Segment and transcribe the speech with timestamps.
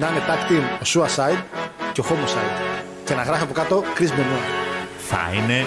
[0.00, 1.42] να είναι tag team ο Suicide
[1.92, 2.56] και ο Homicide.
[3.04, 4.48] Και να γράφει από κάτω Chris Benoit.
[5.08, 5.66] Θα είναι.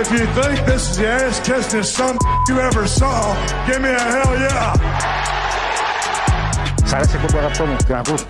[0.00, 2.16] If you think this is the ass kissing some
[2.48, 3.16] you ever saw,
[3.66, 4.72] give me a hell yeah.
[6.84, 8.22] Σ' αρέσει αυτό που αγαπώ μου, την ακούς;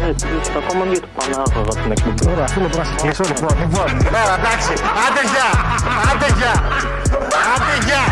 [0.00, 0.14] Ε,
[0.56, 2.24] ακόμα μια του Πανάγωγα την εκπομπή.
[2.24, 3.52] Τώρα, αυτό μπορώ να σε κλείσω λοιπόν.
[3.60, 4.72] Λοιπόν, τώρα εντάξει,
[5.04, 5.50] άντε γεια,
[6.10, 6.54] άντε γεια,
[7.52, 8.02] άντε γεια.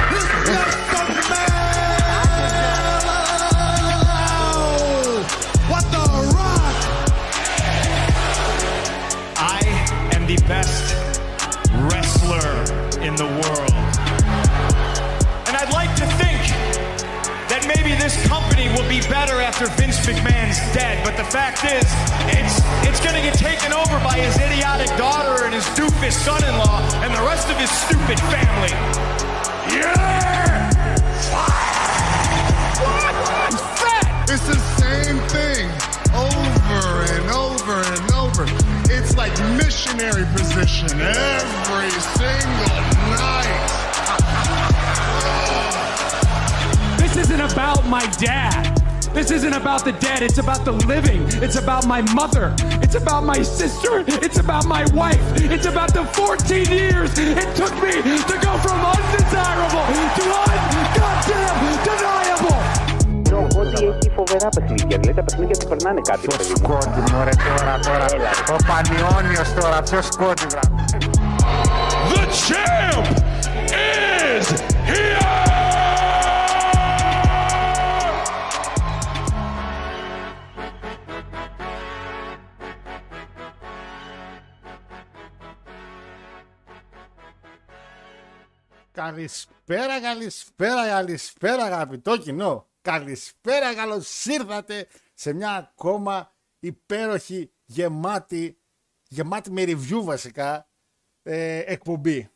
[10.46, 10.94] Best
[11.90, 12.54] wrestler
[13.02, 13.74] in the world.
[15.46, 16.42] And I'd like to think
[17.50, 21.86] that maybe this company will be better after Vince McMahon's dead, but the fact is,
[22.30, 27.14] it's it's gonna get taken over by his idiotic daughter and his doofus son-in-law and
[27.14, 28.74] the rest of his stupid family.
[29.74, 30.70] Yeah!
[34.28, 35.70] It's the same thing
[36.14, 38.65] over and over and over.
[38.98, 42.82] It's like missionary position every single
[43.20, 43.72] night.
[47.16, 48.76] This isn't about my dad.
[49.14, 50.22] This isn't about the dead.
[50.22, 51.22] It's about the living.
[51.42, 52.54] It's about my mother.
[52.82, 54.04] It's about my sister.
[54.06, 55.22] It's about my wife.
[55.36, 62.35] It's about the 14 years it took me to go from undesirable to ungoddamn deniable.
[63.76, 64.98] Ότι έχει φοβερά παιχνίδια.
[64.98, 66.26] Δηλαδή τα παιχνίδια του περνάνε κάτι.
[66.26, 66.56] παιδί μου.
[66.56, 68.06] Σκόντι μωρέ τώρα, τώρα.
[68.50, 70.60] Ο Πανιόνιος τώρα, ποιος σκόντι βρά.
[72.10, 73.06] The champ
[74.38, 74.46] is
[74.90, 75.26] here!
[88.92, 92.66] Καλησπέρα, καλησπέρα, καλησπέρα αγαπητό κοινό.
[92.86, 98.58] Καλησπέρα, καλώς ήρθατε σε μια ακόμα υπέροχη, γεμάτη,
[99.08, 100.68] γεμάτη με review βασικά,
[101.22, 102.30] ε, εκπομπή.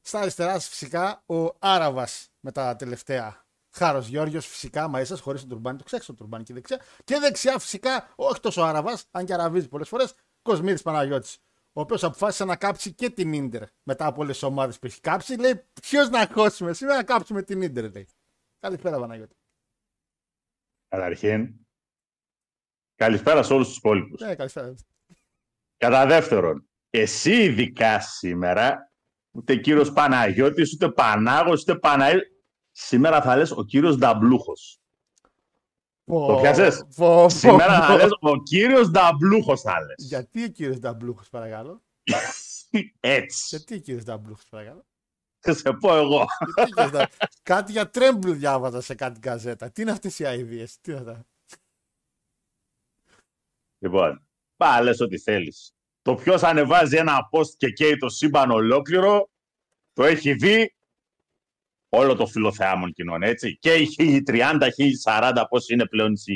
[0.00, 3.46] Στα αριστερά σας φυσικά ο Άραβας με τα τελευταία.
[3.70, 6.80] Χάρος Γιώργος φυσικά μαζί σας χωρίς τον τουρμπάνι, το ξέξω το τουρμπάνι και δεξιά.
[7.04, 11.38] Και δεξιά φυσικά, όχι τόσο Άραβας, αν και αραβίζει πολλές φορές, Κοσμίδης Παναγιώτης.
[11.72, 15.00] Ο οποίος αποφάσισε να κάψει και την ντερ μετά από όλες τις ομάδες που έχει
[15.00, 15.38] κάψει.
[15.38, 18.08] Λέει: Ποιος να χώσουμε σήμερα να κάψουμε την ντερ, λέει.
[18.60, 19.36] Καλησπέρα, Παναγιώτη.
[20.88, 21.54] Καταρχήν,
[22.94, 24.20] καλησπέρα σε όλους τους υπόλοιπους.
[24.20, 24.74] Ναι, καλησπέρα.
[25.76, 28.92] Κατά δεύτερον, εσύ ειδικά σήμερα,
[29.30, 32.16] ούτε κύριος Παναγιώτης, ούτε Πανάγος, ούτε Παναή...
[32.70, 34.80] Σήμερα θα λες ο κύριος Νταμπλούχος.
[36.04, 37.84] Το πιάσες; Πω, πω, Σήμερα πω.
[37.84, 39.94] θα λες ο κύριος Νταμπλούχος θα λες.
[39.98, 41.82] Γιατί ο κύριος Νταμπλούχος, παρακαλώ;
[43.00, 43.46] Έτσι.
[43.56, 44.86] Γιατί ο κύριος Νταμπλούχος, παρακαλώ;
[45.40, 46.24] Θα σε πω εγώ.
[46.44, 47.40] Γιατί ο κύριος Νταμπλούχος.
[47.42, 49.70] κάτι για τρέμπλ διάβαζα σε κάτι καζέτα.
[49.70, 51.26] Τι είναι αυτές οι αειδίε, τι είναι αυτά.
[53.78, 54.26] Λοιπόν,
[54.56, 55.72] πά λες ό,τι θέλεις.
[56.02, 59.30] Το ποιος ανεβάζει ένα post και καίει το σύμπαν ολόκληρο,
[59.92, 60.74] το έχει δει
[61.88, 63.58] όλο το φιλοθεάμον κοινών, έτσι.
[63.58, 64.68] Και οι 1030,
[65.04, 66.34] 1040, πώς είναι πλέον οι,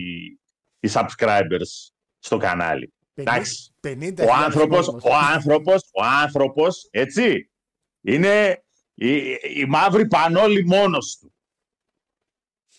[0.80, 2.92] οι subscribers στο κανάλι.
[3.14, 3.74] Εντάξει.
[3.80, 7.50] 50 Ο άνθρωπος, ο άνθρωπος, ο άνθρωπος, έτσι,
[8.00, 9.16] είναι η,
[9.54, 11.34] η μαύρη πανόλη μόνος του.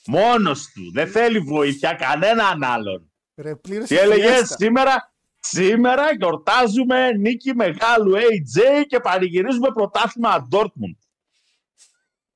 [0.06, 0.92] Μόνος του.
[0.92, 3.12] Δεν θέλει βοήθεια κανέναν άλλον.
[3.36, 4.56] Ρε, πλήρωσε Τι έλεγες φιέστα.
[4.56, 10.98] σήμερα, σήμερα γιορτάζουμε νίκη μεγάλου AJ και πανηγυρίζουμε πρωτάθλημα Dortmund.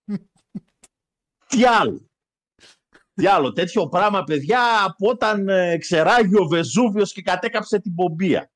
[1.48, 2.10] Τι άλλο;
[3.14, 8.52] Τι άλλο, τέτοιο πράγμα, παιδιά, από όταν ε, ξεράγει ο Βεζούβιος και κατέκαψε την Πομπία.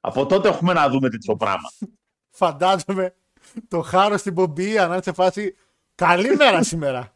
[0.00, 1.68] Από τότε έχουμε να δούμε τέτοιο πράγμα.
[2.40, 3.14] Φαντάζομαι
[3.68, 5.54] το χάρο στην πομπία να είναι σε φάση.
[5.94, 7.12] Καλή μέρα σήμερα.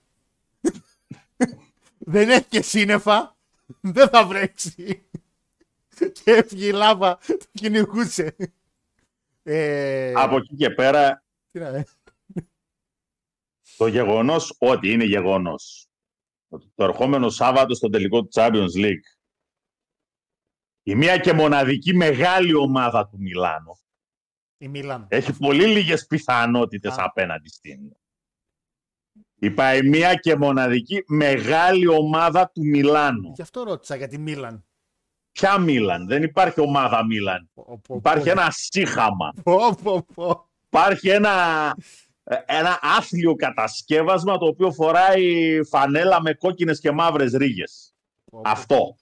[1.98, 3.36] Δεν έχει και σύννεφα.
[3.80, 5.06] Δεν θα βρέξει.
[6.12, 8.36] και έφυγε η λάβα, το κυνηγούσε.
[9.42, 11.84] Ε, Από εκεί και πέρα, τι να είναι.
[13.76, 15.86] το γεγονός ότι είναι γεγονός.
[16.48, 19.12] Ότι το ερχόμενο Σάββατο στο τελικό του Champions League
[20.82, 23.78] η μία και μοναδική μεγάλη ομάδα του Μιλάνου
[24.62, 25.06] Η Μίλαν.
[25.08, 27.04] έχει πολύ λίγες πιθανότητες Α.
[27.04, 27.78] απέναντι στην.
[29.34, 33.32] Είπα η μία και μοναδική μεγάλη ομάδα του Μιλάνου.
[33.34, 34.64] Γι' αυτό ρώτησα για τη Μίλαν.
[35.32, 37.50] Ποια Μίλαν, δεν υπάρχει ομάδα Μίλαν.
[37.54, 38.30] Πω, πω, Υπάρχει πω.
[38.30, 39.32] ένα σύχαμα.
[39.42, 40.48] Πω, πω, πω.
[40.66, 41.30] Υπάρχει ένα,
[42.24, 47.94] ε, ένα άθλιο κατασκεύασμα το οποίο φοράει φανέλα με κόκκινες και μαύρες ρίγες.
[48.30, 48.50] Πω, πω.
[48.50, 48.96] Αυτό.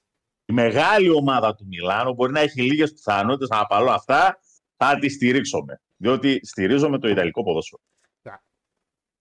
[0.45, 4.39] Η μεγάλη ομάδα του Μιλάνου μπορεί να έχει λίγες πιθανότητες, αλλά παρόλα αυτά
[4.85, 5.81] θα τη στηρίξουμε.
[5.97, 7.83] Διότι στηρίζομαι το Ιταλικό ποδόσφαιρο.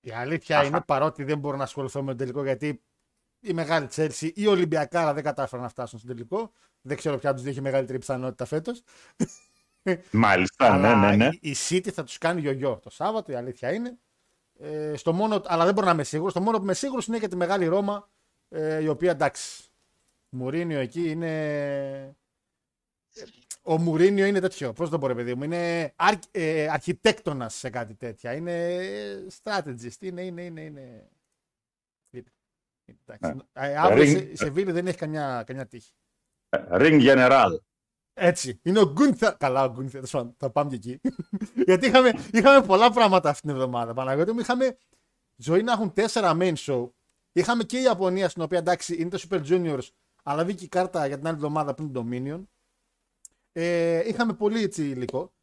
[0.01, 0.67] Η αλήθεια Αχα.
[0.67, 2.81] είναι παρότι δεν μπορώ να ασχοληθώ με το τελικό γιατί
[3.39, 6.51] η μεγάλη Chelsea ή η Ολυμπιακάρα δεν κατάφεραν να φτάσουν στο τελικό.
[6.81, 8.83] Δεν ξέρω ποια τους έχει μεγαλύτερη πιθανότητα φέτος.
[10.11, 11.29] Μάλιστα, ναι, ναι, ναι.
[11.41, 13.97] Η City θα τους κάνει γιογιό το Σάββατο, η αλήθεια είναι.
[14.59, 16.33] Ε, στο μόνο, αλλά δεν μπορώ να είμαι σίγουρος.
[16.33, 18.09] Το μόνο που είμαι σίγουρος είναι για τη μεγάλη Ρώμα,
[18.49, 19.63] ε, η οποία εντάξει.
[20.29, 22.15] Μουρίνιο εκεί είναι.
[23.69, 24.73] Ο Μουρίνιο είναι τέτοιο.
[24.73, 25.43] Πώς το πω, ρε παιδί μου.
[25.43, 28.33] Είναι αρ, ε, αρχιτέκτονας σε κάτι τέτοια.
[28.33, 28.77] Είναι
[29.43, 29.99] strategist.
[29.99, 30.61] Είναι, είναι, είναι.
[30.61, 31.03] είναι.
[32.85, 33.41] Εντάξει.
[33.53, 35.93] Ε, αύριο Ring- σε, σε Βίλη δεν έχει καμιά, καμιά τύχη.
[36.69, 37.57] Ring General.
[38.13, 38.59] Έτσι.
[38.63, 39.31] Είναι ο Γκούνθα.
[39.31, 39.91] Καλά, ο Γκούνθα.
[39.91, 41.01] τέλος πάντων, Θα πάμε και εκεί.
[41.67, 43.93] Γιατί είχαμε, είχαμε πολλά πράγματα αυτήν την εβδομάδα.
[43.93, 44.77] Παναγιώτη μου, είχαμε
[45.35, 46.89] ζωή να έχουν τέσσερα main show.
[47.31, 49.87] Είχαμε και η Ιαπωνία, στην οποία εντάξει είναι το Super Juniors,
[50.23, 52.43] αλλά βγήκε η κάρτα για την άλλη εβδομάδα πριν το Dominion.
[53.61, 55.33] Ε, είχαμε πολύ έτσι υλικό.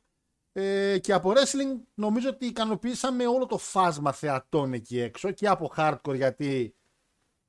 [0.52, 5.72] Ε, και από wrestling νομίζω ότι ικανοποιήσαμε όλο το φάσμα θεατών εκεί έξω και από
[5.76, 6.76] hardcore γιατί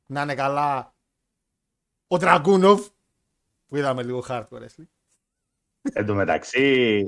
[0.05, 0.95] να είναι καλά
[2.07, 2.77] ο Dragunov
[3.67, 4.87] που είδαμε λίγο hardcore wrestling.
[5.81, 7.03] Εν τω μεταξύ,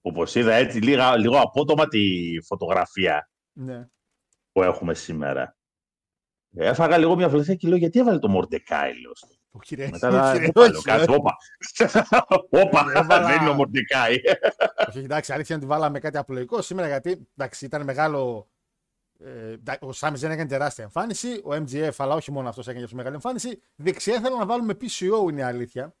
[0.00, 2.00] όπως είδα έτσι λίγα, λίγο απότομα τη
[2.44, 3.88] φωτογραφία Ναι.
[4.52, 5.56] που έχουμε σήμερα.
[6.56, 9.12] Έφαγα λίγο μια φωτογραφία και λέω γιατί έβαλε το Μορντεκάι, λέω.
[9.50, 9.88] Όχι ρε.
[9.90, 11.14] Μετά να όχι, ρε, το όχι, λέω κάτι, ρε.
[11.14, 11.36] όπα.
[12.64, 14.14] Όπα, Έβαλα- δεν είναι ο Μορντεκάι.
[14.88, 18.48] Όχι, εντάξει, αλήθεια είναι ότι βάλαμε κάτι απλοϊκό σήμερα γιατί εντάξει, ήταν μεγάλο.
[19.24, 21.28] Ε, εντά- ο Σάμις δεν έκανε τεράστια εμφάνιση.
[21.44, 23.62] Ο MGF, αλλά όχι μόνο αυτός έκανε τόσο μεγάλη εμφάνιση.
[23.76, 25.94] Δεξιά ήθελα να βάλουμε PCO, είναι η αλήθεια.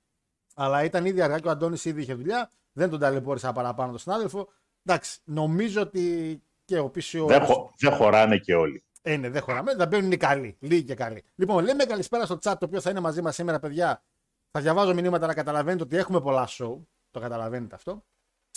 [0.54, 2.50] Αλλά ήταν ήδη αργά και ο Αντώνης ήδη είχε δουλειά.
[2.72, 4.48] Δεν τον ταλαιπώρησα παραπάνω τον συνάδελφο.
[4.84, 7.24] Εντάξει, νομίζω ότι και ο PCO.
[7.26, 8.84] δεν, χω- δεν χωράνε και όλοι.
[9.02, 9.74] Ε, ναι, δεν χωράμε.
[9.74, 10.56] Θα μπαίνουν οι καλοί.
[10.60, 11.24] Λίγοι και καλοί.
[11.34, 14.02] Λοιπόν, λέμε καλησπέρα στο chat το οποίο θα είναι μαζί μας σήμερα, παιδιά.
[14.50, 16.78] Θα διαβάζω μηνύματα να καταλαβαίνετε ότι έχουμε πολλά show.
[17.10, 18.04] Το καταλαβαίνετε αυτό.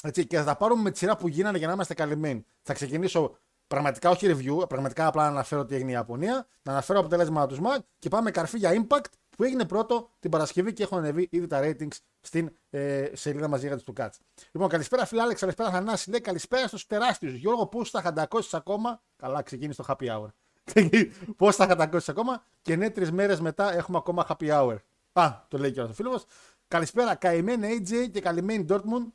[0.03, 2.45] Έτσι, και θα τα πάρουμε με τη σειρά που γίνανε για να είμαστε καλυμμένοι.
[2.61, 3.37] Θα ξεκινήσω
[3.67, 7.61] πραγματικά όχι review, πραγματικά απλά να αναφέρω τι έγινε η Ιαπωνία, να αναφέρω αποτελέσματα του
[7.61, 9.05] SMAC και πάμε καρφί για Impact
[9.37, 13.67] που έγινε πρώτο την Παρασκευή και έχουν ανεβεί ήδη τα ratings στην ε, σελίδα μαζί
[13.67, 14.17] για του Cats.
[14.51, 17.33] Λοιπόν, καλησπέρα φίλε Άλεξ, καλησπέρα Θανάση, λέει καλησπέρα στους τεράστιους.
[17.33, 20.27] Γιώργο, πώς θα χαντακώσεις ακόμα; Καλά, ξεκίνησε το happy hour.
[21.37, 24.75] πώς θα χαντακώσεις ακόμα; Και ναι, τρεις μέρες μετά έχουμε ακόμα happy hour.
[25.13, 26.25] Α, το λέει και ο φίλος μας.
[26.67, 29.11] Καλησπέρα, καημένη AJ και καλυμμένη Dortmund.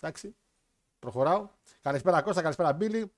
[0.00, 0.36] Εντάξει,
[0.98, 1.48] προχωράω.
[1.82, 3.12] Καλησπέρα Κώστα, καλησπέρα Μπίλι.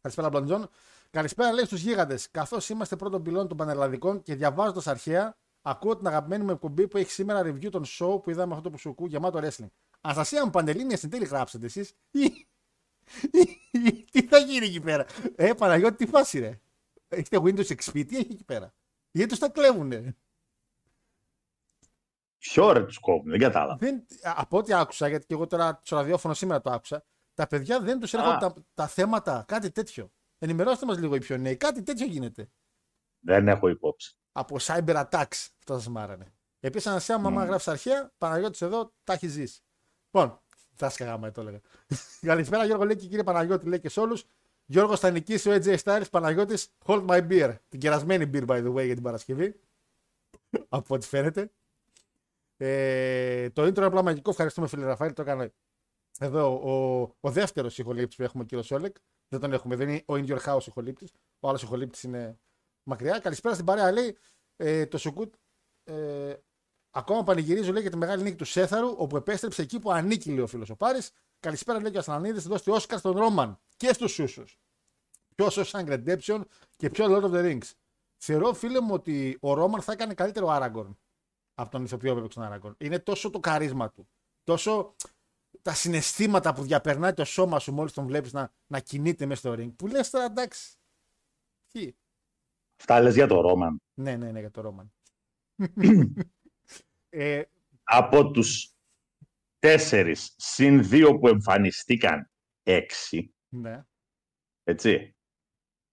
[0.00, 0.68] Καλησπέρα Μπλοντζόν.
[1.10, 2.30] Καλησπέρα λέει στους γίγαντες.
[2.30, 6.96] Καθώς είμαστε πρώτον πυλών των πανελλαδικών και διαβάζοντας αρχαία, ακούω την αγαπημένη μου εκπομπή που
[6.96, 9.68] έχει σήμερα review των show που είδαμε αυτό το που σου ακούω γεμάτο wrestling.
[10.00, 11.94] Αναστασία μου Παντελήνια στην τέλη γράψετε εσείς;
[14.10, 15.06] Τι θα γίνει εκεί πέρα;
[15.36, 16.60] Ε, Παναγιώτη, τι φάση ρε;
[17.08, 18.74] Έχετε Windows XP, τι έχει εκεί πέρα;
[19.10, 20.16] Γιατί τους τα κλέβουνε;
[22.38, 23.76] Ποιο ώρα τους κόβουν, δεν κατάλαβα.
[23.76, 27.80] Δεν, από ό,τι άκουσα, γιατί και εγώ τώρα στο ραδιόφωνο σήμερα το άκουσα, τα παιδιά
[27.80, 30.10] δεν τους έρχονται τα, τα θέματα, κάτι τέτοιο.
[30.38, 32.50] Ενημερώστε μας λίγο οι πιο νέοι, κάτι τέτοιο γίνεται.
[33.28, 34.16] Δεν έχω υπόψη.
[34.32, 36.32] Από cyber attacks, αυτό σας μάρανε.
[36.60, 39.60] Επίσης, αν σε μαμά γράφει αρχαία, Παναγιώτης εδώ τα έχεις ζήσει.
[40.10, 40.40] Λοιπόν,
[40.74, 41.60] θα σκαγάμε, το έλεγα.
[42.20, 44.24] Καλησπέρα, Γιώργο λέει και κύριε Παναγιώτη, λέει και σε όλους.
[44.66, 47.54] Γιώργος θα νικήσει ο AJ Styles, Παναγιώτης, hold my beer.
[47.68, 49.60] Την κερασμένη beer, by the way, για την Παρασκευή.
[50.68, 51.50] από ό,τι φαίνεται.
[52.56, 54.30] Ε, το intro είναι απλά μαγικό.
[54.30, 55.12] Ευχαριστούμε, φίλε Ραφαήλ.
[55.12, 55.52] Το έκανε
[56.18, 58.96] εδώ ο, ο δεύτερος ηχολήπτης που έχουμε, ο κύριο Σόλεκ.
[59.28, 61.12] Δεν τον έχουμε, δεν είναι ο In Your House ηχολήπτης.
[61.40, 62.38] Ο άλλος ηχολήπτης είναι
[62.88, 63.18] μακριά.
[63.18, 64.16] Καλησπέρα στην παρέα, λέει.
[64.56, 65.34] Ε, το Σουκούτ
[65.84, 66.34] ε,
[66.90, 70.40] ακόμα πανηγυρίζω λέει για τη μεγάλη νίκη του Σέθαρου, όπου επέστρεψε εκεί που ανήκει, λέει
[70.40, 71.10] ο φίλος ο Πάρης.
[71.40, 74.58] Καλησπέρα, λέει και ο Αστρανίδη, δώσει Όσκαρ στον Ρόμαν και στους Σούσους.
[75.34, 76.40] Πιο Shawshank Redemption
[76.76, 77.70] και πιο Lord of the Rings.
[78.16, 80.98] Θεωρώ, φίλε μου, ότι ο Ρόμαν θα έκανε καλύτερο Άραγκορν
[81.54, 82.74] από τον ηθοποιό που έπαιξε τον Άραγκορν.
[82.78, 84.08] Είναι τόσο το καρίσμα του,
[84.44, 84.94] τόσο
[85.62, 89.52] τα συναισθήματα που διαπερνάει το σώμα σου μόλις τον βλέπεις να, να κινείται μέσα στο
[89.52, 89.72] ring.
[89.76, 90.76] Που λες τώρα εντάξει.
[91.72, 91.94] Τι.
[92.78, 93.82] Αυτά λες για το Ρόμαν.
[93.94, 94.92] Ναι, ναι, ναι, για το Ρόμαν.
[97.08, 97.42] ε,
[97.82, 98.72] Από τους
[99.58, 102.30] τέσσερις συν δύο που εμφανιστήκαν
[102.62, 103.82] έξι, ναι.
[104.64, 105.16] έτσι,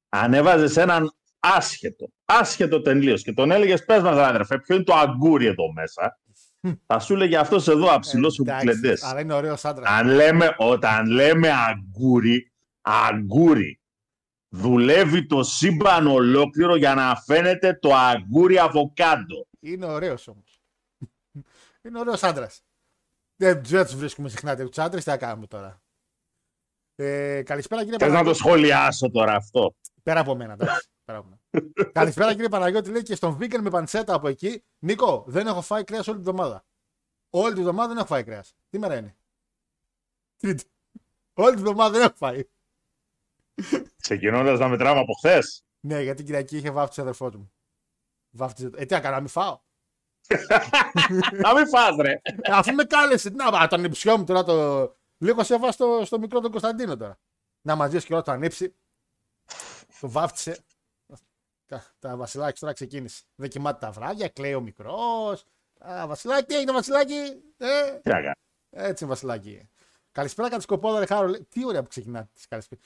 [0.09, 5.45] ανέβαζες έναν άσχετο, άσχετο τελείως και τον έλεγες πες μας αδερφέ, ποιο είναι το αγκούρι
[5.45, 6.19] εδώ μέσα,
[6.87, 9.03] θα σου έλεγε αυτός εδώ αψηλός που Εντάξει, κλεντές.
[9.03, 9.89] Αλλά είναι ωραίος άντρας.
[9.89, 12.51] Αν λέμε, όταν λέμε αγκούρι,
[12.81, 13.79] αγκούρι,
[14.55, 19.47] δουλεύει το σύμπαν ολόκληρο για να φαίνεται το αγκούρι αβοκάντο.
[19.59, 20.61] Είναι ωραίος όμως.
[21.81, 22.61] είναι ωραίος άντρας.
[23.35, 25.81] Δεν δεν τους βρίσκουμε συχνά τέτοιους άντρες, τι θα κάνουμε τώρα.
[26.95, 28.37] Ε, καλησπέρα κύριε Θες να το Παναγιώτη.
[28.37, 29.75] σχολιάσω τώρα αυτό.
[30.03, 30.87] Πέρα από μένα, εντάξει.
[31.05, 31.63] Πέρα από μένα.
[31.91, 34.63] καλησπέρα κύριε Παναγιώτη, λέει και στον Βίγκεν με παντσέτα από εκεί.
[34.79, 36.65] Νίκο, δεν έχω φάει κρέας όλη την εβδομάδα.
[37.29, 38.55] Όλη την εβδομάδα δεν έχω φάει κρέας.
[38.69, 39.17] Τι μέρα είναι;
[40.37, 40.63] Τρίτη.
[41.33, 42.43] Όλη την εβδομάδα δεν έχω φάει.
[44.05, 45.63] Ξεκινώντας να μετράμε από χθες.
[45.79, 47.51] Ναι, γιατί την Κυριακή είχε βάφει του αδερφός μου.
[48.29, 48.77] Βάφτιζε το.
[48.81, 49.59] Ε, τι να κάνω, να μην φάω.
[51.43, 52.11] Να μην φας ρε.
[52.21, 53.29] Ε, αφού με κάλεσε.
[53.29, 54.95] Να, μα, τον υψιό μου τώρα το.
[55.17, 57.19] Λίγο σε βάζει στο, στο μικρό τον Κωνσταντίνο τώρα.
[57.61, 58.75] Να μαζί και όλα το ανήψει.
[59.99, 60.57] Το βάφτισε.
[61.65, 63.23] Τα, τα βασιλάκι τώρα ξεκίνησε.
[63.35, 65.45] Δεν κοιμάται τα βράδια, κλαίει ο μικρός.
[65.79, 67.15] Α, βασιλάκι, τι έγινε, βασιλάκι.
[67.57, 68.33] Ε, Τι να κάνω.
[68.69, 69.69] έτσι, βασιλάκι.
[70.11, 71.27] Καλησπέρα, κατασκοπόδα, ρε Χάρο.
[71.27, 72.81] Λέει, Τι ωραία που ξεκινά τη καλησπέρα.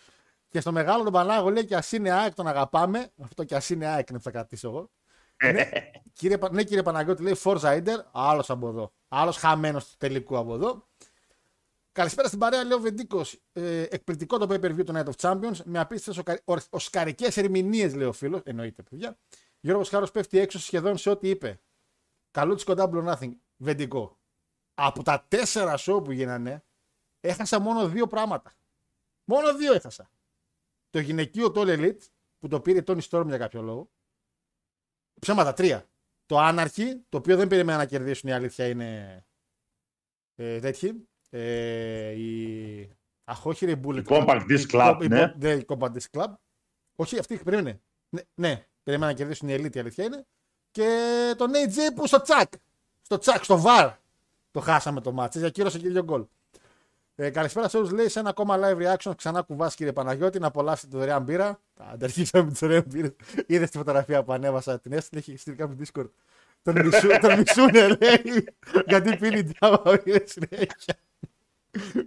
[0.50, 3.12] Και στο μεγάλο τον Πανάγο λέει και ας είναι ΑΕΚ, τον αγαπάμε.
[3.22, 4.90] Αυτό και ας είναι ΑΕΚ είναι που θα κρατήσω εγώ.
[5.54, 5.70] ναι,
[6.20, 8.94] κύριε, Πα- ναι, κύριε Παναγιώτη, λέει Forza Inter, άλλος από εδώ.
[9.08, 10.88] Άλλος χαμένος του τελικού από εδώ.
[11.92, 13.40] Καλησπέρα στην παρέα, λέει ο Βεντίκος.
[13.54, 15.58] Ε, εκπληκτικό το pay per view του Night of Champions.
[15.64, 18.42] Με απίστευτε οσκαρικές ερμηνείες, λέει ο φίλος.
[18.44, 19.18] Εννοείται, παιδιά.
[19.60, 21.60] Γιώργος Χάρος πέφτει έξω σχεδόν σε ό,τι είπε.
[22.32, 23.32] Καλούτσικο Double or Nothing.
[23.58, 24.18] Βεντικό.
[24.74, 26.64] Από τα τέσσερα show που γίνανε,
[27.20, 28.54] έχασα μόνο δύο πράγματα.
[29.24, 30.10] Μόνο δύο έχασα.
[30.90, 32.02] Το γυναικείο το All Elite,
[32.40, 33.90] που το πήρε Tony Storm για κάποιο λόγο.
[35.20, 35.90] Ψέματα, τρία.
[36.26, 39.26] Το Anarchy, το οποίο δεν περίμενα να κερδίσουν, η αλήθεια είναι
[40.36, 41.08] ε, τέτοιοι.
[41.30, 42.98] Ε, η...
[43.24, 45.34] Αχ, όχι ρε Bullet Η Compact Disc Club, η- ναι.
[45.38, 46.34] ναι, η Compact Disc Club.
[46.96, 47.82] Όχι, αυτή περίμενε.
[48.10, 50.26] Ναι, ναι, περίμενα να κερδίσουν η Elite, η αλήθεια είναι.
[50.72, 52.54] Και τον AJ που στο τσακ.
[53.02, 53.92] Στο τσακ, στο βαρ.
[54.52, 55.36] Το χάσαμε το μάτς.
[55.36, 56.26] Για κύρωσε και δύο γκολ.
[57.22, 57.92] Ε, καλησπέρα σε όλους.
[57.92, 59.12] Λέει σε ένα ακόμα live reaction.
[59.16, 61.60] Ξανά κουβάς κύριε Παναγιώτη να απολαύσετε τη δωρεάν μπύρα.
[61.78, 63.16] Ανταρχίσαμε με τι δωρεάν μπύρε.
[63.46, 65.20] Είδες τη φωτογραφία που ανέβασα την έστειλε.
[65.20, 66.10] Έχει στείλει κάποιο Discord.
[66.62, 68.48] Τον, μισού, τον μισούνε, λέει.
[68.88, 70.96] Γιατί πίνει τζάμπα, είναι συνέχεια.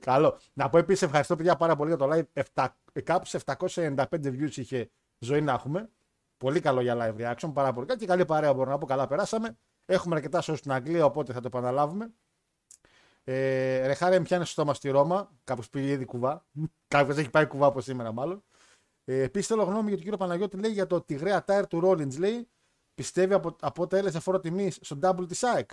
[0.00, 0.38] Καλό.
[0.52, 2.42] Να πω επίσης ευχαριστώ παιδιά πάρα πολύ για το live.
[2.54, 2.66] 7,
[3.04, 5.88] κάπου σε 795 views είχε ζωή να έχουμε.
[6.36, 7.50] Πολύ καλό για live reaction.
[7.52, 8.86] Πάρα πολύ καλό και καλή παρέα μπορώ να πω.
[8.86, 9.56] Καλά περάσαμε.
[9.86, 12.10] Έχουμε αρκετά shows στην Αγγλία, οπότε θα το επαναλάβουμε.
[13.24, 15.30] Ε, ρε χάρη, πιάνεις στο στόμα στη Ρώμα.
[15.44, 16.46] Κάπως πήγε ήδη κουβά.
[16.88, 18.44] Κάποιος έχει πάει κουβά από σήμερα, μάλλον.
[19.04, 20.56] Ε, Επίσης, θέλω γνώμη για τον κύριο Παναγιώτη.
[20.56, 22.18] Λέει για το τυγρέα tire του Rollins.
[22.18, 22.48] Λέει
[22.94, 25.70] πιστεύει από, από τα έλεγες φόρο τιμή στο double της ΑΕΚ.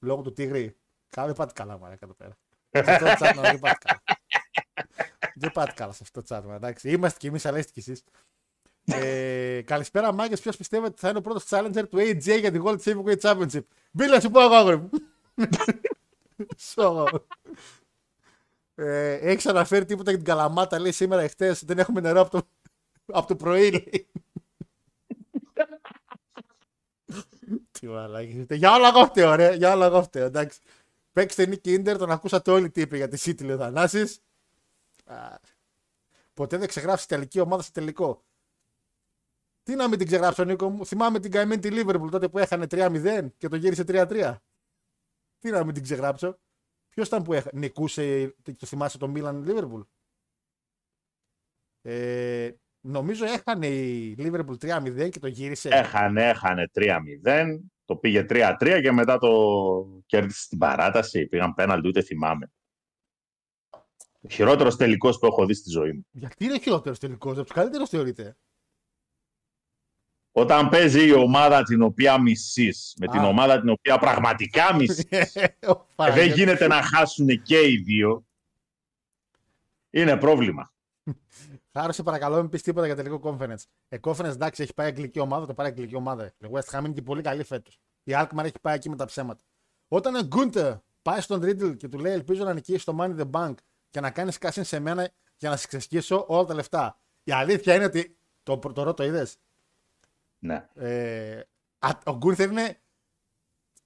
[0.00, 0.76] Λόγω του τυγρή.
[1.08, 2.36] Καλά, δεν πάτε καλά, μάλλον εδώ πέρα.
[2.70, 4.02] Σε αυτό το chat, δεν πάτε καλά.
[5.34, 6.90] Δεν πάτε καλά σε αυτό το chat, εντάξει.
[6.90, 8.04] Είμαστε κι εμείς, αλλά είστε κι εσείς.
[8.84, 10.40] Ε, καλησπέρα, Μάγκες.
[10.40, 13.64] Ποιος πιστεύει ότι θα είναι ο πρώτος challenger του AJ για τη World Heavyweight Championship;
[13.90, 14.90] Μπίλα, να σου πω εγώ, αγόρι μου.
[16.56, 17.26] Σόγο.
[18.74, 21.64] Ε, Έχεις αναφέρει τίποτα για την καλαμάτα, λέει σήμερα εχθές.
[21.64, 22.48] Δεν έχουμε νερό από το,
[23.06, 24.08] από το πρωί, λέει.
[27.70, 28.38] Τι μαλάκι.
[28.38, 28.54] είστε.
[28.54, 29.54] Για όλα εγώ φταίω, ρε.
[29.54, 30.60] Για όλα εγώ φταίω, εντάξει.
[31.12, 34.20] Παίξτε νίκη Ίντερ, τον ακούσατε όλοι τι είπε για τη City, λέει ο Θανάσης.
[35.04, 35.38] Α,
[36.34, 38.24] Ποτέ δεν ξεγράψεις τελική ομάδα σε τελικό.
[39.62, 40.86] Τι να μην την ξεγράψω, Νίκο μου.
[40.86, 44.34] Θυμάμαι την καημένη τη Liverpool τότε που έχανε 3-0 και το γύρισε 3-3.
[45.40, 46.38] Τι να μην την ξεγράψω.
[46.88, 47.50] Ποιος ήταν που έχα...
[47.52, 49.86] νικούσε, το θυμάσαι το Milan Liverpool;
[51.82, 55.68] Ε, νομίζω έχανε η Liverpool 3-0 και το γύρισε.
[55.68, 57.58] Έχανε, έχανε 3-0.
[57.84, 61.26] Το πήγε 3-3 και μετά το κέρδισε στην παράταση.
[61.26, 62.52] Πήγαν πέναλτι, ούτε θυμάμαι.
[64.22, 66.06] Ο χειρότερος τελικός που έχω δει στη ζωή μου.
[66.10, 68.36] Γιατί είναι χειρότερος τελικός, από τους καλύτερους θεωρείται.
[70.32, 73.26] Όταν παίζει η ομάδα την οποία μισείς με την Α.
[73.26, 75.04] ομάδα την οποία πραγματικά μισείς.
[75.08, 75.26] Ο και
[75.66, 76.34] δεν Παναγιώτης.
[76.34, 78.24] γίνεται να χάσουν και οι δύο.
[79.90, 80.72] Είναι πρόβλημα.
[81.72, 83.62] Χάρος, σε παρακαλώ, μην πεις τίποτα για τελικό conference.
[83.88, 86.24] Ε, conference εντάξει, έχει πάει αγγλική ομάδα, το πάρει αγγλική ομάδα.
[86.38, 87.78] Η West Ham είναι και πολύ καλή φέτος.
[88.02, 89.40] Η Alkmaar έχει πάει εκεί με τα ψέματα.
[89.88, 90.72] Όταν ο Γκούντερ
[91.02, 93.54] πάει στον Riddle και του λέει Ελπίζω να νικήσει το Money the Bank
[93.90, 96.98] και να κάνεις κάσιν σε μένα για να σε ξεσκίσω όλα τα λεφτά.
[97.24, 98.14] Η αλήθεια είναι ότι.
[98.42, 99.36] Το, το ρωτο είδες.
[100.40, 100.68] Ναι.
[100.74, 101.40] Ε,
[101.78, 102.80] α, ο Γκούνθερ είναι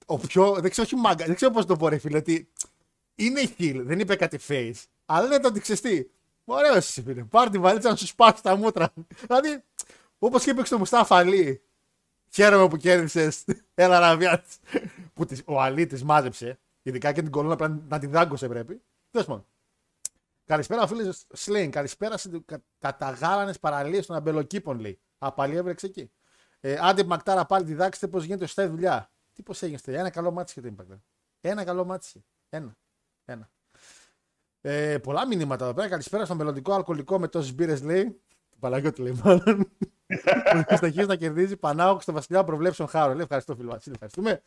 [0.05, 0.53] ο πιο.
[0.53, 2.17] Δεν ξέρω, όχι μάγκα, δεν ξέρω πώς το πω, ρε φίλε.
[2.17, 2.51] Ότι
[3.15, 4.83] είναι heel, δεν είπε κάτι face.
[5.05, 6.11] Αλλά είναι το ότι ξεστή.
[6.45, 7.23] Ωραίος εσύ, φίλε.
[7.23, 8.93] Πάρ τη βαλίτσα να σου σπάσει τα μούτρα.
[9.21, 9.63] δηλαδή,
[10.19, 11.61] όπως και είπε στο Μουστάφα Αλή.
[12.29, 13.43] Χαίρομαι που κέρδισες.
[13.73, 14.43] Έλα ραβιά
[15.13, 16.59] Που της, ο Αλή τη μάζεψε.
[16.81, 18.81] Ειδικά και την κολόνα πρέπει να την δάγκωσε πρέπει.
[19.11, 19.45] Τέλος πάντων.
[20.45, 21.71] Καλησπέρα, φίλε Σλέιν.
[21.71, 24.99] Καλησπέρα σε κα, καταγάλανες παραλίες των αμπελοκήπων, λέει.
[25.17, 26.11] Απαλή έβρεξε εκεί.
[26.65, 29.09] Ε, άντε Μακτάρα πάλι διδάξτε πώς γίνεται σωστά η δουλειά.
[29.33, 30.01] Τι πώς έγινε στη δουλειά.
[30.01, 30.97] Ένα καλό μάτι είχε το Impact.
[31.41, 32.25] Ένα καλό μάτι είχε.
[32.49, 32.77] Ένα.
[33.25, 33.49] Ένα.
[34.61, 35.87] Ε, πολλά μηνύματα εδώ πέρα.
[35.87, 38.03] Καλησπέρα στο μελλοντικό αλκοολικό με τόσες μπύρες, λέει.
[38.49, 39.71] Του Παλαγιώτη λέει μάλλον.
[40.67, 41.57] Που συνεχίζει να κερδίζει.
[41.57, 43.13] Πανάω στο βασιλιά προβλέψεων χάρο.
[43.13, 43.93] Λέει ευχαριστώ, φίλο Βασίλη.
[44.01, 44.43] Ευχαριστούμε.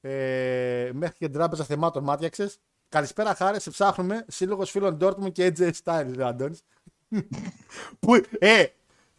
[0.00, 2.58] Ε, μέχρι και τράπεζα θεμάτων μάτιαξες.
[2.88, 3.60] Καλησπέρα, χάρη.
[3.60, 4.24] Σε ψάχνουμε.
[4.28, 6.62] Σύλλογος φίλων Dortmund και AJ Styles, λέει ο Αντώνης.
[8.00, 8.64] Που, ε,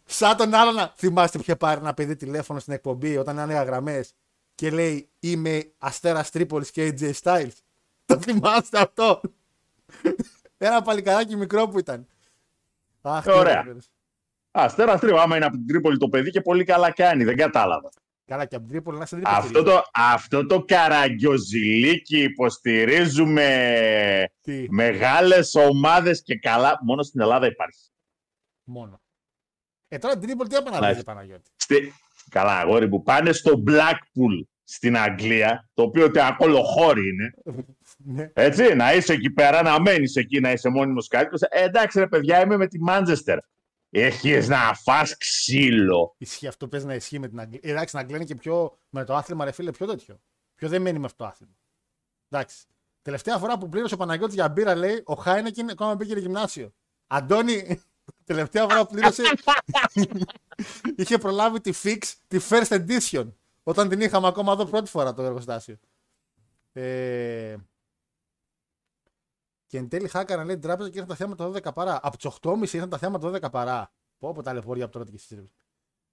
[0.10, 3.64] σαν τον άλλο να θυμάστε που είχε πάρει ένα παιδί τηλέφωνο στην εκπομπή όταν άνοιγα
[3.64, 4.14] γραμμές
[4.56, 7.52] και λέει Είμαι αστέρας Τρίπολης και AJ Styles.
[8.06, 9.22] Το θυμάστε αυτό;
[10.58, 12.08] Ένα παλικαράκι μικρό που ήταν.
[13.02, 13.60] Αχ, τι Ωραία.
[13.60, 13.90] ωραίος.
[14.52, 17.90] Αστέρας τρίβα, άμα είναι από την Τρίπολη το παιδί και πολύ καλά κάνει, δεν κατάλαβα.
[18.26, 19.38] Καλά, και από την Τρίπολη να είσαι Τρίπολη.
[19.38, 23.48] Αυτό το, αυτό το καραγκιόζηλίκι υποστηρίζουμε
[24.42, 26.80] Τι, μεγάλες ομάδες και καλά.
[26.84, 27.80] Μόνο στην Ελλάδα υπάρχει.
[28.64, 29.02] μόνο.
[29.88, 31.04] Ε, τώρα την Τρίπολη τι έπρεπε να Μάλιστα.
[31.06, 31.94] λέει, Παναγιώτη; Στη...
[32.30, 37.34] Καλά, αγόρι μου, πάνε στο Blackpool στην Αγγλία, το οποίο ότι ακολοχώρι είναι.
[38.00, 38.30] Ναι.
[38.34, 41.42] Έτσι, να είσαι εκεί πέρα, να μένεις εκεί, να είσαι μόνιμος κάτοικος.
[41.42, 43.38] Ε, εντάξει, ρε παιδιά, είμαι με τη Μάντζεστερ.
[43.90, 46.16] Έχεις να φας ξύλο.
[46.18, 47.60] Ισχύει αυτό, παίζει να ισχύει με την Αγγλία.
[47.64, 48.78] Ε, Εντάξει, στην Αγγλία είναι και πιο.
[48.90, 50.20] με το άθλημα, ρε φίλε, πιο τέτοιο.
[50.56, 51.54] Πιο δεν μένει με αυτό το άθλημα.
[52.30, 52.66] Εντάξει.
[53.02, 56.74] Τελευταία φορά που πλήρωσε ο Παναγιώτης για μπύρα, λέει, ο Χάινεκιν ακόμα πήγε γυμνάσιο.
[57.08, 57.82] Αντώνη,
[58.24, 59.24] τελευταία φορά που πλήρωσε.
[60.98, 63.32] είχε προλάβει τη Fix, τη First Edition.
[63.64, 65.78] Όταν την είχαμε ακόμα εδώ πρώτη φορά το εργοστάσιο.
[66.74, 67.56] Ε...
[69.66, 72.00] Και εν τέλει χάκαρα λέει την τράπεζα και ήρθαν τα θέματα 12 παρά.
[72.04, 73.92] Από τις 8.30 ήρθαν τα θέματα 12 παρά.
[74.20, 75.52] Πω από τα λεωφορεία από τώρα και στις τρύπες.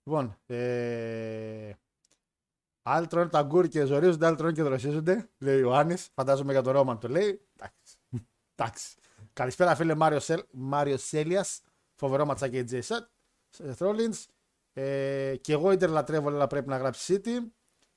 [0.05, 1.73] Λοιπόν, ε...
[2.83, 5.29] άλλοι τρώνε τα γκούρ και ζορίζονται, άλλοι τρώνε και δροσίζονται.
[5.39, 5.97] Λέει ο Ιωάννη.
[6.15, 7.49] Φαντάζομαι για τον Ρόμαν το λέει.
[7.57, 7.97] Εντάξει.
[8.55, 8.95] Εντάξει.
[9.33, 10.45] Καλησπέρα, φίλε Μάριο, Σελ...
[10.51, 11.63] Μάριο Σέλιας.
[11.95, 13.09] Φοβερό ματσάκι για Τζέισατ.
[13.79, 14.15] Ρόλιν.
[14.73, 17.39] Ε, και εγώ ίντερ λατρεύω, αλλά πρέπει να γράψει City.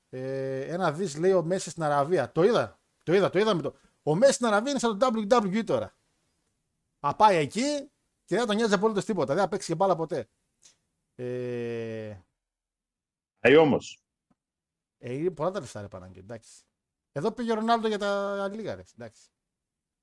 [0.08, 2.32] Ε, ένα δις λέει ο Μέση στην Αραβία.
[2.32, 2.80] Το είδα.
[3.02, 3.62] Το είδα, το είδαμε.
[3.62, 3.74] Το...
[4.02, 5.94] Ο Μέση στην Αραβία είναι σαν το WWE τώρα.
[7.00, 7.90] Θα πάει εκεί
[8.24, 9.34] και δεν θα τον νοιάζει απολύτως τίποτα.
[9.34, 10.28] Δεν θα παίξει και μπάλα ποτέ.
[11.14, 12.16] Ε,
[13.40, 14.02] Ε, όμως.
[14.98, 16.20] ε, είναι πολλά τα λεφτά, ρε Παναγιώτη.
[16.20, 16.62] Εντάξει.
[17.12, 18.82] Εδώ πήγε ο Ρονάλντο για τα λίγα, ρε.
[18.98, 19.22] Εντάξει.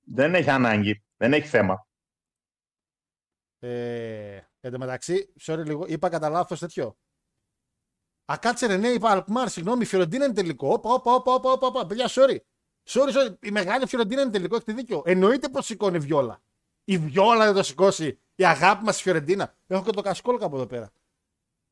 [0.02, 1.04] Δεν έχει ανάγκη.
[1.18, 1.88] Δεν έχει θέμα.
[3.66, 6.98] Ε, εν τω μεταξύ, sorry λίγο, είπα κατά λάθος τέτοιο.
[8.32, 10.68] Α, κάτσε ρε, ναι, είπα Αλκμάρ, συγγνώμη, η Φιωρεντίνα είναι τελικό.
[10.68, 11.86] Όπα, όπα, όπα, όπα, όπα, όπα.
[11.86, 12.38] Παιδιά, sorry.
[12.88, 13.36] Sorry, sorry.
[13.40, 15.02] Η μεγάλη Φιωρεντίνα είναι τελικό, έχετε δίκιο.
[15.06, 16.42] Εννοείται πως σηκώνει βιόλα.
[16.84, 18.20] Η βιόλα δεν το σηκώσει.
[18.36, 19.56] Η αγάπη μας η Φιωρεντίνα.
[19.68, 20.92] Έχω και το κασκόλκα από εδώ πέρα.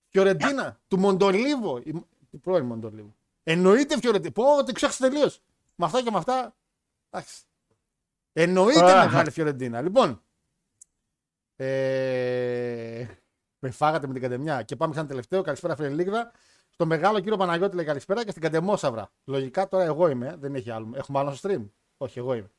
[0.07, 1.77] Φιωρεντίνα, του Μοντολίβο.
[1.77, 3.15] Η, η πρώην Μοντολίβο.
[3.43, 4.31] Εννοείται Φιωρεντίνα.
[4.33, 5.41] Πω, το ξέχασα τελείως.
[5.75, 6.55] Με αυτά και με αυτά.
[7.09, 7.43] Εντάξει.
[8.33, 9.05] Εννοείται Α.
[9.05, 9.81] μεγάλη Φιωρεντίνα.
[9.81, 10.22] Λοιπόν,
[11.63, 13.07] ε...
[13.59, 14.63] Με φάγατε με την καντεμιά.
[14.63, 15.41] Και πάμε σαν τελευταίο.
[15.41, 16.31] Καλησπέρα, φίλε Λίγδα.
[16.69, 19.11] Στο μεγάλο κύριο Παναγιώτη λέει καλησπέρα και στην καντεμόσαυρα.
[19.23, 20.91] Λογικά τώρα εγώ είμαι, δεν έχει άλλο.
[20.95, 22.51] Έχουμε άλλο στο stream; Όχι, εγώ είμαι.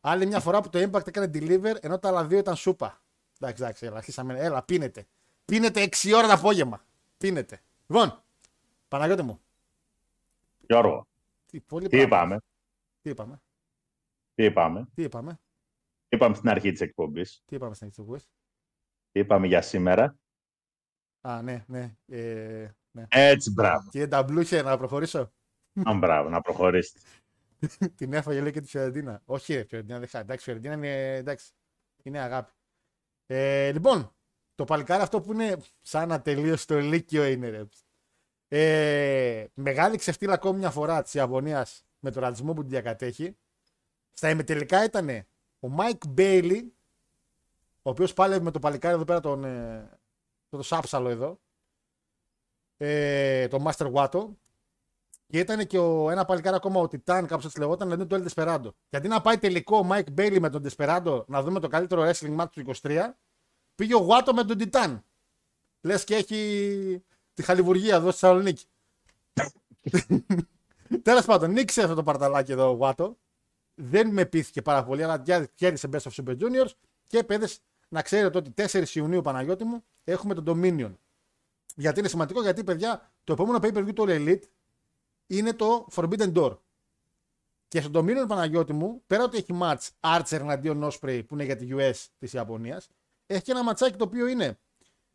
[0.00, 3.02] Άλλη μια φορά που το Impact έκανε deliver ενώ τα άλλα δύο ήταν σούπα.
[3.40, 4.38] Εντάξει, εντάξει, έλα, αρχίσαμε.
[4.38, 5.06] Έλα, πίνετε.
[5.44, 6.84] Πίνετε 6 ώρα το απόγευμα.
[7.18, 7.60] Πίνετε.
[7.86, 8.22] Λοιπόν,
[8.88, 9.40] Παναγιώτη μου.
[10.66, 11.06] Γιώργο,
[11.46, 12.16] Τι, πολύ τι πράγμα.
[12.16, 12.38] είπαμε;
[13.02, 13.40] Τι είπαμε;
[14.34, 15.38] Τι είπαμε; Τι είπαμε;
[16.14, 17.42] Είπαμε στην αρχή της εκπομπής.
[17.46, 18.24] Τι είπαμε στην αρχή
[19.10, 20.16] Τι είπαμε για σήμερα.
[21.20, 21.96] Α, ναι, ναι.
[22.06, 23.06] Ε, ναι.
[23.08, 23.88] Έτσι, μπράβο.
[23.90, 25.32] Κύριε Νταμπλούχε, να προχωρήσω;
[25.84, 27.00] Α, μπράβο, να προχωρήσετε.
[27.96, 29.22] την έφαγε λέει και τη Φιωρεντίνα.
[29.24, 30.22] Όχι, ρε, Φιωρεντίνα δεν χάει.
[30.22, 31.52] Εντάξει, Φιωρεντίνα είναι, εντάξει,
[32.02, 32.52] είναι αγάπη.
[33.26, 34.14] Ε, λοιπόν,
[34.54, 37.62] το παλικάρι αυτό που είναι σαν να τελείωσε το Λύκειο είναι ρε.
[38.48, 43.36] Ε, μεγάλη ξεφτύλα ακόμη μια φορά της Ιαπωνίας με τον ρατσισμό που την διακατέχει.
[44.12, 45.26] Στα ημιτελικά ήταν
[45.64, 46.74] ο Μάικ Μπέιλι,
[47.82, 49.98] ο οποίος πάλευε με το παλικάρι εδώ πέρα τον, ε,
[50.48, 51.40] το, το σάψαλο εδώ.
[52.76, 54.28] Ε, τον Master Wato.
[55.26, 58.28] Και ήταν και ο, ένα παλικάρι ακόμα, ο Τιτάν, κάπως έτσι λεγόταν, δηλαδή το El
[58.28, 58.68] Desperado.
[58.88, 62.02] Και αντί να πάει τελικό ο Mike Bailey με τον Desperado να δούμε το καλύτερο
[62.08, 63.00] wrestling match του 23,
[63.74, 65.04] πήγε ο Γουάτο με τον Τιτάν.
[65.80, 68.66] Λες και έχει τη χαλιβουργία εδώ στη Θεσσαλονίκη.
[71.02, 73.16] Τέλος πάντων, νίξε αυτό το παρταλάκι εδώ ο Γουάτο.
[73.74, 75.22] Δεν με πείθηκε πάρα πολύ, αλλά
[75.54, 76.70] κέρδισε Best of Super Juniors.
[77.06, 80.94] Και παιδες να ξέρετε ότι 4 Ιουνίου Παναγιώτη μου έχουμε τον Dominion.
[81.76, 84.42] Γιατί είναι σημαντικό, γιατί παιδιά, το επόμενο pay per view του All Elite
[85.26, 86.58] είναι το Forbidden Door.
[87.68, 91.56] Και στον Dominion Παναγιώτη μου, πέρα ότι έχει match Archer εναντίον Osprey που είναι για
[91.56, 92.88] τη US της Ιαπωνίας,
[93.26, 94.58] έχει και ένα ματσάκι το οποίο είναι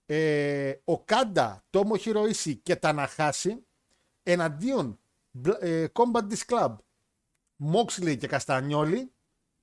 [0.05, 3.65] ε, ο Κάντα, Τόμο Χιροίση και Ταναχάση
[4.23, 4.99] εναντίον
[5.59, 6.75] ε, Combat Disc Club,
[7.63, 9.13] Moxley και Καστανιόλη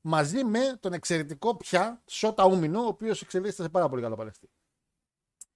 [0.00, 4.50] μαζί με τον εξαιρετικό πια Σότα Ούμινο, ο οποίος εξελίσσεται σε πάρα πολύ καλό παλαιστή.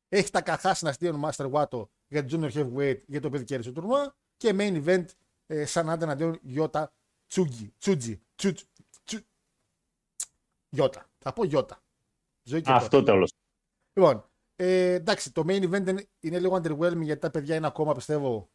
[0.08, 3.72] Έχει τα καχάσει να στείλουν Master Wato για το Junior Heavyweight για το οποίο κέρδισε
[3.72, 5.04] το τουρνουά και main event
[5.46, 6.92] ε, σαν άντε εναντίον Γιώτα
[7.26, 7.74] Τσούγι.
[7.78, 8.22] Τσούτζι.
[8.34, 8.62] Τσούτζ.
[9.04, 9.26] τσου-
[10.68, 11.06] Γιώτα.
[11.18, 11.82] Θα πω Γιώτα.
[12.42, 13.32] Ζωή και Αυτό τέλος.
[13.92, 17.94] Λοιπόν, ε, εντάξει, το main event είναι, είναι λίγο underwhelming γιατί τα παιδιά είναι ακόμα
[17.94, 18.50] πιστεύω.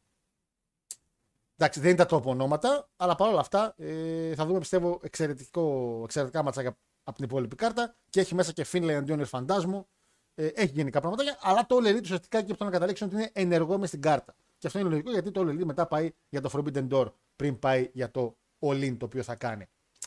[1.57, 6.43] Εντάξει, δεν είναι τα top ονόματα, αλλά παρόλα αυτά ε, θα δούμε πιστεύω εξαιρετικό, εξαιρετικά
[6.43, 9.87] ματσάκια από την υπόλοιπη κάρτα και έχει μέσα και Φίνλε εναντίον Ερφαντάσμου.
[10.35, 13.15] Ε, έχει γενικά πραγματάκια, αλλά το All Elite ουσιαστικά και από το να καταλήξουν ότι
[13.15, 14.35] είναι ενεργό μες στην κάρτα.
[14.57, 17.59] Και αυτό είναι λογικό γιατί το All Elite μετά πάει για το Forbidden Door πριν
[17.59, 19.65] πάει για το All In το οποίο θα κάνει.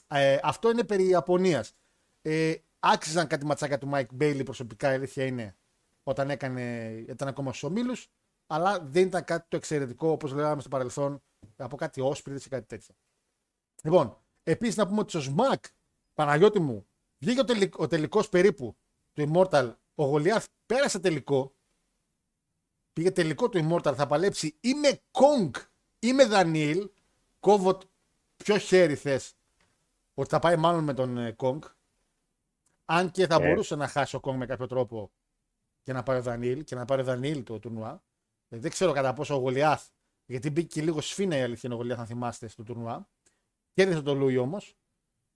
[0.08, 1.72] Ε, αυτό είναι περί Ιαπωνίας.
[2.22, 5.56] Ε, άξιζαν κάτι ματσάκια του Mike Bailey προσωπικά, η αλήθεια είναι,
[6.02, 8.08] όταν έκανε, ήταν ακόμα στους ομίλους.
[8.46, 11.22] αλλά δεν ήταν κάτι το εξαιρετικό όπως λέγαμε στο παρελθόν
[11.64, 12.94] από κάτι όσπριδες ή κάτι τέτοιο.
[13.82, 15.56] Λοιπόν, επίσης να πούμε ότι στο SMAC,
[16.14, 16.86] Παναγιώτη μου,
[17.18, 18.76] βγήκε ο, τελικ, ο τελικός περίπου
[19.12, 19.74] του Immortal.
[19.94, 21.54] Ο Γολιάθ πέρασε τελικό.
[22.92, 23.94] Πήγε τελικό του Immortal.
[23.94, 25.50] Θα παλέψει ή με Kong
[25.98, 26.90] ή με Δανίλ.
[27.40, 27.78] Κόβω
[28.36, 29.34] ποιο χέρι θες
[30.14, 31.58] ότι θα πάει μάλλον με τον ε, Kong.
[32.84, 33.38] Αν και θα Ε.
[33.38, 35.10] μπορούσε να χάσει ο Kong με κάποιο τρόπο
[35.82, 38.02] και να πάρει ο Δανίλ και να πάρει ο Δανίλ το τουρνουά.
[38.48, 39.88] Ε, δεν ξέρω κατά πόσο ο Γολιάθ,
[40.28, 43.08] γιατί μπήκε και λίγο σφίνα η αλήθεια είναι ο Γολιάθ, αν θυμάστε, στο τουρνουά.
[43.72, 44.76] Κέρδισε τον Λούι όμως.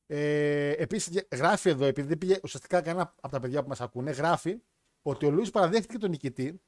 [0.07, 4.11] Ε, Επίσης, γράφει εδώ, επειδή δεν πήγε ουσιαστικά κανένα από τα παιδιά που μας ακούνε,
[4.11, 4.59] γράφει
[5.03, 6.61] ότι ο Λούις παραδέχτηκε τον νικητή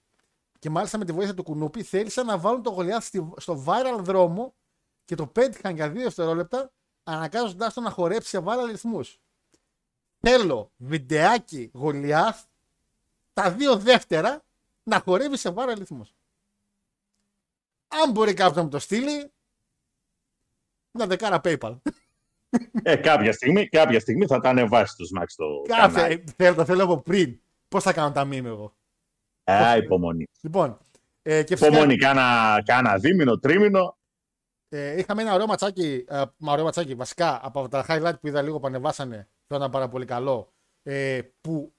[0.59, 3.99] και μάλιστα με τη βοήθεια του κουνούπι θέλησαν να βάλουν τον Γολιάθ στη- στο viral
[4.01, 4.55] δρόμο
[5.05, 6.73] και το πέτυχαν για δύο δευτερόλεπτα,
[7.05, 9.21] αναγκάζοντά τον να χορέψει σε viral ρυθμούς.
[10.21, 12.45] Θέλω βιντεάκι Γολιάθ
[13.33, 14.45] τα δύο δεύτερα
[14.83, 16.15] να χορεύει σε viral ρυθμούς.
[18.03, 19.33] Αν μπορεί κάποιος να μου το στείλει,
[20.99, 21.77] να δεκάρα PayPal.
[22.83, 25.95] Ε, κάποια, στιγμή, κάποια στιγμή θα τα ανεβάσει το Smack στο κανάλι.
[25.95, 27.41] Κάθε, θέλω, το θέλω από πριν.
[27.69, 28.77] Πώς θα κάνω τα μήνυμα εγώ;
[29.45, 30.27] Α, υπομονή.
[30.41, 30.79] Λοιπόν,
[31.23, 33.97] ε, και φυσικά, Υπομονή, κάνα, κάνα δίμηνο, τρίμηνο.
[34.69, 38.43] ε, είχαμε ένα ωραίο ματσάκι, ε, μα ωραίο ματσάκι, βασικά από τα highlight που είδα
[38.43, 40.53] λίγο που ανεβάσανε, το ήταν πάρα πολύ καλό,
[40.83, 41.75] ε, που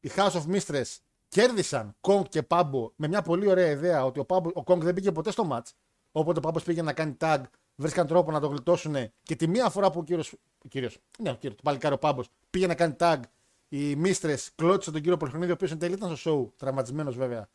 [0.00, 0.96] οι House of Mistress
[1.32, 4.94] κέρδισαν Kong και Πάμπο με μια πολύ ωραία ιδέα ότι ο, Πάμπο, ο Kong δεν
[4.94, 5.70] πήγε ποτέ στο match.
[6.12, 7.40] Οπότε ο Πάμπο πήγε να κάνει tag,
[7.74, 10.24] βρίσκαν τρόπο να το γλιτώσουν και τη μία φορά που ο κύριο.
[10.68, 13.20] Κύριος, ναι, ο κύριο, το παλικάρι ο Πάμπο πήγε να κάνει tag,
[13.68, 17.48] οι Mistress κλώτησε τον κύριο Πολυχρονίδη, ο οποίος εν τέλει ήταν στο show, τραυματισμένος βέβαια.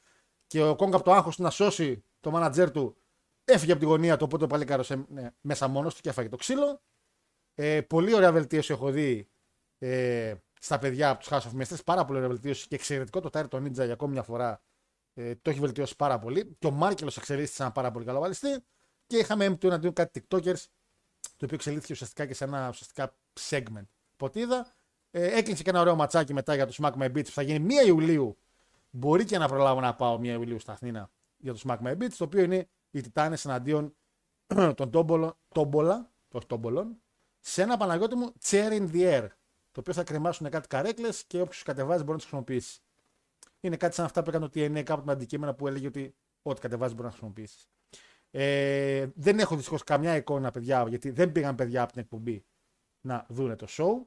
[0.47, 2.95] Και ο Kong από το άγχος του να σώσει το manager του,
[3.45, 4.23] έφυγε από τη γωνία του.
[4.27, 6.81] Οπότε ο παλικάρο ναι, μέσα μόνος του και έφαγε το ξύλο.
[7.55, 9.29] Ε, πολύ ωραία βελτίωση έχω δει
[9.77, 11.83] ε, στα παιδιά από τους House of Mistress.
[11.85, 14.61] Πάρα πολύ ωραία βελτίωση και εξαιρετικό το Tire το Ninja για ακόμη μια φορά.
[15.13, 16.55] Ε, το έχει βελτιώσει πάρα πολύ.
[16.59, 18.63] Και ο Μάρκελος εξελίσσεται σε ένα πάρα πολύ καλό βαλιστή.
[19.07, 20.63] Και είχαμε M2 εναντίον κάτι TikTokers,
[21.21, 23.15] το οποίο εξελίχθηκε ουσιαστικά και σε ένα ουσιαστικά
[23.49, 23.87] segment.
[24.13, 24.75] Οπότε είδα.
[25.11, 27.75] Ε, έκλεισε και ένα ωραίο ματσάκι μετά για το Smack My Beats που θα γίνει
[27.83, 28.37] 1 Ιουλίου.
[28.89, 32.13] Μπορεί και να προλάβω να πάω 1 Ιουλίου στα Αθήνα για το Smack My Beats,
[32.17, 33.95] το οποίο είναι οι Τιτάνε εναντίον
[34.75, 37.01] των Τόμπολο- Τόμπολα, όχι Τόμπολων,
[37.39, 39.27] σε ένα Παναγιώτη μου chair in the air.
[39.77, 42.79] Το οποίο θα κρεμάσουν κάτι καρέκλες και όποιος κατεβάζει μπορεί να τις χρησιμοποιήσει.
[43.59, 46.61] Είναι κάτι σαν αυτά που έκανε το TNA κάποτε με αντικείμενα που έλεγε ότι ό,τι
[46.61, 47.67] κατεβάζει μπορεί να χρησιμοποιήσεις.
[48.31, 52.45] Ε, δεν έχω δυστυχώς καμιά εικόνα, παιδιά, γιατί δεν πήγαν παιδιά από την εκπομπή
[53.01, 54.05] να δούνε το show.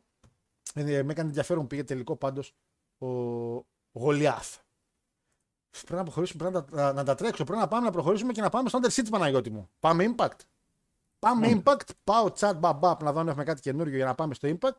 [0.74, 2.54] Ε, με έκανε ενδιαφέρον που πήγε τελικό πάντως
[2.98, 3.06] ο
[3.92, 4.58] Γολιάθ.
[5.70, 7.44] Πρέπει να προχωρήσουμε, πρέπει να, τα- να τα τρέξω.
[7.44, 9.70] Πρέπει να πάμε να προχωρήσουμε και να πάμε στο Under Siege Παναγιώτη μου.
[9.80, 10.38] Πάμε Impact.
[11.18, 11.88] Πάμε Impact.
[12.04, 14.76] Πάω chat μπαμπάπ να δω αν έχουμε κάτι καινούριο για να πάμε στο Impact.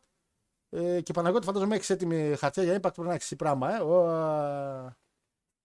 [0.74, 2.82] Ε, και Παναγιώτη, φαντάζομαι έχεις έτοιμη χαρτιά για Impact.
[2.82, 3.80] Πρέπει να έχεις εσύ πράγμα, ε.
[3.80, 4.96] Ο, α,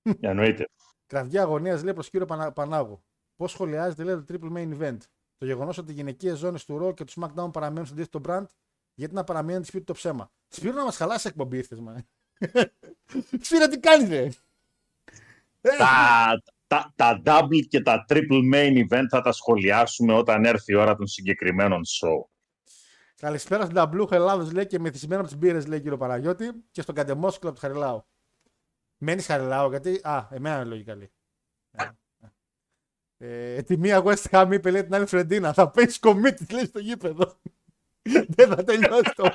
[0.20, 0.68] Εννοείται.
[1.06, 2.52] Κραυγή αγωνίας λέει προς κύριο Πανα...
[2.52, 3.04] Πανάγου.
[3.36, 4.98] Πώς σχολιάζεται λέει το Triple Main Event;
[5.38, 8.44] Το γεγονός ότι οι γυναικείες ζώνες του Raw και του SmackDown παραμένουν στον αντίθετο brand,
[8.94, 10.30] γιατί να παραμείνει της το ψέμα.
[10.48, 12.04] Σπύρο να μας χαλάσει εκπομπή ήρθες, μα.
[13.40, 14.24] Σπύρο, τι κάνεις, ρε.
[15.60, 20.72] Ε, τα, τα, τα double και τα triple main event θα τα σχολιάσουμε όταν έρθει
[20.72, 22.35] η ώρα των συγκεκριμένων show.
[23.20, 26.94] Καλησπέρα στην Ταμπλούχα Ελλάδος, λέει και μεθυσμένο από τις μπύρες, λέει κύριο Παναγιώτη, και στον
[26.94, 28.06] Καντεμόσκυλο από το Χαριλάου.
[28.98, 30.00] Μένεις Χαριλάου, γιατί.
[30.02, 31.12] Α, εμένα είναι λογικά λέει.
[33.18, 35.52] Ε, ε, τη μία West Ham είπε, λέει την άλλη Φρεντίνα.
[35.52, 37.34] Θα παίξει κομίτη, λέει στο γήπεδο.
[38.36, 39.28] Δεν θα τελειώσει το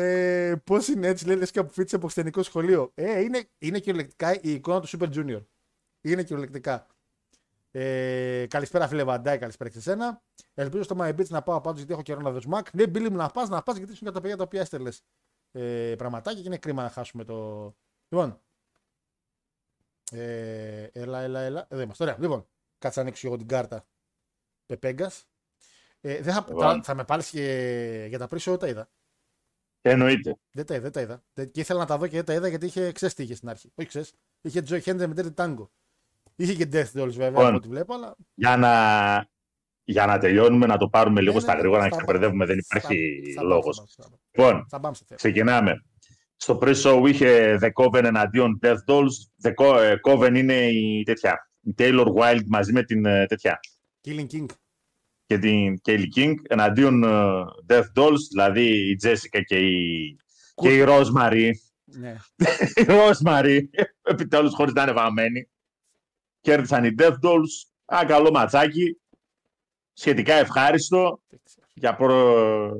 [0.00, 2.92] ε, Πώς είναι έτσι, λέει, λες και αποφύτησε από ξενικό σχολείο.
[2.94, 5.44] Ε, είναι, είναι κυριολεκτικά η εικόνα του Super Junior.
[6.00, 6.86] Είναι κυριολεκτικά.
[7.70, 10.22] Ε, καλησπέρα, φίλε Βαντάη, καλησπέρα και σε σένα.
[10.54, 12.62] Ελπίζω στο My Beach να πάω πάντω γιατί έχω καιρό να δω smack.
[12.72, 15.02] Ναι, Μπίλι μου να πας, να πας γιατί ήσουν και τα παιδιά τα οποία έστελες
[15.52, 17.64] ε, πραγματάκια και είναι κρίμα να χάσουμε το.
[18.08, 18.40] Λοιπόν.
[20.12, 21.66] Ε, έλα, έλα, έλα.
[21.70, 22.02] Εδώ είμαστε.
[22.04, 22.16] Ωραία.
[22.20, 23.86] Λοιπόν, κάτσε να ανοίξω εγώ την κάρτα.
[24.66, 25.26] Πεπέγκας.
[26.00, 26.64] Ε, δεν θα, Λοιπόν.
[26.76, 28.90] θα, θα με πάρεις και για τα pre τα είδα.
[29.80, 30.36] Εννοείται.
[30.50, 31.24] Δεν τα είδα, δεν τα είδα.
[31.34, 33.34] Δεν- Και ήθελα να τα δω και δεν τα είδα γιατί είχε ξέρεις τι είχε
[33.34, 33.72] στην αρχή.
[33.74, 34.12] Όχι ξέρεις.
[34.40, 35.68] Είχε Joy Hendry με Dirty Tango.
[36.36, 37.46] Είχε και Death Dolls βέβαια Λοιπόν.
[37.46, 38.16] από ό,τι βλέπω, αλλά.
[38.34, 39.28] Για να,
[39.84, 42.56] για να τελειώνουμε, να το πάρουμε λίγο Ναι, στα ναι, γρήγορα, να θα- ξεπερδεύουμε, δεν
[42.64, 43.76] θα- υπάρχει θα πάμε, λόγος.
[43.76, 44.16] θα πάμε, θα πάμε.
[44.52, 45.18] Λοιπόν, Θα πάμε στο θέμα.
[45.20, 45.84] ξεκινάμε.
[46.36, 49.14] Στο pre-show είχε The Coven εναντίον Death Dolls.
[49.48, 51.50] The Co- ε, Coven είναι η τέτοια.
[51.60, 53.60] Η Taylor Wilde μαζί με την ε, τέτοια.
[54.04, 54.44] Killing King.
[55.26, 57.08] και την Kelly King εναντίον ε,
[57.68, 60.16] Death Dolls, δηλαδή η Jessica και η,
[60.54, 61.50] και η Rosemary.
[61.84, 62.16] Ναι.
[62.80, 63.60] η Rosemary,
[64.02, 65.48] επιτέλους χωρίς να είναι βαμμένη.
[66.40, 67.68] Κέρδισαν οι Death Dolls.
[67.86, 68.98] Ένα καλό ματσάκι.
[69.94, 71.20] Σχετικά ευχάριστο
[71.74, 72.70] για, προ...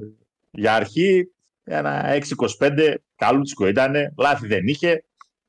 [0.50, 1.28] για αρχή.
[1.64, 2.18] Ένα
[2.58, 2.94] 6-25.
[3.16, 3.94] Καλούτσικο ήταν.
[4.18, 5.04] Λάθη δεν είχε.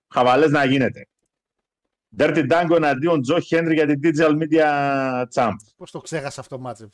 [0.07, 1.07] Χαβαλές να γίνεται.
[2.17, 4.67] Dirty Dango εναντίον Τζο Χένρι για την Digital Media
[5.33, 5.51] Champ.
[5.77, 6.89] Πώς το ξέχασα αυτό το μάτσο.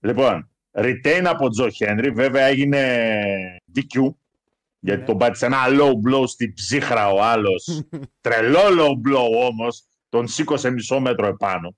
[0.00, 3.08] Λοιπόν, retain από Τζο Χένρι, βέβαια έγινε
[3.76, 4.14] DQ,
[4.78, 5.06] γιατί Ναι.
[5.06, 7.82] τον πάτησε ένα low blow στην ψύχρα ο άλλος.
[8.20, 11.76] Τρελό low blow όμως, τον σήκωσε μισό μέτρο επάνω.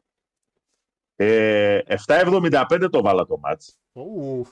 [1.17, 3.79] Ε, 7.75 το βάλα το μάτς.
[3.93, 4.45] Ου,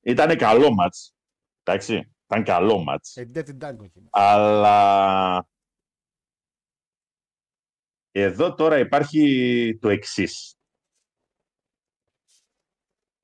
[0.00, 1.14] Ήταν καλό μάτς.
[1.62, 3.16] Εντάξει, ήταν καλό μάτς.
[3.16, 4.06] ε, Dirty Dango εκεί.
[4.10, 5.46] Αλλά
[8.10, 10.56] εδώ τώρα υπάρχει το εξής.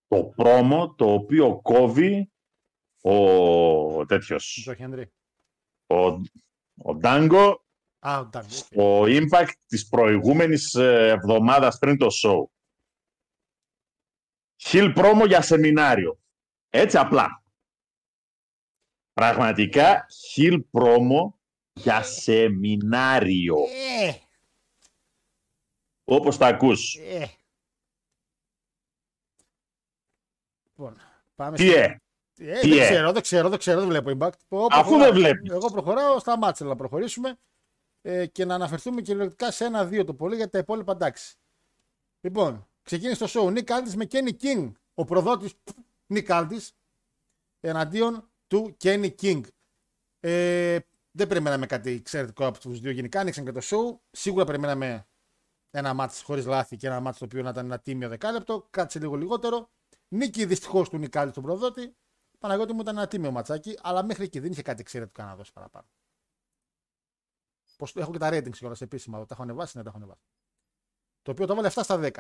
[0.07, 2.31] Το πρόμο το οποίο κόβει
[3.03, 5.13] ο τέτοιος, Τζο Χένρι.
[5.87, 5.97] ο,
[6.83, 7.65] ο Ντάγκο,
[7.99, 8.43] Α, ο Dango.
[8.45, 8.51] οκ.
[8.51, 12.45] στο Impact της προηγούμενης ε, εβδομάδας πριν το show.
[14.57, 16.19] Heel promo για σεμινάριο.
[16.71, 17.43] Έτσι απλά.
[19.13, 21.39] Πραγματικά heel promo
[21.73, 23.57] για σεμινάριο.
[24.01, 24.13] Ε,
[26.05, 26.95] Όπως τα ακούς.
[26.97, 27.27] ε.
[30.65, 30.97] Λοιπόν,
[31.35, 32.01] πάμε Τι στο- ε,
[32.41, 34.39] Ε, Τι δεν ε; ξέρω, δεν ξέρω, δεν ξέρω, δεν βλέπω impact.
[34.49, 34.99] Εγώ Αφού προχωράω.
[34.99, 35.51] δεν βλέπεις.
[35.51, 37.39] Εγώ προχωράω στα μάτια να προχωρήσουμε
[38.09, 41.37] ε, και να αναφερθούμε κυριολεκτικά σε ένα-δύο το πολύ για τα υπόλοιπα εντάξει.
[42.21, 43.59] Λοιπόν, ξεκίνησε το show.
[43.59, 44.73] Nick Aldis με Kenny King.
[44.95, 45.53] Ο προδότης
[46.15, 46.69] Nick Aldis
[47.61, 49.41] εναντίον του Kenny King.
[50.21, 50.79] Ε,
[51.11, 53.21] δεν περιμέναμε κάτι εξαιρετικό από τους δύο γενικά.
[53.21, 53.99] Άνοιξαν και το show.
[54.11, 55.07] Σίγουρα περιμέναμε
[55.71, 58.67] ένα μάτς χωρίς λάθη και ένα μάτς το οποίο να ήταν ένα τίμιο δεκάλεπτο.
[58.71, 59.71] Κάτσε λίγο λιγότερο.
[60.09, 61.97] Νίκη δυστυχώς του Νικάλη στον προδότη.
[62.39, 65.53] Παναγιώτη μου ήταν ένα τίμιο ματσάκι, αλλά μέχρι εκεί δεν είχε κάτι εξαιρετικό να δώσει
[65.53, 65.87] παραπάνω.
[67.79, 69.27] Πώς, έχω και τα ratings κιόλας επίσημα εδώ.
[69.27, 70.23] Τα έχω ανεβάσει, ναι, τα έχω ανεβάσει.
[71.23, 72.11] Το οποίο το βάλε 7 στα 10.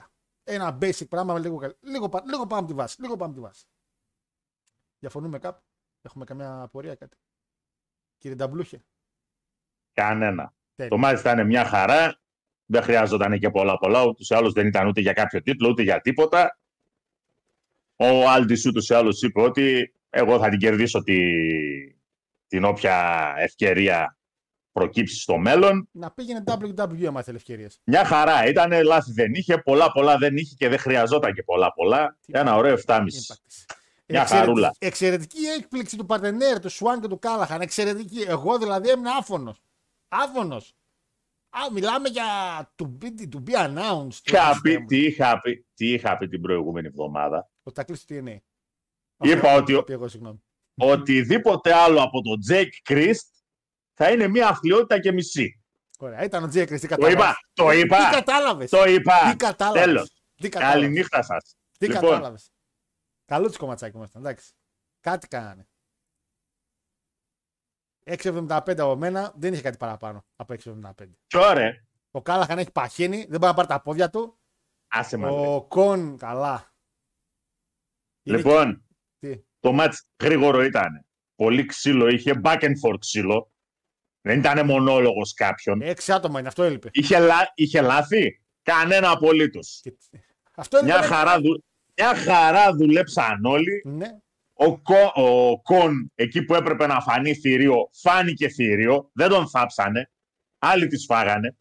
[0.44, 3.00] Ένα basic πράγμα, λίγο, καλ- λίγο, πα- λίγο πάμε από τη βάση.
[3.02, 3.64] Λίγο πάμε από τη βάση.
[4.98, 5.62] Διαφωνούμε κάπου;
[6.02, 7.16] Έχουμε καμιά απορία κάτι;
[8.18, 8.84] Κύριε Νταμπλούχε.
[9.92, 10.54] κανένα.
[10.74, 10.90] Τέλεια.
[10.90, 12.20] Το μάτς ήταν μια χαρά.
[12.66, 14.04] Δεν χρειάζονταν και πολλά πολλά.
[14.04, 16.58] Ούτως ή άλλως δεν ήταν ούτε για κάποιο τίτλο, ούτε για τίποτα.
[17.96, 21.16] Ο Άλντις ούτως ή άλλως είπε ότι εγώ θα την κερδίσω τη,
[22.46, 24.17] την όποια ευκαιρία
[24.78, 25.88] προκύψει στο μέλλον.
[25.92, 27.80] Να πήγαινε WWE άμα ήθελε ευκαιρίες.
[27.84, 28.46] Μια χαρά.
[28.46, 32.16] Ήταν λάθη δεν είχε, πολλά πολλά δεν είχε και δεν χρειαζόταν και πολλά πολλά.
[32.26, 33.00] Ένα ωραίο 7,5.
[34.06, 34.74] Μια χαρούλα.
[34.78, 37.60] Εξαιρετική έκπληξη του Παρτενέρ, του Σουάν και του Κάλαχαν.
[37.60, 38.20] Εξαιρετική.
[38.28, 39.60] Εγώ δηλαδή έμεινα άφωνος.
[40.08, 40.72] Άφωνος.
[41.50, 42.24] Α, μιλάμε για
[42.76, 44.18] to be, to be announced.
[44.24, 47.50] Είχα πει, τι, είχα πει, τι είχα πει την προηγούμενη εβδομάδα.
[47.62, 48.36] Ο Τακλής του TNA.
[49.20, 50.42] Είπα Αυτό ότι- είχα πει Εγώ, συγγνώμη.
[50.80, 53.26] Οτιδήποτε άλλο από τον Τζέικ Κρίστ
[53.98, 55.62] θα είναι μια αθλιότητα και μισή.
[55.98, 56.78] Ωραία, ήταν ο Τζέκρι.
[56.78, 57.14] Τι Το κατάλαβες.
[57.14, 58.70] είπα, το Τι είπα, κατάλαβες.
[58.70, 59.30] το είπα.
[59.30, 59.84] Τι κατάλαβες.
[59.84, 60.22] Τέλος.
[60.34, 60.80] Τι κατάλαβες.
[60.80, 61.56] Καληνύχτα σας.
[61.78, 62.02] Τι Λοιπόν.
[62.02, 62.52] κατάλαβες.
[63.24, 64.22] Καλούτσικο ματσάκι μου ήταν.
[64.22, 64.52] Εντάξει.
[65.00, 65.68] Κάτι κάνανε.
[68.04, 70.92] 6,75 από μένα δεν είχε κάτι παραπάνω από 6,75.
[71.26, 71.86] Και ωραία.
[72.10, 74.38] Ο Κάλαχαν έχει παχύνει, δεν μπορεί να πάρει τα πόδια του.
[74.88, 75.30] Άσε μας.
[75.34, 75.46] ρε.
[75.46, 76.72] Ο Κον, καλά.
[78.22, 78.86] Είναι Λοιπόν,
[79.18, 81.06] Τι; το μάτς γρήγορο ήταν.
[81.34, 83.52] Πολύ ξύλο είχε, back and forth ξύλο.
[84.20, 85.82] Δεν ήταν μονόλογος κάποιον.
[85.82, 86.88] Έξι άτομα είναι, αυτό έλειπε.
[86.92, 89.80] Είχε, λά- είχε λάθη; Κανένα απολύτως.
[89.82, 89.96] Και-
[90.54, 90.92] Αυτό έλειπε.
[90.92, 91.06] Μια ναι.
[91.14, 91.64] χαρά, δου...
[91.96, 93.82] Μια χαρά δουλέψαν όλοι.
[93.84, 94.06] Ναι.
[94.52, 95.12] Ο, Κο...
[95.14, 99.10] ο Κον, εκεί που έπρεπε να φανεί θηρίο, φάνηκε θηρίο.
[99.12, 100.10] Δεν τον θάψανε.
[100.58, 101.56] Άλλοι τις φάγανε.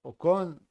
[0.00, 0.68] Ο Κον.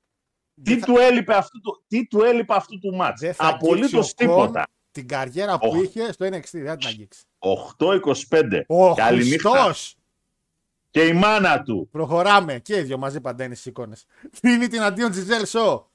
[0.64, 3.44] Τι, δεν θα- του έλειπε αυτού του, τι του έλειπε αυτού του μάτς; δεν θα
[3.46, 4.64] αγγίξει Απολύτως ο Κον τίποτα.
[4.92, 5.82] Την καριέρα που Οχ.
[5.84, 7.24] είχε στο NXT, δεν θα την αγγίξει.
[7.40, 8.62] 8-25.
[8.68, 9.50] Ο Καληνύχτα.
[9.50, 9.96] Χριστός.
[10.98, 11.88] Και η μάνα του.
[11.92, 14.06] Προχωράμε και οι δύο μαζί παντένει στις εικόνες.
[14.42, 15.92] Τρίτη εναντίον Τζιζέλ Σο.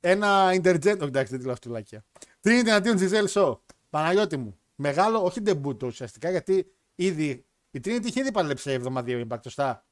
[0.00, 0.98] Ένα intergender.
[0.98, 2.04] Όχι, εντάξει, δεν τη λέω αυτή λακία.
[2.40, 3.64] Τρίτη εναντίον Τζιζέλ Σο.
[3.90, 4.60] Παναγιώτη μου.
[4.74, 7.46] Μεγάλο, όχι ντεμπούτο ουσιαστικά γιατί ήδη.
[7.70, 9.86] Η Trinity είχε ήδη παλέψει σε εβδομαδίο impact, σωστά;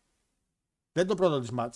[0.92, 1.74] Δεν είναι το πρώτο της μάτ.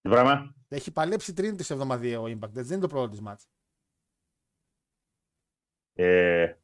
[0.00, 2.50] Τι πράγμα; Έχει παλέψει η Trinity σε εβδομαδίο impact.
[2.50, 3.40] Δεν είναι το πρώτο της μάτ.
[5.92, 6.54] Ε,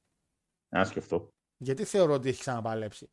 [0.68, 1.33] να σκεφτώ.
[1.64, 3.10] Γιατί θεωρώ ότι έχει ξαναπαλέψει.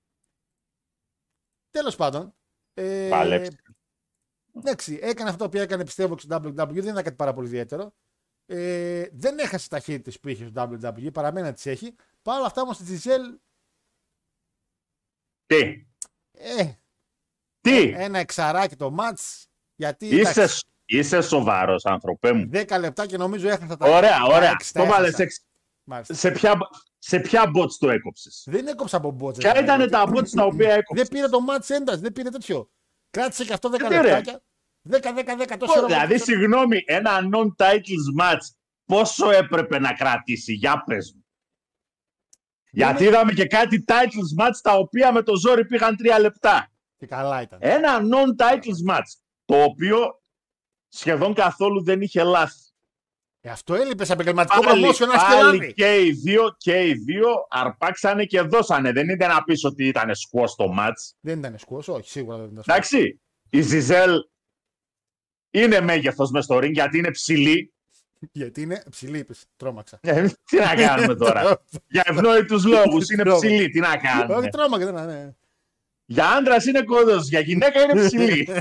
[1.72, 2.36] Τέλος πάντων.
[2.74, 3.58] Ε, Παλέψει.
[4.56, 7.94] Εντάξει, έκανε αυτό που έκανε πιστεύω στο WWE, δεν ήταν κάτι πάρα πολύ ιδιαίτερο.
[8.46, 11.96] Ε, δεν έχασε ταχύτητε που είχε στο WWE, παραμένει να τις έχει.
[12.22, 13.40] Παρ' όλα αυτά όμως τη Τζιζέλ,
[15.46, 15.86] Τι;
[16.32, 16.74] ε,
[17.62, 19.44] Τι; ένα εξαράκι το match.
[19.76, 22.50] Γιατί Είσαι, εντάξει, είσαι σοβαρός, άνθρωπέ μου.
[22.54, 24.50] 10 λεπτά και νομίζω έχασα τα Ωραία, τα ωραία.
[24.52, 25.24] έξι, τα Το βάλες έχασα.
[25.24, 25.42] έξι.
[25.84, 26.14] Μάλιστα.
[26.14, 26.58] Σε ποια,
[27.04, 29.42] σε ποια bots το έκοψες; Δεν έκοψα από μπότζε.
[29.42, 32.72] Ποια ήταν τα bots τα οποία Δεν έκοψες; πήρε το match ένταση, δεν πήρε τέτοιο.
[33.10, 34.44] Κράτησε και αυτό 10 Γιατί, ρε; λεπτάκια.
[34.90, 35.86] 10-10-10 τόσο ώρα.
[35.86, 38.40] Δηλαδή, συγγνώμη, ένα non-titles match
[38.86, 41.26] πόσο έπρεπε να κρατήσει, για πες μου.
[42.72, 46.72] Γιατί είδαμε και κάτι titles match τα οποία με το ζόρι πήγαν τρία λεπτά.
[46.98, 47.60] Και καλά ήταν.
[47.62, 49.12] Ένα non-titles match,
[49.46, 50.22] το οποίο
[50.88, 52.71] σχεδόν καθόλου δεν είχε λάθη.
[53.44, 55.74] Ε, αυτό έλειπες σε επαγγελματικό Πάλι, promotion να πάλι σκελάδι.
[55.74, 58.92] και οι δύο και οι δύο αρπάξανε και δώσανε.
[58.92, 61.14] Δεν ήταν να πεις ότι ήταν σκουό στο match.
[61.20, 62.78] Δεν ήταν σκουός, όχι, σίγουρα δεν ήταν σκουός.
[62.78, 64.12] Εντάξει, η Ζιζέλ
[65.52, 67.74] είναι μέγεθος μες στο ring γιατί είναι ψηλή.
[68.32, 69.46] Γιατί είναι ψηλή, είπες.
[69.56, 69.98] Τρόμαξα.
[70.02, 73.48] Ε, τι να κάνουμε τώρα; Για ευνόητους λόγους είναι Τρόμαξα.
[73.48, 73.70] ψηλή.
[73.70, 74.92] Τι να κάνουμε; Όχι, τρόμαξα.
[74.92, 75.36] δεν είναι.
[76.06, 78.50] Για άντρας είναι κόδος, για γυναίκα είναι ψηλή.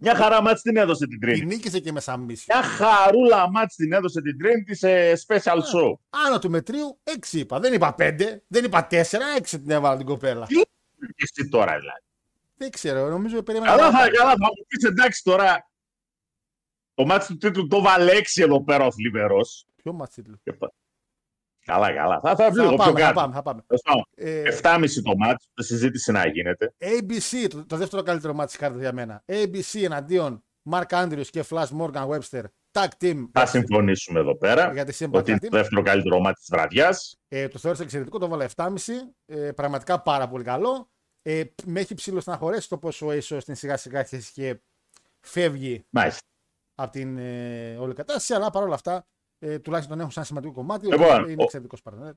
[0.02, 1.46] Μια χαρά μάτς την έδωσε την Την τρίτη.
[1.46, 2.54] νίκησε και με σαμίσιο.
[2.58, 5.92] Μια χαρούλα μάτς την έδωσε την τρίτη σε special show.
[6.26, 7.58] Άνω του μετρίου, έξι είπα.
[7.60, 10.46] Δεν είπα πέντε, δεν είπα τέσσερα, έξι την έβαλα την κοπέλα.
[10.46, 10.64] Τι Και
[11.16, 12.00] εσύ τώρα δηλαδή;
[12.56, 13.70] Δεν ξέρω, νομίζω περίμενα.
[13.70, 14.16] Καλά θα, παραπάνω.
[14.16, 15.70] καλά, θα μου πεις εντάξει τώρα.
[16.94, 19.66] Το μάτς του τίτλου το βάλε έξι εδώ πέρα ο Θλιβερός.
[19.82, 20.72] Ποιο μάτς τίτλου; Και πα-
[21.70, 22.20] Καλά, καλά.
[22.20, 23.20] Θα, θα Θα βγει λίγο πιο πάμε, θα κάτω.
[23.20, 23.62] πάμε, θα πάμε.
[23.66, 26.74] Τέλος πάντων, Ε, 7,5 το μάτς, συζήτηση να γίνεται.
[26.78, 29.22] ABC, το, το δεύτερο καλύτερο μάτι της κάρτας για μένα.
[29.26, 32.42] ABC εναντίον Mark Andrews και Flash Morgan Webster.
[32.72, 33.28] Tag team.
[33.32, 34.72] Θα συμφωνήσουμε εδώ πέρα.
[34.72, 35.48] Για τη Simba Ότι Tag είναι Team.
[35.50, 37.16] το δεύτερο καλύτερο μάτι της βραδιάς.
[37.28, 38.72] Ε, το θεώρησα εξαιρετικό, το βάλα 7,5.
[39.26, 40.90] Ε, πραγματικά πάρα πολύ καλό.
[41.22, 44.60] Ε, με έχει ψηλό στεναχωρέσει το πόσο ο Ace στην σιγά σιγά αρχίσει και
[45.20, 46.20] φεύγει Μάλιστα.
[46.74, 49.06] από την ε, όλη κατάσταση, αλλά παρόλα αυτά
[49.42, 50.86] ε, τουλάχιστον τον έχουν σαν σημαντικό κομμάτι.
[50.86, 52.12] Λοιπόν, οπότε είναι ο- εξαιρετικός partner.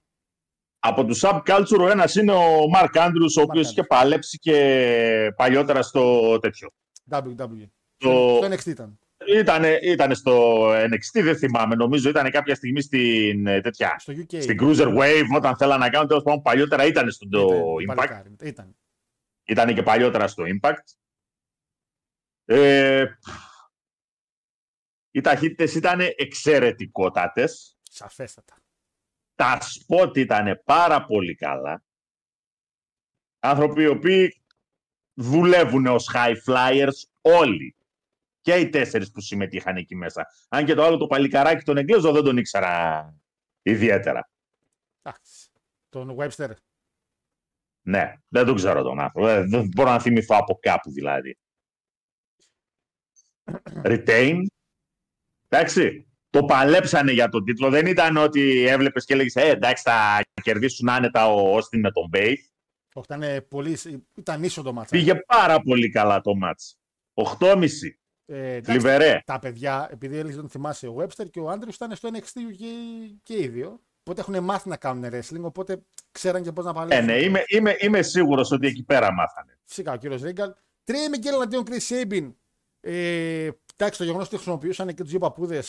[0.80, 3.72] Από τους subculture ο ένας είναι ο Mark Andrews, ο οποίος Andrews.
[3.72, 6.70] είχε παλέψει και παλιότερα στο τέτοιο.
[7.12, 7.68] WWE.
[7.98, 8.10] Το...
[8.42, 8.98] Στο NXT ήταν.
[9.40, 11.76] Ήτανε, ήτανε στο NXT, δεν θυμάμαι.
[11.76, 14.42] Νομίζω ήταν κάποια στιγμή στην, ε, τέτοια, Στο UK.
[14.42, 16.08] στην Cruiserwave όταν θέλανε να κάνουν.
[16.08, 17.50] Τέλος πάντων, παλιότερα ήταν στο Ήταν,
[17.82, 17.96] Impact.
[17.96, 18.76] παλικάρι, Ήταν.
[19.46, 20.94] Ήταν και παλιότερα στο Impact.
[22.46, 23.06] Ε,
[25.14, 27.78] οι ταχύτητες ήταν εξαιρετικότατες.
[27.82, 28.56] Σαφέστατα.
[29.36, 31.84] Τα σπότ ήταν πάρα πολύ καλά.
[33.40, 34.44] Άνθρωποι οι οποίοι
[35.14, 37.76] δουλεύουν ως high flyers όλοι.
[38.42, 40.28] Και οι τέσσερις που συμμετείχαν εκεί μέσα.
[40.50, 43.16] Αν και το άλλο το παλικαράκι τον Εγγλέζο δεν τον ήξερα
[43.62, 44.30] ιδιαίτερα.
[45.02, 45.52] Εντάξει.
[45.90, 46.52] Τον Webster.
[47.82, 49.28] Ναι, δεν τον ξέρω τον άνθρωπο.
[49.28, 51.38] Ε, Δεν μπορώ να θυμηθώ από κάπου δηλαδή.
[53.84, 54.46] Retain.
[55.58, 56.08] Εντάξει.
[56.30, 57.70] Το παλέψανε για τον τίτλο.
[57.70, 62.08] Δεν ήταν ότι έβλεπες και έλεγες Ε, εντάξει, θα κερδίσουν άνετα ο Όστιν με τον
[62.10, 62.52] Μπέι.
[62.94, 63.78] Όχι, ήταν πολύ.
[64.18, 64.96] Ήταν ίσο το ματς.
[64.96, 66.78] Πήγε πάρα πολύ καλά το μάτς.
[67.14, 67.68] 8,5.
[68.26, 69.20] Ε, εντάξει, Θλιβερέ.
[69.26, 72.68] τα παιδιά, επειδή έλεγες τον θυμάσαι ο Webster και ο Άντρε ήταν στο NXT και,
[73.24, 73.80] και οι δύο.
[74.00, 77.06] Οπότε έχουν μάθει να κάνουν wrestling, οπότε ξέραν και πώς να Ε, παλέψουν.
[77.06, 79.58] ναι, είμαι, είμαι, είμαι σίγουρος ότι εκεί πέρα μάθανε.
[79.66, 80.54] Φυσικά ο κύριος Ρίγκαλ.
[80.84, 82.34] Τρία Μικέλ αντίον Chris Sabin.
[82.82, 85.62] Ε, εντάξει, το γεγονός ότι χρησιμοποιούσαν και τους δύο παππούδε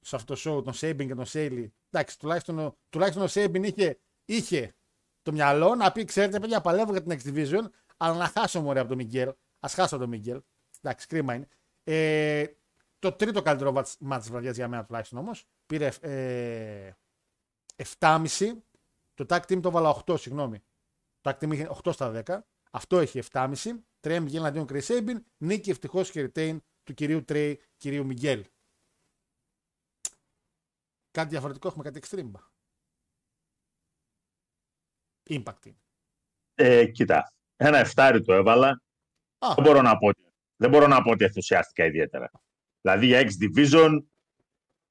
[0.00, 1.74] σε αυτό το show, τον Sabin και τον Σέιλι.
[1.90, 4.74] Εντάξει, τουλάχιστον, ο- τουλάχιστον ο Sabin είχε, είχε
[5.22, 8.78] το μυαλό να πει: Ξέρετε, παιδιά, παλεύω για την Next Division, αλλά να χάσω μωρέ
[8.80, 9.28] από τον Μιγγέλ.
[9.60, 10.40] Α χάσω τον Μιγγέλ.
[10.80, 11.48] Εντάξει, κρίμα είναι.
[11.84, 12.46] Ε,
[12.98, 15.44] το τρίτο καλύτερο μάτς της βραδιάς για μένα τουλάχιστον όμως.
[15.66, 16.90] Πήρε ε,
[17.98, 18.26] 7,5.
[19.14, 20.62] Το tag team το βάλα 8, συγγνώμη.
[21.20, 22.38] Το tag team είχε 8 στα 10.
[22.70, 23.54] Αυτό έχει 7,5.
[24.00, 25.16] Τρέμ Μιγγέλ αντίον Chris Sabin.
[25.36, 26.58] Νίκη ευτυχώς και retain
[26.90, 28.44] του κυρίου Τρέι, κυρίου Μιγγέλ.
[31.10, 32.30] Κάτι διαφορετικό έχουμε, κάτι extreme.
[35.30, 35.76] Impact είναι.
[36.54, 38.82] Ε, κοίτα, ένα εφτάρι το έβαλα.
[39.38, 42.30] Α, Δεν μπορώ να πω, ότι- δεν μπορώ να πω ότι ενθουσιάστηκα ιδιαίτερα.
[42.80, 43.90] Δηλαδή για X Division,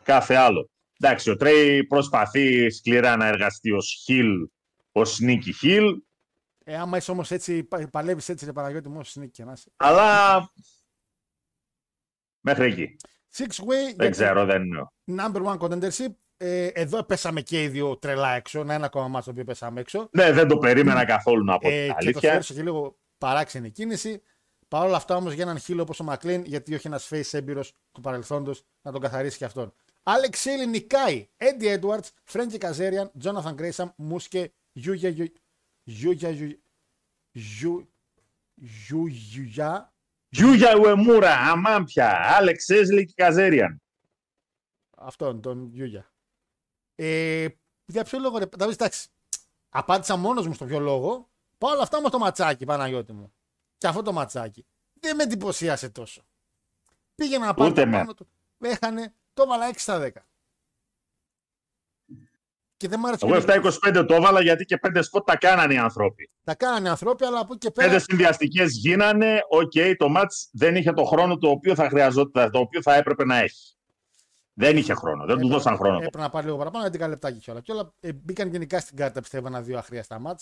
[0.04, 0.70] κάθε άλλο.
[1.00, 4.48] Εντάξει, ο Τρέι προσπαθεί σκληρά να εργαστεί ως heel,
[4.92, 5.98] ως sneaky heel,
[6.64, 9.72] ε, άμα είσαι όμως έτσι, παλεύεις έτσι, ρε Παναγιώτη, μόνο συνήκη και να είσαι.
[9.76, 10.40] αλλά
[12.42, 12.96] μέχρι εκεί.
[13.36, 14.88] Six way, Δεν ξέρω, δεν είναι.
[15.18, 16.14] number one contendership.
[16.42, 18.60] Ε, εδώ πέσαμε και οι δύο τρελά έξω.
[18.60, 20.10] Ένα ακόμα μάτσο το οποίο πέσαμε έξω.
[20.12, 22.30] Ναι, δεν το περίμενα καθόλου να πω Ε, την και το αλήθεια.
[22.30, 24.22] θεώρησα και λίγο παράξενη κίνηση.
[24.68, 27.74] Παρ' όλα αυτά όμως για έναν χείλο όπως ο Μακλίν, γιατί όχι ένας face έμπειρος
[27.92, 29.74] του παρελθόντος να τον καθαρίσει και αυτόν.
[30.04, 31.28] Άλεξ Σέιλι νικάει.
[31.38, 35.32] Έντι Έντουαρτ, Φρέντζι Καζέριαν, Τζόναθαν Γκρέισαμ, Μούσκε, Γιούγια
[35.84, 36.30] Γιούγια
[38.56, 39.94] Γιούγια
[40.30, 43.82] Γιούγια Ουεμούρα, Αμάμπια, Άλεξ Έσλι και Καζέριαν.
[44.98, 46.12] Αυτόν τον Γιούγια.
[46.96, 47.48] Ε,
[47.86, 49.08] για ποιο λόγο, ρε, Δαβίδ, εντάξει.
[49.70, 51.30] Απάντησα μόνος μου στο ποιο λόγο.
[51.58, 53.34] Παρ' όλα αυτά όμως το ματσάκι, Παναγιώτη μου.
[53.78, 54.66] Και αυτό το ματσάκι.
[54.94, 56.22] Δεν με εντυπωσίασε τόσο.
[57.16, 57.98] Πήγαινε να πάρει Ούτε το με.
[57.98, 58.28] πάνω του.
[58.60, 60.10] Έχανε, το έβαλα 6 στα 10.
[62.80, 63.26] Και δεν μ' άρεσε.
[63.26, 63.52] Εγώ και το-
[64.02, 66.30] 7-25 το έβαλα γιατί και πέντε σποτ τα κάνανε οι άνθρωποι.
[66.44, 67.88] Τα κάνανε οι ανθρώποι, αλλά από εκεί και πέρα.
[67.88, 69.40] Πέντε συνδυαστικές γίνανε.
[69.50, 73.26] Οκ, το μάτς δεν είχε το χρόνο το οποίο θα χρειαζόταν, το οποίο θα έπρεπε
[73.26, 73.74] να έχει.
[74.54, 75.26] Δεν είχε χρόνο.
[75.26, 75.96] Δεν του Έπρεπε- δώσαν χρόνο.
[75.96, 77.64] Έπρεπε να πάρει λίγο παραπάνω, 11 λεπτάκι κιόλας.
[77.64, 80.40] Και όλα ε, μπήκαν γενικά στην κάρτα, πιστεύω, ένα-δύο αχρείαστα ματς.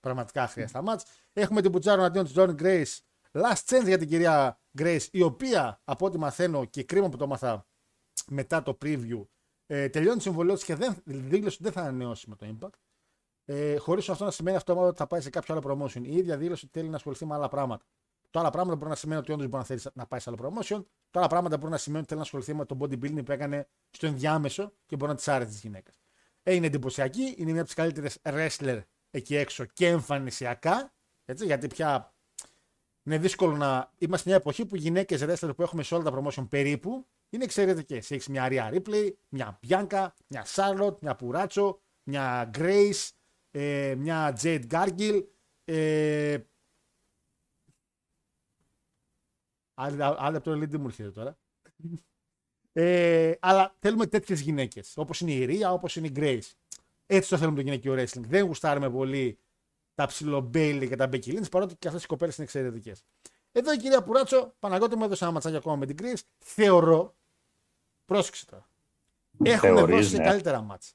[0.00, 1.00] Πραγματικά αχρείαστα ματς.
[1.32, 2.98] Έχουμε την Πουτσάρο αντίον της Τζον Grace.
[3.32, 7.26] Last chance για την κυρία Grace, η οποία από ό,τι μαθαίνω και κρίμα που το
[7.26, 7.66] μάθα
[8.26, 9.24] μετά το preview,
[9.72, 12.78] ε, τελειώνει το συμβόλαιό της και δεν, δήλωσε ότι δεν θα ανανεώσει με το Impact.
[13.44, 16.02] Ε, Χωρίς αυτό να σημαίνει αυτό ότι θα πάει σε κάποιο άλλο promotion.
[16.02, 17.84] Η ίδια δήλωσε ότι θέλει να ασχοληθεί με άλλα πράγματα.
[18.30, 20.38] Το άλλα πράγματα μπορεί να σημαίνει ότι όντως μπορεί να θέλεις να πάει σε άλλο
[20.42, 20.84] promotion.
[21.10, 23.68] Το άλλα πράγματα μπορεί να σημαίνει ότι θέλει να ασχοληθεί με το bodybuilding που έκανε
[23.90, 25.92] στο ενδιάμεσο και μπορεί να τη άρεσε τη γυναίκα.
[26.42, 30.92] Ε, είναι εντυπωσιακή, είναι μια από τις καλύτερες wrestler εκεί έξω και εμφανισιακά.
[31.24, 32.14] Έτσι, γιατί πια
[33.02, 33.92] είναι δύσκολο να.
[33.98, 37.44] Είμαστε μια εποχή που οι γυναίκες wrestler που έχουμε σε όλα τα promotion περίπου είναι
[37.44, 37.94] εξαιρετικέ.
[37.94, 43.08] Έχεις μια Rhea Ripley, μια Bianca, μια Charlotte, μια Puracho, μια Grace,
[43.50, 45.24] ε, μια Jade Gargill.
[45.64, 46.38] Ε,
[49.74, 51.38] άλλη, άλλη από το Elite μου έρχεται τώρα.
[52.72, 54.96] Ε, αλλά θέλουμε τέτοιες γυναίκες.
[54.96, 56.52] Όπως είναι η Ρία, όπως είναι η Grace.
[57.06, 58.24] Έτσι το θέλουμε το γυναικείο wrestling.
[58.26, 59.38] Δεν γουστάρουμε πολύ
[59.94, 63.04] τα ψιλομπέιλι και τα Becky Lynch, παρότι και αυτές οι κοπέλες είναι εξαιρετικές.
[63.52, 66.20] Εδώ η κυρία Πουράτσο, Παναγιώτη μου έδωσε ένα ματσάκι ακόμα με την Grace.
[66.38, 67.14] Θεωρώ.
[68.10, 68.68] Πρόσεξε τώρα.
[69.44, 70.24] Έχουν Θεωρείς, δώσει ναι.
[70.24, 70.94] καλύτερα μάτς.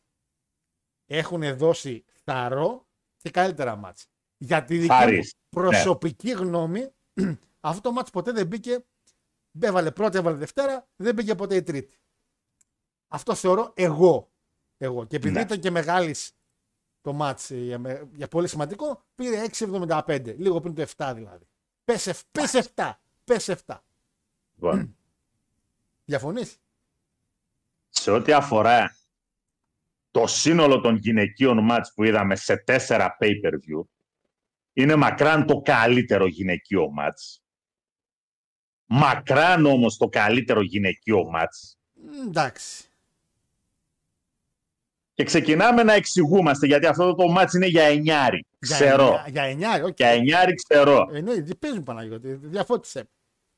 [1.06, 2.88] Έχουν δώσει θαρό
[3.18, 4.08] και καλύτερα μάτς.
[4.38, 5.62] Για τη δική μου Χάρης, ναι.
[5.62, 6.92] προσωπική γνώμη,
[7.60, 8.86] αυτό το μάτς ποτέ δεν μπήκε.
[9.60, 11.98] Έβαλε πρώτη, έβαλε Δευτέρα, δεν μπήκε ποτέ η Τρίτη.
[13.08, 14.32] Αυτό θεωρώ εγώ.
[14.78, 15.06] εγώ.
[15.06, 15.42] Και επειδή Ναι.
[15.42, 16.32] ήταν και μεγάλης
[17.02, 20.36] το μάτς ε, για, με- για πολύ σημαντικό, πήρε 6,75.
[20.38, 21.48] Λίγο πριν το 7 δηλαδή.
[21.86, 22.92] Πες, εφ- πες 7.
[23.24, 23.78] Πες 7.
[24.56, 24.96] Λοιπόν,
[26.06, 26.58] Διαφωνείς;
[28.00, 28.98] Σε ό,τι αφορά
[30.12, 33.84] το σύνολο των γυναικείων μάτς που είδαμε σε τέσσερα pay-per-view,
[34.74, 37.44] είναι μακράν το καλύτερο γυναικείο μάτς.
[38.86, 41.78] Μακράν όμως το καλύτερο γυναικείο μάτς.
[41.94, 42.90] Μ, Εντάξει.
[45.14, 48.46] Και ξεκινάμε να εξηγούμαστε, γιατί αυτό το μάτς είναι για εννιάρι.
[48.60, 49.24] Ξέρω.
[49.28, 49.98] Για, για 9, οκ.
[49.98, 51.08] Για εννιάρι ξέρω.
[51.12, 53.10] Εννοείται, πες μου Παναγιώτη, διαφώτισε.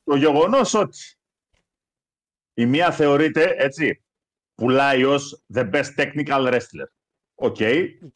[0.04, 0.98] Το γεγονός ότι
[2.54, 4.02] η μία θεωρείται, έτσι,
[4.58, 6.86] πουλάει ως the best technical wrestler.
[7.34, 7.56] OK.
[8.04, 8.14] OK.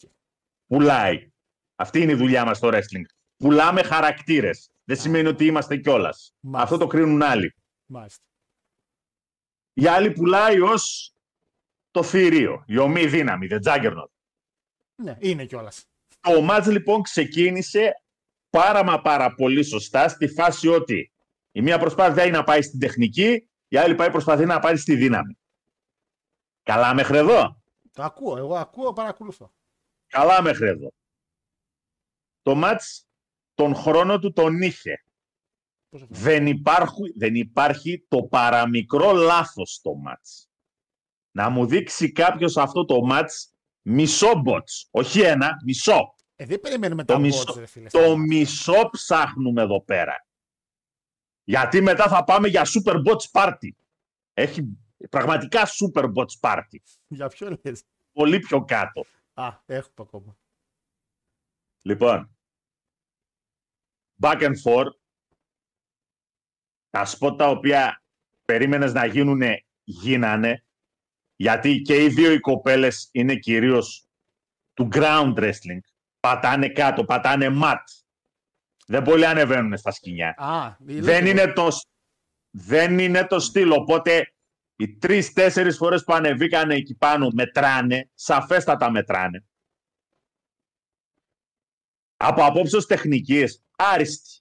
[0.66, 1.32] Πουλάει.
[1.74, 3.04] Αυτή είναι η δουλειά μας στο wrestling.
[3.36, 4.70] Πουλάμε χαρακτήρες.
[4.84, 6.34] Δεν σημαίνει ότι είμαστε κιόλας.
[6.40, 6.62] Μάλιστα.
[6.62, 7.54] Αυτό το κρίνουν άλλοι.
[7.86, 8.22] Μάλιστα.
[9.72, 11.14] Η άλλη πουλάει ως
[11.90, 12.64] το θηρίο.
[12.66, 14.10] Η ωμή δύναμη, the juggernaut.
[14.94, 15.84] Ναι, είναι κιόλας.
[16.20, 17.92] Το ματς λοιπόν ξεκίνησε
[18.50, 21.12] πάρα μα πάρα πολύ σωστά στη φάση ότι
[21.52, 24.94] η μία προσπάθεια είναι να πάει στην τεχνική, η άλλη πάει προσπαθεί να πάει στη
[24.96, 25.36] δύναμη.
[26.62, 29.52] Καλά μέχρι εδώ; Το ακούω, εγώ ακούω, παρακολουθώ.
[30.06, 30.92] Καλά μέχρι εδώ.
[32.42, 33.06] Το μάτς
[33.54, 35.04] τον χρόνο του τον είχε.
[35.88, 40.48] Πόσο Δεν, υπάρχει, δεν υπάρχει το παραμικρό λάθος στο μάτς.
[41.30, 44.88] Να μου δείξει κάποιος αυτό το μάτς μισό μποτς.
[44.90, 46.14] Όχι ένα, μισό.
[46.36, 47.88] Ε, δεν περιμένουμε Το τα μισό, bots, ρε φίλε.
[47.88, 50.26] το μισό ψάχνουμε εδώ πέρα.
[51.44, 53.68] Γιατί μετά θα πάμε για super bots party.
[54.32, 54.62] Έχει
[55.10, 56.78] πραγματικά super bots party.
[57.06, 59.04] Για ποιο λες; Πολύ πιο κάτω.
[59.34, 60.36] Α, έχουμε ακόμα.
[61.82, 62.36] Λοιπόν,
[64.20, 64.92] back and forth,
[66.90, 68.02] τα σποτ τα οποία
[68.44, 69.42] περίμενες να γίνουν
[69.84, 70.64] γίνανε,
[71.36, 74.08] γιατί και οι δύο οι κοπέλες είναι κυρίως
[74.74, 75.80] του ground wrestling.
[76.20, 77.84] Πατάνε κάτω, πατάνε mat.
[78.86, 80.34] Δεν πολύ ανεβαίνουν στα σκηνιά.
[80.36, 81.68] Α, Δεν είναι, το,
[82.50, 84.34] δεν είναι το στυλ, οπότε
[84.82, 89.44] οι τρεις-τέσσερις φορές που ανεβήκανε εκεί πάνω μετράνε, σαφέστατα μετράνε.
[92.16, 94.40] Από απόψεως τεχνικής, άριστη.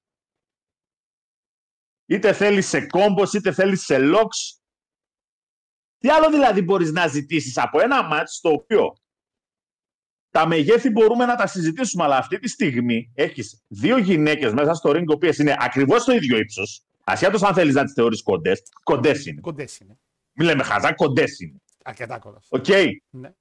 [2.05, 4.59] Είτε θέλεις σε κόμπος, είτε θέλεις σε locks.
[5.97, 8.95] Τι άλλο δηλαδή μπορείς να ζητήσεις από ένα μάτς στο οποίο
[10.29, 14.89] τα μεγέθη μπορούμε να τα συζητήσουμε, αλλά αυτή τη στιγμή έχεις δύο γυναίκες μέσα στο
[14.89, 18.61] ring, οι οποίες είναι ακριβώς το ίδιο ύψος, ασχέτως αν θέλεις να τις θεωρείς κοντές,
[18.83, 19.41] κοντές είναι.
[19.41, 20.00] Κοντές είναι.
[20.33, 21.61] Μην λέμε χαζά, κοντές είναι.
[21.83, 22.41] Αρκετά κοντά.
[22.49, 22.65] Οκ.
[23.09, 23.33] Ναι.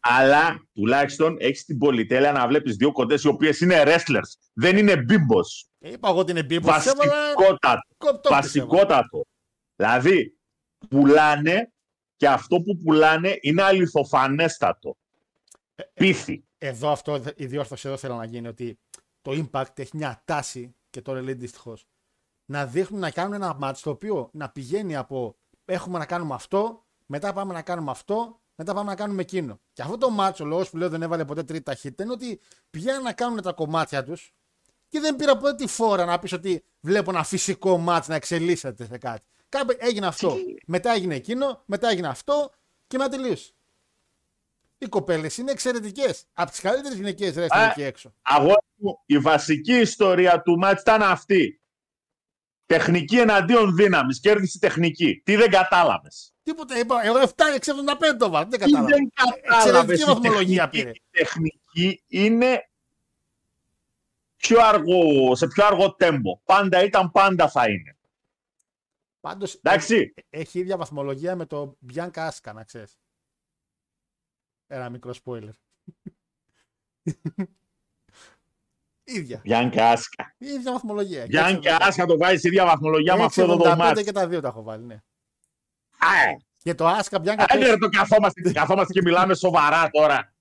[0.00, 4.50] Αλλά τουλάχιστον έχεις την πολυτέλεια να βλέπεις δύο κοντές οι οποίες είναι wrestlers.
[4.52, 5.40] Δεν είναι bimbo.
[5.78, 6.68] Ε, Είπα εγώ την bimbo.
[6.68, 7.80] Έβαλα Βασικότατο.
[7.96, 8.30] κοπτό.
[8.30, 9.26] Βασικότατο.
[9.76, 10.38] Δηλαδή,
[10.88, 11.72] πουλάνε
[12.16, 14.96] και αυτό που πουλάνε είναι αληθοφανέστατο.
[15.74, 16.44] Ε, Πίθη.
[16.58, 18.78] Εδώ αυτό, η διόρθωση εδώ θέλω να γίνει ότι
[19.22, 21.86] το Impact έχει μια τάση και το Elite δυστυχώς
[22.50, 26.84] να δείχνουν να κάνουν ένα match το οποίο να πηγαίνει από έχουμε να κάνουμε αυτό,
[27.06, 29.60] μετά πάμε να κάνουμε αυτό, μετά πάμε να κάνουμε εκείνο.
[29.72, 32.40] Και αυτό το match, ο λόγος που λέω δεν έβαλε ποτέ τρίτη ταχύτητα είναι ότι
[32.70, 34.34] πηγαίνουν να κάνουν τα κομμάτια τους
[34.88, 38.84] και δεν πήρα ποτέ τη φόρα να πεις ότι βλέπω ένα φυσικό match να εξελίσσεται
[38.84, 39.22] σε κάτι.
[39.48, 40.36] Κάπου έγινε αυτό.
[40.66, 42.50] Μετά έγινε εκείνο, μετά έγινε αυτό
[42.86, 43.52] και μετά τελείωσε.
[44.78, 46.24] Οι κοπέλες είναι εξαιρετικές.
[46.32, 47.70] Από τις καλύτερες γυναικείε ρε Α.
[47.70, 48.12] εκεί έξω.
[48.22, 51.59] Αγόρι μου, η βασική ιστορία του μάτς ήταν αυτή.
[52.70, 54.20] Τεχνική εναντίον δύναμης.
[54.20, 55.22] Κέρδισε η τεχνική.
[55.24, 56.34] Τι δεν κατάλαβες.
[56.42, 56.78] Τίποτα.
[56.78, 58.48] Είπα, εγώ 7-6-75 το βάλω.
[58.50, 58.86] Δεν Τι κατάλαβα.
[58.86, 60.00] δεν κατάλαβες.
[60.00, 60.90] Εξαιρετική βαθμολογία πήρε.
[60.90, 62.68] Η τεχνική είναι
[64.36, 66.40] πιο αργό, σε πιο αργό τέμπο.
[66.44, 67.96] Πάντα ήταν, πάντα θα είναι.
[69.20, 70.14] Πάντως Εντάξει.
[70.30, 72.98] έχει ίδια βαθμολογία με το Bianca Asuka, να ξέρεις.
[74.66, 75.52] Ένα μικρό spoiler.
[79.16, 79.40] Ίδια.
[79.44, 80.34] Γιάννη Άσκα.
[80.38, 81.24] Η ίδια βαθμολογία.
[81.24, 84.04] Γιάννη Άσκα το βάζεις σε ίδια βαθμολογία με αυτό εδώ το 85 μάτι.
[84.04, 84.94] και τα δύο τα έχω βάλει, ναι.
[85.98, 86.08] Α,
[86.62, 90.32] Και το Asuka Bianca Άντε ρε το καθόμαστε, καθόμαστε και μιλάμε σοβαρά τώρα.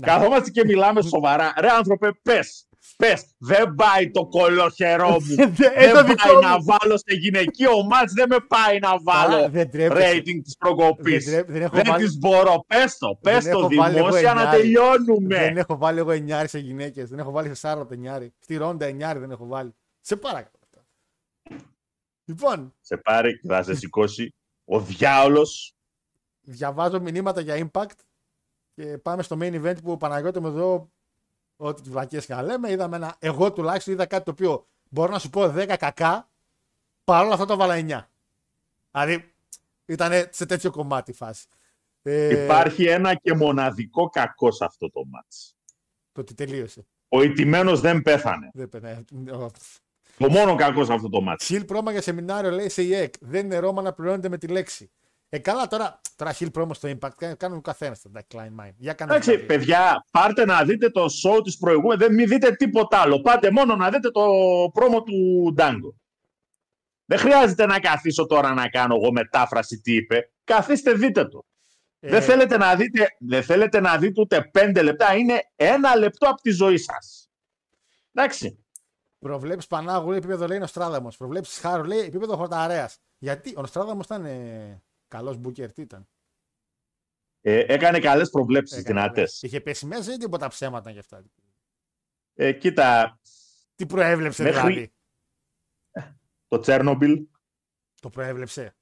[0.00, 1.52] Καθόμαστε και μιλάμε σοβαρά.
[1.58, 2.67] Ρε άνθρωπε, πες.
[2.96, 5.34] Πες, δεν πάει το κολοχερό μου.
[5.74, 6.40] Ε, δεν το δικό πάει μου.
[6.40, 10.16] να βάλω σε γυναικείο μάτς, δεν με πάει να βάλω δεν τρέπεσαι.
[10.16, 11.24] rating της προκοπής.
[11.24, 12.64] Δεν τρέπ- δεν έχω Δεν βάλει- τις μπορώ.
[12.66, 14.60] Πες το, πες Δεν το έχω βάλει εγώ δημόσια να εννιάρι.
[14.62, 15.38] τελειώνουμε.
[15.38, 17.08] Δεν έχω βάλει εγώ εννιάρι σε γυναίκες.
[17.08, 18.32] Δεν έχω βάλει σε Σάρλοτ εννιάρι.
[18.38, 19.74] Στη Ρόντα εννιάρι δεν έχω βάλει.
[20.00, 20.52] Σε παρακαλώ.
[22.24, 24.34] Λοιπόν, Σε πάρει και θα σε σηκώσει
[24.64, 25.74] ο διάολος.
[26.40, 27.90] διαβάζω μηνύματα για Impact
[28.74, 30.90] και πάμε στο main event που Παναγιώτης μου εδώ
[31.60, 35.12] ό,τι τις βλακίες και να λέμε είδαμε ένα, εγώ τουλάχιστον είδα κάτι το οποίο μπορώ
[35.12, 36.28] να σου πω 10 κακά
[37.04, 38.04] παρόλα αυτά το βάλα 9
[38.92, 39.32] δηλαδή
[39.86, 41.46] ήταν σε τέτοιο κομμάτι η φάση
[42.02, 45.56] ε, Υπάρχει ένα και μοναδικό κακό σε αυτό το μάτς.
[46.12, 48.50] το ότι τελείωσε Ο ηττημένος δεν πέθανε.
[48.52, 49.04] δεν πετάει.
[49.32, 49.50] Ο-
[50.18, 51.44] Το μόνο κακός σε αυτό το μάτς.
[51.44, 53.14] Χιλ πρόμα για σεμινάριο λέει σε ΙΕΚ.
[53.20, 54.90] Δεν είναι Ρώμα να πληρώνεται με τη λέξη.
[55.28, 56.00] Ε, καλά τώρα.
[56.16, 57.10] Τώρα Χιλ πρόμο στο Impact.
[57.16, 58.72] κα- Κάνουν ο καθένας τα Klein Mind.
[58.76, 59.46] Για κάνε Εντάξει, δηλαδή.
[59.46, 63.20] παιδιά, πάρτε να δείτε το show της προηγούμενης, δεν μην δείτε τίποτα άλλο.
[63.20, 64.24] Πάτε μόνο να δείτε το
[64.72, 65.94] πρόμο του Ντάγκο.
[67.04, 70.30] Δεν χρειάζεται να καθίσω τώρα να κάνω εγώ μετάφραση τι είπε.
[70.44, 71.46] Καθίστε δείτε το.
[72.00, 76.28] Ε, Δεν, θέλετε να δείτε, δεν θέλετε να δείτε ούτε πέντε λεπτά, είναι ένα λεπτό
[76.28, 77.30] από τη ζωή σας.
[78.12, 78.64] Εντάξει.
[79.18, 81.08] Προβλέψεις Πανάγου λέει επίπεδο λέει Νοστράδαμο.
[81.18, 82.98] Προβλέψεις Χάρο λέει επίπεδο Χορταρέας.
[83.18, 86.08] Γιατί ο Νοστράδαμο ήταν ε, καλός μπουκερ, τι ήταν.
[87.40, 89.42] Ε, έκανε καλές προβλέψεις Έκανε, δυνατές.
[89.42, 91.24] Είχε πέσει μέσα ή τίποτα ψέματα γι' αυτά.
[92.34, 93.20] Ε, κοίτα,
[93.74, 94.92] Τι προέβλεψε Μέχρι- δηλαδή;
[96.48, 97.26] το Τσέρνομπιλ,
[98.00, 98.76] Το προέβλεψε;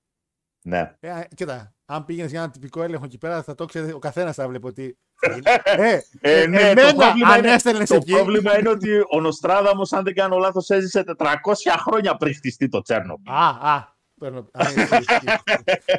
[0.62, 0.96] ναι.
[1.00, 3.98] Ε, α, κοίτα, αν πήγαινες για ένα τυπικό έλεγχο εκεί πέρα, θα το ξέρει ο
[3.98, 4.98] καθένας θα βλέπει ότι.
[5.64, 9.20] ε, Ε, ναι, εμένα, το πρόβλημα, αν είναι, έστελνες το εκεί- πρόβλημα είναι ότι ο
[9.20, 13.32] Νοστράδαμος, αν δεν κάνω λάθος, έζησε 400 χρόνια πριν χτιστεί το Τσέρνομπιλ.
[13.32, 13.95] Α, α.
[14.18, 15.40] Παίρνω, α, ισχύει, ισχύει.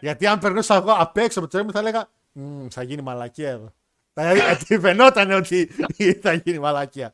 [0.01, 3.49] Γιατί αν περνούσα εγώ απ' έξω από το μου θα έλεγα «Μμμ, θα γίνει μαλακία
[3.49, 3.73] εδώ.
[4.13, 5.65] Θα- Γιατί φαινόταν ότι
[6.23, 7.13] θα γίνει μαλακία.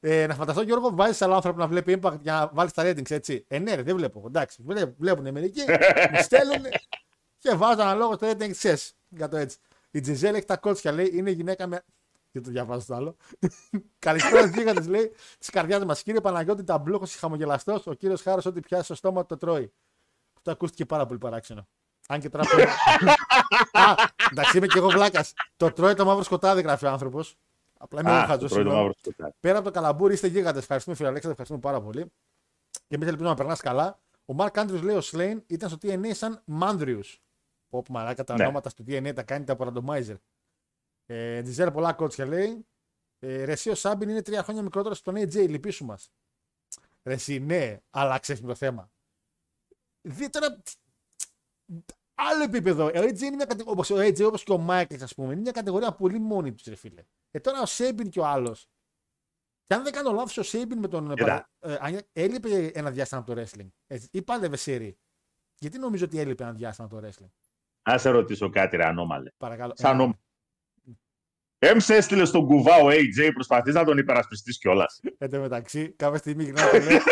[0.00, 3.10] Ε, να φανταστώ Γιώργο, βάζεις άλλο άνθρωπο να βλέπει impact για να βάλεις τα ratings
[3.10, 3.44] έτσι.
[3.48, 4.22] Ε, ναι, ρε, δεν βλέπω.
[4.26, 5.60] Εντάξει, Βλέ- βλέπουν μερικοί,
[6.12, 6.62] μου στέλνουν
[7.38, 8.96] και βάζω αναλόγως το rating ξέρεις.
[9.08, 9.56] Για το έτσι.
[9.90, 11.84] Η Τζιζέλ έχει τα κότσια, λέει, είναι γυναίκα με.
[12.32, 13.16] Δεν το διαβάζω το άλλο.
[13.98, 16.02] Καλησπέρα, γίγαντε, λέει, της καρδιάς μας.
[16.02, 19.72] Κύριε Παναγιώτη, ταμπλούχος χαμογελαστός, ο κύριος Χάρος, ό,τι πιάσει στο στόμα του το τρώει.
[20.46, 21.68] Αυτό ακούστηκε πάρα πολύ παράξενο.
[22.08, 22.44] Αν και τώρα.
[23.72, 23.94] Α,
[24.30, 25.32] εντάξει, είμαι και εγώ βλάκας.
[25.56, 27.36] Το τρώει το μαύρο σκοτάδι, γράφει ο άνθρωπος.
[27.78, 28.48] Απλά είμαι εγώ Α, χαζός.
[28.50, 29.32] το τρώει το μαύρο σκοτάδι.
[29.40, 30.62] Πέρα από το καλαμπούρι, είστε γίγαντες.
[30.62, 32.12] Ευχαριστούμε, φίλε Αλέξανδρο, ευχαριστούμε πάρα πολύ.
[32.70, 34.00] Και εμείς ελπίζουμε να περνάς καλά.
[34.24, 37.22] Ο Μαρκ Άντριου λέει: Ο Σλέιν ήταν στο TNA σαν Μάνδριους.
[37.68, 38.42] Όπου μαλάκα τα Ναι.
[38.42, 40.16] ονόματα στο TNA τα κάνει τα randomizer.
[41.06, 42.66] Ε, Τζιζέλ πολλά κότσια λέει.
[43.18, 46.10] Ε, Ρε συ ο Σάμπιν είναι τρία χρόνια μικρότερος στον AJ, λυπήσου μας.
[47.02, 48.90] Ρε συ, ναι, αλλά ξέφυγε το θέμα.
[50.08, 50.62] Δει τώρα.
[52.14, 52.84] Άλλο επίπεδο.
[52.84, 53.72] Ο AJ είναι μια κατηγορία.
[53.72, 56.66] Όπως ο AJ, όπως και ο Μάικλς, ας πούμε, είναι μια κατηγορία πολύ μόνη τους,
[56.66, 57.04] ρε φίλε.
[57.30, 58.68] Ε, τώρα ο Σέμπιν και ο άλλος.
[59.64, 61.14] Και αν δεν κάνω λάθος, ο Σέιμπιν με τον.
[61.14, 61.50] Κοίτα.
[61.58, 63.68] Ε, αν- έλειπε ένα διάστημα από το wrestling.
[63.86, 64.98] Έτσι, ή πάλευε σερή.
[65.58, 67.30] Γιατί νομίζω ότι έλειπε ένα διάστημα από το wrestling;
[67.90, 69.30] Α σε ρωτήσω κάτι, ρε ανώμαλε.
[69.36, 69.72] Παρακαλώ.
[69.76, 70.18] Σαν
[71.64, 71.72] Ε, νόμο.
[71.72, 75.00] Εμς σε έστειλες στον κουβά ο AJ, προσπαθείς να τον υπερασπιστείς κιόλας.
[75.18, 76.96] Εν τω μεταξύ, κάποια στιγμή γυρνάω και λέω.
[76.96, 76.98] Ε,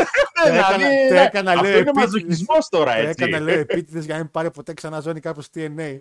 [0.43, 1.95] Το έκανα- το έκανα, αυτό λέω, είναι επίτηδες.
[2.13, 3.25] μαζοκισμός τώρα, Το έτσι.
[3.25, 5.99] έκανα, λέω, επίτηδες για να μην πάρει ποτέ ξανά ζώνη κάποιο TNA.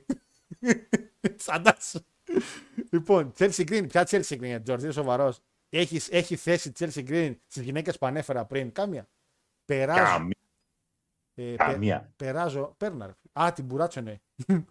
[1.38, 2.00] Φαντάσου.
[2.90, 5.40] λοιπόν, Chelsea Green, ποια Chelsea Green, Τζορτζ, είναι σοβαρός.
[5.70, 9.08] Έχει, έχει θέση Chelsea Green στις γυναίκες που ανέφερα πριν, κάμια.
[9.66, 10.04] Περάζω.
[10.04, 10.36] Καμία.
[11.36, 12.14] ε, πε- Καμία.
[12.16, 12.74] περάζω.
[12.78, 13.10] Πέρναρ.
[13.34, 14.22] Α, την Μπουράτσο εννοεί.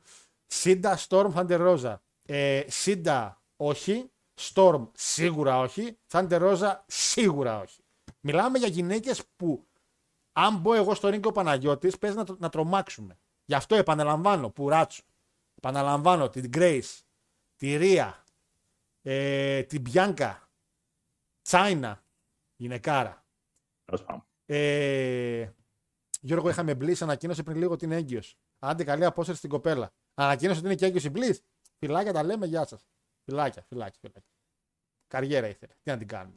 [0.46, 1.94] Σίντα, Storm, Thunder Rosa.
[2.26, 4.11] Ε, Σίντα, όχι.
[4.40, 5.98] Storm, σίγουρα όχι.
[6.11, 7.84] Thunder Rosa, σίγουρα όχι.
[8.20, 9.68] Μιλάμε για γυναίκες που,
[10.32, 13.18] αν μπω εγώ στο ρίγκο Παναγιώτης, παίζει να, τρο- να τρομάξουμε.
[13.44, 15.02] Γι' αυτό επαναλαμβάνω, Πουράτσο.
[15.54, 16.98] Επαναλαμβάνω την Grace,
[17.56, 18.24] τη Ρία,
[19.02, 20.34] ε, την Bianca,
[21.48, 21.94] China,
[22.56, 23.26] γυναικάρα.
[23.84, 24.26] Τέλος πάντων.
[24.46, 25.52] Ε,
[26.20, 28.38] Γιώργο, είχαμε Bliss, ανακοίνωσε πριν λίγο ότι είναι έγκυος.
[28.58, 29.92] Άντε καλή απόσταση στην κοπέλα.
[30.14, 31.36] Ανακοίνωσε ότι είναι και έγκυος η Bliss.
[31.78, 32.89] Φιλάκια τα λέμε, γεια σας.
[33.30, 34.22] Φιλάκια, φιλάκια, φιλάκια.
[35.08, 35.72] Καριέρα ήθελε.
[35.82, 36.36] Τι να την κάνουμε.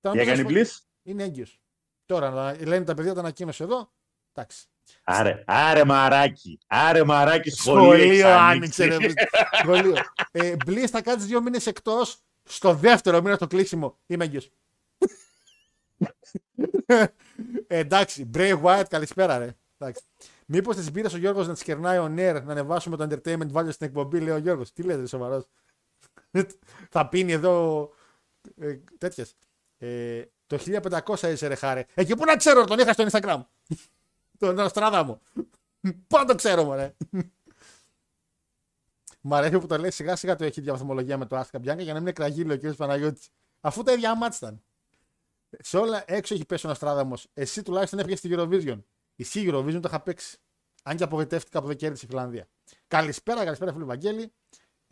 [0.00, 0.86] Τώρα, Τι να έκανε σας η πω- Bliss?
[1.02, 1.60] Είναι έγκυος.
[2.06, 3.92] Τώρα να- λένε τα παιδιά, τα ανακοίνωσε εδώ.
[4.32, 4.66] Εντάξει.
[5.04, 6.58] Άρε, άρε μαράκι.
[6.66, 7.82] Άρε μαράκι σχολείο.
[7.84, 8.84] Σχολείο έχεις άνοιξε.
[8.84, 9.06] ανοίξει.
[9.14, 9.26] ρε,
[9.62, 9.94] Σχολείο.
[10.30, 12.18] Ε, Bliss θα κάτσεις δύο μήνες εκτός.
[12.44, 14.50] Στο δεύτερο μήνα στο κλείσιμο είμαι έγκυος.
[16.86, 17.06] ε,
[17.66, 19.56] εντάξει, Bray Wyatt, καλησπέρα ρε.
[19.78, 20.02] Εντάξει.
[20.46, 23.72] Μήπως τι πήρε ο Γιώργος να τι κερνάει ο Νέρ να ανεβάσουμε το entertainment value
[23.72, 24.72] στην εκπομπή, λέει ο Γιώργος.
[24.72, 25.44] Τι λέτε, σοβαρός.
[26.90, 27.88] Θα πίνει εδώ
[28.60, 29.34] ε, τέτοιες.
[29.78, 30.58] Ε, το
[31.06, 31.84] 1500 είσαι ρε χάρε.
[31.94, 33.40] Εκεί πού να ξέρω, τον είχα στο Instagram.
[34.38, 35.20] τον Αστράδα μου.
[36.06, 36.94] Πού να το ξέρω, μωρέ.
[39.20, 41.92] Μ' αρέσει που το λέει σιγά σιγά το έχει διαβαθμολογία με το Άσκα Μπιάνκα για
[41.92, 42.76] να μην είναι κραγίλιο ο κ.
[42.76, 43.28] Παναγιώτης.
[43.60, 44.62] Αφού τα ίδια μάτς ήταν.
[45.58, 47.16] Σε όλα έξω έχει πέσει ο Αστράδαμο.
[47.34, 48.78] Εσύ τουλάχιστον έφυγες στη Eurovision.
[49.16, 50.38] Ισχύει η Eurovision το είχα παίξει.
[50.82, 52.48] Αν και απογοητεύτηκα που δεν κέρδισε η Φιλανδία.
[52.86, 54.32] Καλησπέρα, καλησπέρα φίλε Βαγγέλη.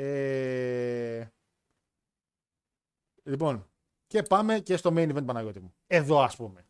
[0.02, 1.28] Ε...
[3.22, 3.70] Λοιπόν,
[4.06, 5.74] και πάμε και στο main event Παναγιώτη μου.
[5.86, 6.66] Εδώ ας πούμε.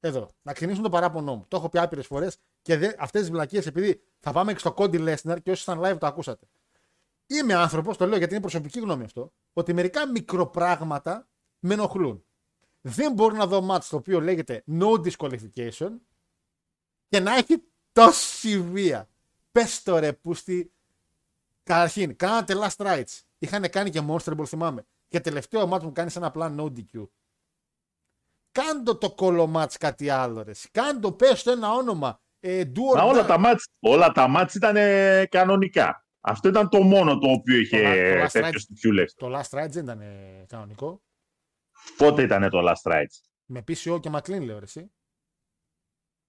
[0.00, 0.30] Εδώ.
[0.42, 1.44] Να ξεκινήσουμε το παράπονό μου.
[1.48, 5.08] Το έχω πει άπειρες φορές και αυτές τις βλακίες, επειδή θα πάμε και στο Cody
[5.08, 6.46] Lesnar και όσοι ήταν live το ακούσατε.
[7.26, 12.24] Είμαι άνθρωπος, το λέω γιατί είναι προσωπική γνώμη αυτό, ότι μερικά μικροπράγματα με ενοχλούν.
[12.80, 15.90] Δεν μπορώ να δω match το οποίο λέγεται no disqualification
[17.08, 19.08] και να έχει τόση βία.
[19.50, 20.72] Πες το ρε που στη.
[21.62, 23.20] Καταρχήν, κάνατε last rights.
[23.38, 24.86] Είχαν κάνει και Monster Ball, θυμάμαι.
[25.08, 27.08] Και τελευταίο match μου κάνεις ένα απλά no DQ.
[28.52, 30.52] Κάντο το κολομάτς κάτι άλλο ρε.
[30.70, 32.20] Κάντο πες το ένα όνομα.
[32.40, 33.26] Ε, do or Μα όλα die.
[33.26, 36.04] τα μάτς, όλα τα μάτς ήταν ε, κανονικά.
[36.20, 38.60] Αυτό ήταν το μόνο το οποίο είχε Το la- το last τέτοιο rights.
[38.60, 39.14] στοιχιούλες.
[39.14, 41.02] Το last rights δεν ήταν ε, κανονικό.
[41.96, 43.20] Πότε ήταν το Last Rights.
[43.44, 44.92] Με PCO και McLean λέω ρε, εσύ.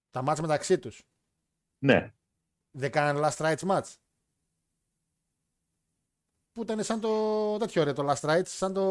[0.09, 1.03] Τα μάτς μεταξύ τους.
[1.84, 2.13] Ναι.
[2.71, 3.95] Δεν κάνανε last rights match.
[6.53, 7.09] Που ήταν σαν το
[7.59, 8.81] τέτοιο ρε το last rights, σαν το...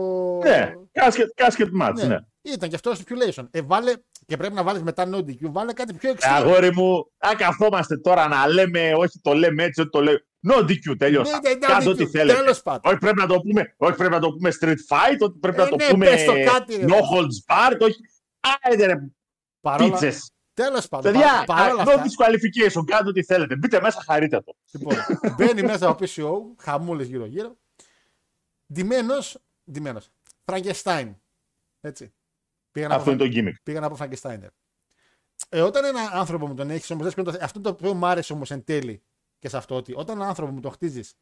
[0.44, 2.04] Ναι, casket, casket match, Ναι.
[2.04, 2.16] ναι.
[2.42, 3.46] Ήταν και αυτός stipulation.
[3.50, 3.92] Ε, βάλε,
[4.26, 6.28] και πρέπει να βάλεις μετά no DQ, βάλε κάτι πιο Ε, εξή.
[6.30, 10.24] αγόρι μου, αν καθόμαστε τώρα να λέμε, όχι το λέμε έτσι, όχι το λέμε.
[10.50, 11.40] No DQ, τελειώσα.
[11.42, 12.38] Ναι, ναι, no Κάντε DQ, ό,τι θέλετε.
[12.38, 12.90] τέλος πάντων.
[12.92, 15.62] Όχι πρέπει, να το πούμε, όχι πρέπει να το πούμε street fight, όχι πρέπει Ε,
[15.64, 16.84] να το ναι, πούμε πες το κάτι, ρε.
[16.88, 18.00] no holds barred, όχι.
[18.62, 18.94] Άιντε ρε,
[19.60, 19.90] Παρόλα...
[19.90, 20.30] πίτσες.
[20.64, 21.12] Τέλος πάντων.
[21.12, 23.56] Παιδιά, πα- παρόλα no αυτά, disqualification, κάντε ό,τι θέλετε.
[23.56, 24.54] Μπείτε μέσα, χαρείτε το.
[24.70, 24.94] Λοιπόν,
[25.36, 27.56] μπαίνει μέσα ο PCO, χαμούλες γύρω-γύρω.
[28.72, 29.38] Ντυμένος.
[29.72, 30.08] Ντυμένος.
[30.44, 31.16] Φραγκεστάιν.
[31.80, 32.12] Έτσι.
[32.72, 33.60] Πήγα να Αυτό πω, είναι το gimmick.
[33.62, 34.48] πήγα να πω Φραγκεστάινερ.
[35.48, 38.64] Ε, όταν ένα άνθρωπο μου τον έχεις, όμως, αυτό το οποίο μου άρεσε όμως εν
[38.64, 39.02] τέλει
[39.38, 41.14] και σε αυτό, ότι όταν ένα άνθρωπο μου τον χτίζεις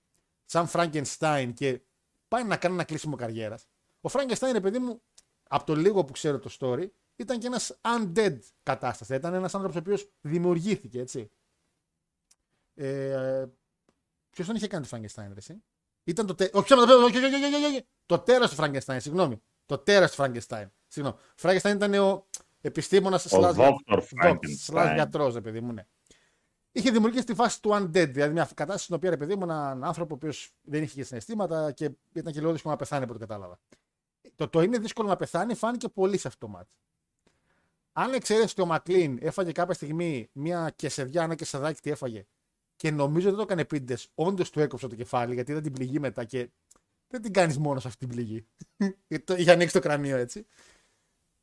[0.44, 1.80] σαν Φραγκενστάιν και
[2.28, 3.66] πάει να κάνει ένα κλείσιμο καριέρας,
[4.00, 5.02] ο Φραγκεστάιν, ρε παιδί μου,
[5.48, 6.86] από το λίγο που ξέρω το story,
[7.18, 9.14] ήταν και ένας undead κατάσταση.
[9.14, 11.30] Ήταν ένας άνθρωπος ο οποίος δημιουργήθηκε, έτσι.
[12.74, 13.46] Ε,
[14.30, 15.62] Ποιος τον είχε κάνει το Φραγκεστάιν, ρε, εσύ;
[16.04, 16.34] Ήταν το.
[16.34, 16.50] Τε...
[16.52, 17.86] Όχι, ψέματα, ψέματα, όχι, όχι, όχι, όχι, όχι.
[18.06, 19.42] Το τέρας του Φραγκεστάιν, συγγνώμη.
[19.66, 20.70] Το τέρας του Φραγκεστάιν.
[20.86, 21.18] Συγγνώμη.
[21.34, 22.26] Φραγκεστάιν ήταν ο
[22.60, 24.02] επιστήμονας Dr.
[24.22, 24.38] Frankenstein.
[24.58, 25.86] Slash γιατρός, ρε παιδί μου, ναι.
[26.72, 29.84] Είχε δημιουργήσει τη φάση του undead, δηλαδή μια κατάσταση στην οποία ρε παιδί μου έναν
[29.84, 33.12] άνθρωπο ο οποίος δεν είχε και συναισθήματα και ήταν και λίγο δύσκολο να πεθάνει από
[33.12, 33.58] ό,τι κατάλαβα.
[34.34, 36.70] Το, το είναι δύσκολο να πεθάνει φάνηκε πολύ σε αυτό το ματς.
[38.00, 42.26] Αν εξαιρέσεις ότι ο Μακλίν έφαγε κάποια στιγμή μια κεσεδιά, ένα κεσεδάκι τι έφαγε
[42.76, 45.98] και νομίζω δεν το έκανε πίντες, όντως του έκοψε το κεφάλι γιατί ήταν την πληγή
[45.98, 46.50] μετά και
[47.08, 48.46] δεν την κάνεις μόνος σε αυτή την πληγή.
[49.08, 50.46] Γιατί το- Είχε ανοίξει το κρανίο έτσι.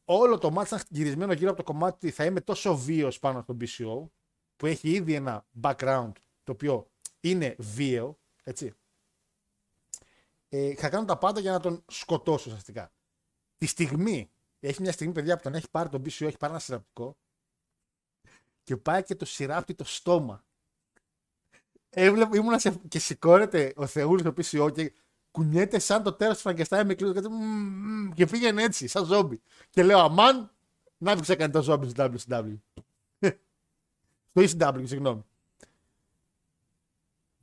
[0.06, 3.42] Όλο το μάτι ήταν γυρισμένο γύρω από το κομμάτι ότι θα είμαι τόσο βίαιος πάνω
[3.42, 4.10] στον BCO
[4.56, 6.12] που έχει ήδη ένα background
[6.44, 6.88] το οποίο
[7.20, 8.74] είναι βίαιο, έτσι.
[10.50, 12.92] Ε, θα κάνω τα πάντα για να τον σκοτώσω ουσιαστικά.
[13.58, 14.30] Τη στιγμή,
[14.68, 17.18] έχει μια στιγμή παιδιά που τον έχει πάρει τον BCO, έχει πάρει ένα σειραπτικό
[18.64, 20.44] και πάει και το σειράπτει το στόμα.
[21.90, 24.94] Έβλεπα, ήμουνα σε, και σηκώνεται ο Θεούλης το PCO και
[25.32, 27.28] κουνιέται σαν το τέρας του Φραγκεστάιν με κλείδο και,
[28.16, 29.42] και πήγαινε έτσι, σαν ζόμπι.
[29.70, 30.52] Και λέω, αμάν,
[30.98, 32.58] να μην ξέκανε το ζόμπι στο WCW.
[34.30, 35.26] στο ECW, συγγνώμη.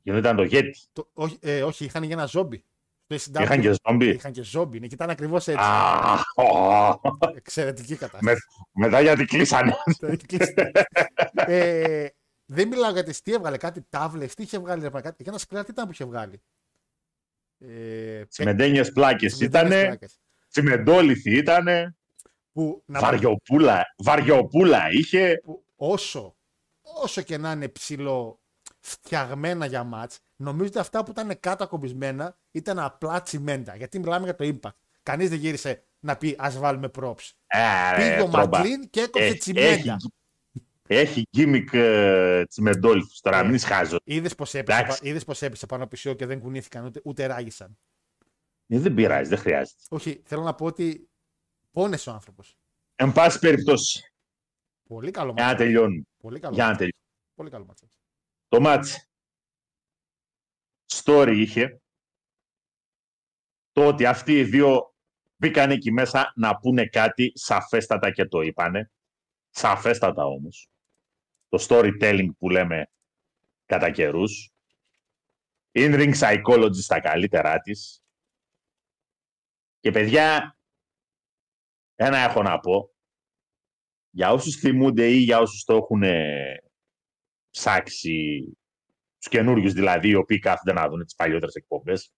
[0.03, 0.71] Και δεν ήταν το Yeti.
[0.93, 2.63] Το, όχι, ε, όχι, είχαν και ένα ζόμπι.
[3.17, 3.43] Στο ECW.
[3.43, 4.09] Είχαν και ζόμπι.
[4.09, 5.63] Είχαν και ζόμπι, ναι, και ήταν ακριβώς έτσι.
[5.63, 6.99] Α, ω,
[7.35, 8.37] Εξαιρετική με- κατάσταση.
[8.71, 9.75] Μετά γιατί κλείσανε.
[9.99, 10.53] Το έχει κλείσει.
[11.33, 12.07] ε,
[12.45, 15.37] δεν μιλάω για τις τι έβγαλε, κάτι τάβλες, τι είχε βγάλει, ρε, κάτι, για ένα
[15.37, 16.41] σκληρά τι ήταν που είχε βγάλει;
[17.59, 20.19] Ε, Τσιμεντένιες πλάκες τσιμεντένιες ήτανε, πλάκες.
[20.49, 21.95] τσιμεντόλιθοι ήτανε,
[22.51, 25.39] Που, να βαριοπούλα, βαριοπούλα είχε.
[25.43, 26.35] που όσο,
[26.81, 28.39] όσο και να είναι ψηλό
[28.79, 33.75] φτιαγμένα για μάτς, νομίζω ότι αυτά που ήταν κάτω ακομπισμένα ήταν απλά τσιμέντα.
[33.75, 34.75] Γιατί μιλάμε για το impact.
[35.03, 37.31] Κανείς δεν γύρισε να πει ας βάλουμε props.
[37.47, 37.59] Ε,
[37.95, 38.57] Πήγε ο τρόμπα.
[38.57, 39.95] Μακλίν και έκοψε Έχει- τσιμέντα.
[40.87, 43.19] Έχει, Έχει γκίμικ ε, τσιμεντόλφους.
[43.19, 43.97] Τώρα Ε, μην είσαι χάζο.
[44.03, 45.01] Είδες πως έπεσε, Εντάξει.
[45.01, 47.77] πα- είδες πως έπεσε πάνω από πισιό και δεν κουνήθηκαν ούτε, ούτε ράγισαν.
[48.67, 49.81] Ε, Δεν πειράζει, δεν χρειάζεται.
[49.89, 51.09] Όχι, θέλω να πω ότι
[51.71, 52.57] πόνεσε ο άνθρωπος.
[52.95, 54.13] Εν πάση περιπτώσει,
[54.87, 55.63] Πολύ καλό για να μάτσο.
[55.63, 56.03] τελειώνουμε.
[56.17, 56.53] Πολύ καλό.
[56.53, 56.83] Για να μάτσο.
[56.85, 57.33] τελειώνουμε.
[57.35, 57.85] Πολύ καλό μάτσο.
[58.47, 59.07] Το μάτς
[61.03, 61.81] story είχε
[63.71, 64.95] το ότι αυτοί οι δύο
[65.35, 68.91] μπήκαν εκεί μέσα να πούνε κάτι σαφέστατα και το είπανε.
[69.49, 70.69] Σαφέστατα όμως.
[71.49, 72.91] Το storytelling που λέμε
[73.65, 74.51] κατά καιρούς.
[75.71, 78.03] In-ring psychology στα καλύτερά της.
[79.79, 80.57] Και παιδιά,
[81.95, 82.89] ένα έχω να πω.
[84.09, 86.03] Για όσους θυμούνται ή για όσους το έχουν
[87.49, 88.47] ψάξει
[89.23, 92.13] τους καινούριους δηλαδή, οι οποίοι κάθονται να δουν τις παλιότερες εκπομπές.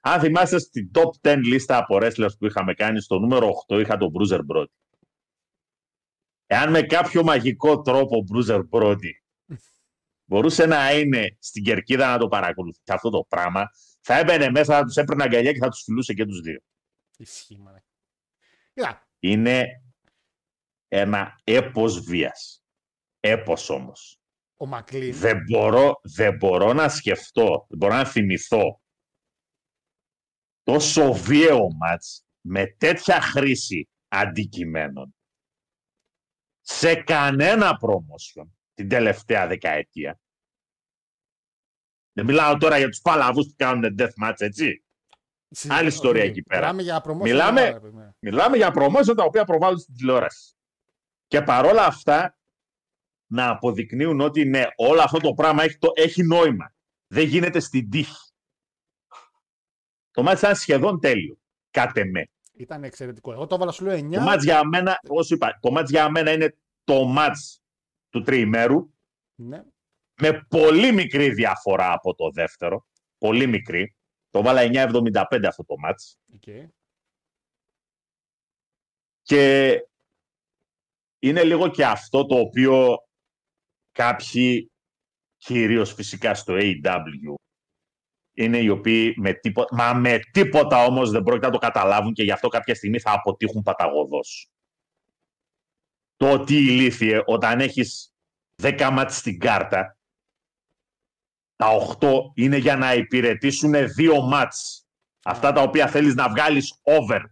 [0.00, 3.96] Αν θυμάστε στην top 10 λίστα από wrestlers που είχαμε κάνει, στο νούμερο 8 είχα
[3.96, 4.72] τον Bruiser Brody.
[6.46, 9.10] Εάν με κάποιο μαγικό τρόπο ο Bruiser Brody
[10.24, 13.64] μπορούσε να είναι στην κερκίδα να το παρακολουθεί αυτό το πράγμα,
[14.00, 16.60] θα έμπαινε μέσα, θα τους έπαιρνε αγκαλιά και θα τους φιλούσε και τους δύο.
[17.16, 17.84] Ισχύει, μάνα.
[18.74, 19.66] Κοίτα, Είναι
[20.88, 22.62] ένα έπος βίας.
[23.20, 24.17] Έπος όμως.
[24.60, 25.14] Ο Μακλίν.
[25.14, 28.80] Δεν μπορώ, δεν μπορώ να σκεφτώ, δεν μπορώ να θυμηθώ
[30.62, 35.14] τόσο βίαιο μάτς με τέτοια χρήση αντικειμένων
[36.60, 40.20] σε κανένα promotion την τελευταία δεκαετία.
[42.12, 44.84] Δεν μιλάω τώρα για τους παλαβούς που κάνουν death match, έτσι.
[45.50, 46.72] συζητάμε- άλλη ιστορία όχι, εκεί πέρα.
[46.72, 47.22] Μιλάμε για promotion.
[47.22, 48.16] Μιλάμε- ωραία, παιδιά.
[48.18, 50.54] Μιλάμε για promotion τα οποία προβάλλουν στην τηλεόραση.
[51.26, 52.37] Και παρόλα αυτά
[53.28, 56.74] να αποδεικνύουν ότι ναι, όλο αυτό το πράγμα έχει, το, έχει νόημα.
[57.06, 58.32] Δεν γίνεται στην τύχη.
[60.10, 61.38] Το μάτς ήταν σχεδόν τέλειο.
[61.70, 62.30] Κάτε με.
[62.52, 63.32] Ήταν εξαιρετικό.
[63.32, 64.10] Εγώ το έβαλα σου λέω 9.
[64.12, 67.62] Το μάτς για μένα, όσο είπα, το μάτς για μένα είναι το μάτς
[68.08, 68.90] του τριημέρου
[69.34, 69.64] Ναι.
[70.20, 72.86] με πολύ μικρή διαφορά από το δεύτερο.
[73.18, 73.96] Πολύ μικρή.
[74.30, 76.18] Το βάλα 9,75 αυτό το μάτς.
[76.40, 76.66] Okay.
[79.22, 79.72] Και
[81.18, 83.07] είναι λίγο και αυτό το οποίο
[83.98, 84.70] κάποιοι,
[85.36, 87.34] κυρίως φυσικά στο AW,
[88.32, 92.22] είναι οι οποίοι με τίποτα, μα με τίποτα όμως δεν πρόκειται να το καταλάβουν και
[92.22, 94.50] γι' αυτό κάποια στιγμή θα αποτύχουν παταγωδός.
[96.16, 98.14] Το ότι ηλίθιε όταν έχεις
[98.62, 99.98] 10 μάτς στην κάρτα,
[101.56, 101.68] τα
[102.00, 104.86] 8 είναι για να υπηρετήσουν δύο μάτς.
[105.22, 107.22] Αυτά τα οποία θέλεις να βγάλεις over.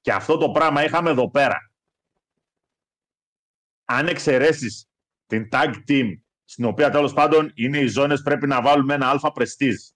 [0.00, 1.72] Και αυτό το πράγμα είχαμε εδώ πέρα.
[3.84, 4.88] Αν εξαιρέσεις
[5.26, 9.32] την tag team, στην οποία τέλος πάντων είναι οι ζώνες πρέπει να βάλουμε ένα αλφα
[9.34, 9.94] prestige.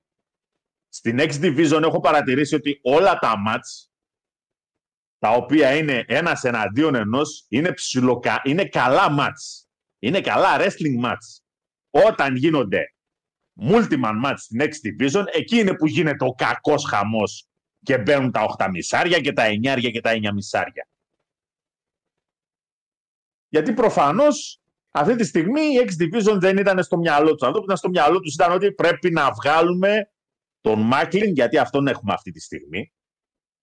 [0.89, 3.89] Στην X Division έχω παρατηρήσει ότι όλα τα match,
[5.19, 8.41] τα οποία είναι ένας εναντίον ενός, είναι, ψιλοκα...
[8.45, 9.67] είναι καλά match.
[9.99, 11.43] Είναι καλά wrestling match.
[11.91, 12.95] Όταν γίνονται
[13.61, 17.49] multi-man match στην X Division, εκεί είναι που γίνεται ο κακός χαμός
[17.83, 20.89] και μπαίνουν τα 8 μισάρια και τα 9 και τα 9 μισάρια.
[23.49, 24.58] Γιατί προφανώς
[24.91, 27.47] αυτή τη στιγμή η X Division δεν ήταν στο μυαλό τους.
[27.47, 30.11] Αυτό που ήταν στο μυαλό τους ήταν ότι πρέπει να βγάλουμε
[30.61, 32.93] τον Μάκλιν, γιατί αυτόν έχουμε αυτή τη στιγμή.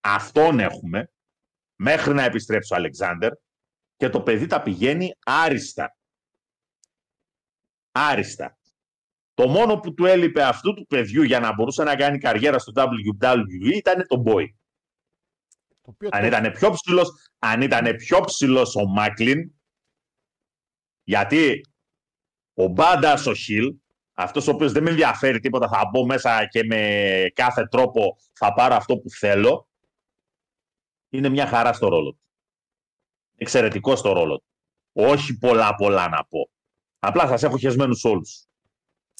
[0.01, 1.11] Αυτόν έχουμε,
[1.76, 3.32] μέχρι να επιστρέψει ο Αλεξάνδερ
[3.97, 5.95] και το παιδί τα πηγαίνει άριστα.
[7.91, 8.57] Άριστα.
[9.34, 12.71] Το μόνο που του έλειπε αυτού του παιδιού για να μπορούσε να κάνει καριέρα στο
[12.76, 14.45] WWE ήταν το Boy.
[15.82, 17.09] Το οποίο Αν το- ήταν πιο ψηλός,
[17.39, 19.51] αν ήταν πιο ψηλός ο Μάκλιν,
[21.06, 21.66] γιατί
[22.53, 23.76] ο Μπάντα ο Χιλ,
[24.14, 28.53] αυτός ο οποίος δεν με ενδιαφέρει τίποτα, θα μπω μέσα και με κάθε τρόπο θα
[28.53, 29.68] πάρω αυτό που θέλω,
[31.10, 32.20] είναι μια χαρά στο ρόλο του.
[33.36, 34.45] Εξαιρετικό στο ρόλο του.
[34.93, 36.49] Όχι πολλά πολλά να πω.
[36.99, 38.45] Απλά σας έχω χεσμένους όλους.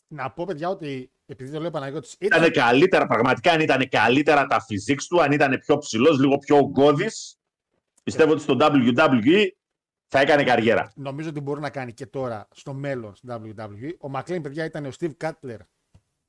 [0.08, 4.46] Να πω, παιδιά, ότι επειδή το λέω Παναγιώτης, Ήταν ήταν, καλύτερα, πραγματικά αν ήταν καλύτερα
[4.46, 7.40] τα physics του, αν ήταν πιο ψηλός, λίγο πιο γκώδης,
[8.04, 9.48] πιστεύω ότι στο WWE
[10.16, 10.92] θα έκανε καριέρα.
[10.96, 13.92] νομίζω ότι μπορεί να κάνει και τώρα στο μέλλον στην WWE.
[14.00, 15.58] Ο Μακλέιν, παιδιά, ήταν ο Steve Cutler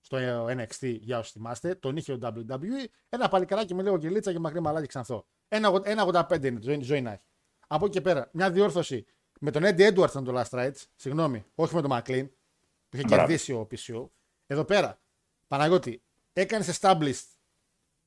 [0.01, 1.74] στο NXT, για όσοι θυμάστε.
[1.74, 2.84] Τον είχε ο WWE.
[3.09, 5.26] Ένα παλικαράκι με λίγο κελίτσα και μακρύ μαλάκι ξανθό.
[5.49, 7.22] 1,85 είναι το ζωή, ζωή να έχει.
[7.66, 9.07] Από εκεί και πέρα, μια διόρθωση
[9.41, 10.82] με τον Eddie Edwards ήταν το Last Rights.
[10.97, 12.26] Συγγνώμη, όχι με τον Μακλέιν
[12.89, 13.22] που είχε Μπράβο.
[13.22, 14.09] κερδίσει ο PCO.
[14.47, 15.01] Εδώ πέρα,
[15.47, 17.24] Παναγιώτη, έκανε established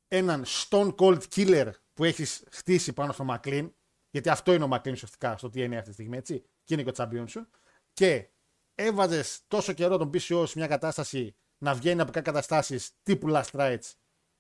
[0.07, 3.73] έναν Stone Cold Killer που έχεις χτίσει πάνω στο Μακλίν.
[4.11, 6.43] Γιατί αυτό είναι ο Μακλίν ουσιαστικά στο τι είναι αυτή τη στιγμή, έτσι.
[6.63, 7.47] Και είναι και ο τσαμπιόν σου.
[7.93, 8.29] Και
[8.75, 13.51] έβαζες τόσο καιρό τον PCO σε μια κατάσταση να βγαίνει από κάτι καταστάσεις τύπου Last
[13.51, 13.91] Rights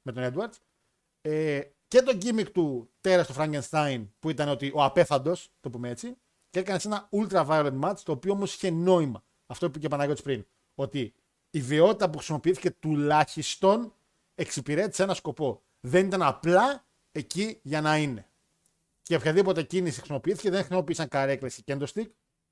[0.01, 0.57] με τον Edwards.
[1.21, 5.89] Ε, και το gimmick του τέρας στο Frankenstein που ήταν ότι ο απέθαντος, το πούμε
[5.89, 6.17] έτσι.
[6.49, 9.23] και έκανε ένα ultra violent match το οποίο όμως είχε νόημα.
[9.47, 10.45] Αυτό είπε και ο Παναγιώτης πριν.
[10.75, 11.13] Ότι
[11.49, 13.93] η βιότητα που χρησιμοποιήθηκε τουλάχιστον
[14.35, 15.63] εξυπηρέτησε ένα σκοπό.
[15.79, 18.28] Δεν ήταν απλά εκεί για να είναι.
[19.09, 22.11] Και οποιαδήποτε κίνηση χρησιμοποιήθηκε δεν χρησιμοποίησαν καρέκλε ή κέντοστικ.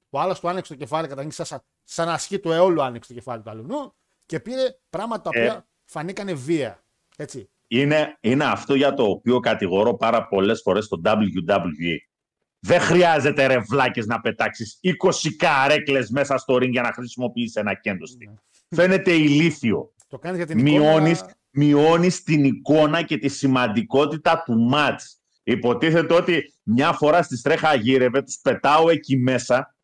[0.09, 3.41] Ο άλλος του άνοιξε το κεφάλι κατά σαν, σαν ασκή του αιώλου άνοιξε το κεφάλι
[3.41, 3.95] του αλλού
[4.25, 5.43] και πήρε πράγματα τα Ε.
[5.43, 6.83] οποία φανήκανε βία.
[7.17, 7.49] Έτσι.
[7.67, 11.97] Είναι, είναι αυτό για το οποίο κατηγορώ πάρα πολλές φορές το WWE.
[12.59, 17.73] Δεν χρειάζεται ρε βλάκες να πετάξεις 20 καρέκλες μέσα στο ring για να χρησιμοποιήσεις ένα
[17.73, 18.33] κέντοστι.
[18.75, 19.93] Φαίνεται ηλίθιο.
[20.07, 21.35] Το κάνεις για την Μειώνεις, εικόνα.
[21.51, 25.21] μειώνεις την εικόνα και τη σημαντικότητα του μάτς.
[25.49, 29.75] Υποτίθεται ότι μια φορά στη στρέχα γύρευε, τους πετάω εκεί μέσα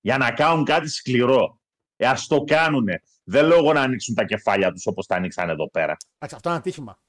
[0.00, 1.60] για να κάνουν κάτι σκληρό.
[1.96, 3.02] Ε, ας το κάνουνε.
[3.24, 5.96] Δεν λέω εγώ να ανοίξουν τα κεφάλια τους όπως τα ανοίξαν εδώ πέρα.
[6.14, 7.00] Εντάξει, αυτό είναι ατύχημα.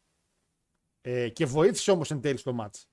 [1.01, 2.88] Ε, και βοήθησε όμως εν τέλει στο μάτς.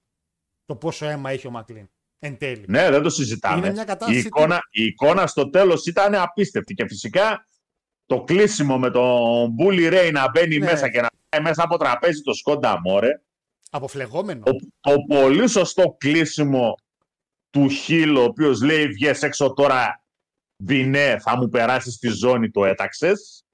[0.65, 1.91] Το πόσο αίμα έχει ο Μακλίν.
[2.19, 2.65] Εν τέλει.
[2.69, 3.57] Ναι, δεν το συζητάμε.
[3.57, 7.47] Είναι μια η, κατάσταση εικόνα, η εικόνα στο τέλος ήταν απίστευτη και φυσικά
[8.07, 10.67] το κλείσιμο με τον Μπούλι Ρέι να μπαίνει Ναι.
[10.67, 13.21] μέσα και να πάει μέσα από τραπέζι το Σκόντα Μόρε.
[13.71, 14.43] Αποφλεγόμενο.
[14.45, 16.75] Το, το πολύ σωστό κλείσιμο
[17.51, 20.03] του Χίλ, ο οποίος λέει βγες έξω τώρα
[20.63, 23.45] Μπινέ, θα μου περάσεις στη ζώνη, το έταξες.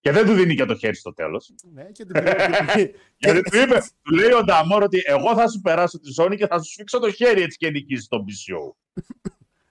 [0.00, 1.52] Και δεν του δίνει και το χέρι στο τέλος.
[1.72, 5.60] Ναι, και την πήρε- Γιατί του είπε, του λέει ο Νταμόρ ότι εγώ θα σου
[5.60, 8.74] περάσω τη ζώνη και θα σου σφίξω το χέρι έτσι και νικήσεις τον PCO.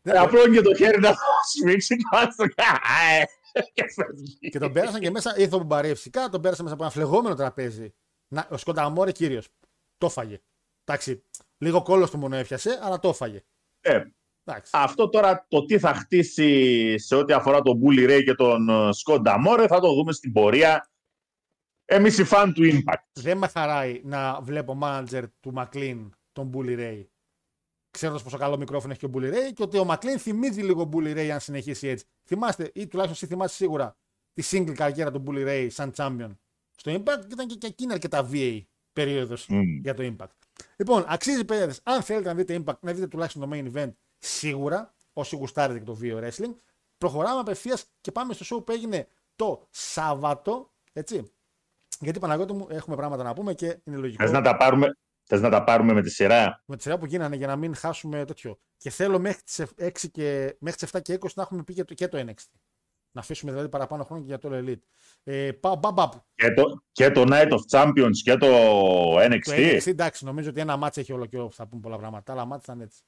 [0.01, 1.17] Ναι, Απλώνει και το χέρι να το
[1.57, 3.25] σφίξει και να το κάνει.
[3.73, 4.49] Και φεύγει.
[4.49, 7.35] Και τον πέρασαν και μέσα, ήρθε ο Μπουμπαρέ φυσικά, τον πέρασαν μέσα από ένα φλεγόμενο
[7.35, 7.93] τραπέζι.
[8.27, 9.49] Να, ο Σκονταμόρε κύριος.
[9.97, 10.41] Το φάγε.
[10.83, 11.23] Εντάξει,
[11.57, 13.43] λίγο κόλλο του μόνο έφιασε, αλλά το φάγε.
[13.81, 14.03] Ε,
[14.47, 14.71] Εντάξει.
[14.75, 18.93] αυτό τώρα το τι θα χτίσει σε ό,τι αφορά τον Bully Ray και τον ε,
[18.93, 20.89] Σκόντα Μόρε θα το δούμε στην πορεία.
[21.85, 23.03] Εμείς οι φαν του Impact.
[23.13, 27.05] Δεν με χαράει να βλέπω μάνατζερ του Μακλίν τον Bully Ray.
[27.91, 30.89] Ξέροντας πόσο καλό μικρόφωνο έχει και ο Bully Ray και ότι ο Μακλίν θυμίζει λίγο
[30.93, 32.05] Bully Ray αν συνεχίσει έτσι.
[32.27, 33.97] Θυμάστε, ή τουλάχιστον εσύ θυμάσαι σίγουρα
[34.33, 36.35] τη single καριέρα του Bully Ray σαν champion
[36.75, 38.61] στο Impact και ήταν και, και εκείνη αρκετά VA
[38.93, 39.79] περίοδος Μμμ.
[39.81, 40.35] για το Impact.
[40.77, 44.93] Λοιπόν, αξίζει παιδε, αν θέλετε να δείτε Impact, να δείτε τουλάχιστον το main event σίγουρα,
[45.13, 46.55] όσοι γουστάρετε και το VO Wrestling.
[46.97, 50.73] Προχωράμε απευθείας και πάμε στο show που έγινε το Σάββατο.
[50.93, 51.31] Έτσι.
[51.99, 54.23] Γιατί Παναγιώτη μου έχουμε πράγματα να πούμε και είναι λογικό.
[54.23, 54.87] Θες να, τα πάρουμε,
[55.23, 57.75] θες να τα πάρουμε με τη σειρά; Με τη σειρά που γίνανε για να μην
[57.75, 58.59] χάσουμε τέτοιο.
[58.77, 61.83] Και θέλω μέχρι τις 6 και, μέχρι τις 7 και 20 να έχουμε πει και
[61.83, 62.59] το, και το NXT.
[63.15, 64.81] Να αφήσουμε δηλαδή παραπάνω χρόνο και για το All Elite.
[65.23, 66.09] Ε, πάω μπαμ, μπαμ.
[66.35, 68.47] Και το, και το Night of Champions και το
[69.19, 69.39] NXT.
[69.45, 72.31] Το NXT εντάξει, νομίζω ότι ένα μάτς έχει όλο και όλο, θα πούμε πολλά πράγματα.
[72.31, 73.01] Άλλα μάτς ήταν έτσι.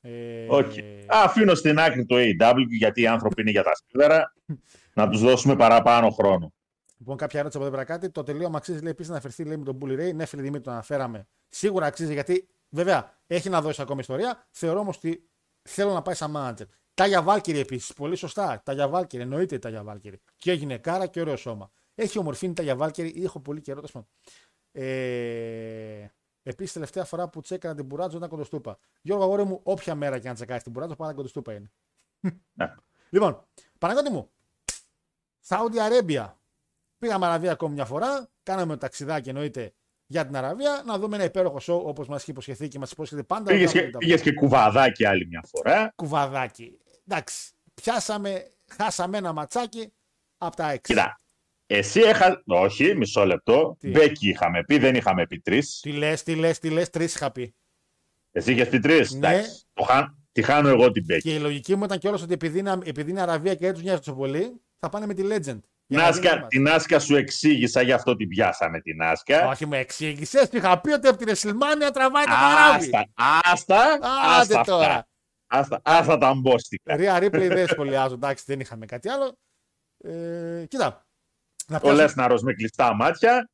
[0.00, 0.84] Ε, Όχι.
[1.08, 4.32] Αφήνω στην άκρη το AW γιατί οι άνθρωποι είναι για τα σίδερα.
[4.94, 6.52] να τους δώσουμε παραπάνω χρόνο.
[6.98, 8.10] Λοιπόν, κάποια ερώτηση από εδώ πέρα κάτι.
[8.10, 10.14] Το τελείωμα αξίζει λέει, επίσης να αφαιρθεί λέει, με τον Bully Ray.
[10.14, 11.26] Ναι, φίλε Δημήτρη, το αναφέραμε.
[11.48, 14.46] Σίγουρα αξίζει γιατί βέβαια έχει να δώσει ακόμα ιστορία.
[14.50, 15.28] Θεωρώ όμως ότι
[15.62, 16.66] θέλω να πάει σαν manager.
[16.94, 17.92] Τάγια Βάλκυρη επίσης.
[17.92, 18.62] Πολύ σωστά.
[18.64, 19.22] Τάγια Βάλκυρη.
[19.22, 20.20] Εννοείται η Τάγια Βάλκυρη.
[20.36, 21.70] Και έγινε κάρα και ωραίο σώμα.
[21.94, 23.22] Έχει ομορφή η Τάγια Βάλκυρη.
[23.24, 23.80] Έχω πολύ καιρό.
[23.80, 24.08] τέλος πάντων.
[24.72, 26.08] Ε,
[26.46, 28.78] Επίσης, τελευταία φορά που τσέκανα την Μπουράτζο ήταν κοντοστούπα.
[29.02, 31.70] Γιώργο, αγόρι μου, όποια μέρα και αν τσεκάρει την Μπουράτζο, πάντα κοντοστούπα είναι.
[32.52, 32.74] Ναι.
[33.10, 33.44] Λοιπόν,
[33.78, 34.30] Παναγιώτη μου,
[35.40, 36.38] Σαούδη Αρέμπια.
[36.98, 38.28] Πήγαμε Αραβία ακόμη μια φορά.
[38.42, 39.72] Κάναμε το ταξιδάκι εννοείται
[40.06, 40.82] για την Αραβία.
[40.86, 43.52] Να δούμε ένα υπέροχο σοου όπως μας είχε υποσχεθεί και μας υπόσχεται πάντα.
[43.52, 43.98] Πήγες ο και, WWE.
[43.98, 45.92] πήγες και κουβαδάκι άλλη μια φορά.
[45.94, 46.78] Κουβαδάκι.
[47.08, 47.50] Εντάξει.
[47.74, 49.92] Πιάσαμε, χάσαμε ένα ματσάκι
[50.38, 50.92] από τα έξι.
[50.92, 51.20] Κοίτα,
[51.66, 52.42] εσύ έχα...
[52.46, 53.76] Όχι, μισό λεπτό.
[53.80, 55.80] Τι; Μπέκι είχαμε πει, δεν είχαμε πει τρεις.
[55.82, 57.54] Τι λες, τι λες, τι λες, τρεις είχα πει.
[58.32, 59.42] Εσύ είχες πει τρεις; Ναι.
[59.72, 60.22] Το χα...
[60.32, 61.22] Τη χάνω εγώ την Μπέκι.
[61.22, 63.82] Και η λογική μου ήταν κιόλας ότι επειδή είναι, επειδή είναι Αραβία και δεν τους
[63.82, 65.58] νοιάζει τόσο πολύ, θα πάνε με τη Legend.
[65.86, 69.44] Για να γίνει Νάσκα, ένα την Άσκα σου εξήγησα, γι' αυτό την πιάσαμε την Άσκα.
[69.44, 69.54] μάτς.
[69.54, 70.48] Όχι, με εξήγησες.
[70.48, 72.84] Του είχα πει ότι από την Εσλμάνια τραβάει το καράβι.
[72.84, 73.06] Άστα,
[73.52, 74.84] άστα, Άντε άστα τώρα.
[74.84, 75.08] αυτά.
[75.58, 76.96] Άστα, άστα τα μπόστικα.
[76.96, 78.14] Ρία Ρίπλεϊ δεν σχολιάζω.
[78.14, 79.36] Εντάξει, δεν είχαμε κάτι άλλο.
[79.98, 81.06] Ε, κοίτα.
[81.66, 83.50] Να Ο πιάσουμε Λέσναρος με κλειστά μάτια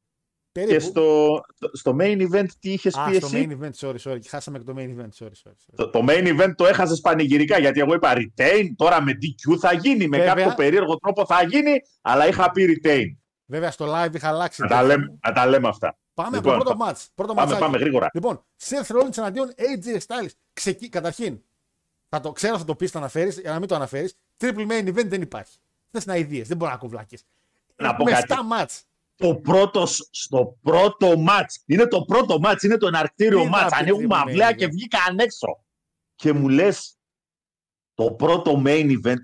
[0.53, 0.73] περίπου.
[0.73, 1.41] και στο,
[1.73, 4.19] στο main event τι είχες Α, πει στο εσύ; main event, sorry, sorry.
[4.29, 5.51] Χάσαμε και το main event, sorry, sorry.
[5.51, 5.75] sorry.
[5.77, 9.73] Το, το main event το έχασες πανηγυρικά γιατί εγώ είπα retain, τώρα με DQ θα
[9.73, 10.35] γίνει, με Βέβαια.
[10.35, 13.05] κάποιο περίεργο τρόπο θα γίνει, αλλά είχα πει retain.
[13.47, 14.63] Βέβαια στο live είχα αλλάξει.
[14.63, 15.99] Να τα λέμε, να τα λέμε αυτά.
[16.15, 17.07] Πάμε Λοιπόν, από το πρώτο πα- match.
[17.15, 17.61] Πρώτο Πάμε, ματσάκι.
[17.71, 18.07] πάμε γρήγορα.
[18.15, 20.31] Λοιπόν, Seth Rollins εναντίον AJ Styles.
[20.53, 20.89] Ξεκι...
[20.89, 21.43] Καταρχήν,
[22.11, 24.15] θα το ξέρω, θα το πεις, θα αναφέρεις, για να μην το αναφέρεις.
[24.41, 25.59] Triple main event δεν υπάρχει.
[25.91, 27.19] Θες να ιδίε, δεν μπορεί να κουβλάκι.
[27.77, 28.27] Να πω με κάτι.
[28.29, 28.35] 7
[28.65, 28.81] match.
[29.17, 31.63] Το πρώτο, στο πρώτο μάτς.
[31.67, 33.65] Είναι το πρώτο μάτς, είναι το εναρκτήριο Τι να μάτς.
[33.71, 34.57] πεις Ανοίγουμε triple main αυλαία event.
[34.57, 35.65] και βγήκαν έξω.
[36.15, 36.97] Και μου λες,
[37.95, 39.17] το πρώτο main event.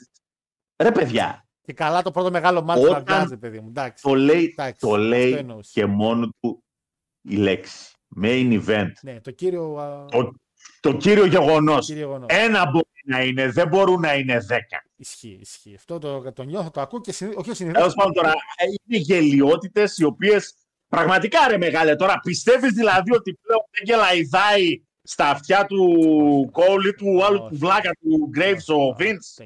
[0.83, 3.69] Ρε παιδιά, Και καλά το πρώτο μεγάλο match Όταν- που βγάζει, παιδί μου.
[3.69, 4.03] Εντάξει.
[4.03, 5.71] το λέει, Εντάξει, το αυτό λέει εννοούσα.
[5.73, 6.65] και μόνο του
[7.23, 7.91] η λέξη.
[8.23, 8.91] Main event.
[9.03, 9.77] Ναι, το κύριο.
[9.77, 10.33] α, Το,
[10.81, 11.87] Το κύριο γεγονός.
[11.87, 12.27] Κύριο γεγονός.
[12.31, 14.85] Ένα μπορεί να είναι, δεν μπορούν να είναι δέκα.
[14.97, 15.75] Ισχύει, ισχύει.
[15.75, 17.41] Αυτό το, το νιώθω, το ακούω και συνήθω.
[17.41, 17.79] Όχι συνήθω.
[17.79, 20.55] Τέλος πάντων τώρα, ε, είναι γελιότητες οι οποίες
[20.89, 21.97] πραγματικά ρε μεγάλε.
[21.97, 25.85] Τώρα πιστεύεις δηλαδή ότι πλέον δεν γελαϊδάει στα αυτιά του
[26.53, 27.49] Κόουλη του άλλου Όχι.
[27.49, 29.45] του βλάκα του Graves ο Vince;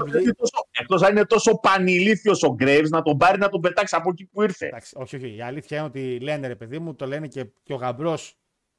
[0.71, 4.25] Εκτό αν είναι τόσο πανηλήθιος ο Graves να τον πάρει να τον πετάξει από εκεί
[4.25, 5.37] που ήρθε; Εντάξει, όχι, όχι.
[5.37, 8.37] Η αλήθεια είναι ότι λένε ρε παιδί μου, το λένε και, και ο γαμπρός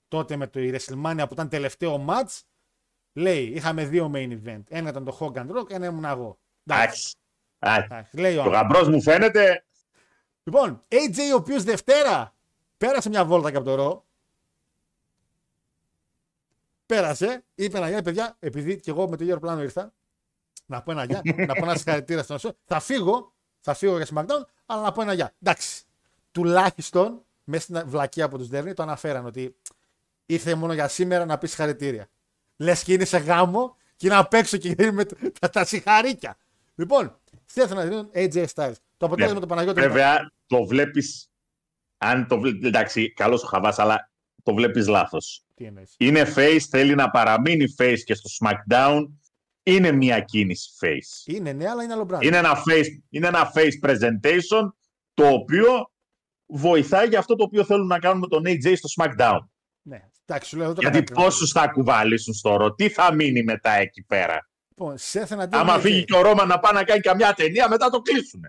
[0.08, 2.40] τότε με το η WrestleMania που ήταν τελευταίο match.
[3.14, 4.64] Λέει, είχαμε δύο main event.
[4.68, 6.40] Ένα ήταν το Hogan Rock, ένα ήμουν εγώ.
[6.66, 7.16] Εντάξει.
[7.60, 7.82] Εντάξει.
[7.82, 8.78] Α, εντάξει, Λέει ο Και ο άνθρωπος.
[8.78, 9.66] γαμπρός μου φαίνεται.
[10.44, 12.36] Λοιπόν, AJ ο οποίος Δευτέρα
[12.78, 14.06] πέρασε μια βόλτα και από το ρο.
[16.86, 19.94] Πέρασε, είπε ένα γεια, παιδιά, επειδή και εγώ με το ίδιο αεροπλάνο ήρθα.
[20.66, 22.54] Να πω ένα γεια, να πω ένα συγχαρητήρια στον Ασό.
[22.66, 25.34] Θα φύγω, θα φύγω για SmackDown, αλλά να πω ένα γεια.
[25.42, 25.84] Εντάξει.
[26.32, 29.56] Τουλάχιστον μέσα στην βλακεία που τους δέρνει το αναφέραν ότι
[30.28, 32.10] ήρθε μόνο για σήμερα να πεις συγχαρητήρια.
[32.58, 35.06] Λες και είναι σε γάμο και είναι απ' έξω και είναι με
[35.40, 36.38] τα, τα συγχαρήκια.
[36.76, 37.20] Λοιπόν,
[37.54, 38.74] Seth να δίνουν AJ Styles.
[38.98, 39.40] Το αποτέλεσμα Ναι.
[39.42, 39.82] του Παναγιώτη.
[39.82, 41.04] Βέβαια, το βλέπει.
[41.98, 42.68] Αν το βλέπει.
[42.68, 44.10] Εντάξει, καλός ο Χαβάς, αλλά
[44.44, 45.46] το βλέπεις λάθος.
[45.56, 49.08] Τι εννοείς; Είναι face, θέλει να παραμείνει face και στο SmackDown.
[49.64, 51.34] Είναι μια κίνηση face.
[51.34, 52.24] Είναι ναι, αλλά είναι άλλο brand.
[52.24, 54.70] Είναι ένα face, είναι ένα face presentation
[55.14, 55.92] το οποίο
[56.46, 59.40] βοηθάει για αυτό το οποίο θέλουν να κάνουν με τον AJ στο SmackDown.
[59.82, 60.10] Ναι.
[60.30, 61.24] Εντάξει, σου λέω, δεν το Γιατί κατακρίνω.
[61.26, 65.78] πόσους θα κουβαλήσουν στο ρο, τι θα μείνει μετά εκεί πέρα; Λοιπόν, Seth εναντίον Άμα
[65.78, 65.80] AJ.
[65.82, 68.42] φύγει και ο Ρώμα να πάει να κάνει καμιά ταινία, μετά το κλείσουν.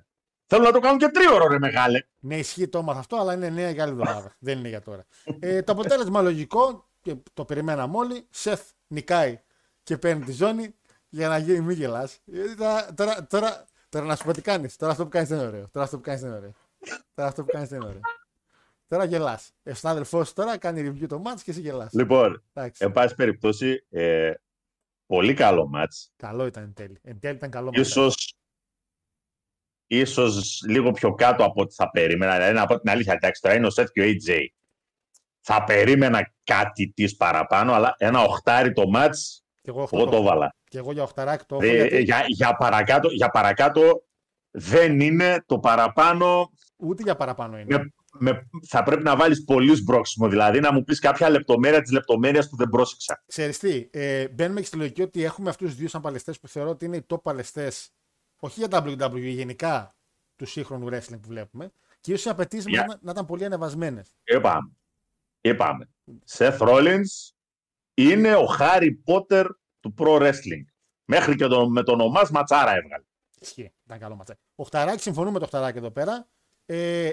[0.46, 2.00] Θέλουν να το κάνουν και τρίωρο, ρε μεγάλε.
[2.18, 4.36] Ναι, ισχύει το έμαθα αυτό, αλλά είναι νέα για άλλη εβδομάδα.
[4.46, 5.04] Δεν είναι για τώρα.
[5.40, 8.26] Ε, το αποτέλεσμα λογικό και το περιμέναμε όλοι.
[8.30, 9.40] Σεφ νικάει
[9.82, 10.74] και παίρνει τη ζώνη
[11.08, 12.18] για να γίνει μη γελάς.
[12.32, 14.76] Ε, Τώρα, τώρα, τώρα, τώρα να σου πω τι κάνεις.
[14.76, 15.68] Τώρα αυτό που κάνεις δεν είναι ωραίο.
[15.72, 16.52] Τώρα αυτό που κάνεις δεν είναι ωραίο.
[17.14, 18.00] Τώρα αυτό που κάνεις δεν είναι ωραίο.
[18.88, 19.50] Τώρα γελάς.
[19.64, 21.92] Ο συνάδελφός τώρα κάνει review το match και εσύ γελάς.
[21.92, 22.84] Λοιπόν, Εντάξει.
[22.84, 24.32] εν πάση περιπτώσει, ε,
[25.06, 26.12] πολύ καλό μάτς.
[26.16, 26.98] Καλό ήταν εν τέλει.
[27.02, 27.78] Εν τέλει ήταν καλό match.
[27.78, 28.34] Ίσως,
[29.86, 32.32] ίσως λίγο πιο κάτω από ό,τι θα περίμενα.
[32.36, 34.46] Δηλαδή, να πω την αλήθεια, εντάξει, τώρα είναι ο Seth και ο AJ.
[35.40, 40.16] Θα περίμενα κάτι της παραπάνω, αλλά ένα οχτάρι το μάτς, Και εγώ, αυτό εγώ το
[40.16, 40.24] έχω.
[40.24, 40.54] έβαλα.
[40.64, 41.64] Και εγώ για οχταράκι το έχω.
[41.64, 44.02] Ε, γιατί για, για, παρακάτω, για παρακάτω
[44.50, 46.50] δεν είναι το παραπάνω.
[46.76, 47.92] Ούτε για παραπάνω είναι.
[48.12, 51.92] Με, με, θα πρέπει να βάλεις πολύ σμπρόξιμο, δηλαδή να μου πεις κάποια λεπτομέρεια της
[51.92, 53.22] λεπτομέρειας που δεν πρόσεξα.
[53.26, 56.48] Ξέρεις τι, ε, μπαίνουμε και στη λογική ότι έχουμε αυτούς του δύο σαν παλαιστές που
[56.48, 57.90] θεωρώ ότι είναι οι top παλαιστές,
[58.40, 59.96] όχι για WWE, γενικά
[60.36, 61.72] του σύγχρονου wrestling που βλέπουμε.
[62.00, 64.16] Και ίσω οι απαιτήσεις Για- να, να ήταν πολύ ανεβασμένες.
[64.24, 64.70] Είπαμε.
[65.40, 65.88] Είπαμε.
[66.36, 67.32] Seth Rollins
[67.94, 69.44] είναι ο Harry Potter
[69.80, 70.64] του pro wrestling.
[71.04, 73.04] Μέχρι και το, με τον ομάς ματσάρα έβγαλε.
[73.40, 74.40] Ισχύει, ήταν καλό ματσάκι.
[74.54, 76.28] Ο Χταράκη, συμφωνούμε με το Χταράκη εδώ πέρα.
[76.66, 77.10] Ε,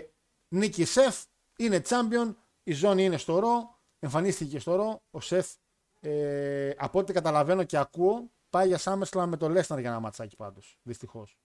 [0.47, 1.23] νίκη Σεφ,
[1.57, 5.01] είναι champion, η ζώνη είναι στο ρο, εμφανίστηκε στο ρο.
[5.11, 5.53] Ο Σεφ,
[5.99, 10.35] ε, από ό,τι καταλαβαίνω και ακούω, πάει για SummerSlam με το Lesnar για ένα ματσάκι
[10.35, 10.77] πάντως.
[10.83, 11.37] Δυστυχώς.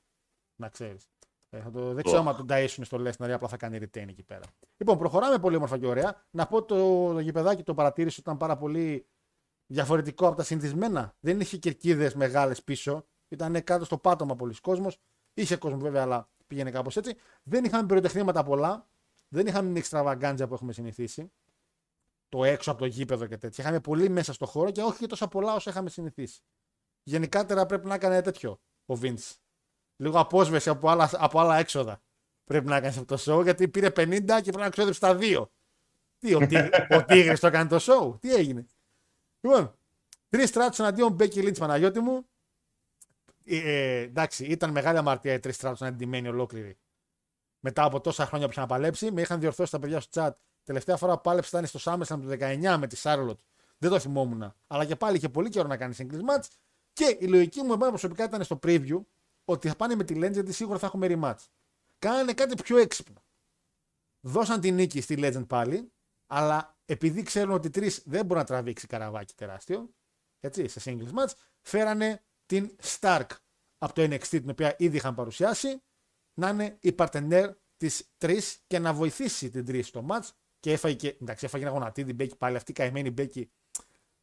[0.56, 1.08] Να ξέρεις.
[1.50, 2.28] Ε, θα το, δεν ξέρω Οχ.
[2.28, 4.44] αν τον ταΐσουν στο Lesnar ή απλά θα κάνει retain εκεί πέρα.
[4.76, 6.24] Λοιπόν, προχωράμε πολύ όμορφα και ωραία.
[6.30, 9.06] Να πω το, το γηπεδάκι το παρατήρησε ότι ήταν πάρα πολύ
[9.66, 11.16] διαφορετικό από τα συνηθισμένα.
[11.20, 13.06] Δεν είχε κερκίδες μεγάλες πίσω.
[13.28, 14.98] Ήταν κάτω στο πάτωμα πολλοί κόσμος.
[15.34, 17.16] Είχε κόσμο βέβαια, αλλά πήγαινε κάπως έτσι.
[17.42, 18.88] Δεν είχαμε πυροτεχνήματα πολλά.
[19.28, 21.32] Δεν είχαμε την εξτραβαγκάντζα που έχουμε συνηθίσει.
[22.28, 23.64] Το έξω από το γήπεδο και τέτοια.
[23.64, 26.40] Είχαμε πολύ μέσα στο χώρο και όχι και τόσα πολλά όσο είχαμε συνηθίσει.
[27.02, 29.34] Γενικότερα πρέπει να έκανε τέτοιο ο Vince.
[29.96, 32.02] Λίγο απόσβεση από άλλα, από άλλα έξοδα.
[32.44, 33.92] Πρέπει να κάνεις αυτό το show γιατί πήρε 50
[34.26, 35.52] και πρέπει να ξόδεψε τα δύο.
[36.18, 38.66] Τι, ο, Τί- ο Τίγρης το έκανε το show; Τι έγινε;
[39.40, 39.78] Λοιπόν,
[40.28, 42.28] τρεις στράτους εναντίον Μπέκι Λίντς Παναγιώτη μου.
[43.44, 46.78] Ε, ε, εντάξει, ήταν μεγάλη αμαρτία οι τρεις στράτους να είναι ντυμένοι ολόκληροι.
[47.60, 50.30] Μετά από τόσα χρόνια που είχαν παλέψει, με είχαν διορθώσει τα παιδιά στο chat.
[50.64, 53.38] Τελευταία φορά που πάλεψε ήταν στο SummerSlam του 19 με τη Charlotte.
[53.78, 54.54] Δεν το θυμόμουν.
[54.66, 56.46] Αλλά και πάλι είχε πολύ καιρό να κάνει singles match.
[56.92, 59.00] Και η λογική μου εμένα προσωπικά ήταν στο preview
[59.44, 61.44] ότι θα πάνε με τη Legend γιατί σίγουρα θα έχουμε rematch.
[61.98, 63.22] Κάνανε κάτι πιο έξυπνο.
[64.20, 65.92] Δώσαν τη νίκη στη Legend πάλι,
[66.26, 69.90] αλλά επειδή ξέρουν ότι τρεις δεν μπορεί να τραβήξει καραβάκι τεράστιο,
[70.40, 73.26] έτσι, σε singles match, φέρανε την Stark
[73.78, 75.82] από το NXT, την οποία ήδη είχαν παρουσιάσει,
[76.34, 80.28] να είναι η παρτενέρ της τρεις και να βοηθήσει την τρεις στο match.
[80.60, 83.50] Και έφαγε, και, εντάξει, έφαγε ένα γονατίδι την Μπέκη πάλι, αυτή η καημένη Μπέκη.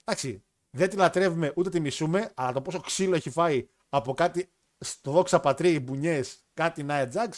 [0.04, 4.52] Εντάξει, δεν τη λατρεύουμε ούτε τη μισούμε, αλλά το πόσο ξύλο έχει φάει από κάτι
[4.78, 7.30] στο δόξα πατρί, μπουνιές, κάτι Nia Jax,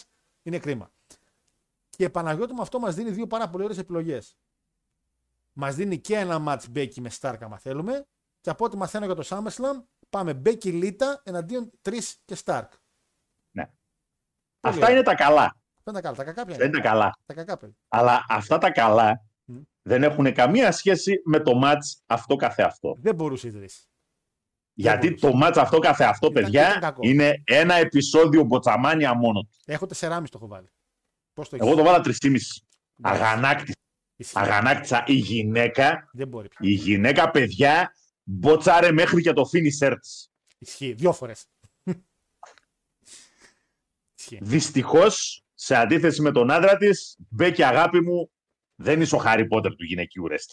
[0.42, 0.92] είναι κρίμα.
[1.90, 4.38] Και Παναγιώτη μου αυτό μας δίνει δύο πάρα πολύ ωραίες επιλογές.
[5.54, 8.08] Μας δίνει και ένα match Becky με Stark, άμα θέλουμε.
[8.42, 11.92] Και από ό,τι μαθαίνω για το SummerSlam, πάμε Becky Lita εναντίον 3
[12.26, 12.68] και Stark.
[13.52, 13.64] Ναι.
[13.66, 13.74] Πολύ
[14.62, 14.90] Αυτά ωραία.
[14.96, 15.56] είναι τα καλά.
[15.84, 17.18] Δεν τα καλά, τα κακά ποια Δεν είναι τα καλά.
[17.26, 17.78] Τα κακά ποια είναι.
[17.88, 19.58] Αλλά αυτά τα καλά Μμ.
[19.82, 22.96] δεν έχουν καμία σχέση με το μάτς αυτό καθεαυτό.
[23.00, 23.88] Δεν μπορούσε η Ιδρύς.
[24.74, 25.26] Γιατί μπορούσε.
[25.28, 27.00] το μάτς αυτό καθεαυτό, Ήταν- παιδιά, ήταν κακό.
[27.04, 29.50] είναι ένα επεισόδιο μποτσαμάνια μόνο του.
[29.66, 30.68] Έχω 4,5 το έχω βάλει.
[31.34, 32.66] Πώς το Εγώ έχεις; το βάλα 3,5.
[33.02, 33.74] Αγανάκτησα.
[34.16, 34.40] Ισχύει.
[34.40, 35.04] Αγανάκτησα.
[35.08, 36.60] Η γυναίκα, Δεν μπορεί πια.
[36.62, 37.94] η γυναίκα, παιδιά,
[38.30, 40.32] μποτσάρε μέχρι και το finisher της.
[40.58, 40.94] Ισχύει.
[40.94, 41.46] Δύο φορές.
[44.18, 44.38] Ισχύει.
[44.42, 48.32] Δυστυχώς, σε αντίθεση με τον άντρα της, Μπέκη αγάπη μου,
[48.76, 50.52] δεν είσαι ο Χάρι Πότερ του γυναικείου ρεστ.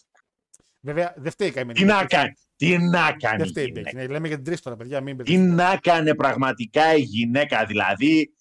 [0.80, 1.78] Βέβαια δεν φταίει καημένη.
[1.78, 3.36] Τι να κάνει, τι να κάνει.
[3.36, 3.90] Δεν η φταίει η γυναίκα.
[3.90, 3.96] Μπέκη.
[3.96, 5.00] Ναι, λέμε για την τρεις τώρα, παιδιά.
[5.00, 5.62] Μην Τι μπερδευτείτε.
[5.62, 8.34] να κάνει πραγματικά η γυναίκα, δηλαδή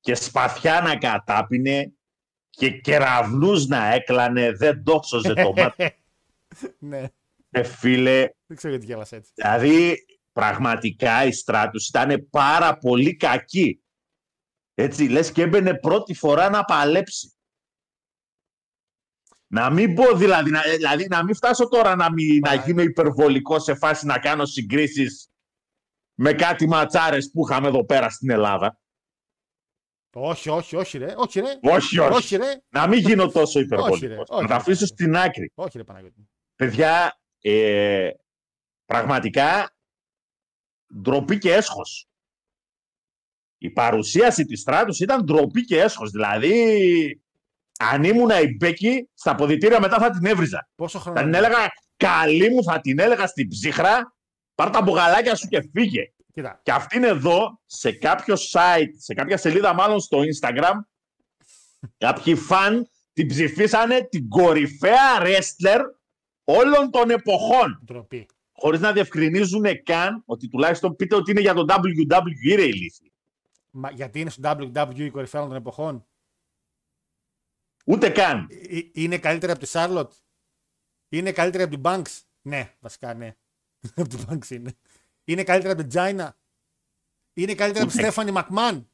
[0.00, 1.92] και σπαθιά να κατάπινε
[2.50, 5.94] και κεραυνούς να έκλανε, δεν το σώζε το μάτι.
[6.78, 7.08] ναι,
[7.58, 9.32] Ε, φίλε, δεν ξέρω γιατί γέλασε έτσι.
[9.34, 9.96] δηλαδή
[10.32, 13.82] πραγματικά η Στράτους ήταν πάρα πολύ κακή.
[14.74, 17.32] Έτσι, λες και έμπαινε πρώτη φορά να παλέψει.
[19.50, 22.82] Να μην πω δηλαδή, να, δηλαδή να μην φτάσω τώρα να, μην, να Μα- γίνω
[22.82, 25.28] υπερβολικό σε φάση να κάνω συγκρίσεις
[26.14, 28.80] με κάτι ματσάρες που είχαμε εδώ πέρα στην Ελλάδα.
[30.14, 31.14] Όχι, όχι, όχι, ρε.
[31.16, 31.58] Όχι, ρε.
[31.62, 32.12] Όχι, όχι.
[32.16, 32.52] Όχι, ρε.
[32.68, 34.00] Να μην γίνω τόσο Όχι, υπερβολικός.
[34.00, 34.54] ρε, όχι, να τα ρε.
[34.54, 35.52] αφήσω στην άκρη.
[35.54, 36.28] Όχι, ρε Παναγιώτη.
[36.56, 38.10] Παιδιά, ε,
[38.86, 39.70] πραγματικά
[41.00, 42.08] ντροπή και έσχος.
[43.58, 46.10] Η παρουσίαση της Στράτους ήταν ντροπή και έσχος.
[46.10, 47.22] Δηλαδή,
[47.78, 50.68] αν ήμουν η Μπέκη, στα ποδητήρια μετά θα την έβριζα.
[50.74, 51.18] Πόσο χρόνο.
[51.18, 51.56] Θα την έλεγα,
[51.96, 54.16] καλή μου, θα την έλεγα στην ψύχρα,
[54.54, 56.12] πάρ' τα μπουγαλάκια σου και φύγε.
[56.32, 56.60] Κοίτα.
[56.62, 60.74] Και αυτή είναι εδώ, σε κάποιο site, σε κάποια σελίδα μάλλον στο Instagram,
[61.98, 65.80] κάποιοι φαν την ψηφίσανε την κορυφαία wrestler
[66.50, 67.80] όλων των εποχών.
[67.84, 68.26] Ντροπή.
[68.52, 73.12] Χωρίς να διευκρινίζουν καν ότι τουλάχιστον πείτε ότι είναι για το WWE ρε ηλίθιοι.
[73.70, 76.06] Μα, γιατί είναι στο WWE η κορυφαία όλων των εποχών;
[77.84, 78.46] Ούτε καν.
[78.50, 80.10] Ε, ε, Είναι καλύτερη από τη Charlotte;
[81.08, 83.36] Είναι καλύτερη από την Banks; Ναι, βασικά ναι.
[83.96, 84.72] από την Banks είναι.
[85.24, 86.28] Είναι καλύτερη από την China.
[87.34, 88.12] Είναι καλύτερη από τη Ούτε.
[88.14, 88.84] Stephanie McMahon.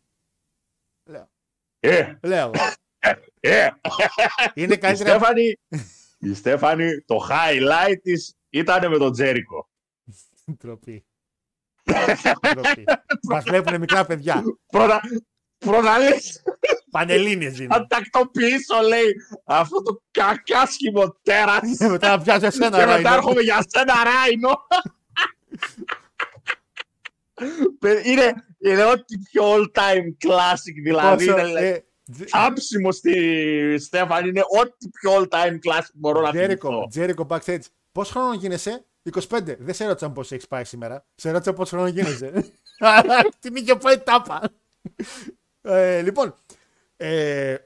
[1.04, 1.28] Λέω.
[1.80, 2.50] Ε, Λέω.
[3.40, 3.68] ε.
[4.54, 5.24] Είναι Η καλύτερη από...
[5.24, 5.58] Στέφανη,
[6.24, 9.68] η Στέφανη, το highlight της ήταν με τον Τζέρικο.
[10.58, 11.04] Ντροπή.
[12.52, 12.84] Ντροπή.
[13.28, 14.42] Μας βλέπουν μικρά παιδιά.
[14.66, 15.00] Πρώτα,
[15.58, 16.42] πρώτα λες,
[16.90, 17.86] Πανελλήνιες θα είναι.
[17.88, 19.14] τακτοποιήσω, λέει,
[19.44, 21.78] αυτό το κακάσχημο τέρας.
[21.78, 23.14] μετά να πιάσω εσένα, Και μετά Ράινο.
[23.14, 24.58] έρχομαι για σένα, Ράινο.
[27.78, 31.26] Παι- είναι, είναι ό,τι πιο all-time classic, δηλαδή.
[31.26, 31.84] Πόσο, είναι, ε, Τζε-
[32.30, 36.86] Άψιμο στη Στέφανη είναι ό,τι πιο all-time classic μπορώ να Τζέρικο, θυμηθώ.
[36.88, 37.62] Τζέρικο backstage.
[37.92, 38.84] Πόσο χρόνο γίνεσαι,
[39.28, 39.56] 25.
[39.58, 41.04] Δεν σε ρώτησα πώς έχεις πάει σήμερα.
[41.14, 42.52] Σε ρώτησα πόσο χρόνο γίνεσαι.
[43.40, 44.50] Την είχε πάει τάπα.
[45.62, 46.34] ε, λοιπόν,
[46.96, 47.56] ε,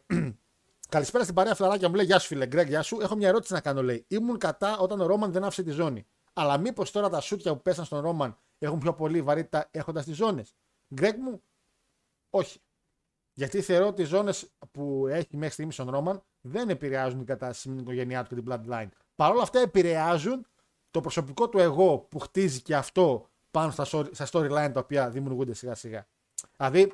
[0.89, 1.95] καλησπέρα στην παρέα φλαράκια μου.
[1.95, 2.99] Λέει Γεια σου, φίλε Γκρέγκ, γεια σου.
[3.01, 4.05] Έχω μια ερώτηση να κάνω, λέει.
[4.09, 6.07] Ήμουν κατά όταν ο Ρόμαν δεν άφησε τη ζώνη.
[6.33, 10.17] Αλλά μήπως τώρα τα σούτια που πέσαν στον Ρόμαν έχουν πιο πολύ βαρύτητα έχοντας τις
[10.17, 10.55] ζώνες.
[10.95, 11.43] Γκρέγκ μου,
[12.31, 12.61] όχι.
[13.39, 17.69] Γιατί θεωρώ ότι οι ζώνες που έχει μέχρι στιγμής στον Ρόμαν δεν επηρεάζουν την κατάσταση
[17.69, 18.89] με την οικογένειά του και την bloodline.
[19.17, 20.47] Παρ' όλα αυτά επηρεάζουν
[20.91, 25.11] το προσωπικό του εγώ που χτίζει και αυτό πάνω στα, story- στα storyline τα οποία
[25.11, 26.07] δημιουργούνται σιγά σιγά.
[26.57, 26.93] Δηλαδή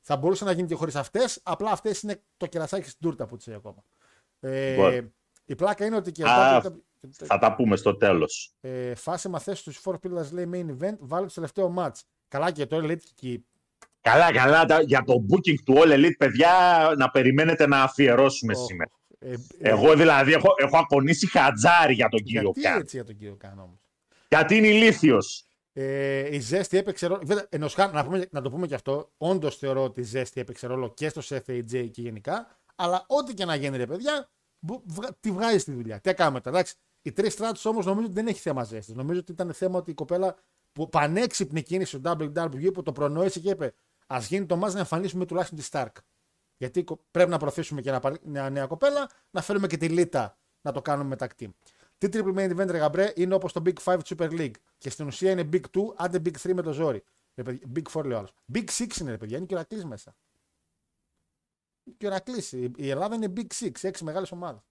[0.00, 3.36] θα μπορούσε να γίνει και χωρίς αυτές, απλά αυτές είναι το κερασάκι στην τούρτα που
[3.36, 3.84] τις έχει ακόμα.
[4.40, 5.12] Ε, Λοιπόν.
[5.44, 6.76] η πλάκα είναι ότι και Α, τα-
[7.10, 8.54] Θα τα πούμε στο τέλος.
[8.60, 12.00] ε, φάση μαθές στους Four Pillars λέει main event, βάλε το τελευταίο match.
[12.28, 13.40] Καλά και τώρα λέει και
[14.10, 16.50] Καλά, καλά, τα- για το booking του All Elite, παιδιά,
[16.98, 18.90] να περιμένετε να αφιερώσουμε Ω, σήμερα.
[19.18, 22.80] ε, ε, Εγώ δηλαδή έχω, έχω ακονίσει χατζάρι για τον κύριο γιατί Καν.
[22.80, 23.78] έτσι για τον κύριο Καν όμως;
[24.28, 25.44] Γιατί είναι ηλίθιος.
[25.72, 27.20] Ε, η ζέστη έπαιξε ρόλο.
[27.24, 30.40] Βέβαια, ενώ σκά- να, πούμε, να το πούμε και αυτό, όντως θεωρώ ότι η ζέστη
[30.40, 32.58] έπαιξε ρόλο και στο FAJ και γενικά.
[32.76, 34.28] Αλλά ό,τι και να γίνει, ρε παιδιά,
[34.58, 36.00] μπου- βγα- τη βγάζει στη δουλειά.
[36.00, 36.56] Τι κάνουμε τώρα.
[36.56, 38.92] Εντάξει, οι τρεις στράτους όμως νομίζω ότι δεν έχει θέμα ζέστη.
[38.94, 40.34] Νομίζω ότι ήταν θέμα ότι η κοπέλα
[40.72, 43.74] που πανέξυπνη κίνηση στο WWE που το προνόησε και είπε
[44.06, 45.92] Α γίνει το μα να εμφανίσουμε τουλάχιστον τη Stark.
[46.56, 49.88] Γιατί κο- πρέπει να προωθήσουμε και ένα παλι- μια νέα κοπέλα, να φέρουμε και τη
[49.88, 51.50] Λίτα να το κάνουμε με tag team.
[51.98, 54.54] Τι triple main event, ρε γαμπρέ, είναι όπως το Big 5 Super League.
[54.78, 57.02] Και στην ουσία είναι Big 2, άντε Big 3 με το ζόρι.
[57.34, 58.32] Ρε παιδιά, Big 4 λέει ο άλλος.
[58.54, 60.16] Big 6 είναι ρε παιδιά, είναι και ο Ρακλής μέσα.
[61.96, 62.52] Και ο Ρακλής.
[62.52, 64.62] Η, η Ελλάδα είναι Big 6, 6 μεγάλες ομάδες.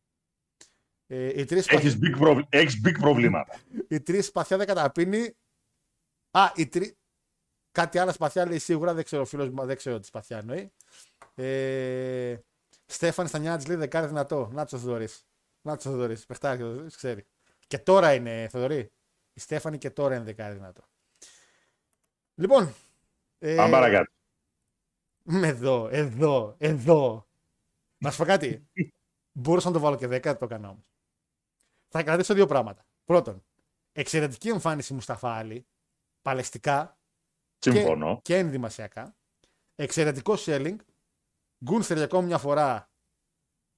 [1.08, 3.60] Ε, οι τρεις Έχεις big, προβλ- έχεις big προβλήματα.
[3.88, 5.36] η τρεις σπαθιά δεν καταπίνει.
[6.32, 6.98] Α, η τρει.
[7.76, 10.72] Κάτι άλλο σπαθιά λέει σίγουρα, δεν ξέρω, φίλος μου, δεν ξέρω τι σπαθιά εννοεί.
[11.36, 12.38] Ε,
[12.86, 14.50] Στέφανη στα νιάτα τη λέει δεκάρι δυνατό.
[14.54, 15.08] Νάτσο Θοδωρή.
[15.62, 16.18] Νάτσο Θοδωρή.
[16.28, 17.26] Πεχτάρι Θοδωρή, ξέρει.
[17.68, 18.92] Και τώρα είναι Θοδωρή.
[19.34, 20.84] Η Στέφανη και τώρα είναι δεκάρι δυνατό.
[22.36, 22.74] Λοιπόν.
[23.40, 24.12] Ε, Πάμε παρακάτω.
[25.24, 27.28] με εδώ, εδώ, εδώ.
[27.98, 28.68] Να σου πω κάτι.
[29.32, 30.86] Μπορούσα να το βάλω και 10, δεν το έκανα όμως.
[31.88, 32.86] θα κρατήσω δύο πράγματα.
[33.06, 33.44] Πρώτον,
[33.92, 35.66] εξαιρετική εμφάνιση Μουσταφά Άλλη,
[36.22, 36.95] παλαιστικά
[37.72, 38.20] Συμφωνώ.
[38.22, 39.16] και ενδυμασιακά.
[39.76, 40.76] Εξαιρετικό selling.
[41.64, 42.92] Γκούνθερ για ακόμη μια φορά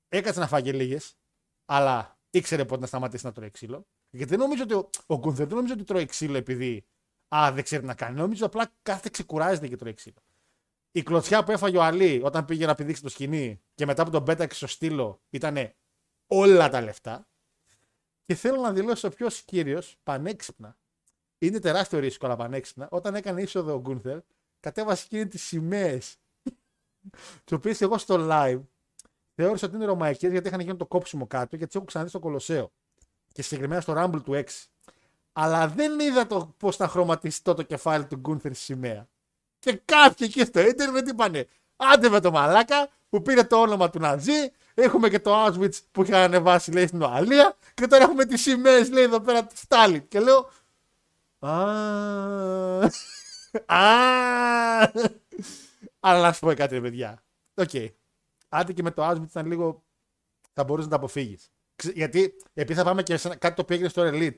[0.08, 1.18] έκατσε να φάγει λίγες,
[1.66, 3.88] αλλά ήξερε πότε να σταματήσει να τρώει ξύλο.
[4.10, 6.86] Γιατί δεν νομίζω ότι ο, ο Γκούνθερ δεν νομίζω ότι τρώει ξύλο επειδή
[7.36, 8.18] α, δεν ξέρει να κάνει.
[8.18, 10.22] Νομίζω απλά κάθε ξεκουράζεται και τρώει ξύλο.
[10.92, 14.10] Η κλωτσιά που έφαγε ο Αλή όταν πήγε να πηδήξει το σκηνή και μετά που
[14.10, 15.74] τον πέταξε στο στήλο ήταν
[16.28, 17.28] όλα τα λεφτά.
[18.26, 20.78] Και θέλω να δηλώσω ποιος κύριος πανέξυπνα.
[21.38, 22.88] Είναι τεράστιο ρίσκο, αλλά πανέξυπνα.
[22.92, 24.20] Όταν έκανε είσοδο ο Γκούνθερ,
[24.60, 26.18] κατέβασε εκείνη τις σημαίες.
[27.44, 28.62] τις οποίες εγώ στο live
[29.36, 32.20] θεώρησα ότι είναι ρωμαϊκές γιατί είχαν γίνει το κόψιμο κάτω και τις έχω ξαναδεί στο
[32.20, 32.72] Κολοσσέο.
[33.32, 34.44] Και συγκεκριμένα στο Rumble του 6.
[35.34, 39.08] Αλλά δεν είδα το πώς θα χρωματιστώ το κεφάλι του Γκούνθερ στη σημαία.
[39.60, 41.48] Και κάποιοι εκεί στο ίντερνετ είπανε
[41.78, 44.52] Άντε με το μαλάκα που πήρε το όνομα του Ναζί.
[44.74, 47.56] Έχουμε και το Auschwitz που είχε ανεβάσει λέει στην Ουαλία.
[47.74, 50.08] Και τώρα έχουμε τις σημαίες λέει εδώ πέρα του Στάλιν.
[50.08, 50.50] Και λέω.
[51.40, 51.52] Α.
[53.66, 54.92] Α.
[56.00, 57.24] Αλλά να σου πω κάτι, ρε παιδιά.
[57.54, 57.70] Οκ.
[58.50, 59.84] Άντε και με το Auschwitz ήταν λίγο.
[60.54, 61.52] Θα μπορούσε να τα αποφύγεις.
[61.94, 64.38] Γιατί επειδή θα πάμε και σε ένα- κάτι το οποίο έγινε στο Elite,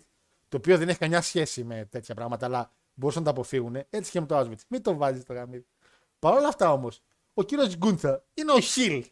[0.50, 3.76] το οποίο δεν έχει καμιά σχέση με τέτοια πράγματα, αλλά μπορούσαν να τα αποφύγουν.
[3.90, 4.62] Έτσι και με το Auschwitz.
[4.68, 5.66] Μην το βάζεις στο γαμίδι.
[6.20, 7.02] Παρ' όλα αυτά όμως,
[7.34, 9.06] ο κύριος Γκούντα είναι ο Χιλ.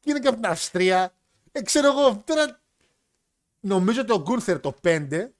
[0.00, 1.14] Και είναι και από την Αυστρία.
[1.52, 2.60] Ε, ξέρω εγώ, τώρα.
[3.60, 5.35] Νομίζω ότι ο Γκούνθερ το 5,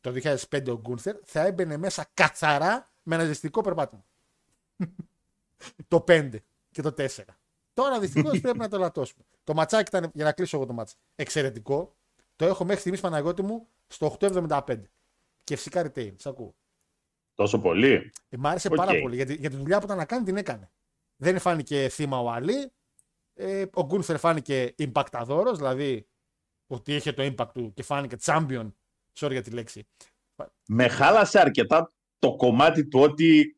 [0.00, 0.12] το
[0.50, 4.04] 2005 ο Γκούνθερ, θα έμπαινε μέσα καθαρά με ένα ζεστικό περπάτημα.
[5.88, 6.30] το 5
[6.70, 7.08] και το 4.
[7.72, 9.24] Τώρα δυστυχώς πρέπει να το λατώσουμε.
[9.44, 11.96] Το ματσάκι ήταν, για να κλείσω εγώ το μάτς, εξαιρετικό.
[12.36, 14.82] Το έχω μέχρι στιγμής Παναγιώτη μου στο 8,75.
[15.44, 16.12] Και φυσικά retain.
[16.16, 16.54] Σ' ακούω.
[17.34, 18.74] Τόσο πολύ; Ε, μ' άρεσε Οκ.
[18.74, 20.70] πάρα πολύ γιατί για τη δουλειά που ήταν να κάνει την έκανε.
[21.16, 22.72] Δεν φάνηκε θύμα ο Αλή.
[23.34, 26.06] Ε, ο Γκούνθερ φάνηκε impact αδόρος, δηλαδή
[26.66, 28.70] ότι είχε το impact του και φάνηκε champion.
[29.18, 29.86] Sorry για τη λέξη.
[30.66, 33.56] Με χάλασε αρκετά το κομμάτι του ότι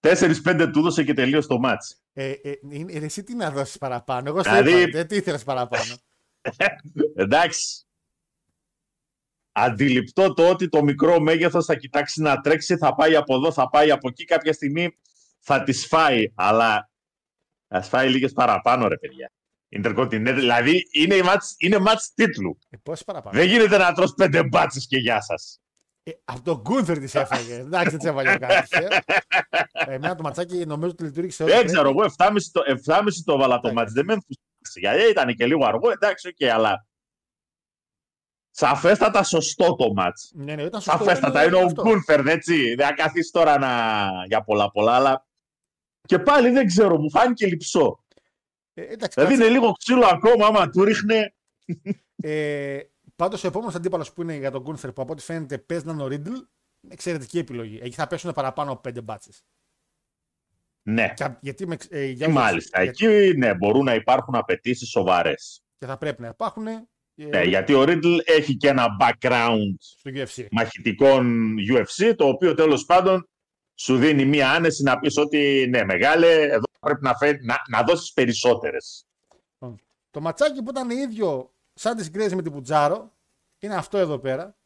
[0.00, 2.00] 4-5 του έδωσε και τελείωσε το ματς.
[2.12, 5.16] Ε, ε, είναι- ε, εσύ τι να δώσεις παραπάνω; Εγώ στο Δηλαδή- είπα, ε, τι
[5.16, 5.94] ήθελες παραπάνω;
[7.14, 7.82] Εντάξει.
[9.52, 13.68] Αντιληπτό το ότι το μικρό μέγεθος θα κοιτάξει να τρέξει, θα πάει από εδώ, θα
[13.68, 14.98] πάει από εκεί, κάποια στιγμή
[15.38, 16.90] θα τις φάει, αλλά
[17.68, 19.32] θα φάει λίγες παραπάνω ρε παιδιά.
[19.76, 22.58] Intercontinental, δηλαδή είναι, η μάτς, είναι μάτς τίτλου.
[22.70, 23.38] ε, πόσε παραπάνω.
[23.38, 25.60] Δεν γίνεται να τρως πέντε μπάτσες και γεια σας.
[26.02, 27.54] Ε, από τον Γκούνθερ τη έφαγε.
[27.66, 28.68] Εντάξει, δεν τη έφαγε κάτι.
[29.72, 31.74] Ε, εμένα το ματσάκι νομίζω ότι λειτουργήσε ό,τι Δεν πρέπει.
[31.76, 33.74] ξέρω, εγώ 7,5 το, 7,5 το έβαλα το Εντάξει.
[33.74, 34.80] ματς, δεν με ενθουσίασε.
[34.80, 36.86] Γιατί ήταν και λίγο αργό, εντάξει, οκ, αλλά
[38.50, 40.30] σαφέστατα σωστό το ματς.
[40.34, 40.98] Ναι, ναι, ήταν σωστό.
[41.04, 41.82] Σαφέστατα είναι ο αυτό.
[41.82, 42.74] Γκούνθερ, έτσι.
[42.74, 43.70] Δεν θα καθίσει τώρα να...
[44.26, 45.26] για πολλά πολλά, αλλά
[46.00, 48.04] και πάλι δεν ξέρω, μου φάνηκε λειψό.
[48.78, 49.44] Ε, εντάξει, Δηλαδή κάτσε.
[49.44, 51.34] είναι λίγο ξύλο ακόμα, άμα του ρίχνε.
[52.16, 52.78] Ε,
[53.16, 55.92] Πάντως ο επόμενος αντίπαλος που είναι για τον Γκούνθερ που από ό,τι φαίνεται παίζει να
[55.92, 56.32] είναι ο Ρίτλ,
[56.88, 57.78] εξαιρετική επιλογή.
[57.82, 59.42] Εκεί θα πέσουν παραπάνω από πέντε μπάτσες.
[60.82, 62.82] Ναι, Γιατί με, ε, για και όσους- μάλιστα.
[62.82, 65.62] για- Εκεί ναι, μπορούν να υπάρχουν απαιτήσεις σοβαρές.
[65.78, 70.10] Και θα πρέπει να υπάρχουν ε, Ναι, γιατί ο Ρίτλ έχει και ένα background στο
[70.14, 70.46] UFC.
[70.50, 73.28] μαχητικών UFC, το οποίο τέλος πάντων
[73.74, 77.82] σου δίνει μία άνεση να πεις ότι ναι, μεγάλε, εδώ πρέπει να, φέρει, να, να
[77.82, 79.06] δώσεις περισσότερες.
[80.10, 83.12] Το ματσάκι που ήταν ίδιο σαν τη Γκρέζη με την Πουτζάρο
[83.58, 84.56] είναι αυτό εδώ πέρα.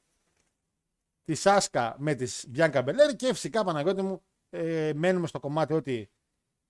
[1.25, 6.11] Τη Σάσκα με τη Μπιάνκα Μπελέρ και φυσικά Παναγιώτη μου ε, μένουμε στο κομμάτι ότι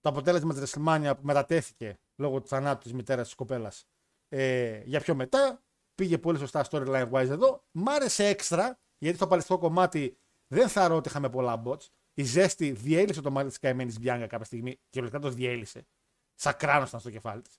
[0.01, 3.87] το αποτέλεσμα της WrestleMania που μετατέθηκε λόγω του θανάτου της μητέρας της κοπέλας
[4.29, 5.63] ε, για πιο μετά
[5.95, 7.65] πήγε πολύ σωστά storyline wise εδώ.
[7.71, 11.87] Μ' άρεσε έξτρα γιατί στο παλαιστικό κομμάτι δεν θα ότι είχαμε πολλά bots.
[12.15, 15.87] Η ζέστη διέλυσε το μάτι της καημένης Μπιάνκα κάποια στιγμή και ολικά το διέλυσε.
[16.35, 17.59] Σαν κράνος ήταν στο κεφάλι της.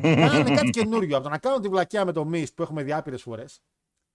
[0.00, 1.16] Κάνανε κάτι καινούριο.
[1.16, 3.62] Από το να κάνουν τη βλακιά με το Mist που έχουμε δει άπειρες φορές.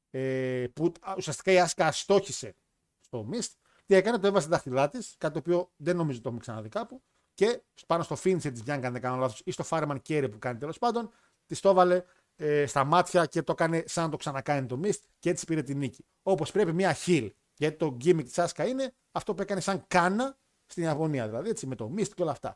[0.09, 2.55] Ε, που α, ουσιαστικά η Άσκα στόχισε
[2.99, 3.49] στο Mist.
[3.85, 6.41] Τι έκανε, το έβασε στα δάχτυλά της, κάτι το οποίο δεν νομίζω ότι το έχουμε
[6.41, 7.01] ξαναδεί κάπου.
[7.33, 10.39] Και πάνω στο Finisher της Bianca, αν δεν κάνω λάθος, ή στο Fireman Carry που
[10.39, 11.09] κάνει τέλος πάντων,
[11.45, 12.03] της το έβαλε
[12.35, 15.61] ε, στα μάτια και το έκανε σαν να το ξανακάνει το Mist και έτσι πήρε
[15.61, 16.05] την νίκη.
[16.21, 17.29] Όπως πρέπει μια heel.
[17.59, 21.67] Γιατί το gimmick της Άσκα είναι αυτό που έκανε σαν κάνα στην Ιαπωνία, δηλαδή έτσι
[21.67, 22.55] με το Mist και όλα αυτά.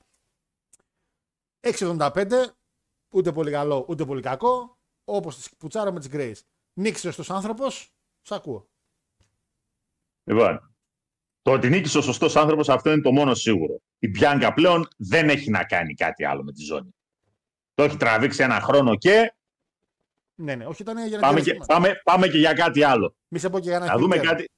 [1.60, 2.32] 6,75
[3.14, 4.78] ούτε πολύ καλό ούτε πολύ κακό.
[5.06, 6.42] Όπως τη πουτσάρα με τις Grace.
[6.74, 7.90] Νίξε στο άνθρωπος,
[8.22, 8.68] σ' ακούω.
[10.24, 10.76] Λοιπόν,
[11.42, 13.82] το ότι νίκησε ο σωστός άνθρωπος αυτό είναι το μόνο σίγουρο.
[14.00, 16.96] Η Μπιάνκα πλέον δεν έχει να κάνει κάτι άλλο με τη ζώνη.
[17.74, 19.34] Το έχει τραβήξει ένα χρόνο και
[20.36, 21.66] Ναι, ναι, όχι ήταν για να πάμε και, διαλύσουμε.
[21.74, 23.16] πάμε, πάμε και για κάτι άλλο.
[23.28, 24.36] Μη σε πω και για ένα Να δούμε χιλτέρ.
[24.36, 24.50] κάτι.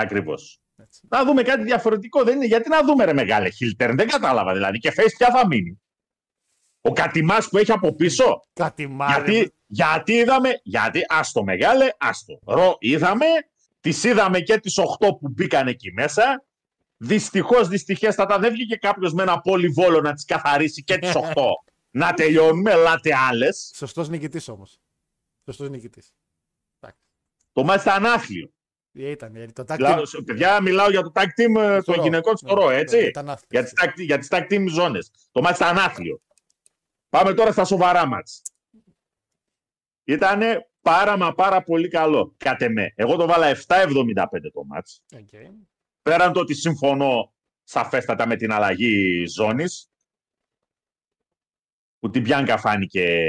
[0.00, 0.58] Ακριβώς.
[0.76, 1.00] Έτσι.
[1.10, 2.24] Να δούμε κάτι διαφορετικό.
[2.24, 2.46] Δεν είναι.
[2.46, 3.96] Γιατί να δούμε ρε μεγάλε Χίλτερν.
[3.96, 4.78] Δεν κατάλαβα δηλαδή.
[4.78, 5.82] Και face ποια θα μείνει.
[6.80, 8.40] Ο Κατημάς που έχει από πίσω.
[8.52, 9.24] Κάτι μάλλον.
[9.24, 12.38] Γιατί, γιατί είδαμε, γιατί άστο μεγάλε, άστο.
[12.46, 13.26] Ρο είδαμε,
[13.80, 14.84] τις είδαμε και τις 8
[15.18, 16.44] που μπήκαν εκεί μέσα.
[16.96, 21.42] Δυστυχώς, δυστυχέστατα δεν βγήκε κάποιος με ένα πολυβόλο να τις καθαρίσει και τις 8.
[21.90, 23.72] να τελειώνουμε, ελάτε άλλες.
[23.76, 24.78] Σωστός νικητής όμως.
[25.44, 26.14] Σωστός νικητής.
[27.52, 28.52] Το μάτι ήταν άθλιο.
[28.96, 29.36] Ήταν.
[29.36, 32.02] ε, Το tag Μιλάω- team- παιδιά, μιλάω για το tag team ε, Στο των Raw.
[32.02, 33.06] γυναικών στο Ναι, ρο, ναι, έτσι.
[33.06, 33.48] ήταν άθλιος.
[33.50, 35.10] για τις tag, για τις tag team ζώνες.
[35.32, 36.20] Το μάτι ήταν άθλιο.
[37.08, 38.42] Πάμε τώρα στα σοβαρά ματς.
[40.04, 42.34] Ήτανε πάρα μα πάρα πολύ καλό.
[42.36, 42.92] Κατ' εμέ.
[42.96, 45.02] Εγώ το βάλα 7,75 το ματς.
[45.16, 45.28] Οκ.
[46.02, 49.88] Πέραν το ότι συμφωνώ σαφέστατα με την αλλαγή ζώνης,
[51.98, 53.26] που την Μπιάνκα φάνηκε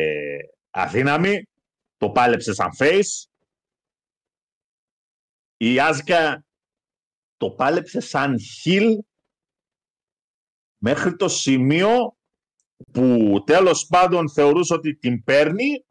[0.70, 1.48] αδύναμη,
[1.98, 3.24] το πάλεψε σαν face.
[5.58, 6.46] Η Άσκα
[7.38, 8.98] το πάλεψε σαν heel
[10.78, 12.18] μέχρι το σημείο
[12.92, 15.86] που τέλος πάντων θεωρούσε ότι την παίρνει,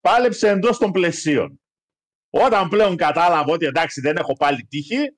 [0.00, 1.60] πάλεψε εντός των πλαισίων.
[2.30, 5.16] Όταν πλέον κατάλαβε ότι εντάξει δεν έχω πάλι τύχη,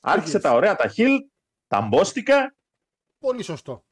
[0.00, 1.12] άρχισε τα ωραία τα χιλ,
[1.66, 2.56] τα μπόστικα.
[3.18, 3.84] Πολύ σωστό.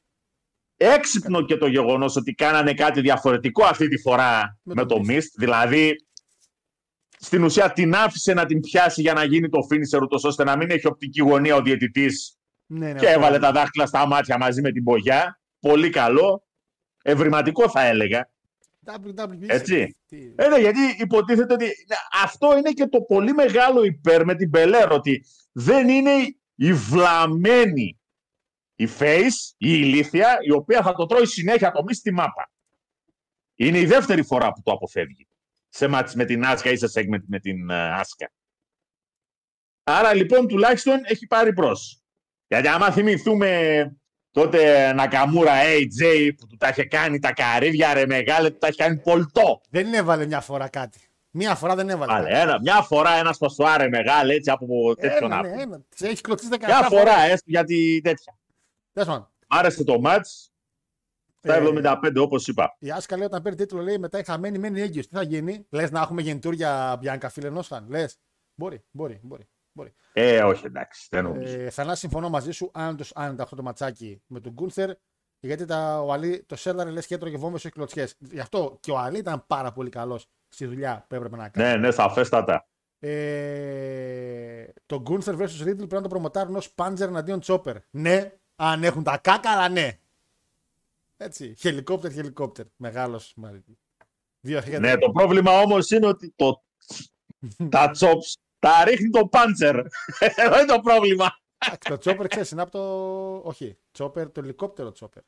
[0.77, 5.01] Έξυπνο και το γεγονός ότι κάνανε κάτι διαφορετικό αυτή τη φορά Με με, το το
[5.07, 5.15] Mist.
[5.15, 5.21] Mist.
[5.37, 6.04] Δηλαδή,
[7.19, 10.57] στην ουσία την άφησε να την πιάσει για να γίνει το finisher, ούτως ώστε να
[10.57, 13.45] μην έχει οπτική γωνία ο διαιτητής Ναι, ναι, και αυτό έβαλε είναι.
[13.45, 15.39] τα δάχτυλα στα μάτια μαζί με την πογιά.
[15.59, 16.43] Πολύ καλό.
[17.03, 18.29] Ευρηματικό θα έλεγα.
[18.85, 19.37] WWE.
[19.47, 19.95] Έτσι.
[20.07, 24.35] Τι- Ε, ναι, γιατί υποτίθεται ότι ναι, αυτό είναι και το πολύ μεγάλο υπέρ με
[24.35, 26.11] την Μπελέρ, ότι δεν είναι
[26.55, 27.99] η βλαμμένη
[28.75, 32.51] η face, η ηλίθια, η οποία θα το τρώει συνέχεια το μη στη μάπα.
[33.55, 35.27] Είναι η δεύτερη φορά που το αποφεύγει.
[35.77, 38.31] Σε μάτς με την Άσκα ή σε segment με την ε, Άσκα.
[39.83, 42.01] Άρα λοιπόν τουλάχιστον έχει πάρει προς.
[42.47, 43.81] Γιατί άμα θυμηθούμε
[44.31, 48.83] τότε Νακαμούρα AJ που του τα είχε κάνει τα καρύδια ρε μεγάλε, του τα είχε
[48.83, 49.61] κάνει πολτό.
[49.69, 50.99] Δεν έβαλε μια φορά κάτι.
[51.29, 52.13] Μια φορά δεν έβαλε.
[52.13, 52.39] Άλλε, κάτι.
[52.41, 55.61] ένα, μια φορά ένα σπασουάρε μεγάλε έτσι από τέτοιο Ένα, να ναι, πούμε.
[55.61, 55.81] ένα.
[55.95, 58.37] Σε έχει κλωτσίσει 17 Μια φορά έστω γιατί τέτοια.
[58.93, 60.49] Τέλος πάντων, Μ' άρεσε το μάτς.
[61.45, 62.75] Στα Ε, 75 όπως είπα.
[62.79, 65.07] Η Άσκα λέει όταν παίρνει τίτλο, λέει μετά η χαμένη μένει έγκυος.
[65.07, 67.85] Τι θα γίνει, λες να έχουμε γεννητούρια Μπιάνκα φίλε Νόσφαν.
[67.89, 68.19] Λες.
[68.55, 69.43] Μπορεί, μπορεί, μπορεί.
[69.71, 69.93] μπορεί.
[70.13, 71.59] Ε, όχι εντάξει, δεν νομίζω.
[71.59, 72.71] Ε, Θανάση, συμφωνώ μαζί σου.
[72.73, 74.91] Αν το άνετα αυτό το ματσάκι με τον Γκούνθερ,
[75.39, 78.15] γιατί τα, ο Αλή το σέρναρε λες και έτρωγε βόμβες όχι κλωτσιές.
[78.19, 81.69] Γι' αυτό και ο Αλή ήταν πάρα πολύ καλός στη δουλειά που έπρεπε να κάνει.
[81.69, 82.67] Ναι, ναι, σαφέστατα.
[82.99, 87.75] Ε, το Γκούνθερ vs Riddle πρέπει να το προμοτάρουν ως Πάντζερ εναντίον Τσόπερ.
[87.89, 89.99] Ναι, αν έχουν τα κάκα, αλλά ναι.
[91.17, 91.55] Έτσι.
[91.57, 92.65] Χελικόπτερ, χελικόπτερ.
[92.75, 93.35] Μεγάλος.
[94.39, 94.79] Δύο αρχικά.
[94.79, 96.63] Ναι, το πρόβλημα όμως είναι ότι το...
[97.69, 99.75] τα chops τα ρίχνει το πάντσερ.
[100.35, 101.39] Εδώ είναι το πρόβλημα.
[101.57, 103.49] Εντάξει, το Τσόπερ ξέρεις, είναι από το.
[103.49, 103.77] Όχι.
[103.91, 105.23] Τσόπερ, το ελικόπτερο Τσόπερ.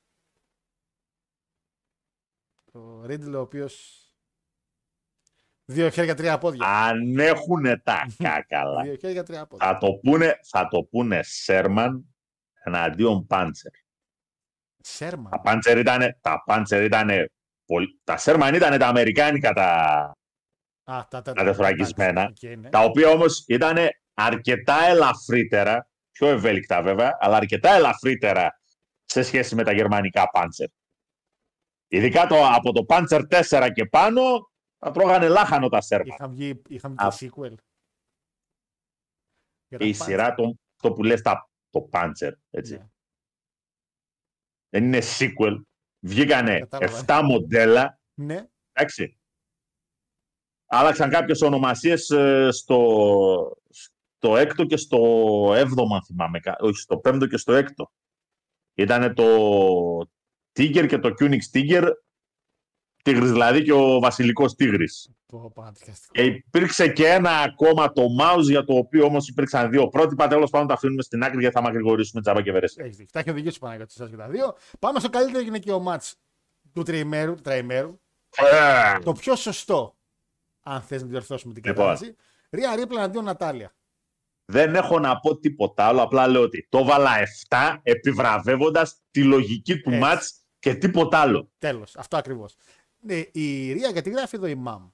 [2.71, 3.69] Το Riddle ο οποίο.
[5.65, 6.67] Δύο χέρια, τρία πόδια.
[6.67, 9.67] Αν έχουν τα κάκαλα, Δύο χέρια, τρία πόδια.
[9.67, 12.15] θα το πούνε, θα το πούνε Σέρμαν
[12.63, 13.71] εναντίον Πάντσερ.
[14.87, 15.31] Σέρμαν.
[15.31, 17.09] Τα Πάντσερ ήταν, τα Πάντσερ ήταν,
[17.65, 19.71] πολύ- τα Σέρμαν ήταν τα αμερικάνικα τα,
[20.83, 22.69] Α, τα, τα, τα τεθωρακισμένα, εντάξει, οκ, ναι.
[22.69, 23.77] τα οποία όμως ήταν
[24.13, 28.59] αρκετά ελαφρύτερα, πιο ευέλικτα βέβαια, αλλά αρκετά ελαφρύτερα
[29.05, 30.67] σε σχέση με τα γερμανικά Πάντσερ.
[31.87, 34.21] Ειδικά το, από το Πάντσερ 4 και πάνω,
[34.77, 36.07] θα τρώγανε λάχανο τα Σέρμαν.
[36.07, 37.09] Είχαν βγει, είχαν Α.
[37.09, 37.53] βγει και sequel.
[39.67, 40.03] Για τα η πάντα.
[40.03, 42.73] σειρά το, το που λες τα, το Panzer, έτσι.
[42.77, 42.87] Ναι.
[44.69, 45.61] Δεν είναι sequel.
[45.99, 47.21] Βγήκανε Κατάλαβα.
[47.21, 49.19] 7 μοντέλα, Ναι, εντάξει.
[50.65, 54.97] Άλλαξαν κάποιες ονομασίες ε, στο, στο έκτο και στο
[55.55, 56.39] έβδομο, αν θυμάμαι.
[56.39, 57.91] κα- Όχι, στο πέμπτο και στο έκτο.
[58.73, 59.25] Ήτανε το
[60.53, 61.91] Tiger και το Kunix Tiger,
[63.11, 65.09] Τίγρης δηλαδή και ο βασιλικός Τίγρης.
[65.25, 66.13] το πανατριχιαστικό.
[66.13, 70.27] Και υπήρξε και ένα ακόμα το mouse για το οποίο όμως υπήρξαν δύο πρότυπα.
[70.27, 72.81] Τέλος πάντων τα αφήνουμε στην άκρη γιατί θα μακρηγορήσουμε τσάμπα και βερέσαι.
[72.81, 73.11] Έχεις δίκιο.
[73.13, 74.55] Τα έχει οδηγήσει ο Παναγιώτης εσάς και τα δύο.
[74.79, 76.15] Πάμε στο καλύτερο γυναικείο μάτς
[76.73, 77.99] του τριημέρου, του τραημέρου.
[78.37, 79.97] Ε, Το πιο σωστό,
[80.63, 81.85] αν θες να διορθώσουμε την Λοιπόν.
[81.85, 82.15] κατάσταση.
[82.49, 83.75] Ρία Ρίπλα αντίον Νατάλια.
[84.45, 87.11] Δεν έχω να πω τίποτα άλλο, απλά λέω ότι το βάλα
[87.49, 89.99] 7 επιβραβεύοντας τη λογική του Έτσι.
[90.01, 91.51] μάτς και τίποτα άλλο.
[91.57, 91.95] Τέλος.
[91.95, 92.55] Αυτό ακριβώς.
[92.99, 94.89] Ναι, η Ρία γιατί γράφει εδώ η Μαμ.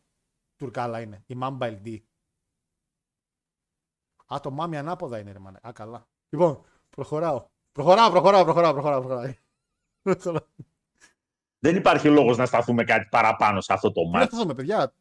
[0.55, 1.23] Τουρκάλα είναι.
[1.27, 2.05] Η Μαμ Μπαϊλντή.
[4.33, 5.59] Α, το Μάμι ανάποδα είναι ρε μάνα.
[5.67, 6.07] Α, καλά.
[6.29, 7.47] Λοιπόν, προχωράω.
[7.71, 9.01] Προχωράω, προχωράω, προχωράω, προχωράω.
[9.01, 9.33] προχωράω.
[10.01, 10.39] Προχωράω.
[11.59, 14.29] Δεν υπάρχει λόγος να σταθούμε κάτι παραπάνω σε αυτό το Τι να μάτς.
[14.31, 14.93] το δούμε, παιδιά.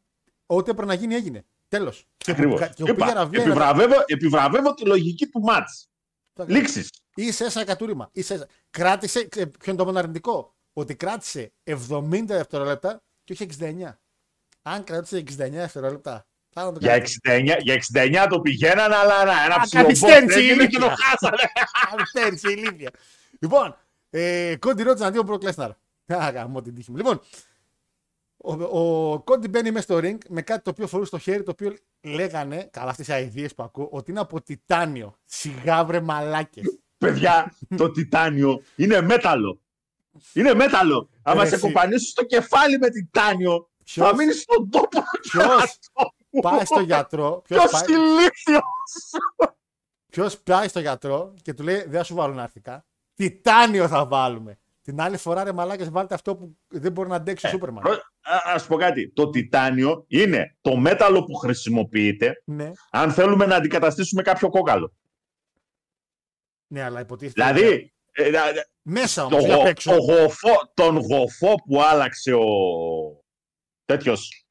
[0.46, 1.44] Ό,τι έπρεπε να γίνει, έγινε.
[1.68, 2.06] Τέλος.
[2.26, 2.60] Ακριβώς.
[2.74, 3.40] Και ο Είπα, πήγε ραβιέ.
[3.42, 5.90] επιβραβεύω, επιβραβεύω τη λογική του μάτς.
[6.34, 6.90] να- Λήξεις.
[7.14, 8.08] Είσαι ένα κατούριμα.
[8.12, 8.48] Είσαι...
[8.70, 9.18] Κράτησε.
[9.20, 13.92] ε, Ποιο είναι το μόνο αρνητικό; Ότι κράτησε 70 δευτερόλεπτα και όχι 69.
[14.62, 17.56] Αν κράτησε 69 δευτερόλεπτα, θα ήταν το Για καλύτερο.
[17.56, 17.74] 69, για
[18.24, 21.04] 69 το πηγαίνανε, αλλά ένα, ένα Α, ψηλό καθυστέρησε η έγινε και το ηλίθεια.
[21.06, 21.42] χάσανε.
[21.90, 22.90] Καθυστέρησε η ηλίθεια.
[23.40, 23.76] Λοιπόν,
[24.10, 25.70] ε, Κόντι Ρότζ αντίον Μπροκ Λέσναρ.
[26.06, 26.96] Α, γαμώ την τύχη μου.
[26.96, 27.20] Λοιπόν,
[28.36, 28.52] ο,
[29.12, 31.76] ο Κόντι μπαίνει μέσα στο ring με κάτι το οποίο φορούσε στο χέρι, το οποίο
[32.02, 35.16] λέγανε, καλά αυτές οι αηδίες που ακούω, ότι είναι από τιτάνιο.
[35.24, 36.78] Σιγά βρε μαλάκες.
[36.98, 39.60] Παιδιά, το τιτάνιο είναι μέταλλο.
[40.32, 41.08] Είναι μέταλλο.
[41.22, 41.64] Άμα Ρε, σε εσύ.
[41.66, 45.02] κοπανίσει στο κεφάλι με τιτάνιο, Ποιος; θα μείνεις στον τόπο.
[45.20, 45.78] Ποιος;
[46.42, 48.62] πάει στο γιατρό, ποιος Ποιος πάει, ηλίθιος.
[50.06, 52.84] ποιος πάει στο γιατρό και του λέει δεν θα σου βάλουν άρθικα.
[53.14, 54.56] Τιτάνιο θα βάλουμε.
[54.82, 57.84] Την άλλη φορά ρε μαλάκες βάλτε αυτό που δεν μπορεί να αντέξει ο Σούπερμαν.
[58.54, 59.12] Α σου πω κάτι.
[59.12, 64.92] Το τιτάνιο είναι το μέταλλο που χρησιμοποιείται Ναι, αν θέλουμε να αντικαταστήσουμε κάποιο κόκαλο.
[66.66, 67.52] ναι, αλλά υποτίθεται.
[67.52, 69.90] Δηλαδή, ε, δα- δα- Μέσα το όμως, για γο- απ' έξω.
[69.90, 72.44] το γοφό, τον γοφό που άλλαξε ο
[73.84, 74.46] τέτοιος.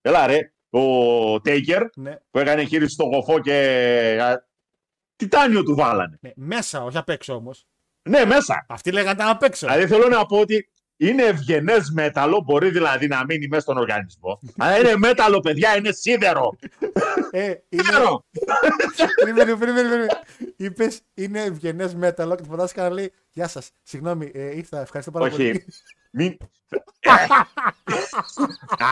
[0.00, 3.52] Έλα ρε, ο Τέικερ Ναι, που έκανε χείριση στο γοφό και
[4.22, 4.48] α,
[5.16, 6.18] τιτάνιο του βάλανε.
[6.20, 7.66] ναι, μέσα, όχι απ' έξω όμως.
[8.08, 8.66] Ναι, μέσα.
[8.68, 9.66] Αυτοί λέγανε ήταν απ' έξω.
[9.66, 14.40] Δηλαδή θέλω να πω ότι είναι ευγενές μέταλλο, μπορεί δηλαδή να μείνει μέσα στον οργανισμό.
[14.56, 16.56] Αλλά είναι μέταλλο, παιδιά, είναι σίδερο.
[17.30, 18.24] Ε, είναι, Σίδερο.
[19.24, 20.20] Περίμενε, περίμενε, περίμενε.
[20.56, 25.10] Είπες είναι ευγενές μέταλλο και του φαντάστηκα να λέει Γεια σας, συγγνώμη, ε, ήρθα, ευχαριστώ
[25.10, 25.50] πάρα πολύ.
[25.50, 25.64] Όχι.
[26.10, 26.36] Μην...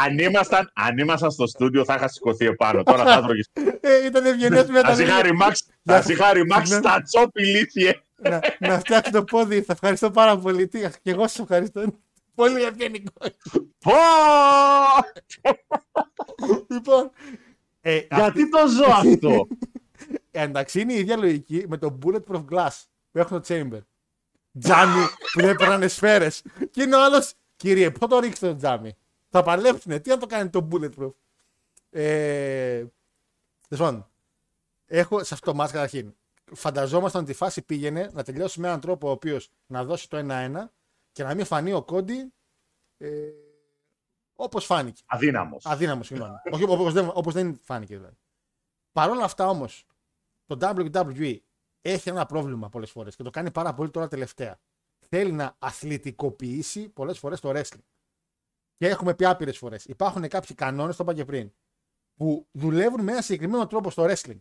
[0.05, 2.83] αν, ήμασταν, αν ήμασταν στο στούντιο θα είχα σηκωθεί επάνω.
[2.83, 3.49] Τώρα θα έτρωγες.
[3.81, 5.03] Ε, ήταν ευγενές Θα μέταλλο.
[5.03, 6.95] είχα ρημάξει, θα σε είχα ρημάξει Συγγνώμη.
[6.95, 7.93] στα τσόπι ηλίθιε.
[8.17, 10.69] Να, να φτιάξει το πόδι, θα ευχαριστώ πάρα πολύ.
[10.69, 11.85] Τι, και εγώ σας ευχαριστώ.
[12.35, 13.13] Πολύ ευγενικό.
[13.79, 13.93] Πω!
[16.69, 17.11] λοιπόν,
[17.81, 19.47] ε, Γιατί το ζω αυτό;
[20.31, 23.81] Ε, εντάξει, είναι η ίδια λογική με το Bulletproof Glass που έχουν το Chamber.
[24.59, 26.43] Τζάμι που δεν περνάνε σφαίρες.
[26.71, 28.97] Και είναι ο άλλος, κύριε, πού το ρίξετε το τζάμι;
[29.29, 29.99] Θα παλέψουνε.
[30.01, 31.13] Τι να το κάνει το Bulletproof;
[31.91, 32.85] Ε,
[33.69, 34.09] τέλος πάντων,
[34.87, 36.15] έχω σε αυτό το μάτς καταρχήν.
[36.55, 40.19] Φανταζόμασταν ότι η φάση πήγαινε να τελειώσει με έναν τρόπο ο οποίος να δώσει το
[40.31, 40.69] 1-1
[41.13, 42.33] και να μην φανεί ο Κόντι
[42.99, 43.31] ε,
[44.35, 45.03] όπως φάνηκε.
[45.07, 45.67] Αδύναμος.
[45.67, 46.35] Αδύναμος, συγγνώμη.
[46.51, 48.17] Όχι όπω δεν, όπως δεν φάνηκε δηλαδή.
[48.93, 49.87] Παρ' όλα αυτά όμως,
[50.47, 51.39] το WWE
[51.81, 54.61] έχει ένα πρόβλημα πολλές φορές και το κάνει πάρα πολύ τώρα τελευταία.
[55.09, 57.85] Θέλει να αθλητικοποιήσει πολλές φορές το wrestling.
[58.77, 59.85] Και έχουμε πει άπειρες φορές.
[59.85, 61.53] Υπάρχουν κάποιοι κανόνες, το είπα και πριν,
[62.15, 64.41] που δουλεύουν με ένα συγκεκριμένο τρόπο στο wrestling.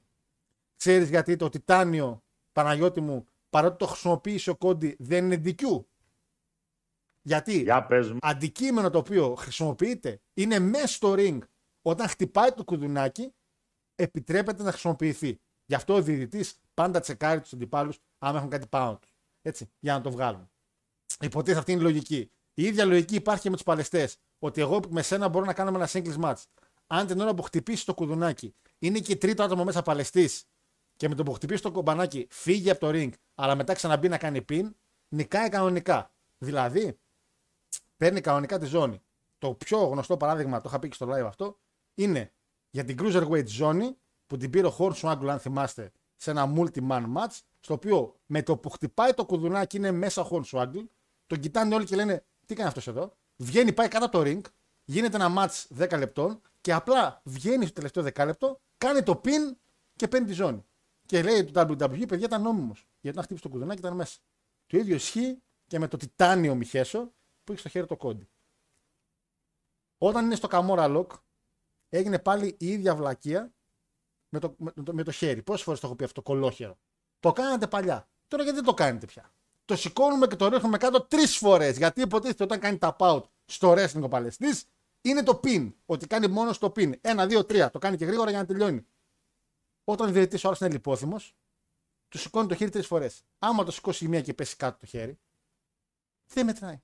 [0.84, 5.84] Ξέρεις γιατί το τιτάνιο, Παναγιώτη μου, παρότι το χρησιμοποίησε ο Κόντι, δεν είναι DQ.
[7.22, 8.18] Γιατί; Για πες μου.
[8.22, 11.40] αντικείμενο το οποίο χρησιμοποιείται είναι μέσα στο ring
[11.82, 13.34] όταν χτυπάει το κουδουνάκι
[13.96, 15.40] επιτρέπεται να χρησιμοποιηθεί.
[15.66, 19.16] Γι' αυτό ο διαιτητής πάντα τσεκάρει τους αντιπάλους άμα έχουν κάτι πάνω τους.
[19.42, 20.50] Έτσι, για να το βγάλουν.
[21.20, 22.32] Υποτίθεται αυτή είναι η λογική.
[22.54, 24.18] Η ίδια λογική υπάρχει και με τους παλαιστές.
[24.40, 26.44] Ότι εγώ με σένα μπορώ να κάνουμε ένα singles match.
[26.88, 30.46] Αν την ώρα που χτυπήσει το κουδουνάκι είναι και τρίτο άτομο μέσα παλαιστής
[30.96, 34.18] και με το που χτυπήσει το κομπανάκι φύγει από το ring, αλλά μετά ξαναμπεί να
[34.18, 34.70] κάνει pin,
[35.08, 36.12] νικάει κανονικά.
[36.38, 37.00] Δηλαδή,
[37.98, 39.02] παίρνει κανονικά τη ζώνη.
[39.38, 41.60] Το πιο γνωστό παράδειγμα, το είχα πει και στο live αυτό,
[41.94, 42.32] είναι
[42.70, 43.98] για την Cruiserweight ζώνη
[44.28, 48.58] που την πήρε ο Hornswoggle, αν θυμάστε, σε ένα multi-man match, στο οποίο με το
[48.58, 50.86] που χτυπάει το κουδουνάκι είναι μέσα ο Hornswoggle,
[51.28, 54.42] τον κοιτάνε όλοι και λένε τι κάνει αυτός εδώ; Βγαίνει, πάει κάτω από το ring,
[54.84, 59.56] γίνεται ένα match 10 λεπτών και απλά βγαίνει στο τελευταίο δεκάλεπτο, κάνει το pin
[59.96, 60.66] και παίρνει τη ζώνη.
[61.06, 62.88] Και λέει το WWE, παιδιά ήταν νόμιμος.
[63.00, 64.20] Γιατί να χτύπησε το κουδουνάκι ήταν μέσα.
[64.66, 67.14] Το ίδιο ισχύει και με το τιτάνιο Μιχέσο
[67.44, 68.30] που έχει στο χέρι το κόντι.
[69.98, 71.08] Όταν είναι στο Camora Lock,
[71.90, 73.54] έγινε πάλι η ίδια βλακεία
[74.30, 75.44] με το, με, το, με το χέρι.
[75.44, 76.78] Πόσες φορές το έχω πει αυτό, κολόχερο.
[77.20, 78.10] Το κάνατε παλιά.
[78.28, 79.34] Τώρα γιατί δεν το κάνετε πια;
[79.66, 81.78] Το σηκώνουμε και το ρίχνουμε κάτω τρεις φορές.
[81.78, 84.66] Γιατί υποτίθεται όταν κάνει tap out στο wrestling ο Παλαιστής,
[85.02, 85.74] είναι το pin.
[85.86, 86.92] Ότι κάνει μόνο στο pin.
[87.02, 87.70] Ένα, δύο, τρία.
[87.70, 88.88] Το κάνει και γρήγορα για να τελειώνει.
[89.84, 91.22] Όταν ο διαιτητής ο άλλος είναι λιπόθυμο,
[92.10, 93.24] του σηκώνει το χέρι τρεις φορές.
[93.40, 95.20] Άμα το σηκώσει η μία και πέσει κάτω το χέρι,
[96.26, 96.82] δεν μετράει.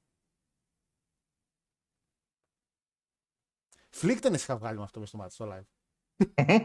[3.89, 5.65] Φλίκτενε είχα βγάλει με αυτό με στο μάτι στο live.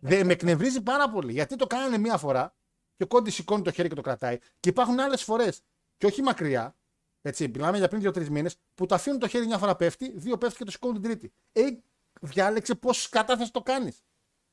[0.00, 2.54] Δε, με εκνευρίζει πάρα πολύ γιατί το κάνανε μία φορά
[2.96, 4.38] και ο Κόντι σηκώνει το χέρι και το κρατάει.
[4.60, 5.62] Και υπάρχουν άλλες φορές,
[5.96, 6.76] και όχι μακριά,
[7.22, 10.38] έτσι, μιλάμε για πριν δύο-τρεις μήνες, που το αφήνουν το χέρι μια φορά πέφτει, δύο
[10.38, 11.32] πέφτει και το σηκώνουν την τρίτη.
[11.52, 11.62] Ε,
[12.20, 14.04] διάλεξε πώς κατά θα το κάνεις.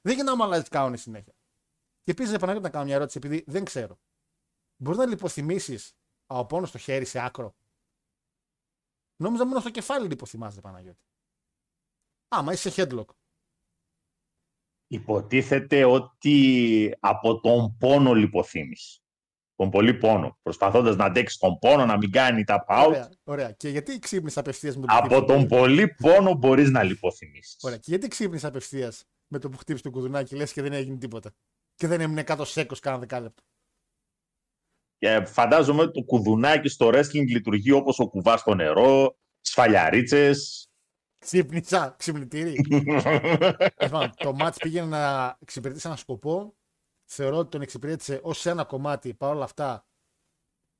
[0.08, 1.34] Δεν γίνεται να μου αλλάζεις κανόνες συνέχεια.
[2.04, 4.00] Και επίσης, επανέρχομαι να κάνω μια ερώτηση, επειδή δεν ξέρω.
[4.78, 7.56] Μπορεί να λιποθυμήσεις από πόνο στο χέρι σε άκρο;
[9.16, 11.00] Νόμιζα μόνο στο κεφάλι λιποθυμάζεται Παναγιώτη.
[12.28, 13.06] Άμα είσαι σε headlock.
[14.88, 19.02] Υποτίθεται ότι από τον πόνο λιποθύμης.
[19.56, 22.86] τον πολύ πόνο, προσπαθώντας να αντέξεις τον πόνο, να μην κάνει τα out.
[22.88, 23.52] Ωραία, ωραία.
[23.52, 26.84] Και γιατί ξύπνησε απευθείας με το που Από χτύπησε τον το- πολύ πόνο μπορείς να
[26.84, 27.58] λιποθυμήσεις.
[27.64, 27.78] Ωραία.
[27.78, 31.32] Και γιατί ξύπνησε απευθείας με το που χτύπησε το κουδουνάκι, λες και δεν έγινε τίποτα.
[31.76, 33.44] Και δεν έμεινε κάτω σέκο κάνα δεκάλεπτο.
[34.98, 40.70] Και φαντάζομαι ότι το κουδουνάκι στο wrestling λειτουργεί όπως ο κουβάς στο νερό, σφαλιαρίτσες.
[41.18, 42.56] Ξύπνησα, ξυπνητήρι.
[43.82, 46.56] Λοιπόν, το μάτς πήγαινε να εξυπηρετήσει ένα σκοπό.
[47.10, 49.14] Θεωρώ ότι τον εξυπηρέτησε ως ένα κομμάτι.
[49.14, 49.88] Παρ' όλα αυτά,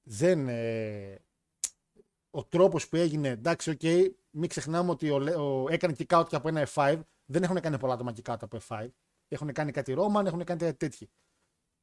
[0.08, 1.26] δεν, ε,
[2.30, 3.82] ο τρόπος που έγινε, εντάξει, οκ,
[4.30, 7.00] μην ξεχνάμε ότι ο, Λε- ο, έκανε kick out και από ένα F5.
[7.30, 8.88] Δεν έχουν κάνει πολλά άτομα kick out από F5.
[9.28, 11.08] Έχουν κάνει κάτι Roman, έχουν κάνει κάτι τέτοιο.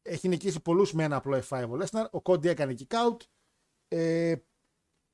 [0.03, 2.11] Έχει νικήσει πολλούς με ένα απλό F5 ο Lesnar.
[2.11, 3.17] Ο Cody έκανε kick out.
[3.89, 4.35] Ε,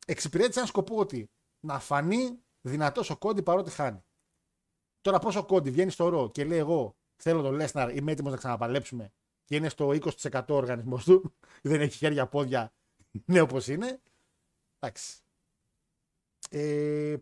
[0.07, 1.31] εξυπηρέτησε ένα σκοπό ότι
[1.61, 4.05] να φανεί δυνατός ο Cody παρότι χάνει.
[5.01, 8.33] Τώρα πώς ο Κόντι βγαίνει στο ρο και λέει εγώ θέλω τον Λέσναρ, είμαι έτοιμος
[8.33, 9.13] να ξαναπαλέψουμε
[9.45, 12.73] και είναι στο 20% ο οργανισμό του, δεν έχει χέρια, πόδια,
[13.27, 14.01] είναι όπως είναι.
[14.79, 15.19] Εντάξει.
[16.51, 17.17] Ε,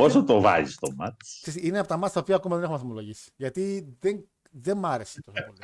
[0.00, 1.38] Όσο το βάζεις το μάτς.
[1.42, 3.30] ξέρεις, είναι από τα μάτια τα οποία ακόμα δεν έχουμε βαθμολογήσει.
[3.36, 5.58] Γιατί δεν, δεν μ' άρεσε τόσο πολύ.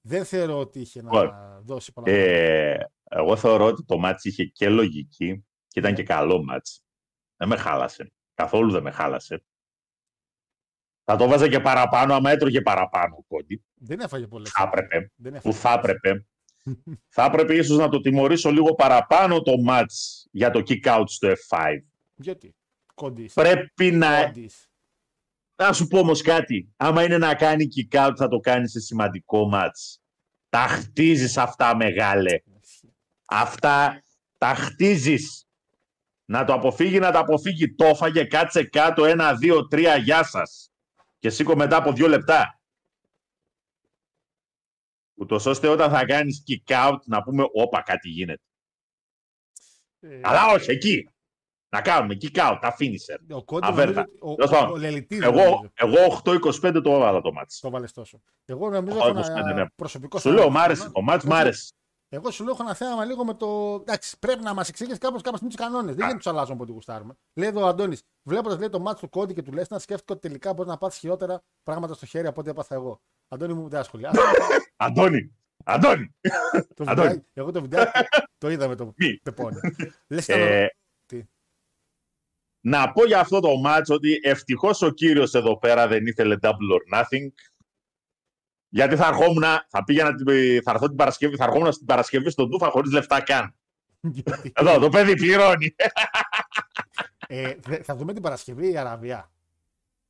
[0.00, 2.12] δεν θεωρώ ότι είχε να Λοιπόν, δώσει πολλά.
[2.12, 2.76] Ε,
[3.10, 6.84] εγώ θεωρώ ότι το μάτς είχε και λογική και ήταν και καλό μάτς.
[7.36, 8.12] Δεν με χάλασε.
[8.34, 9.44] Καθόλου δεν με χάλασε.
[11.04, 13.64] Θα το βάζα και παραπάνω, άμα έτρωγε παραπάνω ο Κόντι.
[13.74, 14.50] δεν έφαγε πολλές.
[14.50, 15.10] Θα έπρεπε.
[15.16, 15.56] Δεν Που έφαγε.
[15.56, 16.26] θα έπρεπε.
[17.08, 21.28] θα έπρεπε ίσως να το τιμωρήσω λίγο παραπάνω το μάτς για το kick out στο
[21.48, 21.78] F5.
[22.14, 22.54] Γιατί;
[22.94, 23.30] Κόντι.
[23.34, 24.24] Πρέπει να...
[24.24, 24.66] Κόντις.
[25.56, 26.72] Να σου πω όμως κάτι.
[26.76, 30.00] Άμα είναι να κάνει kick out θα το κάνει σε σημαντικό μάτς.
[30.48, 32.42] Τα χτίζεις αυτά μεγάλε.
[33.24, 34.02] Αυτά
[34.38, 35.46] τα χτίζεις.
[36.24, 37.74] Να το αποφύγει, να το αποφύγει.
[37.74, 40.72] Το έφαγε, κάτσε κάτω, ένα, δύο, τρία, γεια σας.
[41.18, 42.60] Και σήκω μετά από δύο λεπτά.
[45.14, 48.42] Ούτως ώστε όταν θα κάνεις kick out να πούμε, όπα, κάτι γίνεται.
[50.00, 51.08] Ε, Αλλά όχι, εκεί.
[51.74, 53.36] Να κάνουμε kick out, τα finisher.
[53.36, 53.92] Ο Κόντι Αβέρτα.
[53.92, 55.70] νομίζω ότι- ο- Τέλος ο- πάντων, ο Λελιτής Εγώ, νομίζω.
[55.74, 57.60] εγώ 8-25 το έβαλα το μάτς.
[57.60, 58.20] Το βάλες τόσο.
[58.44, 59.20] Εγώ νομίζω Εγώ έχω ένα
[59.50, 59.64] 25, ναι.
[59.74, 60.50] προσωπικό Σου λέω, θέμα.
[60.50, 60.90] μ' άρεσε.
[60.92, 61.72] Το μάτς μ' Εγώ- άρεσε.
[62.08, 63.74] Εγώ σου λέω έχω ένα θέμα λίγο με το.
[63.80, 65.84] Εντάξει, πρέπει να μας εξηγήσει κάπως κάποια στιγμή τους κανόνες.
[65.86, 67.14] Δεν γίνεται να τους αλλάζουμε από ό,τι γουστάρουμε.
[67.34, 70.28] Λέει εδώ ο Αντώνης, βλέποντας λέει το μάτσο του Κόντι και του Λέσνα, σκέφτηκα ότι
[70.28, 73.00] τελικά μπορεί να πάθεις χειρότερα πράγματα στο χέρι από ό,τι έπαθα εγώ.
[73.28, 74.18] Αντώνη μου δεν ασχολιάζει.
[74.76, 75.32] Αντώνη,
[75.64, 76.14] Αντώνη.
[76.74, 77.08] το Αντώνη.
[77.08, 77.90] βιντεάκι- εγώ το βιντεάκι
[78.38, 79.16] το είδα με το Μη.
[79.22, 79.56] πεπόνι.
[80.08, 80.34] Λες Ε,
[80.68, 80.81] Τι.
[82.64, 86.48] Να πω για αυτό το μάτς ότι ευτυχώς ο κύριος εδώ πέρα δεν ήθελε double
[86.50, 87.28] or nothing.
[88.68, 92.50] Γιατί θα ερχόμουν, θα πήγαινα, την- θα έρθω την Παρασκευή, θα ερχόμουν στην Παρασκευή στον
[92.50, 93.54] Τούφα χωρίς λεφτά καν.
[94.52, 95.74] Εδώ, το παιδί πληρώνει.
[97.26, 99.30] ε, δε- θα δούμε την Παρασκευή η Αραβία;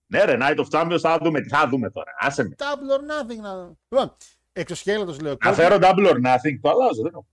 [0.07, 2.12] ναι ρε, Night of Champions θα δούμε, τι θα δούμε τώρα.
[2.19, 2.55] Άσε με.
[2.59, 3.41] Double or nothing.
[3.41, 3.73] Να...
[3.89, 4.16] Λοιπόν,
[4.53, 5.37] εξωσχέλωτο λέω.
[5.45, 7.03] Να φέρω double or nothing, το αλλάζω.
[7.03, 7.27] Δεν έχω.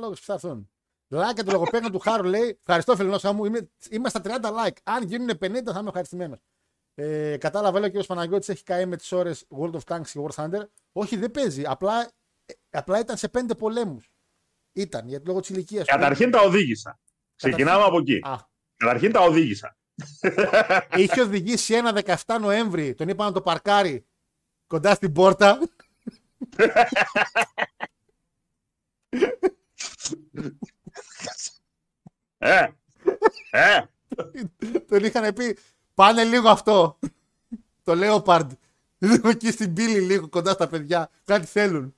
[0.00, 0.68] λόγω που θα έρθουν.
[1.18, 3.44] Like το λογοπαίγνιο του Χάρου λέει: Ευχαριστώ, φιλενόσα μου.
[3.44, 4.76] Είμαι, είμαι στα 30 like.
[4.82, 6.40] Αν γίνουν 50, θα είμαι ευχαριστημένο.
[6.94, 8.06] Ε, κατάλαβα, λέει ο κ.
[8.06, 10.62] Παναγιώτη έχει καεί με τι ώρε World of Tanks και War Thunder.
[10.92, 11.62] Όχι, δεν παίζει.
[11.66, 12.00] Απλά,
[12.46, 14.00] ε, απλά ήταν σε πέντε πολέμου.
[14.72, 17.00] Ήταν, γιατί λόγω τη ηλικία Καταρχήν τα οδήγησα.
[17.36, 18.20] Ξεκινάμε από εκεί.
[18.22, 18.36] Α,
[18.76, 19.76] Καταρχήν τα οδήγησα.
[20.96, 24.06] είχε οδηγήσει ένα 17 Νοέμβρη, τον είπα να το παρκάρει
[24.66, 25.58] κοντά στην πόρτα.
[32.38, 32.68] Ε,
[33.50, 33.80] ε,
[34.88, 35.58] τον είχαν πει
[35.94, 36.98] πάνε λίγο αυτό.
[37.82, 38.48] το Leopard.
[38.98, 41.10] Λίγο εκεί στην πύλη λίγο κοντά στα παιδιά.
[41.24, 41.94] Κάτι θέλουν.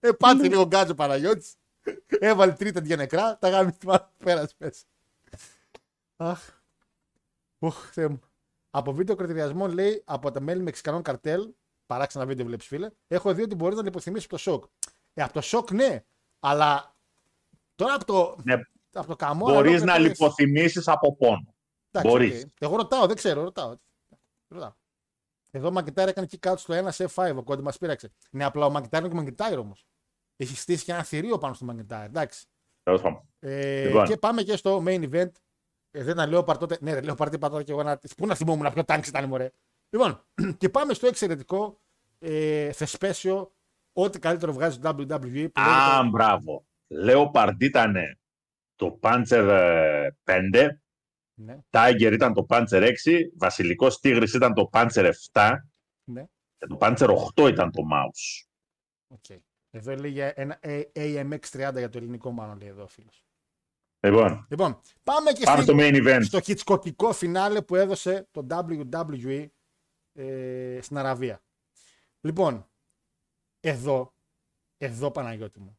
[0.00, 1.54] ε, πάτσε λίγο γκάτζο Παναγιώτης.
[2.06, 3.38] Έβαλε τρίτα για νεκρά.
[3.38, 4.82] Τα γάμι στη μάνα πέρασε μέσα.
[6.16, 6.40] Αχ.
[7.58, 8.20] Οχ, Θεέ μου.
[8.70, 11.48] Από βίντεο κριτηριασμό λέει από τα μέλη Μεξικανών καρτέλ.
[11.86, 12.90] Παράξενα βίντεο βλέπεις φίλε.
[13.08, 14.64] Έχω δει ότι μπορεί να λιποθυμήσει από το σοκ.
[15.14, 16.04] Ε, από το σοκ ναι.
[16.40, 16.96] Αλλά
[17.78, 18.54] τώρα από το, ναι,
[18.92, 19.44] από το καημό.
[19.46, 21.54] μπορείς να λιποθυμήσεις από πόνο.
[21.90, 22.44] Εντάξει, Μπορείς.
[22.44, 22.50] οκ.
[22.58, 23.74] Εγώ ρωτάω, δεν ξέρω, ρωτάω.
[24.48, 24.72] ρωτάω.
[25.50, 28.12] Εδώ ο Μακεντάιρ έκανε kick out στο 1 σε F5, ο Κόντι μας πείραξε.
[28.30, 29.86] Ναι, απλά ο Μακεντάιρ είναι και ο Μακεντάιρ όμως.
[30.36, 32.04] Έχει στήσει και ένα θηρίο πάνω στο Μακεντάιρ.
[32.04, 32.46] Εντάξει.
[32.82, 33.22] Τέλος πάντων.
[33.38, 34.06] Ε, Λοιπόν.
[34.06, 35.30] Και πάμε και στο main event.
[35.90, 36.78] Ε, δεν ήταν Λέοπαρ τότε.
[36.80, 37.98] Ναι, ρε, Λέοπαρ είπα τώρα και εγώ να.
[38.16, 39.50] Πού να θυμόμουν ποιο τανκ ήταν, μωρέ.
[39.90, 40.24] Λοιπόν,
[40.58, 41.80] και πάμε στο εξαιρετικό
[42.18, 43.52] ε, θεσπέσιο.
[43.92, 45.48] Ό,τι καλύτερο βγάζει το WWE.
[45.52, 46.66] Που Α, λέγεται- μπράβο.
[46.88, 47.94] Λέοπαρντ ήταν
[48.74, 50.68] το Panzer ε, 5,
[51.34, 55.54] ναι, Tiger ήταν το Panzer 6, Βασιλικός Τίγρης ήταν το Panzer 7
[56.04, 56.24] ναι.
[56.58, 58.46] και το Panzer 8 ήταν το Mouse.
[59.18, 59.38] Okay.
[59.70, 63.22] Εδώ λέει για ένα A- AMX30 για το ελληνικό, μάλλον λέει εδώ ο φίλος.
[64.00, 66.20] Λοιπόν, Λοιπόν, πάμε και πάμε στη- στο main event.
[66.24, 69.46] στο χιτσκοκικό φινάλε που έδωσε το WWE
[70.12, 71.42] ε, στην Αραβία.
[72.20, 72.70] Λοιπόν,
[73.60, 74.14] εδώ,
[74.78, 75.77] εδώ Παναγιώτη μου.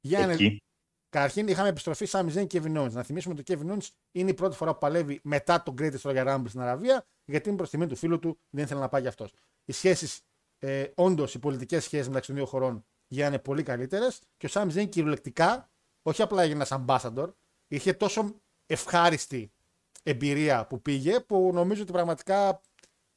[0.00, 0.62] Για να- Εκεί.
[1.08, 2.90] Καταρχήν είχαμε επιστροφή Sami Zayn και Kevin Owens.
[2.92, 6.00] Να θυμίσουμε ότι ο Kevin Owens είναι η πρώτη φορά που παλεύει μετά τον Greatest
[6.02, 9.00] Royal Rumble στην Αραβία, γιατί είναι προς τιμή του φίλου του, δεν ήθελε να πάει
[9.00, 9.32] γι' αυτός.
[9.64, 10.20] Οι σχέσεις,
[10.58, 14.72] ε, όντως, οι πολιτικές σχέσεις μεταξύ των δύο χωρών γίνανε πολύ καλύτερες και ο Sami
[14.74, 15.70] Zayn κυριολεκτικά,
[16.02, 17.32] όχι απλά έγινε ένας ambassador,
[17.68, 18.34] είχε τόσο
[18.66, 19.52] ευχάριστη
[20.02, 22.60] εμπειρία που πήγε, που νομίζω ότι πραγματικά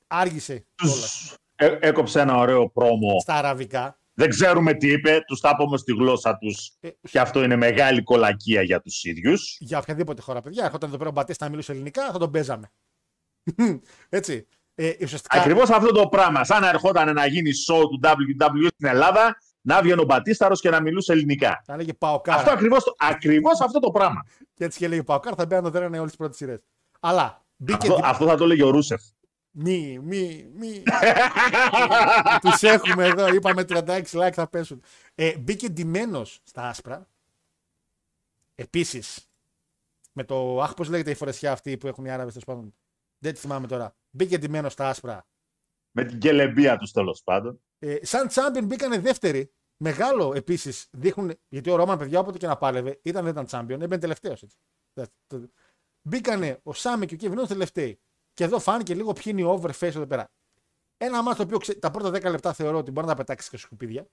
[0.07, 3.19] άργησε κιόλας Τους έ- έκοψε ένα ωραίο πρόμο.
[3.19, 3.97] στα αραβικά.
[4.15, 6.71] Δεν ξέρουμε τι είπε, τους τα είπε όμως στη γλώσσα τους.
[6.79, 9.57] Ε, Και αυτό είναι μεγάλη κολακία για τους ίδιους.
[9.59, 10.65] για οποιαδήποτε χώρα, παιδιά.
[10.65, 12.71] Έρχονταν εδώ πέρα ο Μπατίστα να μιλούσε ελληνικά, θα τον παίζαμε.
[14.09, 14.47] Έτσι.
[14.75, 16.43] Ε, ουσιαστικά, Ακριβώς αυτό το πράγμα.
[16.43, 20.69] Σαν να ερχόταν να γίνει show του WWE στην Ελλάδα, να βγαίνει ο Μπατίσταρος και
[20.69, 21.61] να μιλούσε ελληνικά.
[21.65, 22.37] θα λέγε Παοκάρα.
[22.37, 24.25] Αυτό ακριβώς, το- ακριβώς αυτό το πράγμα.
[24.53, 26.59] Και έτσι και λέγε Παοκάρα, θα μπαίνουν εδώ όλες τις πρώτες σειρές.
[26.99, 27.87] Αλλά μπήκε.
[27.87, 29.01] Αυτό, αυτό θα το έλεγε ο Ρούσεφ.
[29.55, 30.83] Μη, μη, μη.
[32.41, 34.83] Τους έχουμε εδώ, είπαμε 36 like θα πέσουν.
[35.15, 37.07] Ε, μπήκε ντυμένος στα άσπρα.
[38.55, 39.29] Επίσης,
[40.11, 40.61] με το.
[40.61, 42.75] Αχ, πώς λέγεται η φορεσιά αυτή που έχουν οι Άραβες, τέλος πάντων.
[43.17, 43.95] Δεν τη θυμάμαι τώρα.
[44.09, 45.27] Μπήκε ντυμένος στα άσπρα.
[45.91, 47.61] Με την κελεμπία τους τέλος πάντων.
[47.79, 49.51] Ε, σαν champion μπήκανε δεύτεροι.
[49.77, 51.31] Μεγάλο επίσης δείχνουν.
[51.49, 54.45] Γιατί ο Ρόμαν, παιδιά, όποτε και να πάλευε, ήταν δεν ήταν champion, έμπαινε τελευταίος.
[56.01, 57.99] Μπήκανε ο Σάμι και ο Kevin Owens τελευταίοι.
[58.33, 60.29] Και εδώ φάνηκε λίγο ποιοι είναι οι overface εδώ πέρα.
[60.97, 63.49] Ένα μάτι το οποίο ξε- τα πρώτα 10 λεπτά θεωρώ ότι μπορεί να τα πετάξεις
[63.49, 64.07] και σκουπίδια.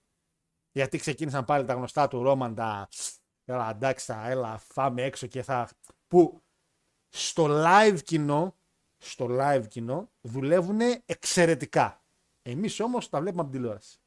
[0.72, 2.88] Γιατί ξεκίνησαν πάλι τα γνωστά του Ρόμαν τα.
[3.44, 5.68] Έλα, εντάξει, θα, έλα, φάμε έξω και θα.
[6.06, 6.42] Που
[7.08, 8.56] στο live κοινό,
[8.98, 12.04] στο live κοινό δουλεύουν εξαιρετικά.
[12.42, 13.98] Εμείς όμως τα βλέπουμε από την τηλεόραση.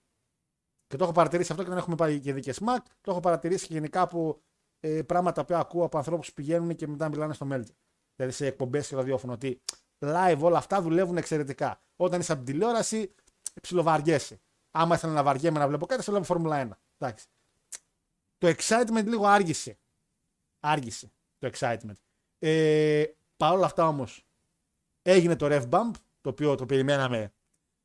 [0.88, 2.78] Και το έχω παρατηρήσει αυτό και δεν έχουμε πάει και δίκε Mac.
[3.02, 4.42] Το έχω παρατηρήσει και γενικά από
[4.80, 7.76] ε, πράγματα που ακούω από ανθρώπους που πηγαίνουν και μετά μιλάνε στο Melter.
[8.16, 9.34] Δηλαδή σε εκπομπές και ραδιόφωνο.
[9.34, 9.62] Ότι
[10.06, 11.80] live όλα αυτά δουλεύουν εξαιρετικά.
[11.96, 13.14] Όταν είσαι από την τηλεόραση,
[13.62, 14.40] ψιλοβαριέσαι.
[14.72, 16.70] Άμα ήθελα να βαριέμαι να βλέπω κάτι, θα βλέπω Φόρμουλα 1.
[16.98, 17.26] Εντάξει.
[18.38, 19.78] Το excitement λίγο άργησε.
[20.60, 21.96] Άργησε το excitement.
[22.40, 23.04] Ε,
[23.38, 24.26] Παρ' όλα αυτά όμως,
[25.02, 27.34] έγινε το rev bump, το οποίο το περιμέναμε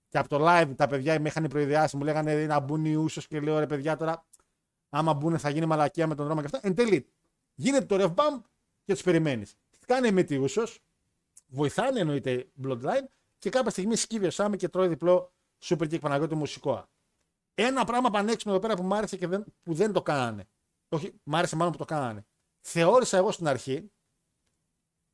[0.08, 3.20] και από το live τα παιδιά με είχαν προειδιάσει, μου λέγανε να μπουν οι ούσο
[3.20, 4.26] και λέω ρε παιδιά τώρα,
[4.88, 6.60] άμα μπουν θα γίνει μαλακία με τον δρόμο και αυτά.
[6.62, 7.06] Εν τέλει,
[7.54, 8.42] γίνεται το rev bump
[8.84, 9.56] και τους περιμένεις.
[9.86, 10.80] Κάνει με τη ούσος,
[11.48, 13.04] βοηθάνε εννοείται bloodline
[13.38, 15.32] και κάποια στιγμή σκύβει ο Σάμι και τρώει διπλό
[15.64, 16.90] super kick Παναγιώτη μουσικόα.
[17.54, 20.48] Ένα πράγμα πανέξυπνο εδώ πέρα που μου άρεσε και δεν, που δεν το κάνανε.
[20.88, 22.26] Όχι, μ' άρεσε μάλλον που το κάνανε.
[22.60, 23.90] Θεώρησα εγώ στην αρχή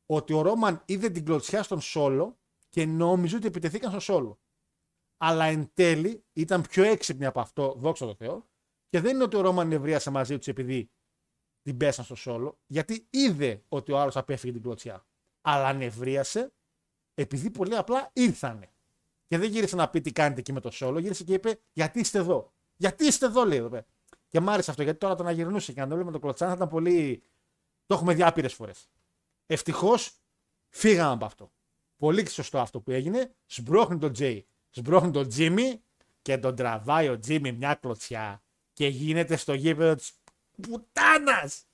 [0.06, 2.38] ότι ο Ρόμαν είδε την κλωτσιά στον Σόλο
[2.68, 4.38] και νόμιζε ότι επιτεθήκαν στον Σόλο.
[5.16, 8.48] Αλλά εν τέλει ήταν πιο έξυπνοι από αυτό, δόξα τω Θεώ,
[8.88, 10.90] και δεν είναι ότι ο Ρόμαν νευρίασε μαζί τους επειδή
[11.62, 15.06] την πέσαν στο Σόλο, γιατί είδε ότι ο άλλος απέφυγε την κλωτσιά.
[15.46, 16.52] Αλλά νευρίασε
[17.14, 18.68] επειδή πολύ απλά ήρθανε.
[19.26, 22.00] Και δεν γύρισε να πει τι κάνετε εκεί με το Σόλο, γύρισε και είπε Γιατί
[22.00, 23.86] είστε εδώ; Γιατί είστε εδώ, λέει εδώ πέρα.
[24.28, 26.48] Και μ' άρεσε αυτό, γιατί τώρα το να γυρνούσε και να το λέμε το κλωτσάν
[26.48, 27.22] θα ήταν πολύ.
[27.86, 28.88] Το έχουμε δει άπειρες φορές.
[29.46, 30.12] Ευτυχώς
[30.68, 31.52] φύγαμε από αυτό.
[31.96, 33.34] Πολύ σωστό αυτό που έγινε.
[33.46, 35.82] Σμπρώχνει τον Τζέι, σμπρώχνει τον Τζίμι
[36.22, 38.42] και τον τραβάει ο Τζίμι μια κλωτσιά
[38.72, 40.12] και γίνεται στο γήπεδο της
[40.62, 41.64] πουτάνας.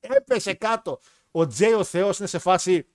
[0.00, 1.00] Έπεσε κάτω.
[1.30, 2.86] Ο Τζέι ο Θεός είναι σε φάση.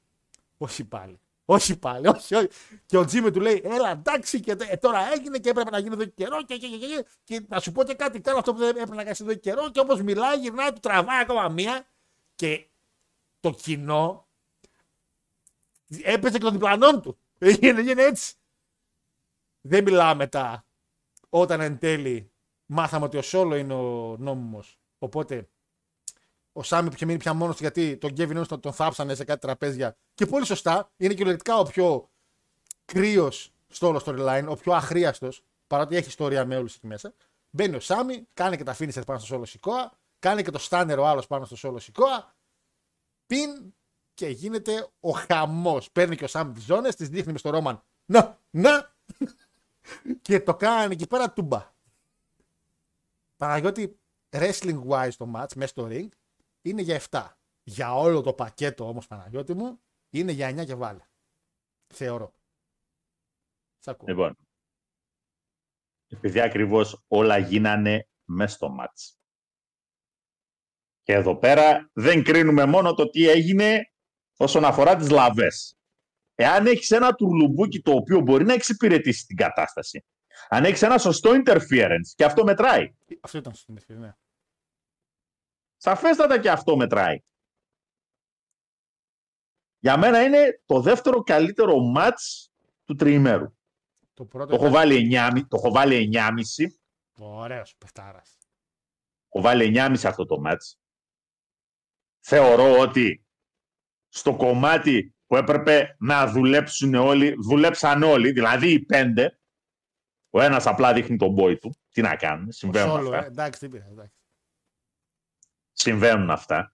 [0.62, 1.20] Όχι πάλι.
[1.46, 2.48] Όχι πάλι, όχι, όχι.
[2.86, 5.94] Και ο Τζίμι του λέει: Έλα, εντάξει, και ε, τώρα έγινε και έπρεπε να γίνει
[5.94, 6.44] εδώ και καιρό.
[6.44, 8.96] Και, και, και, και, και να σου πω και κάτι, κάνω αυτό που δεν έπρεπε
[8.96, 9.70] να κάνεις εδώ και καιρό.
[9.72, 11.88] Και όπως μιλάει, γυρνάει, του τραβάει ακόμα μία.
[12.36, 12.68] Και
[13.40, 14.28] το κοινό
[16.02, 17.18] έπαιζε και των διπλανών του.
[17.38, 18.34] Έγινε, έγινε έτσι.
[19.62, 20.66] Δεν μιλάμε μετά
[21.30, 22.32] όταν εν τέλει
[22.66, 24.80] μάθαμε ότι ο Σόλο είναι ο νόμιμος.
[25.00, 25.50] Οπότε
[26.54, 29.16] ο Σάμι που είχε μείνει πια μόνος του γιατί τον Γκέβιν Owens τον, τον θάψανε
[29.16, 29.96] σε κάτι τραπέζια.
[30.14, 32.10] Και πολύ σωστά είναι κυριολεκτικά ο πιο
[32.86, 37.14] κρύος στο όλο storyline, ο πιο αχρίαστος, παρότι έχει ιστορία με όλους εκεί μέσα.
[37.50, 41.00] Μπαίνει ο Σάμι, κάνει και τα finisher πάνω στο Σόλο Σικόα, κάνει και το στάνερ
[41.00, 42.36] ο άλλος πάνω στο Σόλο Σικόα,
[43.28, 43.74] πιν
[44.14, 45.92] και γίνεται ο χαμός.
[45.92, 47.84] Παίρνει και ο Σάμι τις ζώνες, τις δείχνει μες στο Ρόμαν.
[48.06, 48.96] Να, να!
[50.22, 51.72] και το κάνει εκεί πέρα τούμπα.
[53.38, 54.00] Παναγιώτη,
[54.30, 56.08] wrestling wise το match μέσα στο ring
[56.70, 57.30] είναι για 7.
[57.64, 61.04] Για όλο το πακέτο όμως Παναγιώτη μου είναι για 9 και βάλε.
[61.94, 62.34] Θεωρώ.
[63.80, 64.08] Σ' ακούω.
[64.08, 64.38] Λοιπόν,
[66.08, 69.20] επειδή ακριβώς όλα γίνανε μέσα στο μάτς.
[71.02, 73.92] Και εδώ πέρα δεν κρίνουμε μόνο το τι έγινε
[74.38, 75.78] όσον αφορά τις λαβές.
[76.36, 80.06] Εάν έχεις ένα τουρλουμπούκι το οποίο μπορεί να εξυπηρετήσει την κατάσταση,
[80.50, 84.02] αν έχεις ένα σωστό interference και αυτό μετράει, Αυτό ήταν στην ευκαιρία.
[84.02, 84.14] Ναι.
[85.84, 87.20] Σαφέστατα και αυτό μετράει.
[89.80, 92.52] Για μένα είναι το δεύτερο καλύτερο μάτς
[92.84, 93.54] του τριημέρου.
[94.14, 95.48] Το πρώτο Το έχω ήταν- βάλει 9,5.
[95.48, 96.80] Το έχω βάλει 9,5.
[97.18, 98.38] Ωραίος παιχτάρας.
[99.30, 100.80] Έχω βάλει 9,5 αυτό το μάτς.
[102.20, 103.26] Θεωρώ ότι
[104.10, 109.40] στο κομμάτι που έπρεπε να δουλέψουν όλοι, δουλέψαν όλοι, δηλαδή οι πέντε,
[110.30, 111.76] ο ένας απλά δείχνει τον μπόι του.
[111.90, 113.24] Τι να κάνουμε, συμβαίνουν Σόλο, αυτά.
[113.24, 114.14] ε, εντάξει, τι πήρε, εντάξει.
[115.84, 116.74] Συμβαίνουν αυτά.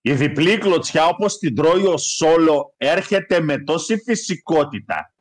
[0.00, 5.14] Η διπλή κλωτσιά όπως την τρώει ο Σόλο έρχεται με τόση φυσικότητα.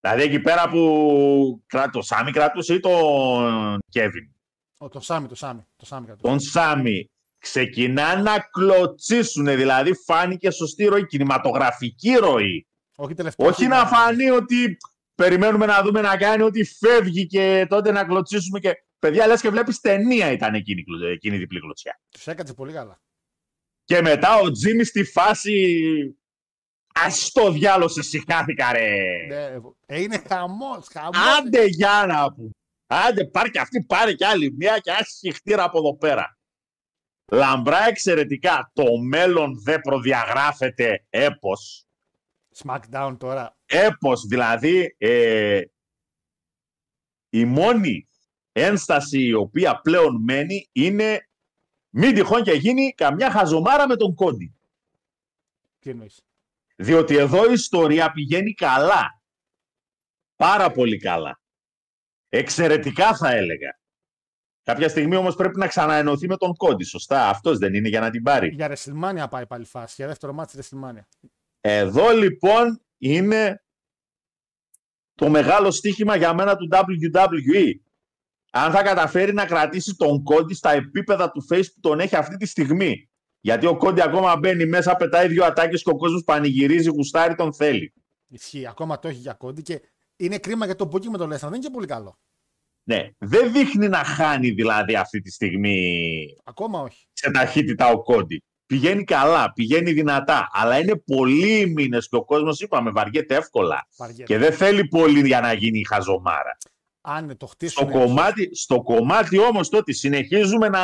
[0.00, 4.34] Δηλαδή εκεί πέρα που κρά- το Σάμι κρατούσε ή τον Κέβιν;
[4.76, 5.66] Ο, το Σάμι, το Σάμι.
[5.76, 6.28] Το Σάμι κρατούσε.
[6.28, 12.66] Τον Σάμι ξεκινά να κλωτσίσουν, δηλαδή φάνηκε σωστή ροή, κινηματογραφική ροή.
[12.96, 13.46] Όχι τελευταίο.
[13.48, 14.76] Όχι να φανεί ότι
[15.14, 18.72] περιμένουμε να δούμε να κάνει ότι φεύγει και τότε να κλωτσίσουμε και...
[19.02, 22.00] Παιδιά, λες και βλέπεις ταινία ήταν εκείνη, η κλω- εκείνη η διπλή κλωτσιά.
[22.10, 23.00] Τους έκατσε πολύ καλά.
[23.84, 25.84] Και μετά ο Τζίμι στη φάση.
[26.92, 28.96] Α το διάλο, σε σηκάθηκα, ρε.
[29.28, 30.86] Ναι, ε, είναι χαμός.
[30.92, 31.16] Χαμός.
[31.38, 32.50] Άντε για να πούμε.
[32.86, 36.38] Άντε, πάρε και αυτή, πάρε και άλλη μία και άσχη χτύρα από εδώ πέρα.
[37.32, 38.70] Λαμπρά εξαιρετικά.
[38.74, 41.86] Το μέλλον δεν προδιαγράφεται έπος.
[42.64, 43.56] Smackdown τώρα.
[43.66, 45.60] Έπος, δηλαδή ε,
[47.30, 48.08] η μόνη
[48.52, 51.28] ένσταση η οποία πλέον μένει είναι
[51.90, 54.54] μην τυχόν και γίνει καμιά χαζομάρα με τον Κόντι.
[55.78, 56.20] Τι εννοείς;
[56.76, 59.20] Διότι εδώ η ιστορία πηγαίνει καλά.
[60.36, 61.40] Πάρα πολύ καλά.
[62.28, 63.80] Εξαιρετικά θα έλεγα.
[64.62, 67.28] Κάποια στιγμή όμως πρέπει να ξαναενωθεί με τον Κόντι, σωστά.
[67.28, 68.48] Αυτός δεν είναι για να την πάρει.
[68.48, 69.94] Για WrestleMania πάει πάλι φάση.
[69.96, 71.28] Για δεύτερο μάτι WrestleMania.
[71.60, 73.64] Εδώ λοιπόν είναι
[75.14, 77.74] το μεγάλο στοίχημα για μένα του WWE.
[78.54, 82.36] Αν θα καταφέρει να κρατήσει τον Κόντι στα επίπεδα του face που τον έχει αυτή
[82.36, 83.08] τη στιγμή.
[83.40, 87.54] Γιατί ο Κόντι ακόμα μπαίνει μέσα, πετάει δύο ατάκες και ο κόσμος πανηγυρίζει, γουστάρει, τον
[87.54, 87.92] θέλει.
[88.28, 88.66] Ισχύει.
[88.66, 89.80] Ακόμα το έχει για κόντι και
[90.16, 91.28] είναι κρίμα για το booking με το Lesnar.
[91.28, 92.18] Δεν είναι και πολύ καλό.
[92.84, 97.06] Ναι, δεν δείχνει να χάνει δηλαδή αυτή τη στιγμή Ακόμα όχι.
[97.12, 98.42] σε ταχύτητα ο Κόντι.
[98.66, 103.86] Πηγαίνει καλά, πηγαίνει δυνατά, αλλά είναι πολλοί μήνες και ο κόσμος, είπαμε, βαριέται εύκολα.
[103.96, 104.22] Βαριέται.
[104.22, 106.56] Και δεν θέλει πολύ για να γίνει η χαζομάρα.
[107.04, 107.90] Αν το Στο χτίσουν.
[107.90, 110.82] κομμάτι, στο κομμάτι όμως το ότι συνεχίζουμε να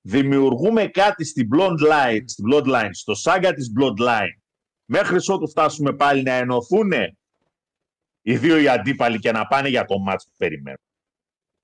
[0.00, 4.40] δημιουργούμε κάτι στην Bloodline, στην Bloodline, στο σάγκα της Bloodline,
[4.84, 6.92] μέχρι ότου φτάσουμε πάλι να ενωθούν
[8.22, 10.80] οι δύο οι αντίπαλοι και να πάνε για το μάτς που περιμένουν.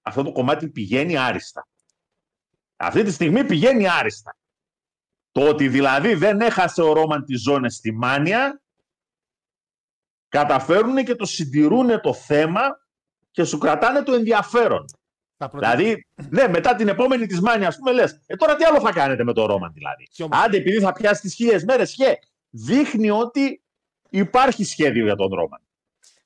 [0.03, 1.69] Αυτό το κομμάτι πηγαίνει άριστα.
[2.77, 4.37] Αυτή τη στιγμή πηγαίνει άριστα.
[5.31, 8.63] Το ότι δηλαδή δεν έχασε ο Ρόμαν τις ζώνες στη Μάνια,
[10.29, 12.61] καταφέρουν και το συντηρούν το θέμα
[13.35, 14.85] και σου κρατάνε το ενδιαφέρον.
[15.37, 18.65] Θα προτείνω- Δηλαδή, ναι, μετά την επόμενη της Μάνιας, ας πούμε, λες, ε, τώρα τι
[18.65, 21.93] άλλο θα κάνετε με το Ρόμαν, δηλαδή; Ποιο- Άντε, επειδή θα πιάσει τις χίλιες μέρες,
[21.93, 22.19] χε,
[22.51, 23.63] δείχνει ότι
[24.11, 25.61] υπάρχει σχέδιο για τον Ρόμαν.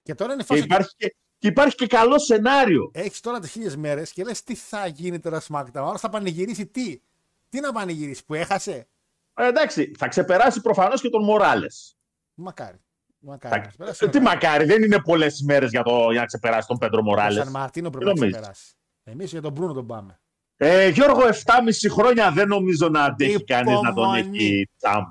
[0.03, 0.63] Και τώρα είναι Και φάση.
[0.65, 2.91] υπάρχει και, και υπάρχει και καλό σενάριο.
[2.95, 5.67] Έχεις τώρα τις χίλιες μέρες και λες τι θα γίνει τώρα SmackDown.
[5.75, 7.01] Άρα θα πανηγυρίσει τι;
[7.49, 8.89] Τι να πανηγυρίσει που έχασε;
[9.35, 11.97] Ε, εντάξει, θα ξεπεράσει προφανώς και τον Μοράλες.
[12.35, 12.79] Μακάρι.
[13.19, 13.61] Μακάρι.
[13.62, 14.05] να περάσει.
[14.05, 17.03] Ε, Τι μακάρι, δεν είναι πολλές μέρες για, το- για να ξεπεράσει τον Πέντρο Ο
[17.03, 17.43] Μοράλες.
[17.45, 18.73] Σαν Μαρτίνο πρέπει Τι να νομίζεις; ξεπεράσει.
[19.05, 20.20] Εμείς για τον Μπρούνο τον πάμε.
[20.57, 24.39] Ε, Γιώργο, 7,5 χρόνια δεν νομίζω να αντέχει κανείς να τον Υπομονή.
[24.39, 25.05] έχει τσάμπ.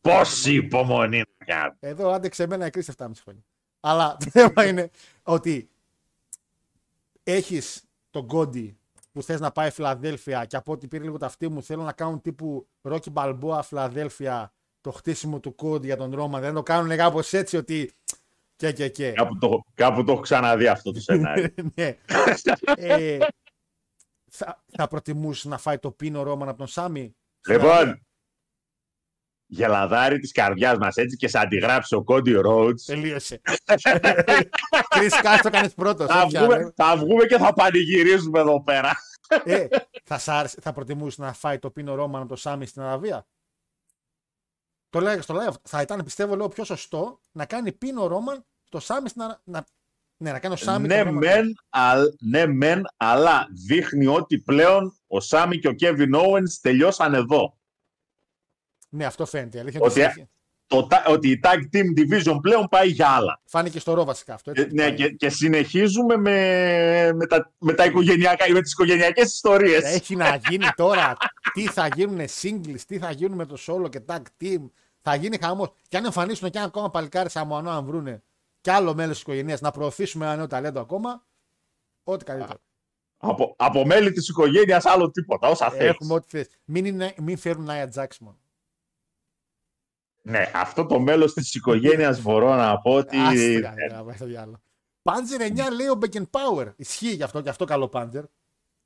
[0.00, 1.74] Πόση υπομονή να κάνει.
[1.80, 3.42] Εδώ άντεξε εμένα εκκρίση 7,5 χρόνια.
[3.80, 4.90] Αλλά το θέμα είναι
[5.22, 5.68] ότι
[7.22, 8.78] έχεις τον Κόντι
[9.12, 12.20] που θες να πάει Φιλαδέλφια και από ό,τι πήρε λίγο ταυτί μου θέλω να κάνουν
[12.20, 14.52] τύπου Ρόκι Μπαλμπόα Φιλαδέλφια
[14.84, 16.40] το χτίσιμο του Κόντι για τον Ρώμα.
[16.40, 17.92] Δεν το κάνουν κάπως έτσι ότι.
[18.56, 19.12] Και και και.
[19.12, 21.48] Κάπου το, κάπου το έχω ξαναδεί αυτό το σενάριο.
[21.74, 21.96] ναι.
[22.76, 23.18] ε,
[24.30, 27.16] θα, θα προτιμούσε να φάει το πίνο Ρόμαν από τον Σάμι;
[27.48, 28.06] Λοιπόν,
[29.46, 32.84] γελαδάρι της καρδιάς μας έτσι και σε αντιγράψει ο Κόντι Ρόουτς.
[32.84, 33.40] Τελείωσε.
[34.88, 36.06] Κρι Κάστρο κάνεις πρώτος.
[36.06, 38.92] Θα βγούμε, θα βγούμε και θα πανηγυρίζουμε εδώ πέρα.
[39.44, 39.66] ε,
[40.04, 43.26] θα, σ' άρεσε- θα προτιμούσε να φάει το πίνο Ρόμαν από τον Σάμι στην Αραβία;
[44.94, 45.54] Το λέω στο live.
[45.62, 49.42] Θα ήταν πιστεύω λέω πιο σωστό να κάνει πίνο Ρόμαν στο Σάμι στην Αραβία.
[49.44, 49.64] Να...
[50.16, 50.86] Ναι, να κάνει ο Σάμι.
[50.86, 51.18] ναι, τον Ρόμαν.
[51.24, 57.14] μεν, αλ, ναι, μεν, αλλά δείχνει ότι πλέον ο Σάμι και ο Κέβιν Owens τελειώσαν
[57.14, 57.58] εδώ.
[58.88, 59.56] Ναι, αυτό φαίνεται.
[59.56, 60.28] η Αλήθεια, Ότι- είναι ότι
[60.66, 63.40] Το, τα- ότι η Tag Team Division πλέον πάει για άλλα.
[63.44, 64.50] Φάνηκε στο ρο βασικά αυτό.
[64.54, 64.94] Ε, Έτσι, ναι, πάει.
[64.94, 69.82] και, και συνεχίζουμε με, με, τα, με, τα οικογενειακά, με τις οικογενειακές ιστορίες.
[69.84, 71.16] Έχει να γίνει τώρα.
[71.52, 74.70] τι θα γίνουν singles, τι θα γίνουν με το solo και tag team.
[75.06, 75.74] Θα γίνει χαμό.
[75.88, 78.22] Και αν εμφανίσουν και ένα ακόμα παλικάρι Σαμουανό, αν βρούνε
[78.60, 81.26] κι άλλο μέλος της οικογένειας να προωθήσουμε ένα νέο ταλέντο ακόμα.
[82.04, 82.58] Ό,τι καλύτερο.
[83.16, 85.90] Από, από μέλη της οικογένειας άλλο τίποτα, όσα θέλεις.
[85.90, 86.48] Έχουμε ό,τι θες.
[86.64, 88.38] Μην, είναι, μην φέρουν Νάια Τζάξ μόνο.
[90.22, 93.16] Ναι, αυτό το μέλος της οικογένειας μπορώ να πω ότι.
[93.16, 94.60] Άστρα, να πάει στο διάλογο.
[95.02, 96.72] Πάντζερ 9 λέει ο Μπέκεν Power.
[96.76, 98.24] Ισχύει γι' αυτό, γι' αυτό καλό Πάντζερ.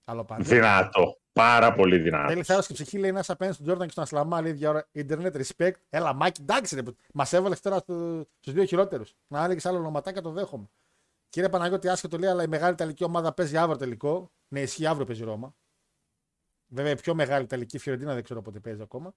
[0.08, 0.54] Καλό Πάντζερ.
[0.56, 1.18] Δυνατό.
[1.32, 2.30] Πάρα πολύ δυνατός.
[2.30, 4.68] Θέλει θάρρο και ψυχή, λέει να είσαι απέναντι στον Τζόρνταν και στον Ασλαμά, λέει για
[4.70, 4.88] ώρα.
[4.92, 5.72] Ιντερνετ, respect.
[5.88, 6.82] Έλα, Μάκη, εντάξει, ρε.
[7.14, 9.14] Μας έβαλες τώρα στους δύο χειρότερους.
[9.28, 10.70] Να έλεγες άλλο ονοματάκια, το δέχομαι.
[11.28, 14.30] Κύριε Παναγιώτη, άσχετο λέει, αλλά η μεγάλη Ιταλική ομάδα παίζει αύριο τελικό.
[14.48, 15.54] Ναι, ισχύει αύριο παίζει η Ρώμα.
[16.66, 19.14] Βέβαια, η πιο μεγάλη Ιταλική Φιωρεντίνα δεν ξέρω πότε παίζει ακόμα.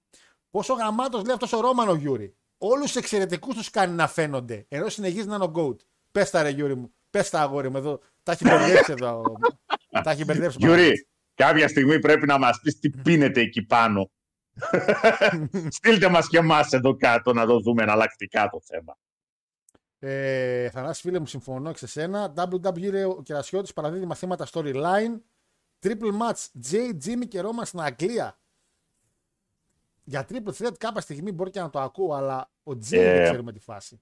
[0.50, 2.34] Πόσο γαμάτος λέει αυτός ο Ρόμανο Γιούρι.
[2.58, 4.64] Όλους τους εξαιρετικούς τους κάνει να φαίνονται.
[4.68, 5.76] Ενώ συνεχίζει να είναι ο Goat.
[6.12, 6.94] Πες τα ρε Γιούρι μου.
[7.10, 8.00] Πες τα αγόρι μου εδώ.
[8.22, 9.22] Τα έχει μπερδέψει εδώ.
[10.02, 10.56] τα έχει μπερδέψει.
[10.60, 14.10] Γιούρι, κάποια στιγμή πρέπει να μας πεις τι πίνετε εκεί πάνω.
[15.76, 18.96] Στείλτε μας και εμάς εδώ κάτω να το δούμε εναλλακτικά το θέμα.
[19.98, 22.32] Ε, Θανάσης φίλε μου, συμφωνώ και σε σένα.
[22.36, 25.20] WWE ο Κερασιώτης παραδίδει μαθήματα storyline.
[25.82, 28.38] Triple match J, Jimmy και Roman στην Αγγλία.
[30.04, 33.22] Για triple threat κάποια στιγμή μπορεί και να το ακούω, αλλά ο J Ε, δεν
[33.22, 34.00] ξέρουμε τη φάση.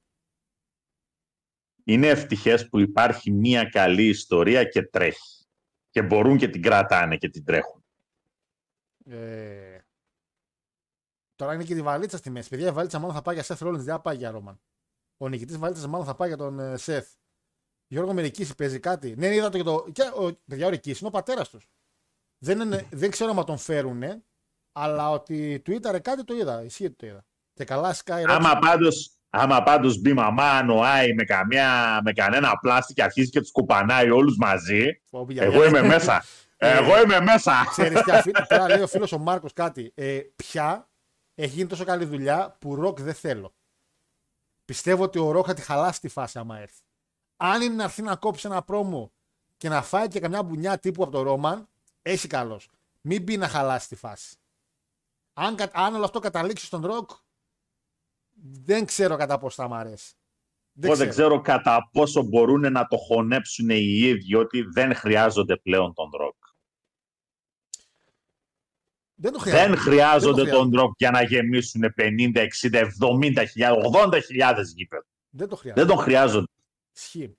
[1.84, 5.46] Είναι ευτυχές που υπάρχει μια καλή ιστορία και τρέχει.
[5.90, 7.84] Και μπορούν και την κρατάνε και την τρέχουν.
[9.04, 9.78] Ε,
[11.34, 12.48] τώρα είναι και τη βαλίτσα στη μέση.
[12.48, 14.58] Παιδιά, η βαλίτσα μάλλον θα πάει για Seth Rollins, δεν θα πάει για Roman.
[15.16, 17.06] Ο νικητής βαλίτσας μάλλον θα πάει για τον ε, Seth.
[17.86, 19.14] Γιώργο Μερικίση παίζει κάτι.
[19.16, 19.86] Ναι, είδα το και το.
[19.92, 21.68] Και, ο, παιδιά, ο Ρικίση είναι ο πατέρας τους.
[22.38, 24.24] Δεν, είναι, δεν ξέρω αν τον φέρουνε,
[24.72, 26.62] αλλά ότι του ήταν κάτι το είδα.
[26.62, 27.24] Ισχύει ότι το είδα.
[27.52, 32.92] Και καλά Sky Άμα πάντως, άμα πάντως μπει μαμά νοάει με, καμιά, με κανένα πλάστη
[32.94, 36.24] και αρχίζει και τους κουπανάει όλους μαζί, Πω, εγώ είμαι μέσα.
[36.56, 37.66] Εγώ είμαι μέσα.
[37.70, 39.92] Ξέρεις ποια φίλη, τώρα λέει ο φίλος ο Μάρκος κάτι.
[39.94, 40.88] Ε, πια
[41.34, 43.54] έχει γίνει τόσο καλή δουλειά που ροκ δεν θέλω.
[44.64, 46.80] Πιστεύω ότι ο ροκ θα τη χαλάσει τη φάση άμα έρθει.
[47.36, 49.12] Αν είναι να έρθει να κόψει ένα promo
[49.56, 51.68] και να φάει και καμιά μπουνιά τύπου από το Ρόμαν,
[52.02, 52.68] έχει καλώς.
[53.00, 54.36] Μην μπει να χαλάσει τη φάση.
[55.32, 57.10] Αν, κα- αν όλο αυτό καταλήξει στον ροκ,
[58.42, 60.14] δεν ξέρω κατά πώς θα μ' αρέσει.
[60.80, 65.94] Εγώ δεν ξέρω κατά πόσο μπορούν να το χωνέψουν οι ίδιοι ότι δεν χρειάζονται πλέον
[65.94, 66.34] τον ροκ.
[69.14, 69.68] Δεν το χρειάζεται.
[69.68, 74.72] Δεν χρειάζονται Δεν το τον ροκ για να γεμίσουν 50, 60, 70 χιλιάδες, 80 χιλιάδες
[74.76, 75.06] γήπεδα.
[75.30, 75.84] Δεν το χρειάζεται.
[75.84, 76.46] Δεν τον χρειάζονται.
[76.96, 77.38] Ισχύει.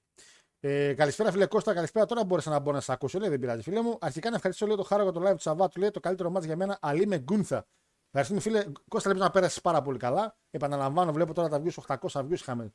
[0.59, 1.73] Ε, καλησπέρα, φίλε Κώστα.
[1.73, 2.05] Καλησπέρα.
[2.05, 3.19] Τώρα μπόρεσα να μπω να σα ακούσω.
[3.19, 3.97] Λέει, δεν πειράζει, φίλε μου.
[4.01, 5.79] Αρχικά να ευχαριστήσω λίγο το χάρο για το live του Σαββάτου.
[5.79, 6.77] Λέει το καλύτερο μάτς για μένα.
[6.81, 7.67] Αλή με Γκούνθα.
[8.13, 8.71] Ευχαριστούμε, φίλε.
[8.87, 10.37] Κώστα, λέει να πέρασε πάρα πολύ καλά.
[10.51, 12.73] Επαναλαμβάνω, βλέπω τώρα τα views 800 views είχαμε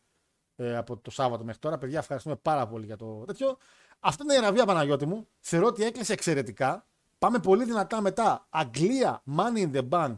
[0.56, 1.78] ε, από το Σάββατο μέχρι τώρα.
[1.78, 3.56] Παιδιά, ευχαριστούμε πάρα πολύ για το τέτοιο.
[4.00, 5.28] Αυτή είναι η ραβία Παναγιώτη μου.
[5.40, 6.86] Θεωρώ ότι έκλεισε εξαιρετικά.
[7.18, 8.46] Πάμε πολύ δυνατά μετά.
[8.50, 10.14] Αγγλία, Money in the Bank.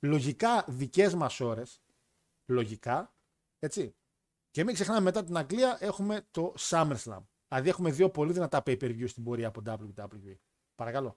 [0.00, 1.80] Λογικά δικές μας ώρες.
[2.46, 3.12] Λογικά.
[3.58, 3.94] Έτσι.
[4.50, 7.22] Και μην ξεχνάμε μετά την Αγγλία έχουμε το SummerSlam.
[7.48, 10.36] Δηλαδή έχουμε δύο πολύ δυνατά pay-per-view στην πορεία από WWE.
[10.74, 11.16] Παρακαλώ.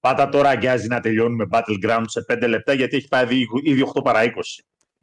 [0.00, 4.02] Πάτα τώρα αγκιάζει να τελειώνουμε Battleground σε 5 λεπτά γιατί έχει πάει ήδη- ήδη 8
[4.02, 4.30] παρά 20.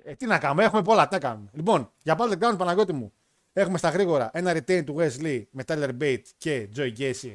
[0.03, 1.49] Ε, τι να κάνουμε, έχουμε πολλά, τι να κάνουμε.
[1.53, 3.13] Λοιπόν, για Battleground Παναγιώτη μου,
[3.53, 7.33] έχουμε στα γρήγορα ένα retain του Wesley με Tyler Bate και Joey Gacy.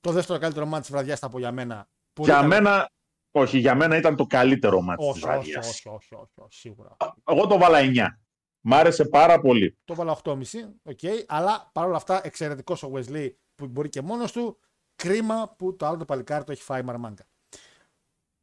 [0.00, 1.88] Το δεύτερο καλύτερο μάτι της βραδιάς θα πω για μένα.
[2.12, 2.48] Πολύ Για καλό.
[2.48, 2.90] μένα,
[3.30, 5.68] όχι, για μένα ήταν το καλύτερο μάτι της Όχι, όχι, βραδιάς.
[5.68, 6.96] όχι, όχι, όχι, όχι, σίγουρα.
[7.30, 8.18] Εγώ το βάλα 9.
[8.60, 9.78] Μ' άρεσε πάρα πολύ.
[9.84, 10.38] Το βάλα 8,5,
[10.82, 10.98] οκ.
[11.26, 14.58] αλλά παρόλα αυτά εξαιρετικός ο Wesley που μπορεί και μόνος του.
[15.00, 17.24] Κρίμα που το άλλο το παλικάρι το έχει φάει μαρμάγκα.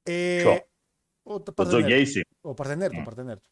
[0.04, 0.68] Ε, Ποιο;
[1.24, 1.86] Ο, Το Τζο Παρθενέρ.
[1.88, 2.22] Γκέισι.
[2.42, 3.02] Ο Παρθενέρ του, Mm.
[3.02, 3.50] ο Παρθενέρ του.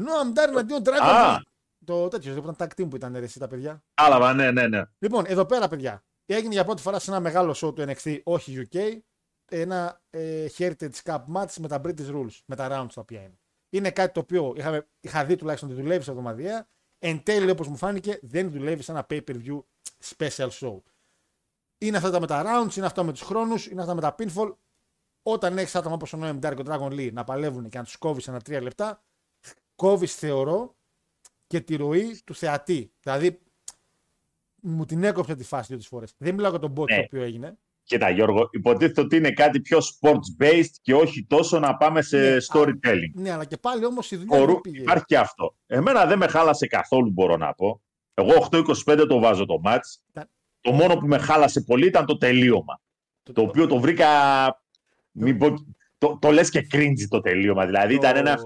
[0.00, 1.36] Noam Dar εναντίον Dragon Α.
[1.36, 1.42] Lee.
[1.84, 3.82] Το τέτοιος, που ήταν tag team που ήταν ρε, εσύ τα παιδιά.
[3.94, 4.82] Άλαβα, ναι, ναι, ναι.
[4.98, 8.68] Λοιπόν, εδώ πέρα, παιδιά, έγινε για πρώτη φορά σε ένα μεγάλο show του NXT, όχι
[8.72, 8.98] UK,
[9.50, 13.38] ένα ε, Heritage Cup match με τα British Rules, με τα rounds τα οποία είναι.
[13.70, 16.68] Είναι κάτι το οποίο είχαμε, είχα δει τουλάχιστον ότι δουλεύει σε εβδομαδιαία.
[16.98, 19.62] Εν τέλει, όπως μου φάνηκε, δεν δουλεύει σε ένα pay-per-view
[20.04, 20.78] special show.
[21.78, 24.14] Είναι αυτά τα με τα rounds, είναι αυτά με τους χρόνους, είναι αυτά με τα
[24.18, 24.54] pinfall.
[25.22, 27.84] Όταν έχεις άτομα όπως ο Noam Dar και ο Dragon Lee να παλεύουν και να
[27.84, 29.02] τους κόβεις ένα τρία λεπτά,
[29.76, 30.76] κόβεις, θεωρώ,
[31.46, 32.92] και τη ροή του θεατή.
[33.00, 33.40] Δηλαδή,
[34.60, 36.14] μου την έκοψε τη φάση δύο φορές.
[36.18, 36.96] Δεν μιλάω για τον bot Ναι.
[36.96, 37.58] το οποίο έγινε.
[37.84, 42.36] Κοίτα Γιώργο, υποτίθεται ότι είναι κάτι πιο sports-based και όχι τόσο να πάμε σε Ναι,
[42.52, 43.10] storytelling.
[43.14, 44.80] Ναι, αλλά και πάλι όμως η δουλειά Μπορού- δεν πήγε.
[44.82, 45.54] Υπάρχει και αυτό.
[45.66, 47.82] Εμένα δεν με χάλασε καθόλου, μπορώ να πω.
[48.14, 49.80] Εγώ 8-25 το βάζω το match.
[50.12, 50.28] Τα-
[50.60, 52.80] Το μόνο που με χάλασε πολύ ήταν το τελείωμα.
[53.32, 54.06] Το οποίο το βρήκα.
[55.10, 55.54] Μην πω,
[55.98, 57.66] το, το λες και cringe το τελείωμα.
[57.66, 58.38] Δηλαδή ήταν ένα.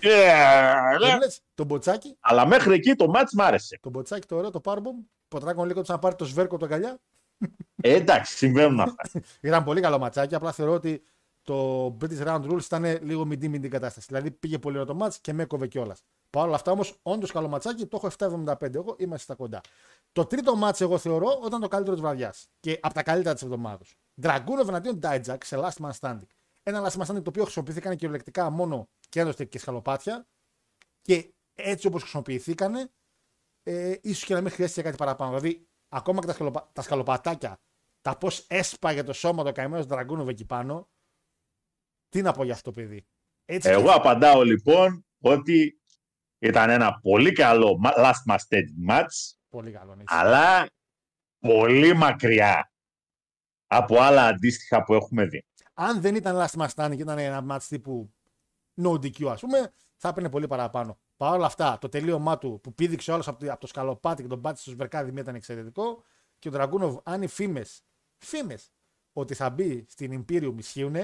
[0.00, 3.78] Δεν λες, το μποτσάκι, Αλλά μέχρι εκεί το match μ' άρεσε.
[3.82, 5.04] το μποτσάκι το ωραίο, το powerbomb.
[5.28, 7.00] Ποτράκον λίγο τους να πάρει το σβέρκο από το αγκαλιά.
[7.82, 9.10] Ε, εντάξει, συμβαίνουν αυτά.
[9.40, 10.34] Ήταν πολύ καλό ματσάκι.
[10.34, 11.02] Απλά θεωρώ ότι
[11.42, 14.06] το British Round Rules ήταν λίγο μηντή μηντή κατάσταση.
[14.08, 16.02] Δηλαδή πήγε πολύ ωραίο το μάτς και με έκοβε κιόλας.
[16.30, 19.60] Παρ' όλα αυτά όμως, όντως καλό ματσάκι, το έχω 7,75 εγώ, είμαστε στα κοντά.
[20.12, 23.34] Το τρίτο μάτς εγώ θεωρώ ότι ήταν το καλύτερο της βραδιάς και από τα καλύτερα
[23.34, 23.94] της εβδομάδας.
[24.22, 26.26] Dragunov εναντίον Dijak σε Last Man Standing.
[26.62, 30.26] Ένα Last Man Standing το οποίο χρησιμοποιήθηκαν κυριολεκτικά μόνο και έδωσε και σκαλοπάτια.
[31.02, 32.90] Και έτσι όπως χρησιμοποιηθήκανε,
[33.62, 35.38] ε, ίσως και να μην χρειάστηκε κάτι παραπάνω.
[35.38, 36.70] Δηλαδή, ακόμα και τα, σκαλοπα...
[36.72, 37.60] τα σκαλοπατάκια,
[38.00, 40.88] τα πώς έσπαγε το σώμα το καημένος Δραγκούνοβ εκεί πάνω.
[42.08, 43.06] Τι να πω για αυτό το παιδί.
[43.44, 45.79] Έτσι Εγώ και- απαντάω λοιπόν ότι
[46.40, 49.94] ήταν ένα πολύ καλό μα- last man standing match, Πολύ καλό.
[49.94, 50.02] ναι.
[50.06, 50.66] αλλά
[51.38, 52.72] πολύ μακριά
[53.66, 55.44] από άλλα αντίστοιχα που έχουμε δει.
[55.74, 58.14] Αν δεν ήταν last man standing και ήταν ένα match τύπου
[58.82, 60.98] no DQ, ας πούμε, θα έπαιρνε πολύ παραπάνω.
[61.16, 64.28] Παρ' όλα αυτά, το τελείωμά του που πήδηξε όλος από, το- από το σκαλοπάτι και
[64.28, 66.02] τον πάτησε στο σβερκάδι μία ήταν εξαιρετικό.
[66.38, 67.82] Και ο Ντραγκούνοβ, αν οι φήμες,
[68.16, 68.72] φήμες,
[69.12, 70.96] ότι θα μπει στην Imperium ισχύουν,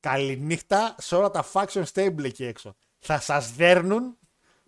[0.00, 2.76] καληνύχτα σε όλα τα faction stable εκεί έξω.
[2.98, 4.18] Θα σας δέρνουν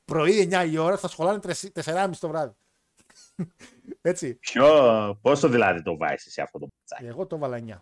[0.09, 1.39] πρωί 9 η ώρα, θα σχολάνε
[1.75, 2.55] 4.30 το βράδυ.
[4.01, 4.35] Έτσι.
[4.35, 7.07] Ποιο, πόσο δηλαδή το βάζεις εσύ αυτό το ματσάκι.
[7.11, 7.81] Εγώ το βάλα 9.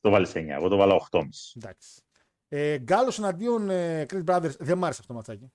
[0.00, 1.20] Το βάλεις 9, εγώ το βάλω 8,5.
[1.56, 2.00] Εντάξει.
[2.48, 4.56] Ε, Γκάλος εναντίον ε, Creed Brothers.
[4.58, 5.52] Δεν μ' άρεσε αυτό το ματσάκι.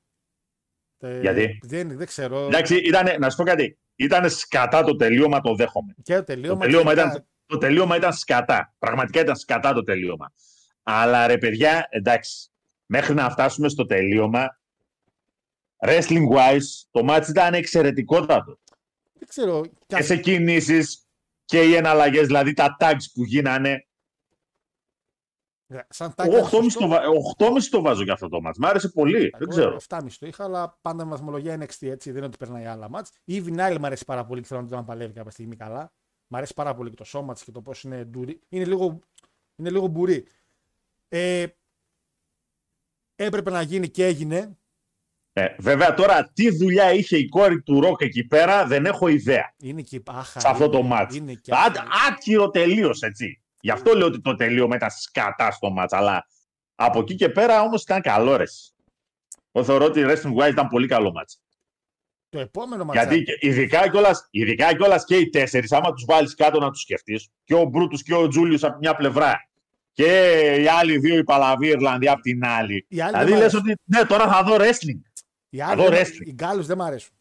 [0.98, 2.46] Ε, Γιατί; Δεν, δεν ξέρω.
[2.46, 3.80] Εντάξει, ήτανε, να σου πω κάτι.
[3.96, 5.94] Ήταν σκατά το τελείωμα, το δέχομαι.
[6.04, 6.60] Και το Το τελείωμα.
[6.60, 8.74] τελείωμα, γενικά, ήταν, το τελείωμα ήταν σκατά.
[8.80, 10.34] Πραγματικά ήταν σκατά το τελείωμα.
[10.84, 12.50] Αλλά ρε παιδιά, εντάξει,
[12.86, 14.60] μέχρι να φτάσουμε στο τελείωμα,
[15.86, 18.60] wrestling wise, το μάτς ήταν εξαιρετικότατο.
[19.14, 19.62] Δεν ξέρω.
[19.62, 21.06] κι Και ας- σε κινήσεις
[21.46, 23.86] και οι εναλλαγές, δηλαδή τα tags που γίνανε.
[25.90, 26.36] Σαν τάκι.
[26.36, 27.02] Εγώ 8,5 το, βα-
[27.38, 28.58] 8,5 το βάζω για αυτό το μάτς.
[28.58, 29.30] Μ' άρεσε πολύ.
[29.38, 29.78] Δεν ξέρω.
[29.88, 32.10] 7,5 το είχα, αλλά πάντα με βαθμολογία NXT έτσι.
[32.10, 33.12] Δεν είναι ότι περνάει άλλα μάτς.
[33.24, 35.94] Η Βινάλη μου αρέσει πάρα πολύ και θέλω να την παλεύει κάποια στιγμή καλά.
[36.28, 38.42] Μ' αρέσει πάρα πολύ και το σώμα τη και το πώς είναι ντουρί.
[38.50, 39.00] Είναι λίγο,
[39.56, 40.26] είναι λίγο μπουρί.
[41.08, 41.46] Ε,
[43.16, 44.58] έπρεπε να γίνει και έγινε.
[45.34, 49.54] Ε, βέβαια τώρα τι δουλειά είχε η κόρη του Ροκ εκεί πέρα δεν έχω ιδέα.
[49.62, 50.40] Είναι και άχα.
[50.40, 51.16] σε αυτό το είναι- ματς.
[51.16, 51.84] Είναι και Α- άχα.
[52.10, 53.42] Άκυρο τελείως έτσι.
[53.60, 55.94] Γι' αυτό λέω ότι το τελείωμα ήταν σκατά στο ματς.
[55.94, 56.26] Αλλά
[56.76, 58.44] από εκεί και πέρα όμως ήταν καλό ρε.
[59.52, 61.42] Εγώ θεωρώ ότι wrestling wise ήταν πολύ καλό ματς.
[62.30, 63.16] Το επόμενο ματσάκι.
[63.16, 66.82] Γιατί και- ειδικά κιόλας, ειδικά κιόλας και οι τέσσερις, άμα τους βάλεις κάτω να τους
[66.82, 69.50] σκεφτείς, και ο Μπρούτους και ο Τζούλιος από μια πλευρά,
[69.94, 70.30] και
[70.62, 72.86] οι άλλοι δύο, οι Παλαβοί Ιρλανδοί από την άλλη.
[72.90, 73.60] Οι άλλοι Δηλαδή δεν μ' λες αρέσουν.
[73.60, 75.00] ότι ναι, τώρα θα δω wrestling.
[75.54, 76.26] Οι άλλοι Εδώ δεν- wrestling.
[76.28, 77.14] οι Γκάλους δεν μ' αρέσουν.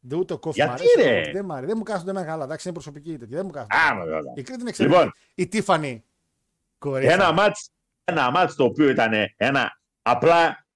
[0.00, 1.14] Δεν ούτε ο κόφι Γιατί, μ' αρέσει.
[1.24, 1.66] ρε; Δεν, μ' αρέσει.
[1.66, 2.44] δεν μου κάθονται με καλά.
[2.44, 3.36] Εντάξει, είναι προσωπική η τέτοια.
[3.36, 3.76] Δεν μου κάθονται.
[3.76, 4.32] Α, βέβαια.
[4.34, 4.98] Η Κρήτη είναι εξαιρετική.
[5.00, 6.04] Λοιπόν, Η Τίφανη.
[6.78, 7.14] Κορίτσια.
[7.14, 7.70] ένα μάτς,
[8.04, 10.66] ένα μάτς το οποίο ήταν ένα απλά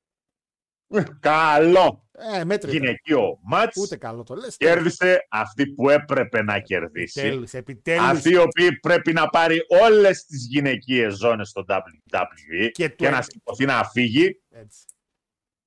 [0.90, 2.70] ε, καλό Ε, μέτρη.
[2.70, 2.82] ήταν.
[2.82, 3.76] γυναικείο μάτς.
[3.76, 4.56] Ούτε καλό το λες.
[4.56, 7.20] Κέρδισε αυτή που έπρεπε να κερδίσει.
[7.20, 8.04] Επιτέλους, επιτέλους.
[8.08, 13.10] Αυτή η οποία πρέπει να πάρει όλες τις γυναικείες ζώνες στο WWE Και και, του-
[13.10, 14.78] να σηκωθεί να φύγει, Έτσι.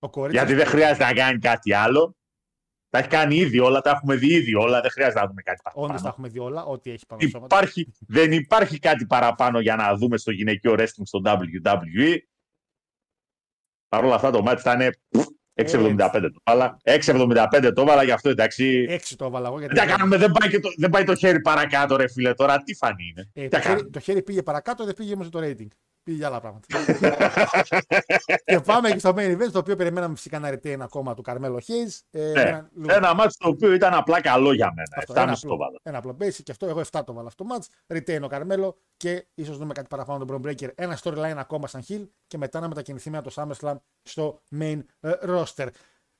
[0.03, 0.43] Ο κορίτσια.
[0.43, 2.15] γιατί δεν χρειάζεται να κάνει κάτι άλλο.
[2.89, 5.61] Τα έχει κάνει ήδη όλα, τα έχουμε δει ήδη όλα, δεν χρειάζεται να δούμε κάτι
[5.63, 6.07] Όντως τα παραπάνω.
[6.09, 6.65] έχουμε δει όλα.
[6.65, 7.45] Ό,τι έχει πάνω στο σώμα.
[7.45, 12.17] Υπάρχει, δεν υπάρχει κάτι παραπάνω για να δούμε στο γυναικείο wrestling στο WWE.
[13.87, 14.79] Παρ' όλα αυτά το μάτι ήταν
[15.53, 16.77] 6,75 το βάλα.
[16.83, 18.85] 6,75 το βάλα, γι' αυτό εντάξει.
[18.89, 19.59] Έξι το έβαλα εγώ.
[19.59, 22.33] Γιατί Τι να κάνουμε, δεν πάει, και το, δεν πάει το χέρι παρακάτω, ρε φίλε.
[22.33, 24.93] Τώρα τι φανεί είναι; Ε, Τι το, να χέρι, κάνουμε; το χέρι πήγε παρακάτω, δεν
[24.93, 25.67] πήγε όμως το rating.
[26.03, 26.65] Πήγε για άλλα πράγματα.
[28.45, 31.61] και πάμε και στο main event, το οποίο περιμέναμε φυσικά να retain ακόμα του Καρμέλο
[31.67, 31.99] Hayes.
[32.11, 32.41] Ε, Ναι.
[32.41, 34.87] ένα, λίγο- Ένα μάτι το οποίο ήταν απλά καλό για μένα.
[34.97, 35.79] Αυτό, 7,5 ένα, το απλό, βάλα.
[35.83, 36.65] ένα απλό basic και αυτό.
[36.67, 37.95] Εγώ 7 το βάλα αυτό το match.
[37.97, 40.69] Retain ο Καρμέλο και ίσως δούμε κάτι παραπάνω τον Bron Breaker.
[40.75, 45.11] Ένα storyline ακόμα σαν Hill και μετά να μετακινηθεί με το SummerSlam στο main ε,
[45.27, 45.67] roster.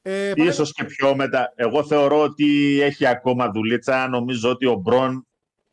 [0.02, 1.52] Ε, πάμε- Ίσως και πιο μετά.
[1.56, 4.08] Εγώ θεωρώ ότι έχει ακόμα δουλίτσα.
[4.08, 5.28] Νομίζω ότι ο Μπρον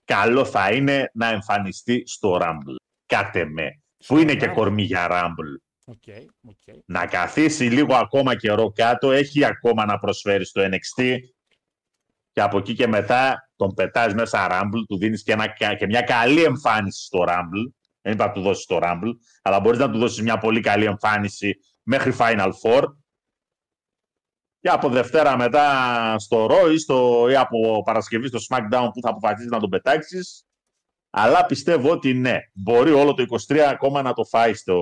[0.05, 2.75] καλό θα είναι να εμφανιστεί στο Rumble.
[3.07, 3.81] Κάτε με.
[3.99, 4.55] Στο Που είναι και Rumble.
[4.55, 5.57] κορμί για Rumble.
[5.85, 6.03] Οκ,
[6.49, 6.77] οκ.
[6.85, 9.11] Να καθίσει λίγο ακόμα καιρό κάτω.
[9.11, 11.17] Έχει ακόμα να προσφέρει στο NXT.
[12.33, 14.85] Και από εκεί και μετά τον πετάς μέσα Rumble.
[14.89, 15.47] Του δίνεις και, ένα,
[15.77, 17.73] και μια καλή εμφάνιση στο Rumble.
[18.01, 19.13] Δεν είπα να του δώσεις το Rumble.
[19.43, 22.83] Αλλά μπορείς να του δώσεις μια πολύ καλή εμφάνιση μέχρι Final Four.
[24.61, 29.09] Και από Δευτέρα μετά στο Raw ή, στο, ή από Παρασκευή στο SmackDown που θα
[29.09, 30.48] αποφασίσεις να τον πετάξεις.
[31.21, 34.77] Αλλά πιστεύω ότι ναι, μπορεί όλο το 23 ακόμα να το φάει στο,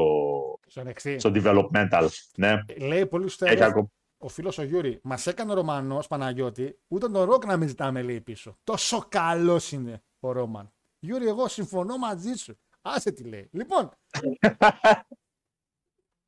[0.67, 1.15] Στο NXT.
[1.19, 2.09] στο developmental.
[2.37, 3.47] Ναι, Λέει πολύ σωστά.
[3.47, 3.91] έχει εδώ, ακόμα.
[4.19, 8.21] Ο φίλος ο Γιούρι μας έκανε Ρωμανός Παναγιώτη, ούτε τον Ροκ να μην ζητάμε λέει
[8.21, 8.59] πίσω.
[8.65, 10.73] Τόσο καλός είναι ο Ρόμαν.
[10.99, 12.59] Γιούρι, εγώ συμφωνώ μαζί σου.
[12.83, 13.49] Άσε τι λέει.
[13.53, 13.91] Λοιπόν.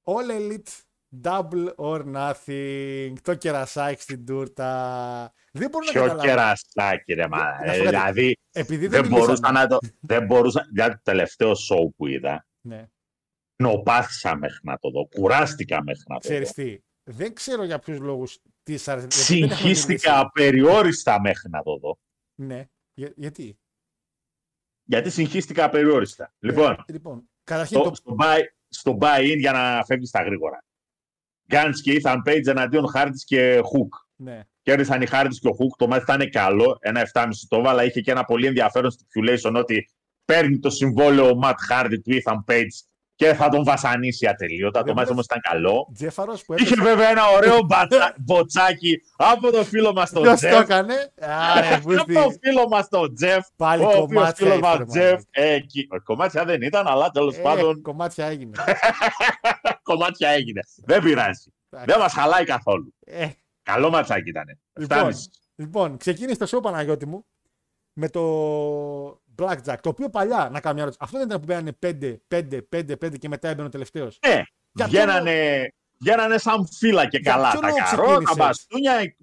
[0.05, 0.81] All Elite
[1.23, 3.13] Double or Nothing.
[3.23, 5.33] Το κερασάκι στην τούρτα.
[5.59, 6.29] Δεν μπορώ να Ποιο καταλάβω.
[6.29, 7.39] κερασάκι, ρε μα.
[7.65, 8.11] Να σου Ε, πω κάτι.
[8.13, 9.59] δηλαδή Επειδή δεν, δεν μπορούσα μιλήσαμε.
[9.61, 9.79] να το.
[10.01, 10.67] Δεν μπορούσα.
[10.73, 12.89] Δηλαδή το τελευταίο show που είδα, Ναι.
[13.63, 15.07] νοπάθησα μέχρι να το δω.
[15.09, 16.35] Κουράστηκα μέχρι να το δω.
[16.35, 16.79] Ξέρεις τι.
[17.11, 19.07] Δεν ξέρω για ποιους λόγους τις σ' άρεσε.
[19.07, 20.27] γιατί δεν έχουμε Συγχύστηκα μιλήσει.
[20.27, 21.99] απεριόριστα μέχρι να το δω.
[22.35, 22.69] Ναι.
[22.95, 23.59] Για- γιατί;
[24.85, 26.33] Γιατί συγχύστηκα απεριόριστα.
[26.39, 30.65] Λοιπόν, Ε, λοιπόν, καταρχήν το, στο, στο, buy, στο buy-in για να φεύγεις στα γρήγορα.
[31.47, 33.95] Γκάντ και Ethan Page εναντίον Χάρτη και Χουκ.
[34.21, 34.41] Ναι.
[34.63, 35.77] Κέρδισαν οι Χάρτη και ο Χουκ.
[35.77, 37.85] Το μάτι ήταν καλό, ένα 7,5 το έβαλα.
[37.85, 39.89] Είχε και ένα πολύ ενδιαφέρον stipulation ότι
[40.25, 42.67] παίρνει το συμβόλαιο ο Ματ Χάρτη του Ethan Page
[43.15, 44.79] και θα τον βασανίσει ατελείωτα.
[44.79, 45.89] Το Δεν μάτι μας- όμως ήταν καλό.
[45.95, 46.83] Τζέφαρος που Είχε έπεσε.
[46.83, 50.61] βέβαια ένα ωραίο μπατσα- μποτσάκι από το φίλο μας τον Ποιος το Τζεφ.
[50.61, 50.95] έκανε.
[51.57, 52.39] Άρε, Από το βούθι.
[52.43, 53.47] φίλο μας τον Τζεφ.
[53.57, 55.03] Πάλι Ο οποίος κομμάτια φίλος μας έφερε, Τζεφ.
[55.11, 55.27] μαλάκα.
[55.31, 58.51] ε, εκεί- ε, Κομμάτια δεν ήταν, αλλά τέλος Ε, πάντων Κομμάτια έγινε.
[59.83, 60.61] κομμάτια έγινε.
[60.77, 61.53] Δεν πειράζει.
[61.71, 61.91] Εντάξει.
[61.93, 62.95] Δεν μας χαλάει καθόλου.
[63.69, 64.59] Ε, Καλό ματσάκι ήταν.
[64.79, 65.11] Λοιπόν,
[65.57, 67.27] λοιπόν, ξεκίνησε το show Παναγιώτη μου
[67.93, 68.23] με το
[69.39, 69.77] Blackjack.
[69.81, 70.99] Το οποίο παλιά, να κάνω μια ερώτηση.
[71.01, 74.19] Αυτό δεν ήταν που μπαίνανε 5, 5, 5, 5 και μετά έμπαινε ο τελευταίος.
[74.27, 74.43] Ναι,
[74.73, 75.69] Για βγαίνανε,
[75.99, 79.17] βγαίνανε σαν φύλλα και Για καλά ποιο τα λόγο καρό, τα ξεκίνησες; μπαστούνια.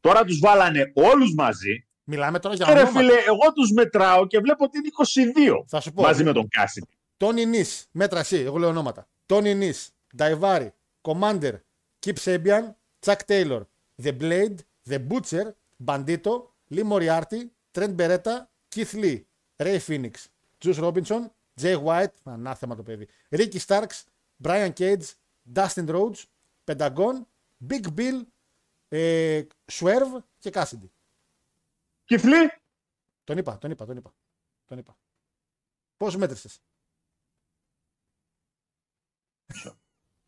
[0.00, 1.86] Τώρα τους βάλανε όλους μαζί.
[2.04, 3.00] Μιλάμε τώρα για Και ρε ονόματα.
[3.00, 4.88] φίλε, εγώ τους μετράω και βλέπω ότι είναι
[5.60, 6.02] 22 Θα σου πω.
[6.02, 6.84] μαζί με τον Κάσιν.
[7.16, 9.08] Τόνι Νις, μέτρα εσύ, εγώ λέω ονόματα.
[9.26, 10.72] Τόνι Νις, Νταϊβάρη,
[11.02, 11.52] Commander,
[12.06, 12.62] Kip Sabian,
[13.08, 13.66] Chuck Taylor,
[13.96, 19.24] The Blade, The Butcher, Bandito, Lee Moriarty, Trent Beretta, Keith Lee,
[19.58, 20.28] Ray Phoenix,
[20.60, 21.30] Juice Robinson,
[21.60, 24.04] Jay White, ανάθεμα το παιδί, Ricky Starks,
[24.44, 25.14] Brian Cage,
[25.54, 26.24] Dustin Rhodes,
[26.64, 27.24] Pentagon,
[27.68, 28.20] Big Bill,
[28.88, 30.88] ε, Swerve και Cassidy.
[32.04, 32.52] Κυφλή,
[33.24, 34.14] Τον είπα, τον είπα, τον είπα.
[34.66, 34.96] Τον είπα.
[35.96, 36.60] Πώς μέτρησες.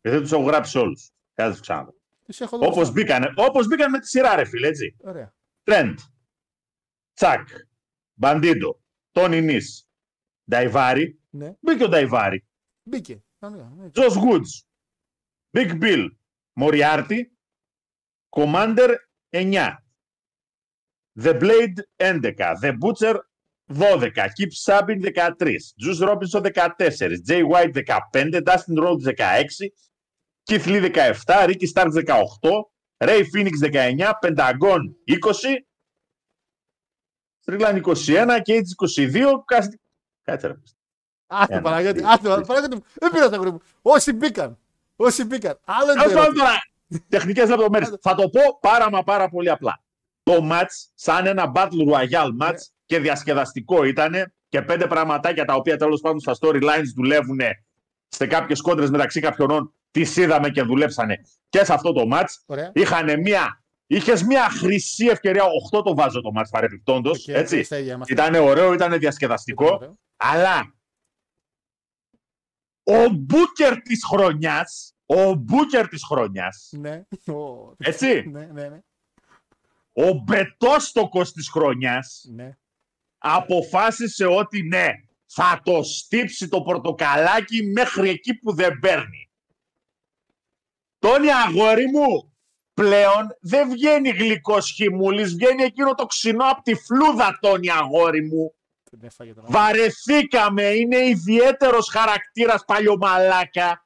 [0.01, 0.97] και δεν του έχω γράψει όλου.
[1.33, 2.00] Κάτσε του
[2.31, 2.39] ξαναδώ.
[2.39, 2.69] Τις έχω δώσει.
[2.71, 4.95] Όπως μπήκανε, όπως μπήκαν με τη σειρά, ρε φίλε, έτσι.
[5.03, 5.33] Ωραία.
[5.63, 5.99] Τρέντ,
[7.13, 7.47] Τσακ,
[8.13, 8.81] Μπαντίντο,
[9.11, 9.57] Τόνι Νι,
[10.49, 11.19] Νταϊβάρη.
[11.29, 11.53] Ναι.
[11.59, 12.45] Μπήκε ο Νταϊβάρη.
[12.83, 13.23] Μπήκε.
[13.39, 13.89] Κανονικά, ναι.
[13.89, 14.63] Τζος Woods,
[15.57, 16.07] Big Bill,
[16.53, 17.37] Μοριάρτη,
[18.29, 18.95] Commander
[19.29, 19.75] 9,
[21.19, 23.15] The Blade 11, The Butcher
[23.73, 29.73] 12, Kip Sabin 13, Juice Robinson 14, Jay White 15, Dustin Rhodes 16,
[30.45, 35.65] Keith Lee 17, Ricky Starks 18, Ray Phoenix 19, Pentagon 20,
[37.45, 39.79] Strickland 21, Cage 22, Κάστι...
[40.23, 40.53] Κάτσε ρε.
[41.27, 42.47] Άστο Ένα, Παναγιώτη, δύο, άστο τρεις.
[42.47, 42.75] Παναγιώτη.
[42.75, 42.83] μου.
[42.93, 43.61] Δεν πειράζει αγόρι μου.
[43.81, 44.57] Όσοι μπήκαν.
[44.95, 45.59] Όσοι μπήκαν.
[45.65, 46.45] Άλλο είναι το Τέλος πάντων ερώτημα.
[46.45, 47.97] τώρα, τεχνικές λεπτομέρειες.
[48.01, 49.83] Θα το πω πάρα μα πάρα πολύ απλά.
[50.23, 55.77] Το match, σαν ένα Battle Royale match και διασκεδαστικό ήταν και πέντε πραγματάκια τα οποία
[55.77, 57.39] τέλος πάντων στα storylines δουλεύουν
[58.07, 62.33] σε κάποιες κόντρες μεταξύ κάποιων τις είδαμε και δουλέψανε και σε αυτό το match.
[62.45, 62.71] Ωραία.
[62.73, 65.43] Είχαν μία, είχες μία χρυσή ευκαιρία,
[65.73, 67.63] 8 το βάζω το match παρεπιπτόντος, Οκ, έτσι.
[67.63, 68.13] στα ίδια είμαστε.
[68.13, 69.73] Ήταν ωραίο, ήταν διασκεδαστικό.
[69.73, 69.99] Ωραίο.
[70.17, 70.75] Αλλά
[72.83, 77.03] ο μπούκερ της χρονιάς, ο μπούκερ της χρονιάς, Ναι.
[77.33, 78.23] Ω, Έτσι.
[78.31, 78.79] Ναι, ναι, ναι.
[79.93, 82.57] ο μπετόστοκος της χρονιάς, ναι.
[83.17, 84.89] αποφάσισε ότι ναι,
[85.25, 89.30] θα το στύψει το πορτοκαλάκι μέχρι εκεί που δεν παίρνει.
[91.01, 92.33] Τόνι αγόρι μου,
[92.73, 98.55] πλέον δεν βγαίνει γλυκός χυμούλης, βγαίνει εκείνο το ξινό από τη φλούδα, Τόνι αγόρι μου.
[98.91, 103.85] Δεν έφαγε τον Βαρεθήκαμε, είναι ιδιαίτερος χαρακτήρας παλιωμαλάκα.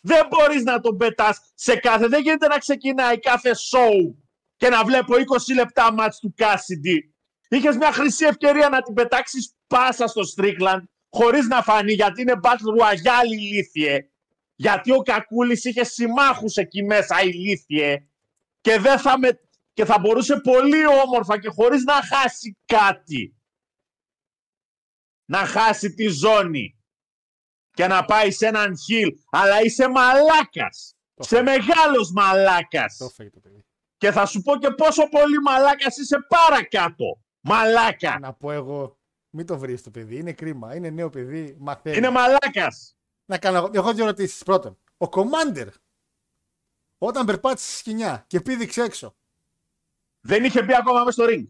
[0.00, 4.14] Δεν μπορείς να τον πετάς σε κάθε, δεν γίνεται να ξεκινάει κάθε show
[4.56, 7.14] και να βλέπω 20 λεπτά μάτς του Κάσιντι.
[7.48, 12.40] Είχες μια χρυσή ευκαιρία να την πετάξεις πάσα στο Strickland χωρίς να φανεί γιατί είναι
[12.42, 14.11] Battle Royale ηλίθιε.
[14.62, 18.06] Γιατί ο Κακούλης είχε συμμάχους εκεί μέσα ηλίθιε
[18.60, 19.40] και, δεν θα με...
[19.72, 23.36] και θα μπορούσε πολύ όμορφα και χωρίς να χάσει κάτι
[25.24, 26.78] να χάσει τη ζώνη
[27.70, 29.08] και να πάει σε έναν χιλ.
[29.30, 30.96] Αλλά είσαι μαλάκας.
[31.14, 32.96] Το Σε μεγάλος μαλάκας.
[32.96, 33.64] Το έφαγε το παιδί.
[33.96, 37.22] Και θα σου πω και πόσο πολύ μαλάκας είσαι παρακάτω.
[37.40, 38.18] Μαλάκα.
[38.18, 38.98] Να πω εγώ.
[39.30, 40.16] Μην το βρίζεις το παιδί.
[40.16, 40.76] Είναι κρίμα.
[40.76, 41.56] Είναι νέο παιδί.
[41.58, 41.96] Μαθαίνει.
[41.96, 42.96] Είναι μαλάκας.
[43.24, 43.70] Να κάνω εγώ.
[43.72, 44.42] Έχω δύο ερωτήσεις.
[44.42, 45.68] Πρώτον, ο Komander
[46.98, 49.14] όταν περπάτησε στα σχοινιά και πήδηξε έξω.
[50.20, 51.46] Δεν είχε μπει ακόμα μέσα στο ring.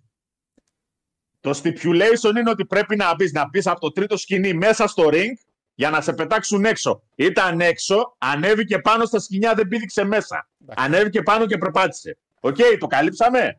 [1.40, 5.08] Το stipulation είναι ότι πρέπει να μπεις να μπεις από το τρίτο σχοινί μέσα στο
[5.12, 5.32] ring
[5.74, 7.02] για να σε πετάξουν έξω.
[7.14, 10.48] Ήταν έξω, ανέβηκε πάνω στα σχοινιά, δεν πήδηξε μέσα.
[10.62, 10.84] Εντάξει.
[10.84, 12.18] Ανέβηκε πάνω και περπάτησε.
[12.40, 13.58] Οκ, το καλύψαμε.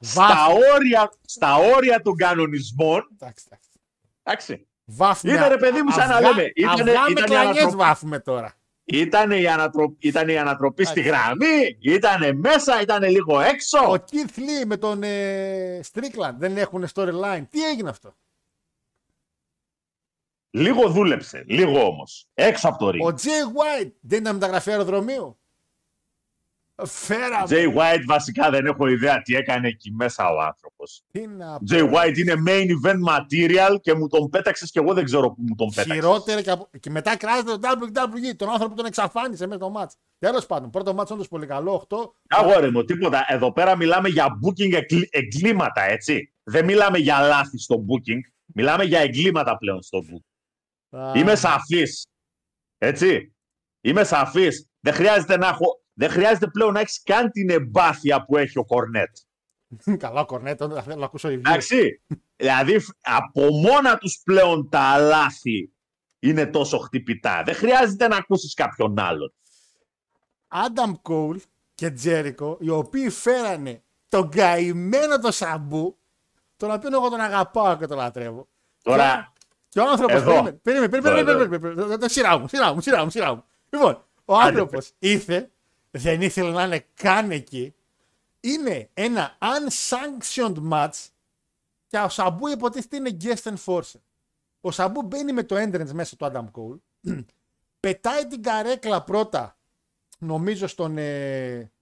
[0.00, 0.48] Στα Βάφ.
[0.74, 3.08] όρια, στα όρια των κανονισμών.
[3.12, 3.44] Εντάξει,
[4.22, 4.66] εντάξει.
[4.86, 5.02] Εντάξει.
[5.02, 5.32] Βάφουμε.
[5.32, 7.76] Είναι, ρε παιδί μου, σαν να αυγά- λέμε, ήτανε- αυγά με ήτανε κλανιές ανατροπή.
[7.76, 8.54] βάφουμε τώρα.
[8.84, 9.96] Ήταν η, ανατρο...
[9.98, 11.18] ήτανε η ανατροπή στη Εντάξει.
[11.22, 13.78] γραμμή, ήταν μέσα, ήταν λίγο έξω.
[13.78, 17.42] Ο Keith Lee με τον ε, Strickland δεν έχουν storyline.
[17.50, 18.14] Τι έγινε αυτό;
[20.50, 22.28] Λίγο δούλεψε, λίγο όμως.
[22.34, 23.12] Έξω από το ring.
[23.12, 23.46] Ο Jay
[23.84, 25.38] White δεν ήταν μεταγραφή αεροδρομίου;
[26.84, 27.46] Φέραμε.
[27.48, 31.02] Jay White βασικά δεν έχω ιδέα τι έκανε εκεί μέσα ο άνθρωπος.
[31.12, 31.64] Τι να πω.
[31.70, 35.42] Jay White είναι main event material και μου τον πέταξες και εγώ δεν ξέρω που
[35.42, 35.94] μου τον πέταξες.
[35.94, 36.68] Χειρότερα και, από...
[36.80, 39.96] και μετά κράζεται το WWE, τον άνθρωπο που τον εξαφάνισε μέσα στο μάτς.
[40.18, 41.96] Τέλος πάντων, πρώτο μάτς όντως πολύ καλό, 8.
[42.28, 43.24] Αγόρι μου, τίποτα.
[43.28, 46.32] Εδώ πέρα μιλάμε για booking εγκλη- εγκλήματα, έτσι.
[46.42, 48.20] Δεν μιλάμε για λάθη στο booking.
[48.54, 50.98] Μιλάμε για εγκλήματα πλέον στο booking.
[50.98, 52.06] Α, Είμαι σαφής.
[52.78, 53.34] Έτσι.
[53.80, 54.66] Είμαι σαφής.
[54.80, 55.81] Δεν χρειάζεται, να έχω...
[55.94, 59.16] Δεν χρειάζεται πλέον να έχει καν την εμπάθεια που έχει ο Κορνέτ.
[59.98, 61.32] Καλά, Κορνέτ, δεν θέλω να ακούσω review.
[61.38, 62.02] Εντάξει.
[62.36, 65.72] δηλαδή φ- από μόνα τους πλέον τα λάθη
[66.18, 67.42] είναι τόσο χτυπητά.
[67.44, 69.34] Δεν χρειάζεται να ακούσεις κάποιον άλλον.
[70.48, 71.36] Άνταμ Κόουλ
[71.74, 75.98] και Τζέρικο, οι οποίοι φέρανε τον καημένο το Σαμπού,
[76.56, 78.48] τον οποίο εγώ τον αγαπάω και τον λατρεύω.
[78.82, 79.32] Τώρα,
[79.68, 80.12] Και ο άνθρωπος.
[80.12, 80.30] Εδώ.
[80.32, 81.20] Περίμενε, περίμενε, περίμενε.
[81.20, 82.08] Εδώ, περίμενε, περίμενε, περίμενε.
[82.08, 83.44] Σειρά μου, σειρά μου, σειρά μου, σειρά μου.
[83.70, 85.51] Λοιπόν, ο άνθρωπος ήρθε,
[85.94, 87.74] δεν ήθελε να είναι καν εκεί.
[88.40, 91.08] Είναι ένα unsanctioned match
[91.86, 94.00] και ο Σαμπού υποτίθεται είναι guest enforcer.
[94.60, 96.78] Ο Σαμπού μπαίνει με το entrance μέσα του Adam Cole,
[97.80, 99.58] πετάει την καρέκλα πρώτα,
[100.18, 101.72] νομίζω στον, ε,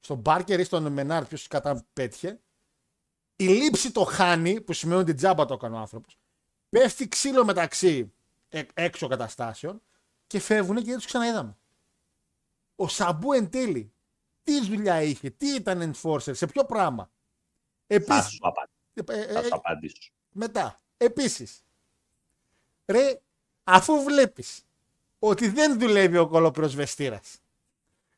[0.00, 2.40] στον Πάρκερ ή στον Μενάρ, ποιος κατά πέτυχε.
[3.36, 6.18] Η λήψη το χάνει, που σημαίνει ότι τζάμπα το έκανε ο άνθρωπος.
[6.68, 8.12] Πέφτει ξύλο μεταξύ
[8.48, 9.82] ε, έξω καταστάσεων
[10.26, 11.56] και φεύγουν και δεν τους ξαναείδαμε.
[12.82, 13.92] Ο Σαμπού εν τέλει,
[14.42, 17.04] τι δουλειά είχε, τι ήταν enforcer, σε ποιο πράγμα.
[17.04, 19.32] θα Επίσης, σου απαντήσω.
[19.32, 20.10] Θα σου απαντήσω.
[20.30, 21.64] μετά, επίσης,
[22.86, 23.20] ρε,
[23.64, 24.62] αφού βλέπεις
[25.18, 27.20] ότι δεν δουλεύει ο κολοπροσβεστήρα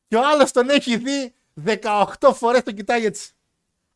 [0.09, 1.35] και ο άλλος τον έχει δει
[1.65, 3.33] 18 φορές τον κοιτάει έτσι.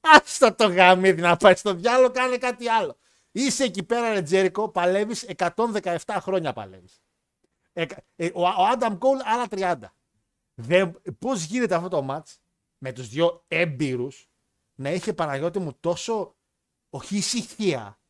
[0.00, 2.96] Άστα το γαμίδι να πάει στο διάλογο, κάνε κάτι άλλο.
[3.32, 7.00] Είσαι εκεί πέρα, ρε Τζέρικο, παλεύεις 117 χρόνια παλεύεις.
[8.34, 9.76] ο, ο Άνταμ Κόλ άλλα 30.
[10.58, 12.38] Δεν, πώς γίνεται αυτό το μάτς
[12.78, 14.28] με τους δύο έμπειρους
[14.74, 16.36] να είχε Παναγιώτη μου τόσο
[16.90, 18.00] όχι ησυχία.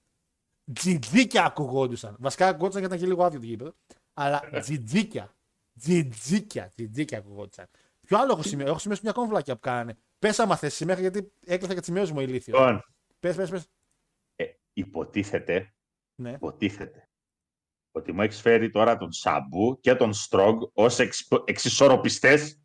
[0.72, 2.16] Τζιτζίκια ακουγόντουσαν.
[2.18, 3.74] Βασικά ακουγόντουσαν γιατί ήταν και λίγο άδειο το γήπεδο.
[4.14, 5.34] Αλλά τζιτζίκια.
[5.78, 6.68] Τζιτζίκια.
[6.74, 7.66] Τζιτζίκια ακουγόντουσαν.
[8.06, 8.70] Ποιο άλλο έχω σημειώσει.
[8.70, 9.96] Έχω σημειώσει μια ακόμα βλάκια που κάνανε.
[10.18, 12.58] Πες άμα θες σήμερα γιατί έκλεισα και τι σημειώσεις μου ηλίθιο.
[12.58, 12.84] Λοιπόν,
[13.20, 13.66] Πες, πες, πες.
[14.36, 15.74] ε, υποτίθεται,
[16.14, 16.30] Ναι.
[16.30, 17.05] υποτίθεται
[17.96, 22.58] ότι μου έχεις φέρει τώρα τον Σαμπού και τον Στρογγ ως εξ, εξισορροπιστές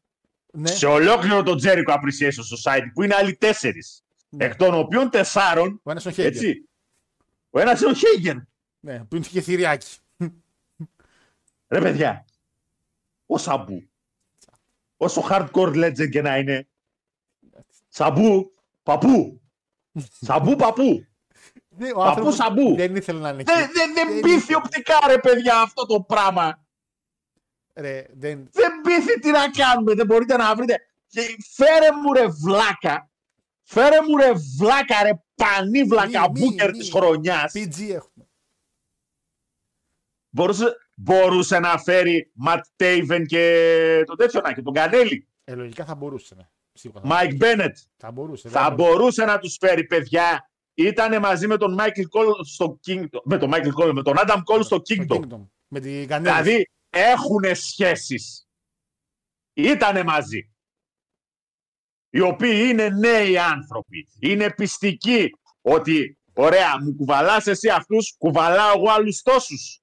[0.51, 0.69] ναι.
[0.69, 4.03] σε ολόκληρο το Jericho Appreciation Society που είναι άλλοι τέσσερις.
[4.29, 4.45] Ναι.
[4.45, 6.33] Εκ των οποίων τεσσάρων, Ο ένας ο Χέγγεν.
[6.33, 6.69] έτσι,
[7.49, 8.47] ο ένας είναι ο Χέγγεν.
[8.79, 9.97] Ναι, που είναι και θηριάκι.
[11.67, 12.25] Ρε παιδιά,
[13.25, 13.89] ο Σαμπού,
[14.97, 16.67] όσο hardcore legend και να είναι,
[17.89, 18.53] Σαμπού,
[18.83, 19.41] παππού,
[20.27, 21.05] Σαμπού, παππού.
[21.77, 22.75] Ναι, ο Παππού άνθρωπος Σαμπού.
[22.75, 23.51] Δεν ήθελε να είναι εκεί.
[23.53, 24.57] Δεν, δεν, δεν Δεν πείθει ήθελε.
[24.57, 26.63] οπτικά ρε παιδιά αυτό το πράγμα.
[27.73, 28.49] Ρε, δεν...
[28.51, 30.75] Δεν πείθει τι να κάνουμε, δεν μπορείτε να βρείτε.
[31.07, 31.21] Και
[31.53, 33.09] Φέρε μου ρε βλάκα,
[33.63, 36.77] φέρε μου ρε βλάκα ρε πανίβλακα Μη, μη, μπούκερ μη.
[36.77, 37.51] της χρονιάς.
[37.55, 38.25] PG έχουμε.
[40.29, 45.27] Μπορούσε, μπορούσε να φέρει Ματ Τέιβεν και τον τέτοιο να και τον Κανέλη.
[45.43, 46.35] Ε, λογικά θα μπορούσε.
[46.35, 46.47] Ναι.
[46.73, 47.77] Σίγουρα θα, Μάικ Μπένετ.
[47.97, 48.49] θα μπορούσε.
[48.49, 48.97] Θα δεν μπορούσε.
[48.97, 50.50] μπορούσε να τους φέρει παιδιά.
[50.73, 53.21] Ήτανε μαζί με τον Μάικλ Κόλ στο Kingdom.
[53.23, 55.19] Με τον Μάικλ Κόλ, με τον Άνταμ Κόλ στο Στο Kingdom.
[55.19, 55.47] Kingdom.
[55.67, 56.35] Με την Κανέλη.
[56.35, 58.47] Δηλαδή έχουν σχέσεις.
[59.53, 60.53] Ήτανε μαζί.
[62.09, 64.07] Οι οποίοι είναι νέοι άνθρωποι.
[64.19, 65.29] Είναι πειστικοί
[65.61, 69.81] ότι ωραία μου κουβαλάς εσύ αυτούς, κουβαλάω εγώ άλλους τόσους.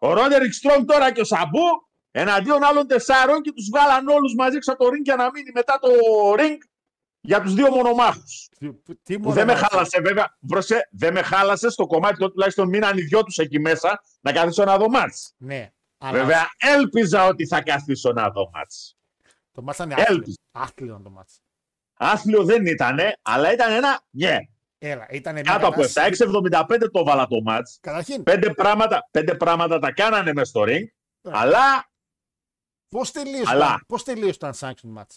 [0.00, 4.56] Ο Ρόντερικ Στρονγκ τώρα και ο Σαμπού εναντίον άλλων τεσσάρων και τους βγάλαν όλους μαζί
[4.56, 5.88] έξω από το ring για να μείνει μετά το
[6.38, 6.58] ring
[7.24, 8.48] για τους δύο μονομάχους.
[8.58, 8.72] Τι,
[9.02, 9.64] τι Που δεν με μονομάχη.
[9.70, 10.36] χάλασε βέβαια.
[10.40, 14.02] Βρωσε, δεν με χάλασε στο κομμάτι το ότι τουλάχιστον μείναν οι δυο τους εκεί μέσα
[14.20, 15.34] να καθίσω να δω μάτς.
[15.36, 15.72] Ναι.
[15.98, 18.96] Αλλά Βέβαια, έλπιζα ότι θα καθίσω να δω μάτς.
[19.52, 20.06] το μάτς ήταν άθλιο.
[20.08, 20.36] Έλπιζα.
[20.52, 21.40] Άθλιο ήταν το μάτς.
[21.94, 24.38] Άθλιο δεν ήτανε, αλλά ήταν ένα ναι.
[24.78, 26.26] Έλα, ήταν μια Κάτω από κατάσταση- 7.
[26.26, 27.78] 6,75 το βάλα το μάτς.
[27.80, 30.84] Καταρχήν, Πέντε πράγματα, πέντε πράγματα τα κάνανε μες στο ring,
[31.20, 31.32] Ναι.
[31.34, 31.90] αλλά
[32.88, 33.66] πώς τελείωσε, Αλλά.
[33.78, 35.16] το- πώς τελείωσε το unsanctioned match.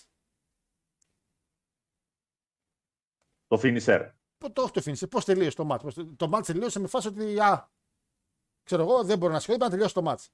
[3.47, 4.09] Το finisher.
[4.37, 5.79] Πώς το, όχι το φίνισε, πώς τελείωσε το match.
[5.81, 7.69] Πώς, το- το match τελείωσε με φάση ότι, α,
[8.63, 10.25] ξέρω εγώ, δεν μπορώ να συγχωρήσω, είπα να τελειώσει το match.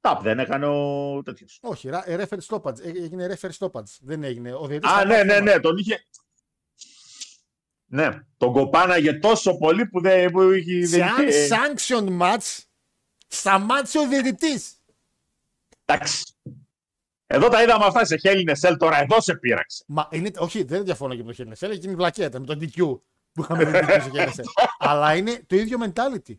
[0.00, 1.58] Ταπ, δεν έκανε ο τέτοιος.
[1.62, 2.80] Όχι, ρα- ε, referee stoppage.
[2.80, 3.98] Ε, Έγινε referee stoppage.
[4.00, 4.52] Δεν έγινε.
[4.52, 5.44] Ο διαιτητής Α, θα ναι, πάρει ναι, θέμα.
[5.52, 6.06] ναι, τον είχε...
[7.86, 11.48] Ναι, τον κοπάναγε τόσο πολύ που δεν, που είχε, Σε δεν είχε...
[11.50, 12.58] unsanctioned match
[13.28, 14.76] σταμάτησε ο διαιτητής.
[15.84, 16.34] Εντάξει.
[17.26, 19.84] Εδώ τα είδαμε αυτά σε Hell in a Cell, τώρα εδώ σε πείραξε.
[19.86, 22.58] Μα είναι, όχι, δεν διαφωνώ και με το Χέλνεσέλ, εκείνη η βλακία ήταν με τον
[22.60, 23.00] DQ
[23.32, 24.44] που είχαμε δει DQ στο Χέλνεσέλ.
[24.78, 26.34] Αλλά είναι το ίδιο mentality.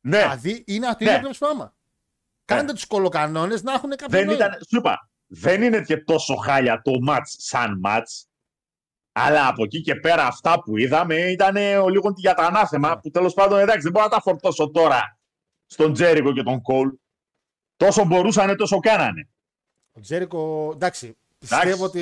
[0.00, 1.12] Ναι, Δηλαδή είναι το Ναι.
[1.14, 1.74] ίδιο πράγμα.
[2.44, 4.44] Κάντε τους κολοκανόνες να έχουν κάποιο δεν νόημα.
[4.44, 8.24] ήταν, σου είπα, δεν είναι και τόσο χάλια το match σαν match.
[9.12, 13.10] Αλλά από εκεί και πέρα αυτά που είδαμε ήταν ο λίγο για τα ανάθεμα που
[13.10, 15.18] τέλος πάντων εντάξει δεν μπορώ να τα φορτώσω τώρα
[15.66, 16.90] στον Τζέρικο και τον Κόλ.
[17.76, 19.28] Τόσο μπορούσαν τόσο κάνανε.
[19.98, 22.00] Ο Τζέρικο, εντάξει, πιστεύω ότι.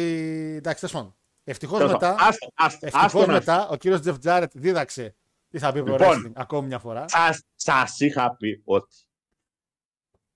[0.56, 1.14] Εντάξει, τέλο πάντων.
[1.44, 5.14] Ευτυχώ Τέλος μετά, πάντων, άστο- άστο- ευτυχώς άστο να- μετά ο κύριο Τζεφ Τζάρετ δίδαξε
[5.50, 5.98] τι θα πει pro Λοιπόν.
[6.00, 7.04] wrestling ακόμη μια φορά.
[7.08, 8.96] Σας, σας είχα πει ότι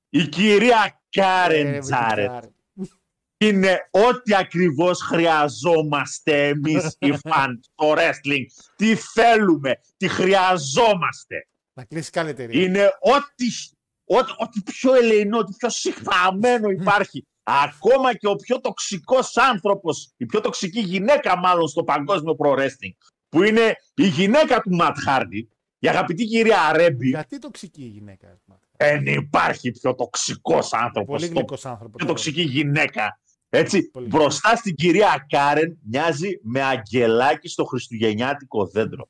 [0.09, 2.51] η κυρία Κάρεν Ε, Τζάρετ Τζάρετ.
[3.37, 8.45] είναι ό,τι ακριβώς χρειαζόμαστε εμείς οι φαν στο wrestling.
[8.77, 11.47] Τι θέλουμε, τι χρειαζόμαστε.
[11.73, 12.65] Να κλείσει καλύτερη.
[12.65, 13.47] Είναι ό,τι,
[14.05, 17.27] ό,τι, ό,τι πιο ελεηνό, ό,τι πιο συγχαμένο υπάρχει.
[17.65, 22.95] Ακόμα και ο πιο τοξικός άνθρωπος, η πιο τοξική γυναίκα μάλλον στο παγκόσμιο pro wrestling,
[23.29, 25.49] που είναι η γυναίκα του Ματ Χάρντι,
[25.79, 28.41] η αγαπητή κυρία Ρέμπι, Γιατί τοξική η γυναίκα.
[28.77, 31.95] δεν υπάρχει πιο τοξικός άνθρωπος, Πολύ στο γλυκός άνθρωπος.
[31.97, 33.21] πιο τοξική γυναίκα.
[33.53, 34.07] Έτσι, Πολύ.
[34.07, 39.09] μπροστά στην κυρία Κάρεν μοιάζει με αγγελάκι στο χριστουγεννιάτικο δέντρο.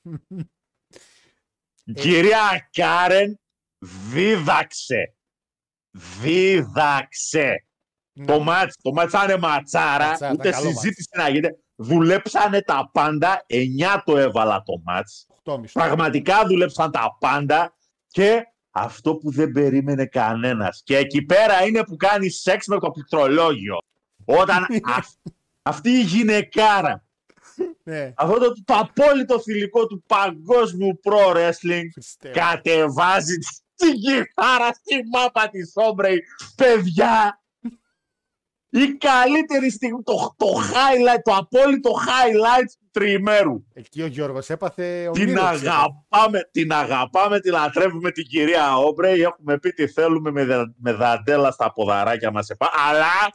[1.84, 3.40] Η κυρία Κάρεν
[3.78, 5.14] δίδαξε.
[6.20, 7.64] Δίδαξε.
[8.26, 11.58] Το μάτς, το μάτς ήταν ματσάρα, Ματσάρα, ούτε καλό συζήτηση να γίνεται.
[11.76, 15.26] Δουλέψανε τα πάντα, 9 το έβαλα το μάτς.
[15.44, 15.60] 8,5.
[15.72, 17.74] Πραγματικά δούλεψαν τα πάντα
[18.08, 20.80] και αυτό που δεν περίμενε κανένας.
[20.84, 23.76] Και εκεί πέρα είναι που κάνει σεξ με το πληκτρολόγιο.
[24.24, 24.66] Όταν
[24.96, 25.16] αυ-
[25.62, 27.04] αυτή η γυναικάρα,
[27.82, 32.28] Ναι, αυτό το, το απόλυτο θηλυκό του παγκόσμιου pro wrestling Χριστέ.
[32.28, 33.34] κατεβάζει
[33.74, 36.22] την κιθάρα στη μάπα της Όμπρεϊ.
[36.56, 37.39] Παιδιά,
[38.70, 43.64] η καλύτερη στιγμή, το, το highlight, το απόλυτο highlight του τριημέρου.
[43.72, 45.72] Εκεί ο Γιώργος έπαθε Την ονείρο, ξέρω.
[45.72, 49.20] αγαπάμε, την αγαπάμε, την λατρεύουμε την κυρία Όμπρεϊ.
[49.20, 52.48] Έχουμε πει τι θέλουμε με, δε- με δαντέλα στα ποδαράκια μας.
[52.48, 53.32] επά- Αλλά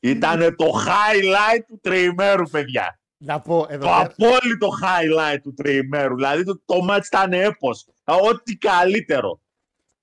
[0.00, 3.00] ήταν το highlight του τριημέρου, παιδιά.
[3.20, 4.14] Να πω εδώ Το πέρα.
[4.16, 6.14] απόλυτο highlight του τριημέρου.
[6.14, 7.86] Δηλαδή το, το match ήταν έπος.
[8.04, 9.40] Ό,τι καλύτερο.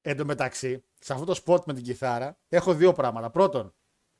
[0.02, 3.30] Εν τω μεταξύ, σε αυτό το spot με την κιθάρα, έχω δύο πράγματα.
[3.30, 3.74] Πρώτον,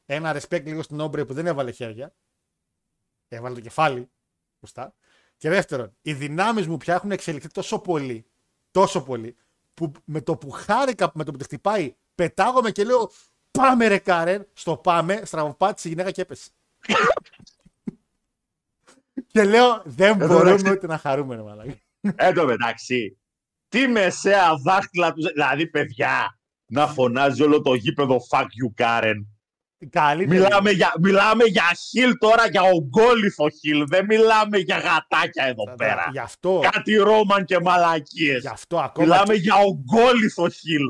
[0.06, 2.16] ένα respect λίγο στην Όμπρε που δεν έβαλε χέρια.
[3.28, 4.10] Έβαλε το κεφάλι.
[4.60, 4.96] Σωστά.
[5.38, 8.26] Και δεύτερον, οι δυνάμεις μου πια έχουν εξελιχθεί τόσο πολύ,
[8.72, 9.36] τόσο πολύ,
[9.74, 13.12] που με το που χάρηκα, με το που τη χτυπάει, πετάγομαι και λέω
[13.56, 16.50] Πάμε ρε Κάρεν, στο πάμε, στραβοπάτησε η γυναίκα και έπεσε.
[19.28, 20.72] και λέω δεν Εδώ μπορούμε εντάξει.
[20.72, 21.76] ούτε να χαρούμε ρε μαλάκα.
[22.16, 23.20] Εν τω μεταξύ,
[23.68, 25.22] τι μεσαία δάχτυλα του.
[25.22, 29.26] Δηλαδή, παιδιά, να φωνάζει όλο το γήπεδο fuck you, Karen.
[29.90, 30.40] Καλύτερη.
[30.40, 33.84] Μιλάμε για, μιλάμε για χιλ τώρα, για ογκόλυθο χιλ.
[33.88, 36.08] Δεν μιλάμε για γατάκια εδώ πέρα.
[36.12, 38.42] Γι' αυτό, Κάτι Ρόμαν και μαλακίες.
[38.42, 40.84] γι' αυτό ακόμα, Μιλάμε για ογκόλυθο χιλ.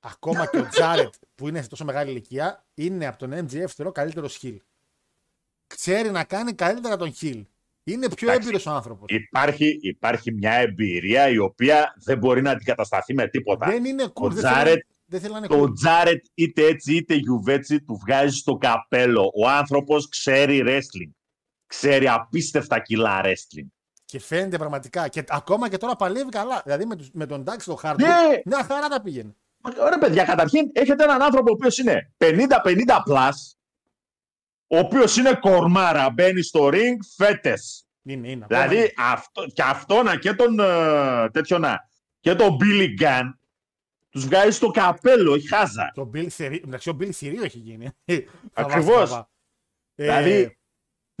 [0.00, 3.92] ακόμα και ο Τζάρετ που είναι σε τόσο μεγάλη ηλικία είναι από τον MGF θεωρώ
[3.92, 4.60] καλύτερος χιλ.
[5.66, 7.44] Ξέρει να κάνει καλύτερα τον χιλ.
[7.84, 8.48] Είναι πιο Εντάξει.
[8.48, 9.04] έμπειρος ο άνθρωπος.
[9.08, 13.66] Υπάρχει, υπάρχει μια εμπειρία η οποία δεν μπορεί να αντικατασταθεί με τίποτα.
[13.66, 14.10] Δεν είναι cool.
[14.14, 15.74] Ο δεν, Τζάρετ- θέλει, δεν θέλει να είναι Το cool.
[15.74, 19.30] Τζάρετ είτε έτσι είτε γιουβέτσι του βγάζει στο καπέλο.
[19.42, 21.10] Ο άνθρωπος ξέρει wrestling.
[21.66, 23.66] Ξέρει απίστευτα κιλά wrestling.
[24.04, 25.08] Και φαίνεται πραγματικά.
[25.08, 26.62] Και ακόμα και τώρα παλεύει καλά.
[26.64, 28.06] Δηλαδή με, τους, με τον Dax το Hard Ναι.
[28.44, 29.36] μια χαρά τα πήγαινε.
[29.80, 32.32] Ωραία παιδιά, καταρχήν έχετε έναν άνθρωπο ο οποίος είναι 50-50
[33.10, 33.30] plus,
[34.66, 37.86] ο οποίος είναι κορμάρα, μπαίνει στο ring φέτες.
[38.02, 38.44] Είναι, είναι.
[38.44, 38.92] ακόμα Δηλαδή είναι.
[38.98, 41.78] αυτό, και αυτόνα και τον ε, τέτοιο να,
[42.20, 43.24] και τον Billy Gunn
[44.16, 45.90] τους βγάζει στο καπέλο, όχι χάζα.
[45.94, 47.90] Το Bill Θηρίο, εντάξει, ο Bill Θηρίο έχει γίνει.
[48.04, 48.22] Θα
[48.52, 48.84] Ακριβώς.
[48.94, 49.24] βάζει, θα βάζει.
[49.94, 50.58] Ε, Δηλαδή,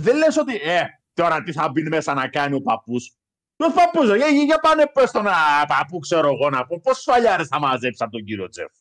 [0.02, 0.82] δεν λες ότι, ε,
[1.12, 3.14] τώρα τι θα μπει μέσα να κάνει ο παππούς.
[3.56, 7.02] Ποιος παππούς, ρε, για, για πάνε πες τον α, παππού, ξέρω εγώ να πω, πόσους
[7.02, 8.72] φαλιάρες θα μαζέψει από τον κύριο Τζεφ.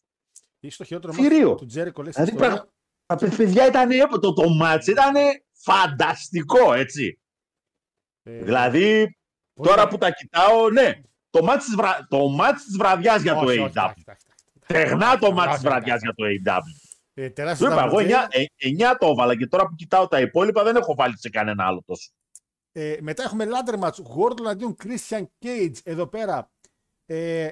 [0.60, 1.30] Είσαι το χειρότερο Θηρίο.
[1.38, 2.64] μάθημα του Τζέρικο λέει στην Δηλαδή, ιστορία.
[2.66, 2.74] πραγμα-
[3.06, 5.14] Τα παι- παιδιά ήταν, το, το μάτς ήταν
[5.52, 7.20] φανταστικό, έτσι.
[8.24, 9.18] Ε, Δηλαδή,
[9.54, 9.90] πολύ τώρα καλό.
[9.90, 11.02] που τα κοιτάω, ναι,
[11.36, 12.08] το μάτς της, βρα...
[12.10, 13.84] το μάτς της βραδιάς για το Όχι, όχι, AEW.
[13.84, 14.18] όχι, όχι, όχι.
[14.68, 16.06] Τεχνά το Όχι, μάτς όχι, της όχι, βραδιάς όχι.
[16.06, 16.62] για το AEW.
[17.14, 18.38] Ε, Σου τεράστιο είπα, εγώ double
[18.82, 18.94] J.
[18.94, 21.84] 9, το έβαλα και τώρα που κοιτάω τα υπόλοιπα δεν έχω βάλει σε κανένα άλλο
[21.86, 22.12] τόσο.
[22.72, 23.90] Ε, μετά έχουμε ladder match.
[23.90, 25.76] Gordon αντίον Christian Cage.
[25.84, 26.52] Εδώ πέρα
[27.06, 27.50] ε,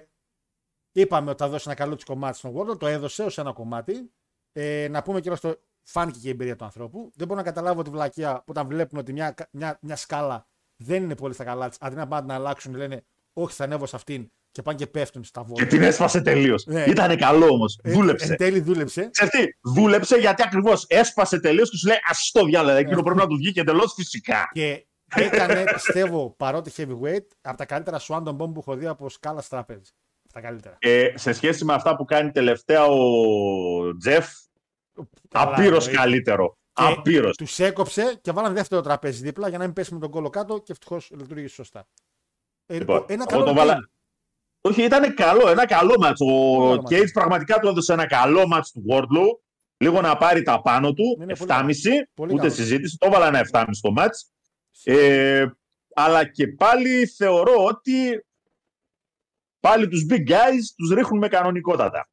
[0.91, 2.79] είπαμε ότι θα δώσει ένα καλό τσικο κομμάτι στον Gordon.
[2.79, 4.11] Το έδωσε ως ένα κομμάτι.
[4.51, 7.11] Ε, να πούμε και στο φάνηκε και η εμπειρία του ανθρώπου.
[7.15, 11.03] Δεν μπορώ να καταλάβω τη βλακεία που όταν βλέπουν ότι μια, μια, μια σκάλα δεν
[11.03, 11.77] είναι πολύ στα καλά της.
[11.81, 15.23] Αντί να πάνε να αλλάξουν, λένε Όχι, θα ανέβω σε αυτήν και πάνε και πέφτουν
[15.23, 15.67] στα Και βόλια.
[15.67, 16.65] την έσπασε τελείως.
[16.65, 16.83] Ναι.
[16.83, 17.79] Ήτανε καλό όμως.
[17.83, 18.25] Ε, Δούλεψε.
[18.25, 19.09] Ε, Εν τέλει δούλεψε.
[19.11, 22.77] Ξέρεις τι, δούλεψε γιατί ακριβώς έσπασε τελείως και σου λέει Α το διάλεγα.
[22.77, 24.49] Εκείνο πρέπει να του βγει και εντελώς φυσικά.
[24.53, 24.85] Και
[25.15, 29.91] έκανε, πιστεύω, παρότι heavyweight, από τα καλύτερα Swanton Bomb που έχω δει από σκάλα τραπέζι.
[30.23, 30.75] Από τα καλύτερα.
[30.79, 34.27] Ε, σε σχέση με αυτά που κάνει τελευταία ο Τζεφ,
[35.31, 35.91] Απείρως εννοείται.
[36.01, 36.57] καλύτερο.
[36.73, 37.35] Απείρως.
[37.37, 40.57] Τους έκοψε και βάλαν δεύτερο τραπέζι δίπλα για να μην πέσει με τον κόλλο κάτω
[40.59, 41.87] και ευτυχώς λειτουργήσε σωστά.
[42.65, 43.55] Ε, Λοιπόν, ένα εγώ καλό το routine.
[43.55, 43.89] βάλα-
[44.61, 46.21] Όχι, ήταν καλό, ένα καλό μάτς.
[46.21, 46.89] Ο Καλό μάτς.
[46.89, 49.27] Κέιτ πραγματικά του έδωσε ένα καλό μάτς του Wardlow.
[49.77, 51.17] Λίγο να πάρει τα πάνω του.
[51.21, 52.07] Είναι πολύ 7,5.
[52.13, 52.53] πολύ ούτε καλό.
[52.53, 52.97] συζήτηση.
[52.97, 54.31] Το έβαλα ένα 7,5 στο μάτς.
[54.83, 55.45] Ε,
[55.95, 58.25] αλλά και πάλι θεωρώ ότι
[59.59, 62.09] πάλι τους big guys τους ρίχνουν με κανονικότατα.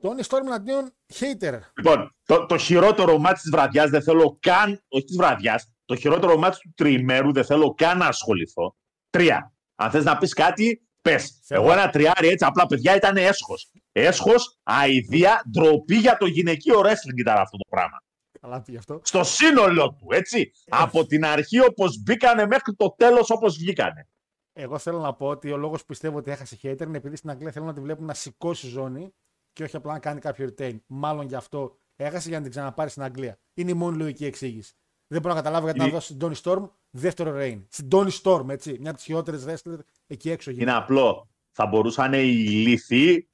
[0.00, 1.58] Τόνι Στόρμ εναντίον hater.
[1.76, 6.36] Λοιπόν, το, το χειρότερο μάτς της βραδιάς δεν θέλω καν, όχι της βραδιάς, το χειρότερο
[6.38, 8.74] μάτς του τριημέρου δεν θέλω καν να ασχοληθώ.
[9.10, 9.54] Τρία.
[9.74, 11.40] Αν θες να πεις κάτι, πες.
[11.44, 11.62] Θέλω.
[11.62, 13.70] Εγώ ένα τριάρι έτσι, απλά παιδιά ήταν έσχος.
[13.92, 18.02] Έσχος, αηδία, ντροπή για το γυναικείο wrestling ήταν αυτό το πράγμα.
[18.40, 19.00] Καλά πήγε αυτό.
[19.04, 20.52] Στο σύνολο του, έτσι.
[20.68, 24.08] Από την αρχή όπως μπήκανε μέχρι το τέλος όπως βγήκανε.
[24.52, 27.30] Εγώ θέλω να πω ότι ο λόγος που πιστεύω ότι έχασε hater είναι επειδή στην
[27.30, 29.14] Αγγλία θέλουν να τη βλέπουν να σηκώσει ζώνη
[29.52, 30.76] και όχι απλά να κάνει κάποιο retain.
[30.86, 33.38] Μάλλον γι' αυτό έχασε για να την ξαναπάρει στην Αγγλία.
[33.54, 34.74] Είναι η μόνη λογική εξήγηση.
[35.12, 37.64] Δεν μπορώ να καταλάβω γιατί να Είναι- δώσει στην Tony Storm δεύτερο reign.
[37.68, 38.76] Στην Tony Storm, έτσι.
[38.80, 40.50] Μια από τις χειρότερες wrestler εκεί έξω.
[40.50, 41.28] Είναι απλό.
[41.52, 43.28] Θα μπορούσαν οι λύθοι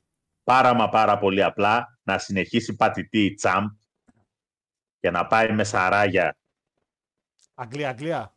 [0.44, 3.64] πάρα μα πάρα πολύ απλά να συνεχίσει πατητή η τσάμπ
[5.00, 6.36] και να πάει με σαράγια
[7.54, 8.36] Αγγλία, Αγγλία.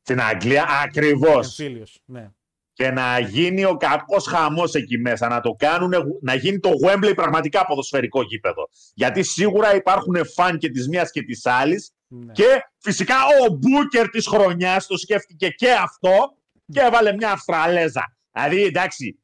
[0.00, 2.00] στην Αγγλία ακριβώς Εμφύλιος.
[2.04, 2.30] Ναι.
[2.72, 7.12] και να γίνει ο κακός χαμός εκεί μέσα, να το κάνουν, να γίνει το Wembley
[7.14, 8.68] πραγματικά ποδοσφαιρικό γήπεδο.
[8.94, 12.32] Γιατί σίγουρα υπάρχουν φαν και της μίας και της άλλης ναι.
[12.32, 16.36] και φυσικά ο Μπούκερ της χρονιάς το σκέφτηκε και αυτό
[16.72, 18.16] και έβαλε μια Αυστραλέζα.
[18.32, 19.18] Δηλαδή εντάξει,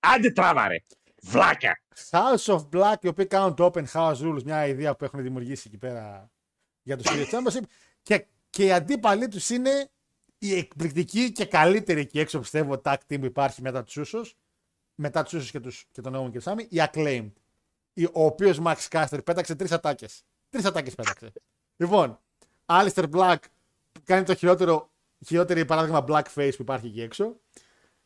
[0.00, 0.76] άντε τράβαρε,
[1.22, 1.80] βλάκα.
[2.10, 5.62] House of Black, οι οποίοι κάνουν το Open House Rules, μια ιδέα που έχουν δημιουργήσει
[5.66, 6.30] εκεί πέρα
[6.82, 7.62] για το Spirit Championship.
[8.02, 9.90] Και, και οι αντίπαλοι τους είναι
[10.38, 14.36] η εκπληκτική και καλύτερη εκεί έξω, πιστεύω, tag team που υπάρχει μετά τους Ούσους.
[14.94, 17.32] Μετά τους Ούσους και, τους, και τον Owen και Σάμι, η Acclaimed.
[17.92, 20.22] Η- Ο οποίος Max Caster πέταξε τρεις ατάκες.
[20.50, 21.32] Τρεις ατάκες πέταξε.
[21.76, 22.20] λοιπόν,
[22.70, 23.36] Alistair Black
[23.92, 24.90] που κάνει το χειρότερο,
[25.26, 27.36] χειρότερη παράδειγμα blackface που υπάρχει εκεί έξω.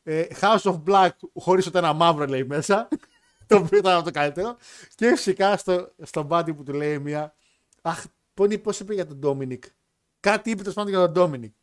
[0.02, 2.88] Ε, House of Black χωρίς ούτε ένα μαύρο λέει μέσα.
[3.46, 4.56] το οποίο ήταν το καλύτερο.
[4.94, 7.34] Και φυσικά στο, στο body που του λέει μία.
[7.82, 8.04] Αχ,
[8.34, 9.64] πόνι, πώς είπε για τον Ντόμινικ.
[10.20, 11.54] Κάτι είπε τέλος πάντων για τον Ντόμινικ.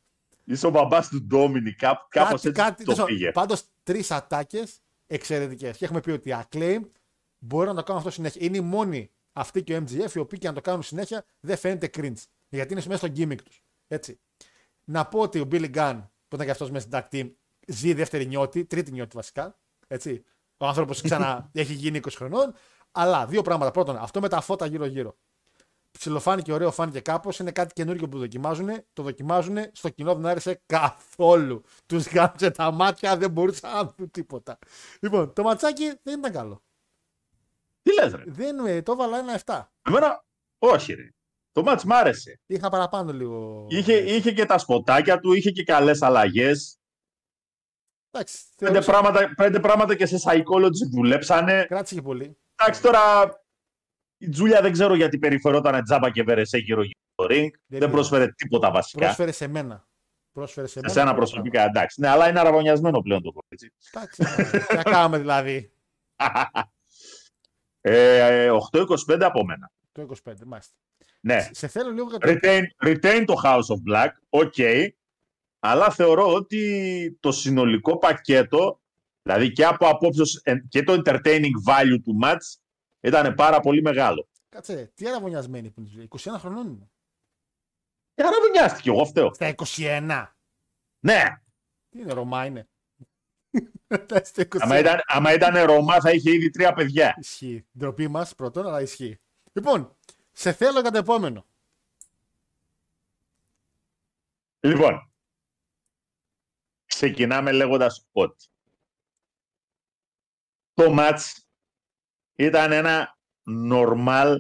[0.44, 3.32] Είσαι ο μπαμπάς του Ντόμινι, κάπως Κάτι, έτσι κάτι, το πήγε.
[3.32, 5.78] Πάντως τρεις ατάκες εξαιρετικές.
[5.78, 6.82] Και έχουμε πει ότι οι Acclaim
[7.38, 8.46] μπορεί να το κάνουν αυτό συνέχεια.
[8.46, 11.58] Είναι οι μόνοι αυτοί και ο MGF οι οποίοι και να το κάνουν συνέχεια δεν
[11.58, 12.24] φαίνεται cringe.
[12.52, 13.64] Γιατί είναι μέσα στο gimmick τους.
[13.88, 14.20] Έτσι.
[14.84, 17.32] Να πω ότι ο Billy Gunn που ήταν και αυτός μέσα στην tag team
[17.68, 19.60] ζει δεύτερη νιώτη, τρίτη νιώτη βασικά.
[19.88, 20.24] Έτσι.
[20.58, 22.54] Ο άνθρωπος ξανά έχει γίνει 20 χρονών.
[22.92, 23.72] Αλλά δύο πράγματα.
[23.72, 25.18] Πρώτον, αυτό με τα φώτα γύρω-γύρω.
[25.92, 27.40] Ψιλοφάνηκε ωραίο, φάνηκε κάπως.
[27.40, 28.70] Είναι κάτι καινούργιο που δοκιμάζουν.
[28.94, 29.58] Το δοκιμάζουν.
[29.72, 31.64] Στο κοινό δεν άρεσε καθόλου.
[31.86, 34.58] Τους γάμψε τα μάτια, δεν μπορούσαν να δουν τίποτα.
[35.00, 36.64] Λοιπόν, το ματσάκι δεν ήταν καλό.
[37.82, 39.62] Τι λες ρε; Δεν, ε, το έβαλα ένα 7.
[39.82, 40.26] Εμένα,
[40.60, 41.10] όχι ρε.
[41.52, 42.40] Το μάτς μ' άρεσε.
[42.46, 43.66] Είχα παραπάνω λίγο.
[43.70, 46.80] Είχε, είχε και τα σποτάκια του, είχε και καλές αλλαγές.
[48.12, 51.66] Εντάξει, Πέντε θεωρούσα- πράγματα, πέντε πράγματα και σε psychology δουλέψανε.
[51.68, 52.38] κράτησε και πολύ.
[52.56, 53.00] Εντάξει τώρα,
[54.18, 57.50] η Τζούλια δεν ξέρω γιατί περιφερόταν τζάμπα και βερεσέ γύρω γύρω στο ring.
[57.66, 57.90] Δεν, είδα.
[57.90, 59.06] πρόσφερε τίποτα βασικά.
[59.06, 59.88] Πρόσφερε σε μένα.
[60.32, 60.94] Πρόσφερε σε Σε μένα.
[60.94, 62.02] σένα προσωπικά, εντάξει.
[62.02, 63.74] Ναι, αλλά είναι αραβωνιασμένο πλέον το κορίτσι.
[63.94, 64.24] Εντάξει,
[64.68, 65.72] τι να κάνουμε δηλαδή.
[67.82, 69.72] ε, 8-25 από μένα.
[69.92, 70.76] Το 25, μάλιστα.
[71.22, 71.50] Ναι.
[71.52, 72.32] Σε θέλω λίγο για το.
[72.32, 74.88] Retain, retain το House of Black, ok.
[75.60, 78.82] Αλλά θεωρώ ότι το συνολικό πακέτο,
[79.22, 82.60] δηλαδή και από απόψεως ε, και το entertaining value του match,
[83.00, 84.28] ήταν πάρα πολύ μεγάλο.
[84.50, 86.08] Κάτσε, τι αραβωνιασμένη που είναι.
[86.10, 86.90] 21 χρονών είναι.
[88.14, 89.34] Και αραβωνιάστηκε, εγώ φταίω.
[89.34, 90.28] Στα 21.
[91.00, 91.24] Ναι,
[91.90, 92.68] Τι είναι, Ρωμά είναι.
[94.06, 94.58] Τα στα 21.
[94.60, 97.16] άμα ήταν, άμα ήταν Ρωμά θα είχε ήδη τρία παιδιά.
[97.20, 97.66] Ισχύει.
[97.78, 99.20] Ντροπή μας πρώτον, αλλά ισχύει.
[99.54, 99.98] Λοιπόν,
[100.42, 101.46] σε θέλω για το επόμενο.
[104.60, 105.12] Λοιπόν,
[106.86, 108.46] ξεκινάμε λέγοντας ότι
[110.74, 111.20] το match
[112.36, 113.18] ήταν ένα
[113.72, 114.40] normal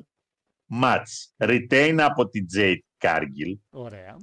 [0.81, 1.03] match.
[1.37, 3.55] Retain από την Jade Cargill.
[3.69, 4.17] Ωραία.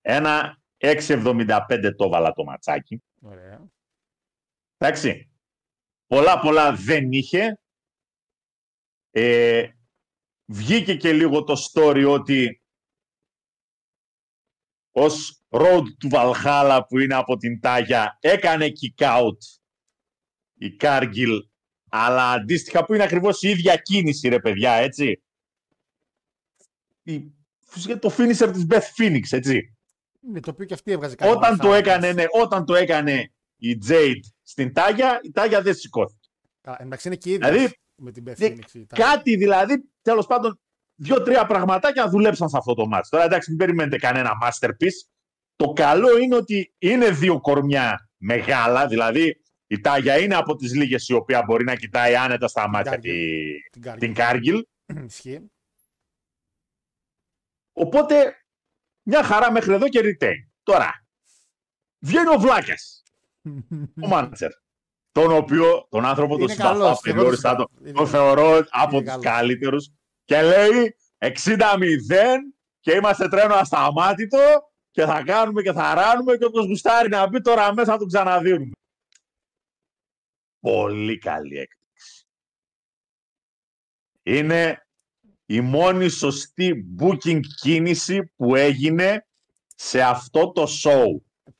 [0.00, 3.02] Ένα 6,75 το βάλα το ματσάκι.
[3.20, 3.66] Ωραία.
[4.76, 5.30] Εντάξει.
[6.06, 7.58] Πολλά πολλά δεν είχε.
[9.10, 9.68] Ε,
[10.52, 12.62] βγήκε και λίγο το story ότι
[14.92, 19.36] ως road του Valhalla που είναι από την Τάγια έκανε kick out
[20.54, 21.30] η Κάργιλ
[21.90, 25.22] αλλά αντίστοιχα που είναι ακριβώς η ίδια κίνηση ρε παιδιά έτσι.
[27.02, 27.32] Η-
[28.00, 29.76] το finisher της Beth Phoenix έτσι.
[30.28, 31.30] Είναι το οποίο και αυτή έβγαζε κάτι.
[31.30, 31.76] Όταν το, μαθάματα.
[31.76, 36.28] έκανε, ναι, όταν το έκανε η Jade στην Τάγια, η Τάγια δεν σηκώθηκε.
[36.60, 38.74] Καλά, εντάξει, είναι και η ίδια Δηλαδή, με την δε- Beth Phoenix.
[38.74, 39.06] η Τάγια.
[39.06, 40.60] Κάτι δηλαδή τέλος πάντων
[40.94, 43.08] δύο-τρία πραγματάκια δουλέψαν σε αυτό το μάτι.
[43.08, 45.08] Τώρα εντάξει, μην περιμένετε κανένα masterpiece.
[45.56, 51.08] Το καλό είναι ότι είναι δύο κορμιά μεγάλα, δηλαδή η Τάγια είναι από τις λίγες
[51.08, 53.10] η οποία μπορεί να κοιτάει άνετα στα μάτια τη,
[53.70, 53.98] Την Κάργιλ.
[54.00, 54.64] την Κάργιλ.
[55.04, 55.50] Ισχύει.
[57.72, 58.36] Οπότε
[59.02, 60.48] μια χαρά μέχρι εδώ και retain.
[60.62, 61.06] Τώρα,
[61.98, 62.74] βγαίνει ο Βλάκα,
[64.04, 64.50] ο Μάντσερ.
[65.12, 67.88] Τον οποίο, τον άνθρωπο, τον Είναι συμπαθώ καλός, και εγώ τον απεριόριστα, τον, συμπαθώ.
[67.88, 68.10] Είναι τον καλός.
[68.10, 69.24] θεωρώ από Είναι τους καλός.
[69.24, 69.90] καλύτερους
[70.24, 74.38] και λέει 60-0 και είμαστε τρένο ασταμάτητο
[74.90, 78.08] και θα κάνουμε και θα ράνουμε και όποιος γουστάρει να μπει τώρα μέσα θα τον
[78.08, 78.70] ξαναδίνουμε.
[80.60, 82.26] Πολύ καλή έκπληξη.
[84.22, 84.86] Είναι
[85.46, 89.26] η μόνη σωστή booking κίνηση που έγινε
[89.76, 91.06] σε αυτό το show.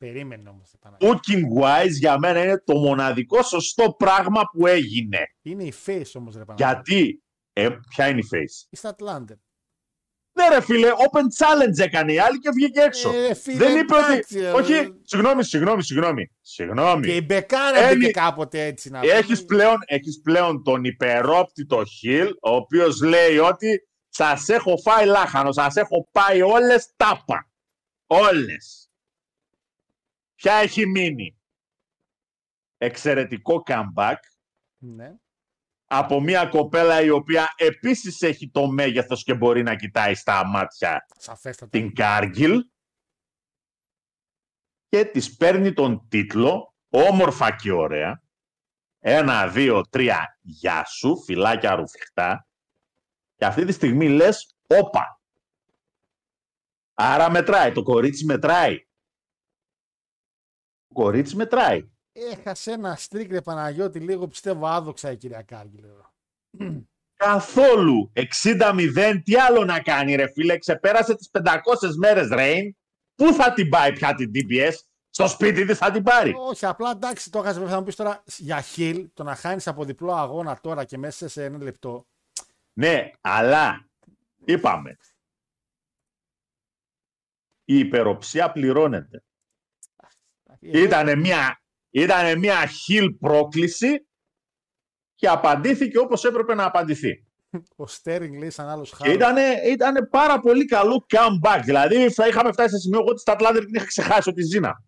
[0.05, 0.71] Περίμενε όμως.
[0.99, 5.19] Booking wise για μένα είναι το μοναδικό σωστό πράγμα που έγινε.
[5.41, 6.93] Είναι η face όμως, ρε Παναγιώτη.
[6.93, 7.23] Γιατί,
[7.53, 9.37] ε, ποια είναι η face; Η Statlander.
[10.35, 13.11] Ναι ρε φίλε, open challenge έκανε η άλλη και βγήκε έξω.
[13.13, 14.45] Ε, φίλε, Δεν είπε εντάξει, ότι...
[14.45, 16.31] ε, Όχι, συγγνώμη, συγγνώμη, συγγνώμη.
[16.41, 17.05] Συγγνώμη.
[17.05, 19.45] Και η Μπεκάρα Ένι- μπήκε κάποτε έτσι να Έχεις πει.
[19.45, 25.75] πλέον, έχεις πλέον τον υπερόπτητο Χιλ, ο οποίος λέει ότι σας έχω φάει λάχανος, σας
[25.75, 27.51] έχω πάει όλες τάπα.
[28.07, 28.82] Όλες.
[30.43, 31.41] Ποια έχει μείνει;
[32.77, 34.15] Εξαιρετικό comeback
[34.77, 35.15] Ναι.
[35.85, 41.05] από μια κοπέλα η οποία επίσης έχει το μέγεθος και μπορεί να κοιτάει στα μάτια
[41.17, 41.69] Σαφέστατα.
[41.77, 42.59] την Κάργιλ
[44.87, 48.21] και της παίρνει τον τίτλο όμορφα και ωραία
[48.99, 52.47] ένα, δύο, τρία γεια σου, φυλάκια ρουφιχτά
[53.35, 55.21] και αυτή τη στιγμή λες όπα
[56.93, 58.92] άρα μετράει, το κορίτσι μετράει το
[60.93, 65.83] κορίτσι μετράει Έχασε ένα στρίκ ρε Παναγιώτη λίγο πιστεύω άδοξα η κυρία Κάργιλ.
[65.83, 66.13] εδώ.
[67.15, 68.11] Καθόλου.
[68.43, 69.21] 60-0.
[69.23, 70.57] Τι άλλο να κάνει, ρε φίλε.
[70.57, 71.59] Ξεπέρασε τις 500
[71.97, 72.75] μέρες, Ρέιν.
[73.15, 74.73] Πού θα την πάει πια την DBS.
[75.09, 76.33] Στο σπίτι της θα την πάρει.
[76.37, 77.65] Όχι, απλά εντάξει, το έχασε.
[77.65, 81.27] Θα μου πεις τώρα για χιλ το να χάνεις από διπλό αγώνα τώρα και μέσα
[81.27, 82.07] σε ένα λεπτό.
[82.73, 83.89] Ναι, αλλά
[84.45, 84.97] είπαμε.
[87.65, 89.23] Η υπεροψία πληρώνεται.
[90.71, 94.07] Ε, Ήτανε μια, ήτανε μια χιλ πρόκληση
[95.15, 97.25] και απαντήθηκε όπως έπρεπε να απαντηθεί.
[97.75, 99.13] Ο Στέρινγκ λέει σαν άλλος Και χάρος.
[99.13, 101.61] ήτανε, ήτανε πάρα πολύ καλό comeback.
[101.63, 104.83] Δηλαδή θα είχαμε φτάσει σε σημείο εγώ ότι στα Ατλάντερ την είχα ξεχάσει ότι ζήνα.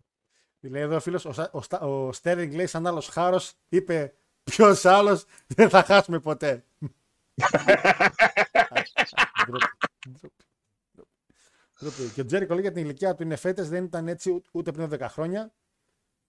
[0.60, 4.14] Λέει εδώ ο φίλος, ο, Σα- ο, Στα- ο Στέρινγκ λέει σαν άλλος χάρος, είπε
[4.44, 6.64] ποιος άλλος δεν θα χάσουμε ποτέ.
[9.46, 9.66] Ντροπή,
[10.12, 10.44] ντροπή,
[11.80, 12.10] ντροπή.
[12.14, 14.72] Και ο Τζέρικο λέει για την ηλικία του είναι φέτες, δεν ήταν έτσι ού- ούτε
[14.72, 15.52] πριν 10 χρόνια.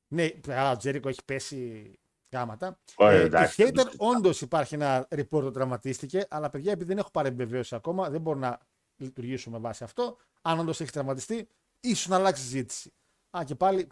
[0.08, 1.92] Ναι, αλλά ο Τζέρικο έχει πέσει
[2.32, 2.80] γάματα.
[2.96, 3.96] Ωραία, Ε, η εντάξει, Hater εντάξει.
[4.00, 8.40] όντως υπάρχει ένα report που τραυματίστηκε, αλλά παιδιά επειδή δεν έχω παρεμπεβαίωση ακόμα, δεν μπορώ
[8.40, 8.60] να
[8.98, 10.18] λειτουργήσω με βάση αυτό.
[10.42, 11.48] Αν όντως έχει τραυματιστεί,
[11.80, 12.94] ίσως να αλλάξει συζήτηση.
[13.38, 13.88] Α, και πάλι.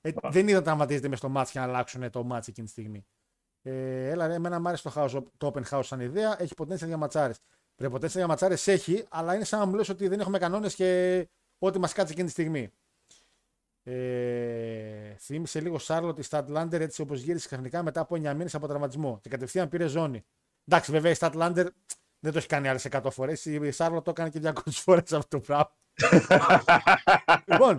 [0.00, 2.72] Ε, δεν είδα να τραυματίζεται με στο μάτς για να αλλάξουν το μάτς εκείνη τη
[2.72, 3.06] στιγμή.
[3.62, 6.42] Ε, έλα, ρε, εμένα μου άρεσε το, house, το open house σαν ιδέα.
[6.42, 7.38] Έχει potential για ματσάρες.
[7.76, 10.74] Ρε, potential για ματσάρες έχει, αλλά είναι σαν να μου λες ότι δεν έχουμε κανόνες
[10.74, 11.28] και
[11.58, 12.70] ό,τι μας κάτσει εκείνη τη στιγμή.
[13.92, 18.66] Ε, θύμισε λίγο Σάρλοτ η Statlander έτσι όπως γύρισε ξαφνικά μετά από 9 μήνες από
[18.66, 20.24] τραυματισμό και κατευθείαν πήρε ζώνη.
[20.64, 21.66] Εντάξει, βέβαια η Statlander
[22.20, 23.44] δεν το έχει κάνει άλλες 100 φορές.
[23.44, 24.52] Η Σάρλοτ το έκανε και 200
[24.84, 25.72] φορές αυτό το πράγμα.
[27.46, 27.76] λοιπόν,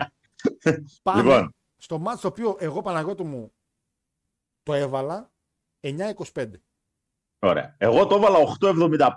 [1.02, 1.56] πάμε Λοιπόν.
[1.78, 3.54] στο μάτς το οποίο εγώ Παναγιώτου μου
[4.64, 5.32] το έβαλα
[6.34, 6.52] 9-25.
[7.40, 7.76] Ωραία.
[7.78, 9.10] Εγώ το έβαλα 8,75.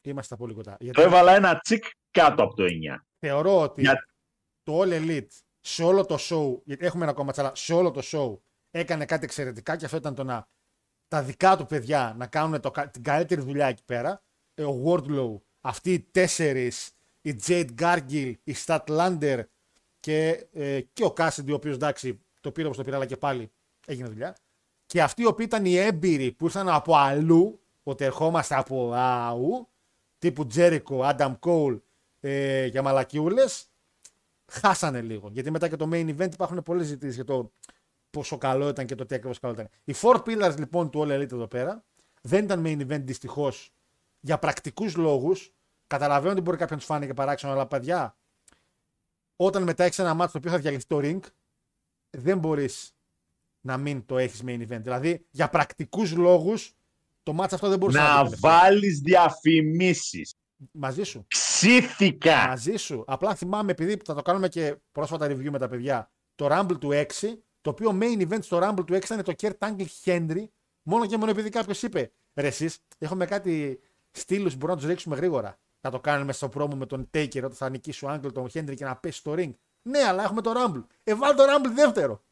[0.00, 0.76] Είμαστε πολύ κοντά.
[0.80, 2.68] Γιατί Το έβαλα ένα τσικ κάτω από το 9.
[3.18, 4.08] θεωρώ ότι Για-
[4.62, 5.28] το All Elite
[5.60, 8.38] σε όλο το show, γιατί έχουμε ένα ακόμα ματσάλα, σε όλο το show
[8.70, 10.48] έκανε κάτι εξαιρετικά και αυτό ήταν το να
[11.08, 14.22] τα δικά του παιδιά να κάνουν το, κα- την καλύτερη δουλειά εκεί πέρα.
[14.54, 19.40] Ε, Ο Wardlow, αυτοί οι τέσσερις, η Jade Gargill, η Statlander
[20.00, 23.16] και, ε, και ο Cassidy, ο οποίος εντάξει το πήρε όπως το πήρε, αλλά και
[23.16, 23.50] πάλι
[23.86, 24.36] έγινε δουλειά.
[24.86, 29.68] Και αυτοί οι οποίοι ήταν οι έμπειροι που ήρθαν από αλλού, ότι ερχόμαστε από αου,
[30.18, 31.76] τύπου Τζέρικο, Άνταμ Κόουλ
[32.20, 33.69] ε, για μαλακιούλες,
[34.50, 35.28] χάσανε λίγο.
[35.32, 37.52] Γιατί μετά και το main event υπάρχουν πολλές ζητήσεις για το
[38.10, 39.68] πόσο καλό ήταν και το τι ακριβώς καλό ήταν.
[39.84, 41.84] Οι four pillars λοιπόν του All Elite εδώ πέρα
[42.22, 43.72] δεν ήταν main event δυστυχώς
[44.20, 45.52] για πρακτικούς λόγους.
[45.86, 48.16] Καταλαβαίνω ότι μπορεί κάποιον τους φάνηκε παράξενο, αλλά παιδιά,
[49.36, 51.20] όταν μετά έχει ένα μάτσο το οποίο θα διαλυθεί το ring,
[52.10, 52.94] δεν μπορείς
[53.60, 54.80] να μην το έχεις main event.
[54.80, 56.74] Δηλαδή, για πρακτικούς λόγους,
[57.22, 60.34] το μάτσο αυτό δεν μπορούσε να, Να το βάλεις διαφημίσεις.
[60.70, 61.26] Μαζί σου.
[61.60, 62.46] Ξήθηκα.
[62.46, 63.04] Μαζί σου.
[63.06, 66.90] Απλά θυμάμαι, επειδή θα το κάνουμε και πρόσφατα review με τα παιδιά, το Rumble του
[66.92, 67.04] 6,
[67.60, 70.44] το οποίο main event στο Rumble του 6 ήταν το Kurt Angle Henry,
[70.82, 73.80] μόνο και μόνο επειδή κάποιος είπε, ρε εσείς, έχουμε κάτι
[74.10, 75.58] στήλους που μπορούμε να τους ρίξουμε γρήγορα.
[75.80, 78.76] Να το κάνουμε στο πρόμο με τον Taker όταν θα νικήσει ο Άγγελ τον Χέντρι
[78.76, 79.52] και να πέσει στο ring.
[79.82, 80.84] Ναι, αλλά έχουμε το Rumble.
[81.04, 82.22] Ε, βάλει το Rumble δεύτερο.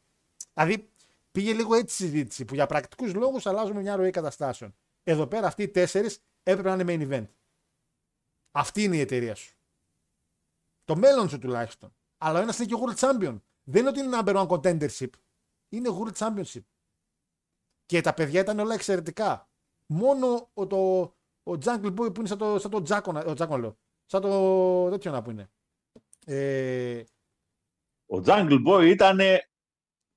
[0.55, 0.88] Δηλαδή
[1.32, 4.74] πήγε λίγο έτσι η συζήτηση που για πρακτικούς λόγους αλλάζουμε μια ροή καταστάσεων.
[5.05, 7.26] Εδώ πέρα αυτοί οι τέσσερις έπρεπε να είναι main event.
[8.59, 9.56] Αυτή είναι η εταιρεία σου.
[10.85, 11.97] Το μέλλον σου τουλάχιστον.
[12.18, 13.40] Αλλά ο ένας είναι και World Champion.
[13.62, 15.10] Δεν είναι ότι είναι number one contendership.
[15.68, 16.62] Είναι World Championship.
[17.86, 19.48] Και τα παιδιά ήταν όλα εξαιρετικά.
[19.86, 21.01] Μόνο ο, το,
[21.43, 23.78] ο Jungle Boy που είναι σαν το, σαν το Τζάκο, ο Τζάκο λέω.
[24.06, 25.51] Σαν το τέτοιο να που είναι.
[26.26, 27.05] Ε,
[28.10, 29.18] Ο Jungle Boy ήταν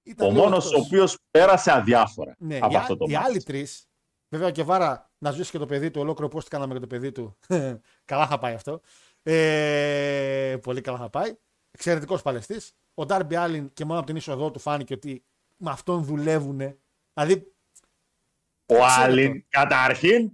[0.03, 0.81] ήταν ο λίγο μόνος εκτός.
[0.81, 3.26] ο οποίος πέρασε αδιάφορα Ναι, από οι, αυτό το οι μάτι.
[3.26, 3.89] άλλοι τρεις,
[4.30, 7.11] βέβαια και βάρα να ζήσει και το παιδί του, ολόκληρο πώ κάναμε και το παιδί
[7.11, 7.38] του.
[8.06, 8.81] καλά θα πάει αυτό.
[9.23, 11.34] Ε, πολύ καλά θα πάει.
[11.72, 12.73] Εξαιρετικός παλαιστής.
[12.93, 15.23] Ο Ντάρμπι Άλλιν και μόνο από την είσοδό του φάνηκε ότι
[15.57, 16.57] με αυτόν δουλεύουν.
[17.14, 17.53] Δηλαδή,
[18.65, 20.31] Ο Ξέρω Άλιν, καταρχήν,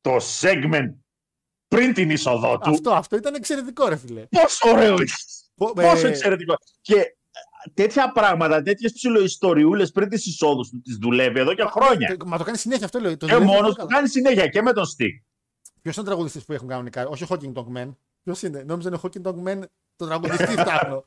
[0.00, 0.94] το segment
[1.68, 2.70] πριν την είσοδό του.
[2.70, 4.26] αυτό, αυτό ήταν εξαιρετικό, ρε φιλέ.
[4.26, 5.04] Πόσο ωραίο είναι.
[5.54, 6.54] Πο- Πόσο ε, εξαιρετικό.
[6.80, 7.17] Και ε,
[7.68, 12.16] τέτοια πράγματα, τέτοιες ψιλοϊστοριούλες πριν τις εισόδους του, τις δουλεύει εδώ και χρόνια.
[12.16, 13.16] το- Μα το κάνει συνέχεια αυτό, λέω.
[13.16, 13.94] Το Και δουλεύει μόνος πολύ του καλά.
[13.94, 15.22] κάνει συνέχεια και με τον Stick.
[15.82, 17.94] Ποιος είναι ο τραγουδιστής που έχουν κανονικά, όχι ο Hawking Dog Man.
[18.22, 19.62] Ποιος είναι, νόμιζα είναι ο Hawking Dog Man,
[19.96, 21.04] τον τραγουδιστή φτιάχνω.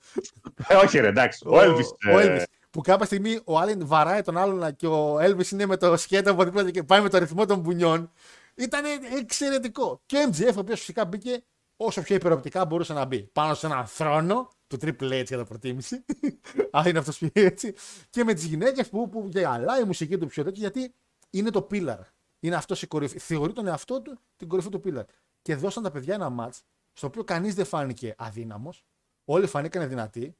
[0.67, 1.47] Ε, όχι, ρε, εντάξει.
[1.47, 2.13] Ο Elvis.
[2.13, 2.43] Ο ε, Elvis.
[2.71, 6.31] Που κάποια στιγμή ο Άλεν βαράει τον άλλον και ο Elvis είναι με το σκέτο
[6.31, 8.11] από δίπλα και πάει με το ρυθμό των μπουνιών.
[8.55, 8.83] Ήταν
[9.19, 10.01] εξαιρετικό.
[10.05, 11.43] Και ο MGF, ο οποίος φυσικά μπήκε
[11.77, 13.29] όσο πιο υπεροπτικά μπορούσε να μπει.
[13.33, 16.06] Πάνω σε έναν θρόνο του Triple H για το προτίμηση.
[16.72, 17.73] Αν είναι αυτός που έτσι.
[18.10, 20.93] Και με τις γυναίκες που, που γυαλάει η μουσική του πιο τέτοιο γιατί
[21.30, 21.99] είναι το pillar.
[22.39, 23.19] Είναι αυτός η κορυφή.
[23.19, 25.03] Θεωρεί τον εαυτό του την κορυφή του pillar.
[25.41, 26.60] Και δώσαν τα παιδιά ένα match
[26.93, 28.85] στο οποίο κανείς δεν φάνηκε αδύναμος.
[29.26, 30.35] Όλοι φανήκαν δυνατοί.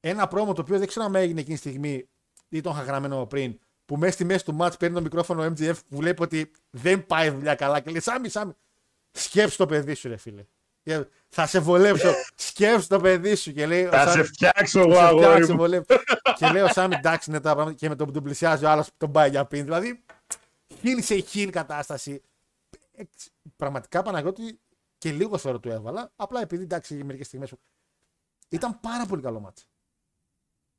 [0.00, 2.08] Ένα πρόμο το οποίο δεν ξέρω αν έγινε εκείνη τη στιγμή
[2.48, 3.58] ή τον είχα γραμμένο πριν.
[3.84, 7.06] Που μέσα στη μέση του match παίρνει το μικρόφωνο ο MGF που βλέπει ότι δεν
[7.06, 8.52] πάει δουλειά καλά και λέει Σάμι, Σάμι,
[9.10, 10.44] σκέψου το παιδί σου, ρε φίλε.
[10.82, 12.12] Και Θα σε βολέψω.
[12.34, 13.52] σκέψου το παιδί σου.
[13.52, 15.58] Και λέει, ο Θα Σάμι- σε φτιάξω εγώ, σε αγόρι φτιάξω, μου.
[15.58, 15.84] βολεύω.
[16.36, 18.70] και λέει ο Σάμι, εντάξει είναι τα πράγματα και με το που τον πλησιάζει ο
[18.70, 19.64] άλλος τον πάει για πίν.
[19.64, 20.04] Δηλαδή,
[20.80, 22.22] χίλ σε χίλ κατάσταση.
[22.92, 24.60] Εξ- Πραγματικά Παναγιώτη
[24.98, 26.12] και λίγο θεωρώ του έβαλα.
[26.16, 27.52] Απλά επειδή εντάξει για μερικές στιγμές.
[28.48, 29.66] Ήταν πάρα πολύ καλό μάτς.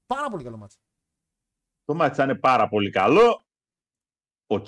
[0.05, 0.77] Πάρα πολύ καλό μάτς.
[1.85, 3.43] Το μάτι θα είναι πάρα πολύ καλό.
[4.47, 4.67] Οκ.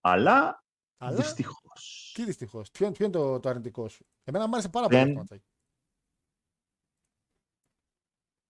[0.00, 0.64] Αλλά,
[0.98, 1.61] Αλλά δυστυχώς.
[2.12, 2.70] Τι δυστυχώς.
[2.70, 5.20] Ποιο, ποιο είναι το, το αρνητικό σου; Εμένα μου άρεσε πάρα πολύ Δεν- αυτό το
[5.30, 5.46] ματσάκι.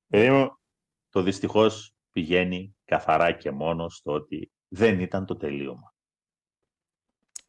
[0.07, 0.59] Παιδί μου,
[1.09, 5.95] το δυστυχώς πηγαίνει καθαρά και μόνο στο ότι δεν ήταν το τελείωμα.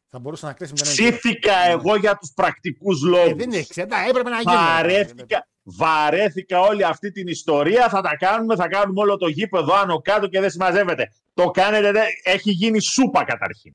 [0.08, 3.30] Θα μπορούσε να κλείσει με τον Ψήθηκα εγώ για τους πρακτικούς λόγους.
[3.30, 4.54] Ε, δεν είναι εξέντα, έπρεπε να γίνει.
[4.54, 7.88] Βαρέθηκα, βαρέθηκα όλη αυτή την ιστορία.
[7.88, 11.12] Θα τα κάνουμε, θα κάνουμε όλο το γήπεδο άνω κάτω και δεν συμμαζεύεται.
[11.34, 13.72] Το κάνετε, δε- έχει γίνει σούπα καταρχήν.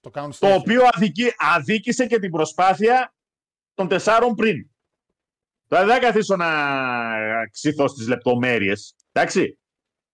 [0.00, 0.60] Το, κάνουν Το συνέχεια.
[0.60, 3.14] οποίο αδικεί, αδίκησε και την προσπάθεια
[3.74, 4.70] των τεσσάρων πριν.
[5.66, 6.48] Τώρα δεν θα καθίσω να
[7.50, 8.94] ξύθω στις λεπτομέρειες.
[9.12, 9.58] Εντάξει.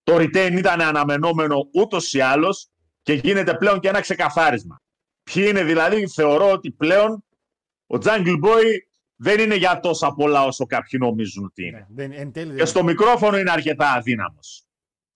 [0.03, 2.69] Το retain ήταν αναμενόμενο ούτως ή άλλως
[3.03, 4.81] και γίνεται πλέον και ένα ξεκαθάρισμα.
[5.23, 7.25] Ποιοι είναι δηλαδή, θεωρώ ότι πλέον
[7.87, 8.65] ο Jungle Boy
[9.17, 11.79] δεν είναι για τόσα πολλά όσο κάποιοι νομίζουν ότι είναι.
[11.79, 14.66] Ναι, δεν, εν τέλει δεν Και στο μικρόφωνο είναι αρκετά αδύναμος.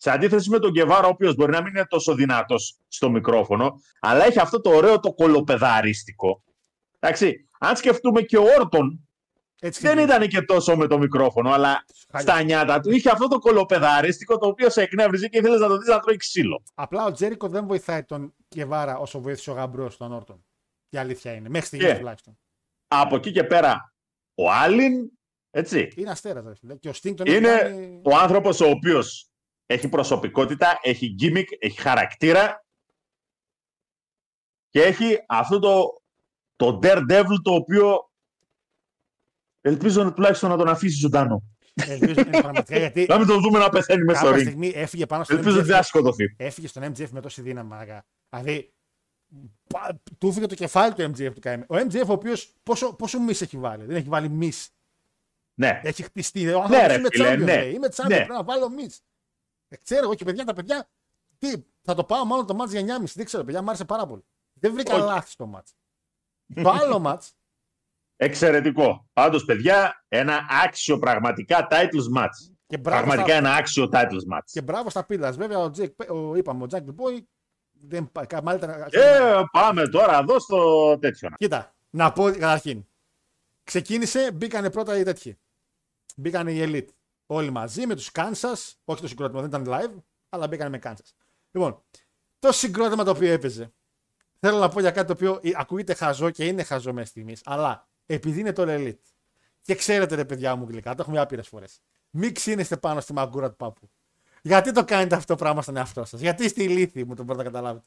[0.02, 3.80] Σε αντίθεση με τον Γκεβάρα, ο οποίος μπορεί να μην είναι τόσο δυνατός στο μικρόφωνο,
[4.00, 6.42] αλλά έχει αυτό το ωραίο το κολοπεδαρίστικο.
[6.98, 9.08] Εντάξει, αν σκεφτούμε και ο Όρτον,
[9.60, 12.32] Έτσι δεν και ήταν και τόσο με το μικρόφωνο, αλλά Χάλια.
[12.32, 15.78] στα νιάτα του είχε αυτό το κολοπεδαρίστικο το οποίο σε εκνεύριζε και ήθελες να το
[15.78, 16.62] δεις να τρώει ξύλο.
[16.74, 20.44] Απλά ο Τζέρικο δεν βοηθάει τον Κεβάρα όσο βοήθησε ο γαμπρός τον Όρτον.
[20.90, 21.48] Η αλήθεια είναι.
[21.48, 22.38] Μέχρι στιγμής Και- τουλάχιστον.
[22.88, 23.94] Από εκεί και πέρα,
[24.34, 25.10] ο Άλλην,
[25.50, 26.74] έτσι, Είναι αστέρας, ρε φίλε.
[26.76, 29.29] Και ο Στίνγκ τον Είναι έχει κάνει- ο άνθρωπος ο οποίος
[29.70, 32.64] έχει προσωπικότητα, έχει gimmick, έχει χαρακτήρα
[34.68, 36.02] και έχει αυτό το,
[36.56, 38.10] το daredevil το οποίο
[39.60, 41.42] ελπίζω τουλάχιστον να τον αφήσει ζωντανό.
[41.74, 44.46] Ελπίζω είναι πραγματικά γιατί Να μην τον δούμε να πεθαίνει μέσα στο κάποια ring.
[44.46, 45.86] στιγμή έφυγε πάνω στον Ελπίζω ότι δεν θα MJF.
[45.86, 46.24] σκοτωθεί.
[46.36, 47.68] Έφυγε στον MJF με τόση δύναμη.
[47.68, 48.04] μαλάκα.
[48.30, 48.72] Δηλαδή,
[49.66, 51.60] πα- του έφυγε το κεφάλι του MJF του KM.
[51.68, 54.70] Ο MJF ο οποίος πόσο, πόσο μισ έχει βάλει; Δεν έχει βάλει μισ.
[55.54, 56.48] Ναι, Έχει χτιστεί.
[56.52, 57.56] Ο άνθρωπος ρε είμαι φίλε, champion, ναι.
[57.56, 57.72] λέει.
[57.72, 58.14] Είμαι champion, Ναι.
[58.16, 59.02] πρέπει να βάλω μισ.
[59.72, 60.88] Ε, ξέρω εγώ και παιδιά, τα παιδιά.
[61.38, 63.04] Τι, θα το πάω μάλλον το μάτς για 9,5.
[63.14, 64.24] Δεν ξέρω, παιδιά, μου άρεσε πάρα πολύ.
[64.52, 65.04] Δεν βρήκα Όχι.
[65.04, 65.74] λάθη στο μάτς.
[66.62, 67.32] το άλλο μάτς,
[68.16, 69.08] εξαιρετικό.
[69.12, 72.52] Πάντως, παιδιά, ένα άξιο πραγματικά titles match.
[72.66, 74.44] και μπράβο, Πραγματικά στα, ένα άξιο titles match.
[74.52, 75.36] και μπράβο στα πίλας.
[75.36, 77.22] Βέβαια, ο Jake, ο, είπαμε, ο Jack the Boy,
[77.72, 81.28] δεν, πάει- κα- μάλιστα, Ε, πάμε τώρα εδώ στο τέτοιο.
[81.36, 82.84] Κοίτα, να πω καταρχήν.
[83.64, 85.38] Ξεκίνησε, μπήκανε πρώτα οι τέτοιοι.
[86.16, 86.88] Μπήκανε οι Elite.
[87.32, 88.72] Όλοι μαζί με τους Kansas.
[88.84, 91.12] Όχι το συγκρότημα, δεν ήταν live, αλλά μπήκανε με Kansas.
[91.50, 91.82] Λοιπόν,
[92.38, 93.72] το συγκρότημα το οποίο έπαιζε.
[94.38, 97.40] Θέλω να πω για κάτι το οποίο ε, ακούγεται χαζό και είναι χαζό μέχρι στιγμής.
[97.44, 98.98] Αλλά επειδή είναι το Elite.
[99.62, 101.80] Και ξέρετε, ρε παιδιά μου γλυκά, το έχουμε άπειρες φορές.
[102.10, 103.90] Μην ξύνεστε πάνω στη μαγκούρα του παππού.
[104.42, 107.44] Γιατί το κάνετε αυτό το πράγμα στον εαυτό σας; Γιατί είστε ηλίθιοι, μου το μπορείτε
[107.44, 107.86] να καταλάβετε.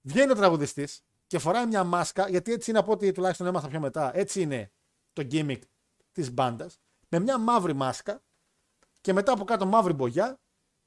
[0.00, 3.80] Βγαίνει ο τραγουδιστής και φοράει μια μάσκα, γιατί έτσι είναι από ό,τι τουλάχιστον έμαθα πιο
[3.80, 4.16] μετά.
[4.16, 4.72] Έτσι είναι
[5.12, 5.60] το gimmick
[6.12, 6.80] της μπάντας.
[7.08, 8.22] Με μια μαύρη μάσκα
[9.00, 10.38] και μετά από κάτω μαύρη μπογιά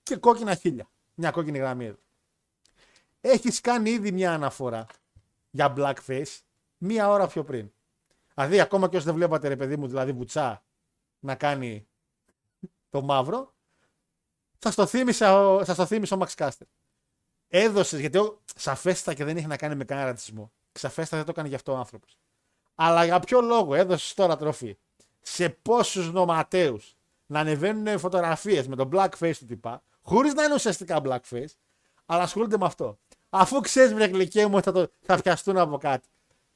[0.03, 0.89] και κόκκινα χίλια.
[1.13, 1.99] Μια κόκκινη γραμμή εδώ.
[3.21, 4.85] Έχεις κάνει ήδη μια αναφορά
[5.49, 6.39] για blackface
[6.77, 7.71] μία ώρα πιο πριν.
[8.33, 10.63] Δηλαδή, ακόμα και όσοι δεν βλέπατε, ρε παιδί μου, δηλαδή βουτσά
[11.19, 11.87] να κάνει
[12.89, 13.53] το μαύρο,
[14.59, 16.67] θα το θύμισε ο, θα το θύμισε ο Max Caster.
[17.47, 20.51] Έδωσες, γιατί ο, σαφέστα και δεν έχει να κάνει με κανένα ρατσισμό.
[20.71, 22.17] Σαφέστα δεν το έκανε γι' αυτό ο άνθρωπος.
[22.75, 24.77] Αλλά για ποιο λόγο έδωσες τώρα τροφή;
[25.21, 31.01] Σε πόσους νοματέους να ανεβαίνουν φωτογραφίες με τον blackface του τυπά, χωρίς να είναι ουσιαστικά
[31.03, 31.53] blackface,
[32.05, 32.97] αλλά ασχολούνται με αυτό.
[33.29, 36.07] Αφού ξέρεις, βρε γλυκέ μου, ότι θα, το, θα πιαστούν από κάτι.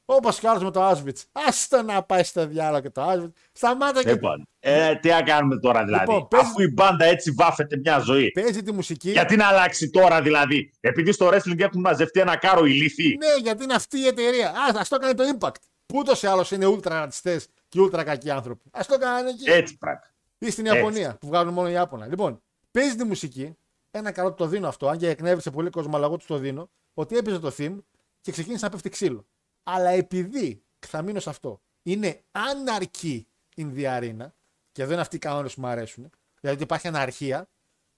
[0.05, 1.21] Όπως και άλλος με το Auschwitz.
[1.31, 3.31] Άστο να πάει στο διάλογο και το Auschwitz.
[3.51, 4.11] Σταμάτα και.
[4.11, 7.99] Λοιπόν, ε, τι να κάνουμε τώρα δηλαδή; Λοιπόν, παίζει- Αφού η μπάντα έτσι βάφεται μια
[7.99, 8.31] ζωή.
[8.31, 9.11] Παίζει τη μουσική.
[9.11, 13.17] Γιατί να αλλάξει τώρα δηλαδή; Επειδή στο wrestling έχουν μαζευτεί ένα κάρο ηλίθιοι.
[13.19, 14.49] Ναι, γιατί είναι αυτή η εταιρεία.
[14.49, 15.55] Α ας το έκανε το Impact.
[15.85, 17.41] Που ούτως ή άλλως είναι ultra ρατσιστέ
[17.73, 18.69] και ultra κακοί άνθρωποι.
[18.71, 19.49] Α το κάνανε εκεί.
[19.51, 20.01] Έτσι πράγμα.
[20.37, 20.77] Ή στην έτσι.
[20.77, 22.07] Ιαπωνία που βγάζουν μόνο οι Ιάπωνα.
[22.07, 23.57] Λοιπόν, παίζει τη μουσική.
[23.91, 26.37] Ένα καλό του το δίνω αυτό, αν και εκνεύρισε πολύ κόσμο, αλλά εγώ του το
[26.37, 26.69] δίνω.
[26.93, 27.77] Ότι έπαιζε το theme
[28.21, 29.25] και ξεκίνησε να πέφτει ξύλο.
[29.63, 33.27] Αλλά επειδή, θα μείνω σε αυτό, είναι αναρκή
[33.57, 34.27] in the arena,
[34.71, 37.47] και εδώ είναι αυτοί οι κανόνες που μου αρέσουν, δηλαδή ότι υπάρχει αναρχία,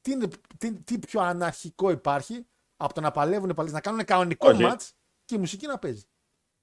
[0.02, 2.46] τι, είναι- τι, τι πιο αναρχικό υπάρχει
[2.78, 4.62] από το να παλεύουν οι παλιές, να κάνουν κανονικό Όχι.
[4.64, 4.90] match
[5.26, 6.04] και η μουσική να παίζει.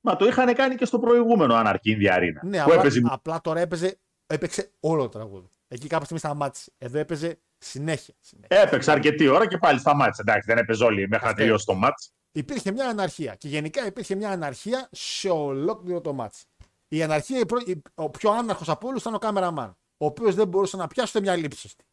[0.05, 2.41] Μα το είχαν κάνει και στο προηγούμενο Αναρκή Διαρίνα.
[2.45, 5.47] Ναι, που απλά, έπαιζε απλά τώρα έπαιζε, έπαιξε όλο το τραγούδι.
[5.69, 6.73] Εκεί κάποια στιγμή σταμάτησε.
[6.79, 8.15] Εδώ έπαιζε συνέχεια.
[8.21, 8.61] συνέχεια.
[8.61, 10.23] Έπαιξε αρκετή ώρα και πάλι σταμάτησε.
[10.23, 11.35] Εντάξει, δεν έπαιζε όλοι μέχρι να Αυτό.
[11.43, 12.13] τελειώσει το μάτς.
[12.33, 13.35] Υπήρχε μια αναρχία.
[13.35, 16.45] Και γενικά υπήρχε μια αναρχία σε ολόκληρο το μάτς.
[16.89, 19.77] Η αναρχία, η πρω- η- ο πιο άναρχος από όλους ήταν ο κάμεραμαν.
[19.97, 21.85] Ο οποίος δεν μπορούσε να πιάσει ούτε μια λήψη σωστή.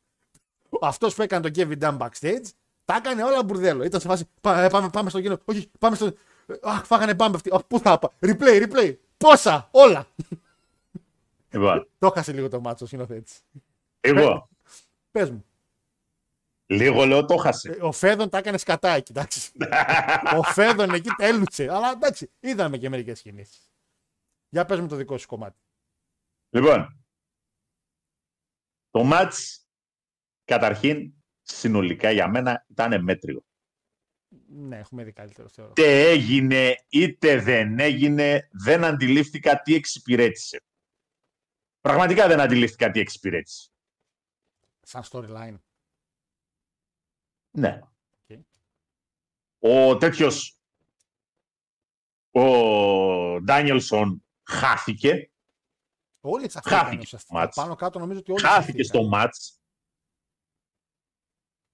[0.81, 2.43] Αυτός που έκανε τον Kevin Dunn backstage,
[2.85, 3.83] τα έκανε όλα μπουρδέλο.
[3.83, 4.25] Ήταν σε φάση.
[4.41, 5.37] «Πά- ε, Πάμε, πάμε στο κοινό.
[5.45, 6.13] Όχι, πάμε στο.
[6.61, 7.49] Αχ, φάγανε μπάμπε αυτοί.
[7.53, 8.11] Αχ, πού θα πάω.
[8.19, 8.95] Replay, replay.
[9.17, 10.07] Πόσα, όλα.
[11.51, 13.41] Λοιπόν, το έχασε λίγο το μάτσο ο σκηνοθέτης.
[13.99, 14.49] εγώ
[15.11, 15.45] Πες μου.
[16.65, 17.69] λίγο λέω το χάσε.
[17.71, 19.51] Ε, Ο Φέδων τα έκανε σκατά εκεί, εντάξει.
[20.39, 21.63] ο Φέδων εκεί τέλουσε.
[21.71, 23.71] Αλλά εντάξει, είδαμε και μερικές κινήσεις.
[24.49, 25.59] Για πες μου το δικό σου κομμάτι.
[26.49, 27.03] Λοιπόν,
[28.91, 29.67] το μάτς
[30.45, 33.43] καταρχήν συνολικά για μένα ήταν μέτριο.
[34.51, 35.71] Ναι, έχουμε δει καλύτερο θεωρώ.
[35.71, 40.63] Είτε έγινε είτε δεν έγινε, δεν αντιλήφθηκα τι εξυπηρέτησε.
[41.81, 43.69] Πραγματικά δεν αντιλήφθηκα τι εξυπηρέτησε.
[44.81, 45.55] Σαν storyline.
[47.51, 47.79] Ναι.
[48.27, 48.39] Οκ.
[49.59, 50.59] Ο τέτοιος
[52.31, 55.31] ο Ντάνιελσον χάθηκε.
[56.21, 57.37] Όλοι έτσι αυτό Χάθηκε ήταν το ουσιαστικά.
[57.39, 57.55] μάτς.
[57.55, 58.85] Πάνω κάτω νομίζω ότι όλοι χάθηκε χαθήκαν.
[58.85, 59.59] στο μάτς.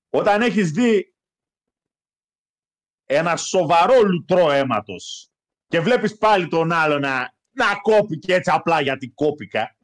[0.09, 1.14] Όταν έχεις δει
[3.05, 5.29] ένα σοβαρό λουτρό αίματος
[5.67, 9.77] και βλέπεις πάλι τον άλλο να, να κόπηκε έτσι απλά γιατί κόπηκα.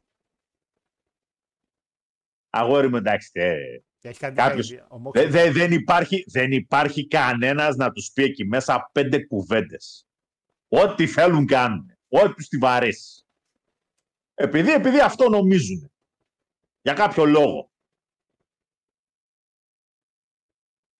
[2.50, 3.56] Αγόρι μου εντάξει, ε,
[3.98, 4.86] Και έχει κάνει Κάποιος- idea.
[4.88, 9.24] Ο Moxley- Δε- δε- δεν, υπάρχει, δεν υπάρχει κανένας να τους πει εκεί μέσα πέντε
[9.26, 10.06] κουβέντες.
[10.68, 11.96] Ό,τι θέλουν κάνουν.
[12.08, 13.24] Ό,τι τους τη βαρέσει.
[14.34, 15.92] Επειδή, επειδή αυτό νομίζουν.
[16.82, 17.70] Για κάποιο λόγο.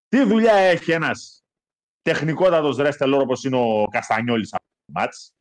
[0.08, 1.41] Τι δουλειά έχει ένας
[2.02, 5.34] τεχνικότατος ρέστελόρ όπως είναι ο Καστανιόλης από το μάτς.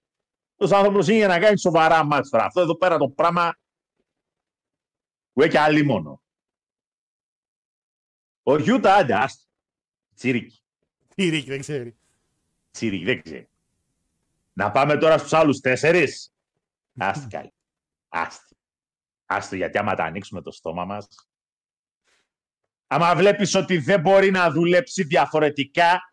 [0.52, 2.44] Αυτός άνθρωπος είναι για να κάνει σοβαρά μάτς τώρα.
[2.46, 3.56] Αυτό εδώ πέρα το πράγμα
[5.34, 6.22] που έχει αλίμονο.
[8.44, 9.46] Ο Γιούτα, άντε, άστο.
[10.16, 10.64] Τσίρικι.
[11.16, 11.98] Τι ρίκη, δεν ξέρει.
[12.72, 13.50] Τσίρικι, δεν ξέρει.
[14.54, 16.34] Να πάμε τώρα στους άλλους τέσσερις.
[16.98, 17.54] Άστη καλή.
[18.10, 18.56] Άστη.
[19.26, 21.08] Άστο, γιατί άμα τα ανοίξουμε το στόμα μας.
[22.88, 26.11] Άμα βλέπεις ότι δεν μπορεί να δουλέψει διαφορετικά,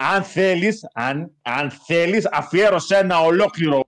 [0.00, 3.84] αν θέλεις, αν, αν θέλεις, αφιέρωσε ένα ολόκληρο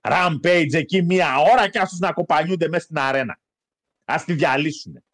[0.00, 3.40] rampage εκεί μία ώρα και άστος να κοπανιούνται μέσα στην αρένα.
[4.04, 5.04] Ας τη διαλύσουνε.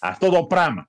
[0.00, 0.88] Αυτό το πράγμα.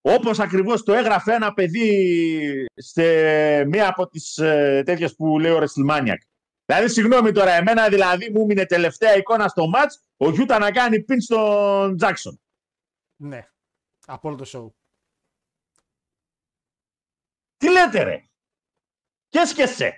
[0.00, 3.02] Όπως ακριβώς το έγραφε ένα παιδί σε
[3.64, 6.14] μία από τις ε, τέτοιες που λέει ο WrestleMania.
[6.64, 11.02] Δηλαδή, συγγνώμη τώρα, εμένα δηλαδή μου μείνε τελευταία εικόνα στο μάτς ο Γιούτα να κάνει
[11.02, 12.40] πιν στον Τζάξον.
[13.16, 13.46] Ναι.
[14.06, 14.79] Από όλο το show.
[17.60, 18.24] Τι λέτε ρε;
[19.28, 19.92] Και σκεσέ.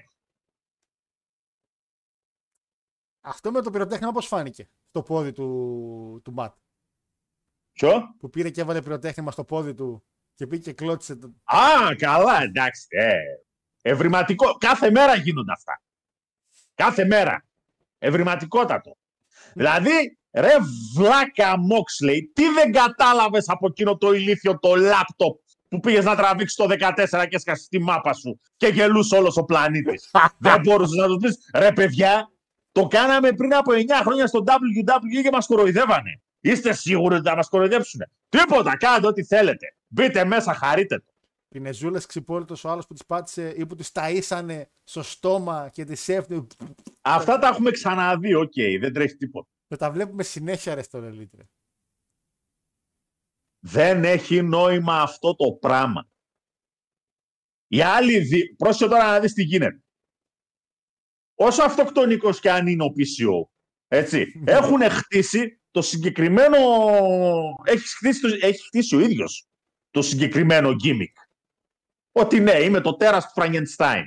[3.20, 6.54] Αυτό με το πυροτέχνημα πώς φάνηκε στο πόδι του, του Ματ;
[7.72, 11.16] Ποιο; Που πήρε και έβαλε πυροτέχνημα στο πόδι του και πήγε και κλώτησε.
[11.16, 11.34] Το...
[11.44, 12.86] Α, καλά, εντάξει.
[12.88, 13.18] Ε,
[13.82, 14.52] ευρηματικό.
[14.52, 15.82] Κάθε μέρα γίνονται αυτά.
[16.74, 17.46] Κάθε μέρα.
[17.98, 18.96] Ευρηματικότατο.
[19.54, 20.56] δηλαδή, ρε
[20.96, 25.41] βλάκα Μόξλεϊ, τι δεν κατάλαβες από εκείνο το ηλίθιο το λάπτοπ;
[25.72, 29.44] Που πήγες να τραβήξεις το 14 και έσκασες τη μάπα σου και γελούσε όλος ο
[29.44, 30.10] πλανήτης.
[30.38, 32.30] δεν μπορούσες να τους πεις ρε παιδιά,
[32.72, 36.20] το κάναμε πριν από 9 χρόνια στο WWE και μας κοροϊδεύανε.
[36.40, 38.00] Είστε σίγουροι ότι θα μας κοροϊδέψουν.
[38.28, 39.66] Τίποτα, κάντε ό,τι θέλετε.
[39.88, 41.12] Μπείτε μέσα, χαρείτε το.
[41.48, 46.12] Πινεζούλε ξυπόλυτος ο άλλος που τη πάτησε ή που τη ταΐσανε στο στόμα και τη
[46.12, 46.46] έφτιαξε.
[47.00, 49.48] Αυτά τα έχουμε ξαναδεί, οκ, δεν τρέχει τίποτα.
[49.66, 51.42] Με τα βλέπουμε συνέχεια ρε στον Ελίτρε.
[53.64, 56.10] Δεν έχει νόημα αυτό το πράγμα.
[57.66, 58.54] Οι άλλοι δι...
[58.56, 59.82] Πρόσεχε τώρα να δεις τι γίνεται.
[61.34, 63.48] Όσο αυτοκτονικός και αν είναι ο PCO,
[63.88, 66.58] έτσι, έχουν χτίσει το συγκεκριμένο...
[67.64, 68.28] Έχει χτίσει, το...
[68.40, 69.46] έχει χτίσει ο ίδιος
[69.90, 71.12] το συγκεκριμένο gimmick.
[72.12, 74.04] Ότι ναι, είμαι το τέρας του Φραγκενστάιν.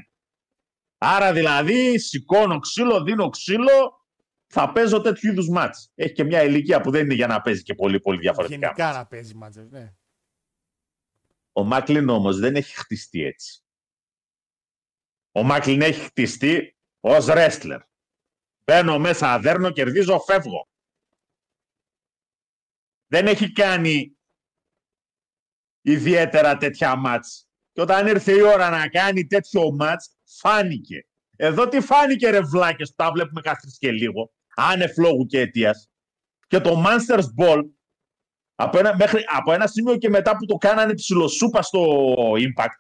[0.97, 4.04] Άρα δηλαδή σηκώνω ξύλο, δίνω ξύλο,
[4.47, 5.91] θα παίζω τέτοιου είδους μάτς.
[5.95, 8.59] Έχει και μια ηλικία που δεν είναι για να παίζει και πολύ πολύ διαφορετικά.
[8.67, 9.93] Γενικά να παίζει μάτς, ναι.
[11.51, 13.63] Ο Μάκλιν όμως δεν έχει χτιστεί έτσι.
[15.31, 17.79] Ο Μάκλιν έχει χτιστεί ως wrestler.
[18.63, 20.69] Μπαίνω μέσα, αδέρνω, κερδίζω, φεύγω.
[23.07, 24.17] Δεν έχει κάνει
[25.81, 27.49] ιδιαίτερα τέτοια μάτς.
[27.71, 31.07] Και όταν ήρθε η ώρα να κάνει τέτοιο μάτς, φάνηκε.
[31.35, 35.89] Εδώ τι φάνηκε ρε βλάκες που τα βλέπουμε κάθε και λίγο, άνευ λόγου και αιτίας.
[36.47, 37.61] Και το Monsters Ball,
[38.55, 41.81] από ένα, μέχρι, από ένα σημείο και μετά που το κάνανε ψιλοσούπα στο
[42.33, 42.79] Impact,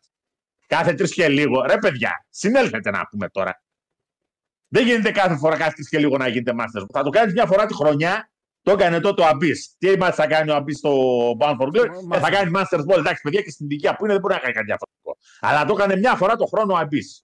[0.67, 3.63] κάθε τρεις και λίγο, ρε παιδιά, συνέλθετε να πούμε τώρα.
[4.67, 6.93] Δεν γίνεται κάθε φορά κάθε τρεις και λίγο να γίνεται Masters Ball.
[6.93, 9.57] Θα το κάνεις μια φορά τη χρονιά, το έκανε τότε ο Abyss.
[9.77, 10.91] Τι μάτς θα κάνει ο Abyss στο
[11.39, 12.97] Bound for Glory, ε, θα κάνει Masters Ball.
[12.97, 15.17] Εντάξει, παιδιά, και στην ηλικία που είναι δεν μπορεί να κάνει κάτι διαφορετικό.
[15.39, 17.23] Αλλά το έκανε μια φορά το χρόνο ο Abyss.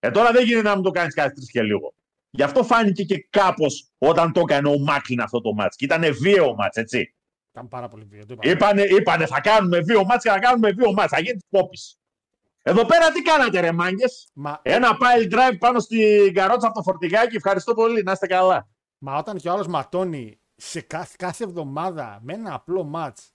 [0.00, 1.94] Ε, τώρα δεν γίνεται να μου το κάνεις κάθε τρεις και λίγο.
[2.30, 5.76] Γι' αυτό φάνηκε και κάπως όταν το έκανε ο Μάκλιν αυτό το μάτς.
[5.76, 7.14] Και ήταν βίαιο μάτς, έτσι.
[7.50, 8.24] Ήταν πάρα πολύ βίαιο.
[8.40, 11.10] Είπανε, είπανε, θα κάνουμε βίαιο μάτς και θα κάνουμε βίαιο μάτς.
[11.10, 11.98] Θα γίνει τη κόπης.
[12.62, 14.60] Εδώ πέρα τι κάνατε ρε μάγκες; Μα...
[14.62, 17.36] Ένα piledriver πάνω στην καρότσα από το φορτηγάκι.
[17.36, 18.02] Ευχαριστώ πολύ.
[18.02, 18.68] Να είστε καλά.
[18.98, 23.32] Μα όταν και ο άλλος ματώνει σε κάθε, κάθε εβδομάδα με ένα απλό μάτς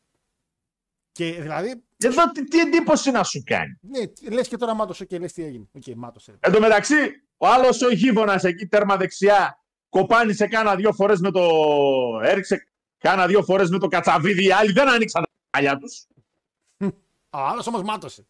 [1.11, 1.83] και δηλαδή.
[2.07, 3.79] Εδώ τι, τι εντύπωση να σου κάνει.
[3.81, 5.67] Ναι, λες και τώρα μάτωσε και λες τι έγινε.
[5.71, 6.37] OK, okay, μάτωσε.
[6.39, 6.95] Εν τω μεταξύ,
[7.37, 11.41] ο άλλος ο γείτονα εκεί τέρμα δεξιά κοπάνισε κάνα δύο φορές με το.
[12.23, 12.67] έριξε
[12.97, 14.45] κάνα δύο φορές με το κατσαβίδι.
[14.45, 16.07] Οι άλλοι δεν ανοίξαν τα μαλλιά τους.
[17.35, 18.25] Ο άλλος όμως μάτωσε.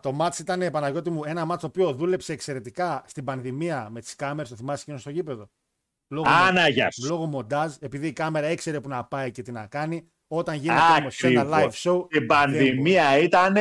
[0.00, 4.14] Το μάτς ήταν, Παναγιώτη μου, ένα μάτς το οποίο δούλεψε εξαιρετικά στην πανδημία με τις
[4.16, 5.50] κάμερες, το θυμάσαι εκείνο στο γήπεδο;
[6.08, 9.66] Λόγω, Άνα, γεια λόγω μοντάζ, επειδή η κάμερα ήξερε που να πάει και τι να
[9.66, 12.06] κάνει, όταν γίνεται όμως σε ένα live show.
[12.10, 13.56] Η πανδημία ήταν.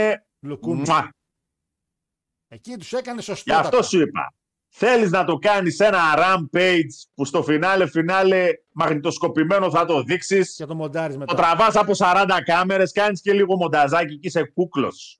[2.47, 3.53] Εκεί τους έκανε σωστό.
[3.53, 4.33] Γι' αυτό σου είπα.
[4.77, 10.55] Θέλεις να το κάνεις ένα rampage που στο φινάλε φινάλε μαγνητοσκοπημένο θα το δείξεις.
[10.55, 11.35] Και το μοντάρεις μετά.
[11.35, 15.19] Το τραβάς από 40 κάμερες, κάνεις και λίγο μονταζάκι και είσαι κούκλος.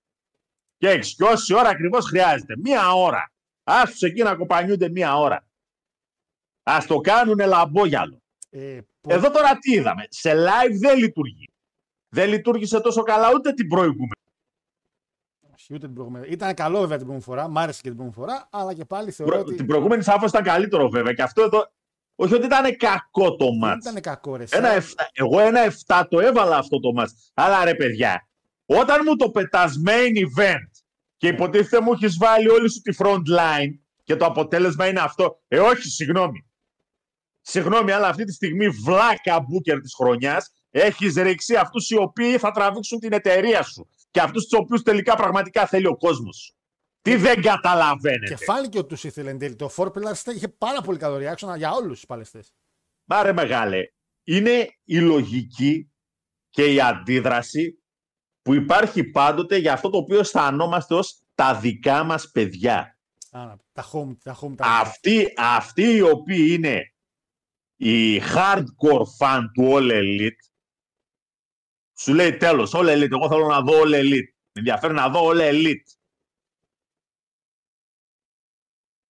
[0.78, 2.58] Και έχεις και όση ώρα ακριβώς χρειάζεται.
[2.58, 3.32] Μία ώρα.
[3.64, 5.48] Άσου εκεί να κοπανιούνται μία ώρα.
[6.64, 8.22] Α το κάνουν λαμπόγιαλο.
[8.50, 11.50] Ε, Εδώ τώρα τι είδαμε; Σε live δεν λειτουργεί.
[12.10, 14.12] Δεν λειτουργήσε τόσο καλά ούτε την προηγούμενη.
[15.70, 16.28] Ούτε την προηγούμενη.
[16.30, 17.48] Ήταν καλό βέβαια την προηγούμενη φορά.
[17.48, 18.48] Μ' άρεσε και την προηγούμενη φορά.
[18.52, 19.42] Αλλά και πάλι θεωρώ Προ...
[19.42, 19.56] ότι.
[19.56, 21.14] Την προηγούμενη σαφώ ήταν καλύτερο βέβαια.
[21.14, 21.74] Και αυτό εδώ.
[22.16, 23.84] Όχι ότι ήταν κακό το μάτς.
[23.84, 24.44] Δεν ήταν κακό ρε.
[24.50, 24.82] Ένα 7...
[25.14, 27.32] Εγώ ένα 7 το έβαλα αυτό το μάτς.
[27.34, 28.28] Αλλά ρε παιδιά,
[28.66, 30.84] όταν μου το πετάς main event
[31.18, 35.42] και υποτίθεται μου έχεις βάλει όλη σου τη front line και το αποτέλεσμα είναι αυτό.
[35.48, 36.45] Ε, όχι, συγγνώμη.
[37.48, 42.52] Συγγνώμη, αλλά αυτή τη στιγμή βλάκα μπούκερ της χρονιάς έχεις ρίξει αυτούς οι οποίοι θα
[42.52, 46.56] τραβήξουν την εταιρεία σου και αυτούς τους οποίους τελικά πραγματικά θέλει ο κόσμος.
[47.02, 48.36] Τι δεν καταλαβαίνετε.
[48.36, 49.56] Και φάνηκε ότι του ήθελε εν τέλει.
[49.56, 52.54] Το Four Pillars είχε πάρα πολύ καλό reaction για όλους τους παλαιστές.
[53.04, 53.80] Μάρε μεγάλε.
[54.24, 55.92] Είναι η λογική
[56.50, 57.84] και η αντίδραση
[58.42, 63.00] που υπάρχει πάντοτε για αυτό το οποίο αισθανόμαστε ως τα δικά μας παιδιά.
[63.32, 66.95] Α, τα home, τα home, τα αυτοί, αυτοί οι οποίοι είναι
[67.76, 70.46] η hardcore fan του All Elite
[71.98, 74.30] σου λέει τέλος, All Elite, εγώ θέλω να δω All Elite.
[74.52, 75.96] Με ενδιαφέρει να δω All Elite.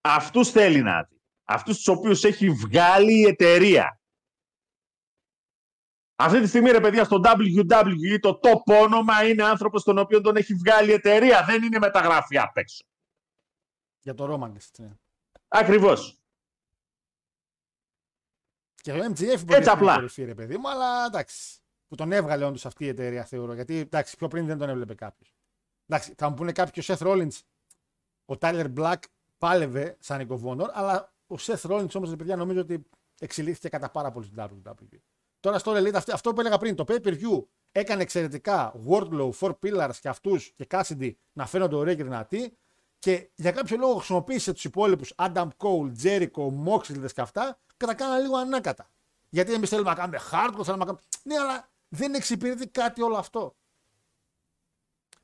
[0.01, 1.21] Αυτούς θέλει να δει.
[1.43, 3.99] Αυτούς τους οποίους έχει βγάλει η εταιρεία.
[6.15, 10.35] Αυτή τη στιγμή, ρε παιδιά, στο WWE το top όνομα είναι άνθρωπος τον οποίο τον
[10.35, 11.43] έχει βγάλει η εταιρεία.
[11.43, 12.83] Δεν είναι μεταγραφή απ' έξω.
[14.01, 14.97] Για το Roman, ναι.
[15.47, 16.24] Ακριβώς.
[18.85, 21.59] Και το MGF μπορεί να είναι κορυφή, ρε παιδί μου, αλλά εντάξει.
[21.87, 23.53] που τον έβγαλε όντως αυτή η εταιρεία, θεωρώ.
[23.53, 25.35] Γιατί εντάξει, πιο πριν δεν τον έβλεπε κάποιος.
[25.87, 27.39] Εντάξει, θα μου πούνε κάποιο ο Seth Rollins,
[28.25, 28.97] ο Tyler Black
[29.37, 32.85] πάλευε σαν οικοβόνορ, αλλά ο Seth Rollins όμως, παιδιά, νομίζω ότι
[33.19, 34.99] εξελίχθηκε κατά πάρα πολύ στην WWE.
[35.39, 39.29] Τώρα στο Elite, αυτό, αυτό που έλεγα πριν, το pay per view έκανε εξαιρετικά Wardlow,
[39.39, 42.57] Four Pillars και αυτούς και Cassidy να φαίνονται ωραίοι και δυνατοί.
[43.05, 47.93] Και για κάποιο λόγο χρησιμοποίησε τους υπόλοιπους Adam Cole, Jericho, Moxley και αυτά και τα
[47.93, 48.89] κάνανε λίγο ανάκατα.
[49.29, 50.99] Γιατί εμείς θέλουμε να κάνουμε hardcore, θέλουμε να κάνουμε.
[51.23, 53.55] Ναι, αλλά δεν εξυπηρετεί κάτι όλο αυτό.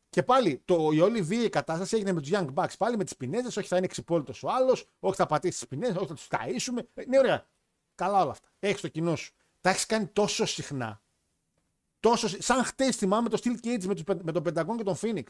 [0.09, 2.73] Και πάλι το, η όλη βίαιη κατάσταση έγινε με τους Young Bucks.
[2.77, 5.95] Πάλι με τις πινέζες, όχι θα είναι εξυπόλυτος ο άλλος, όχι θα πατήσει τις πινέζες,
[5.95, 6.81] όχι θα τους ταΐσουμε.
[6.93, 7.47] Ε, Ναι, ωραία.
[7.95, 8.47] Καλά όλα αυτά.
[8.59, 9.33] Έχεις το κοινό σου.
[9.61, 11.01] Τα έχεις κάνει τόσο συχνά.
[11.99, 14.83] Τόσο, συ- σαν χτες θυμάμαι το Steel Cage με, τους, πεν- με τον Πενταγόν και
[14.83, 15.23] τον Phoenix.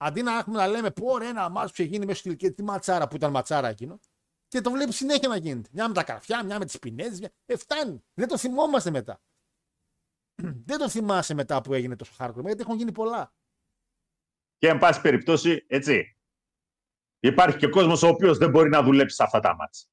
[0.00, 2.44] Αντί να έχουμε να λέμε πω ρε, ένα μάτσο που είχε γίνει μέσα στο Steel
[2.44, 4.00] Cage, τι ματσάρα που ήταν ματσάρα εκείνο.
[4.48, 5.68] Και το βλέπει συνέχεια να γίνεται.
[5.72, 7.18] Μια με τα καρφιά, μια με τις πινέζες.
[7.18, 7.30] Μια...
[7.46, 8.04] Ε, φτάνει.
[8.14, 9.20] Δεν το θυμόμαστε μετά.
[10.66, 13.32] Δεν το θυμάσαι μετά που έγινε τόσο hardcore, γιατί έχουν γίνει πολλά.
[14.58, 16.16] Και εν πάση περιπτώσει, έτσι.
[17.20, 19.90] Υπάρχει και κόσμος ο οποίος δεν μπορεί να δουλέψει σε αυτά τα μάτς.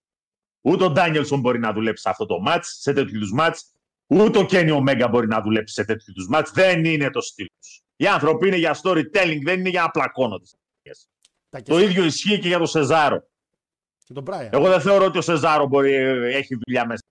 [0.62, 3.74] Ούτε ο Ντάνιελσον μπορεί να δουλέψει σε αυτό το μάτς, σε τέτοιους είδου μάτς.
[4.08, 6.52] Ούτε ο Κένι Ομέγκα μπορεί να δουλέψει σε τέτοιους είδου μάτς.
[6.52, 7.85] Δεν είναι το στυλ τους.
[7.96, 10.46] Οι άνθρωποι είναι για storytelling, δεν είναι για να πλακώνονται.
[11.50, 13.24] Τα Το ίδιο ισχύει και για τον Σεζάρο.
[14.04, 14.50] Και τον Brian.
[14.52, 15.94] Εγώ δεν θεωρώ ότι ο Σεζάρο μπορεί,
[16.34, 17.02] έχει δουλειά μέσα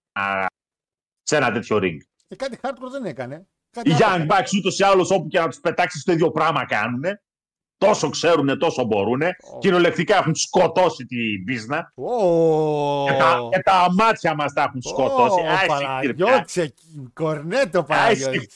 [1.23, 1.97] σε ένα τέτοιο ring.
[2.29, 3.47] Και κάτι hardcore δεν έκανε.
[3.71, 4.27] Κάτι Οι άλλο Young έκανε.
[4.29, 7.03] Bucks ούτως ή άλλως όπου και να τους πετάξεις το ίδιο πράγμα κάνουν.
[7.79, 9.21] Τόσο ξέρουν, τόσο μπορούν.
[9.59, 11.93] Κυριολεκτικά έχουν σκοτώσει την πίσνα.
[11.95, 15.41] Ω, Και, τα, και τα μάτια μας τα έχουν σκοτώσει.
[15.41, 16.75] Ω, Άι, Παναγιώτσε,
[17.13, 18.49] κορνέτο Άι, Παναγιώτη.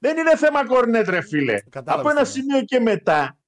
[0.00, 0.14] Συχτήρπια.
[0.14, 1.60] Δεν είναι θέμα κορνέτ, ρε φίλε.
[1.60, 3.38] Κατάλαβες Από ένα τι σημείο και μετά.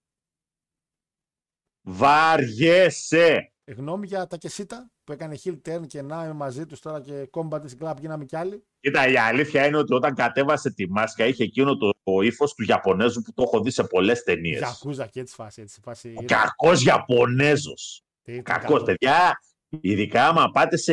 [1.83, 3.47] Βαριέσαι.
[3.65, 7.29] Γνώμη για τα κεσίτα που έκανε heel turn και να είμαι μαζί τους τώρα και
[7.33, 8.65] combat στην club γίναμε κι άλλοι.
[8.81, 12.65] Κοίτα, η αλήθεια είναι ότι όταν κατέβασε τη μάσκα είχε εκείνο το, το ύφος του
[12.69, 14.59] Ιαπωνέζου που το έχω δει σε πολλές ταινίες.
[14.59, 15.61] Γιακούζα και έτσι φάση.
[15.63, 18.03] Έτσι, φάση Ο κακό Ιαπωνέζος.
[18.23, 18.85] Τι ήταν Κακό, κακό.
[18.85, 19.39] παιδιά.
[19.81, 20.93] Ειδικά άμα πάτε σε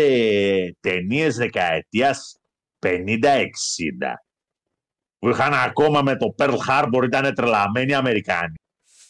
[0.80, 2.38] ταινίες δεκαετίας
[2.80, 3.46] 50-60
[5.20, 8.54] που είχαν ακόμα με το Pearl Harbor ήταν τρελαμένοι Αμερικάνοι.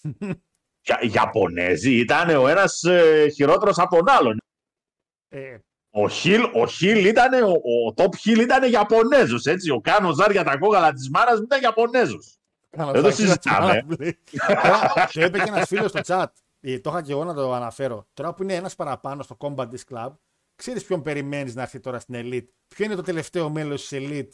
[0.85, 4.37] Για, οι Ιαπωνέζοι ήταν ο ένας ε, χειρότερος από τον άλλον.
[5.29, 5.57] Ε,
[5.89, 9.69] Ο Χιλ, ο Χιλ ήταν, ο, ο Top Χιλ ήταν Ιαπωνέζος, έτσι.
[9.71, 12.37] Ο Κάνος Ζάρ για τα κόκαλα της μάρας μου ήταν Ιαπωνέζος.
[12.69, 13.85] κάνω Δεν το φάση, συζητάμε.
[13.99, 16.25] έτσι, Τώρα, Το είπε και ένας φίλος στο chat.
[16.61, 18.07] Ε, Το είχα και εγώ να το αναφέρω.
[18.13, 20.09] Τώρα που είναι ένας παραπάνω στο Combat Disc Club,
[20.55, 24.29] ξέρεις ποιον περιμένεις να έρθει τώρα στην Elite; Ποιο είναι το τελευταίο μέλος της Elite;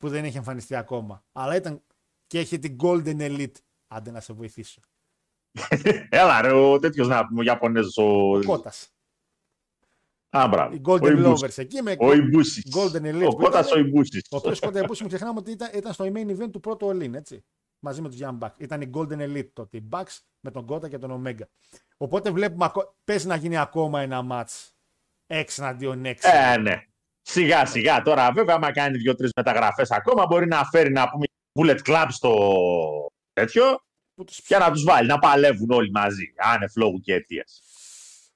[0.00, 1.24] Που δεν έχει εμφανιστεί ακόμα.
[1.32, 1.82] Αλλά ήταν
[2.26, 3.54] και έχει την Golden Elite.
[3.88, 4.80] Άντε να σε βοηθήσω.
[6.08, 8.36] Έλα ρε, ο τέτοιος να πούμε, ο Ιαπωνέζος, ο...
[8.36, 8.72] Ο Κότα.
[10.36, 10.74] Α, μπράβο.
[10.74, 11.54] Οι Ο Golden Ιμπούσης.
[11.58, 12.64] Lovers εκεί με Ο Ιμπούσης.
[12.76, 13.26] Golden Elite.
[13.26, 14.22] Ο που Κώτας ήταν- ο Ιμπούσης.
[14.30, 17.14] Ο οποίος κοντά που μην ξεχνάμε ότι ήταν, ήταν στο main event του πρώτου All-In,
[17.14, 17.44] έτσι.
[17.84, 18.54] Μαζί με τους Young Bucks.
[18.58, 19.76] Ήταν η Golden Elite τότε.
[19.76, 21.42] Οι Bucks με τον Κότα και τον Omega.
[21.96, 24.68] Οπότε βλέπουμε, ακο- παίζει να γίνει ακόμα ένα match
[25.26, 26.14] 6 εναντίον 6.
[26.20, 26.84] Ε, ναι.
[27.30, 28.02] Σιγά σιγά.
[28.02, 32.32] Τώρα, βέβαια, άμα κάνει δύο-τρεις μεταγραφές ακόμα, μπορεί να φέρει να πούμε bullet club στο
[33.32, 33.80] τέτοιο
[34.14, 34.40] Που τους...
[34.46, 36.32] για να τους βάλει να παλεύουν όλοι μαζί.
[36.36, 37.44] Άνευ λόγου και αιτία.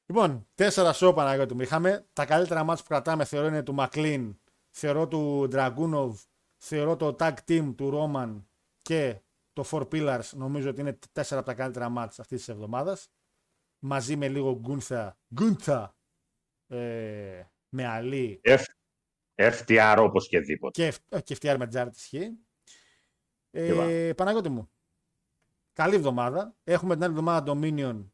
[0.07, 1.61] Λοιπόν, τέσσερα σώπα Παναγιώτη μου.
[1.61, 4.39] Είχαμε τα καλύτερα μάτς που κρατάμε θεωρώ είναι του Μακλίν,
[4.71, 6.13] θεωρώ του Dragunov,
[6.57, 8.49] θεωρώ το tag team του Ρόμαν
[8.83, 9.21] και
[9.53, 10.29] το Four Pillars.
[10.33, 13.09] Νομίζω ότι είναι τέσσερα από τα καλύτερα μάτς αυτής της εβδομάδας.
[13.79, 15.97] Μαζί με λίγο Γκούνθα, Γκούνθα
[16.67, 18.41] ε, με Αλή
[19.35, 20.91] FTR οπωσδήποτε.
[20.91, 22.13] και, ε, και FTR με Τζάρ της Χ.
[23.51, 24.15] Ε, Είπα.
[24.15, 24.71] Παναγιώτη μου,
[25.73, 26.57] καλή εβδομάδα.
[26.65, 28.05] Έχουμε την άλλη εβδομάδα Dominion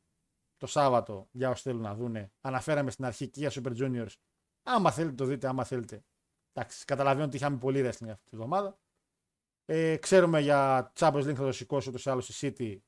[0.56, 2.32] το Σάββατο για όσοι θέλουν να δούνε.
[2.40, 4.14] Αναφέραμε στην αρχή και για Super Juniors.
[4.62, 6.04] Άμα θέλετε το δείτε, άμα θέλετε.
[6.52, 8.78] Εντάξει, καταλαβαίνω ότι είχαμε πολύ wrestling αυτή τη εβδομάδα.
[9.64, 12.78] Ε, ξέρουμε για Champions League θα το σηκώσει ούτως ή άλλως η City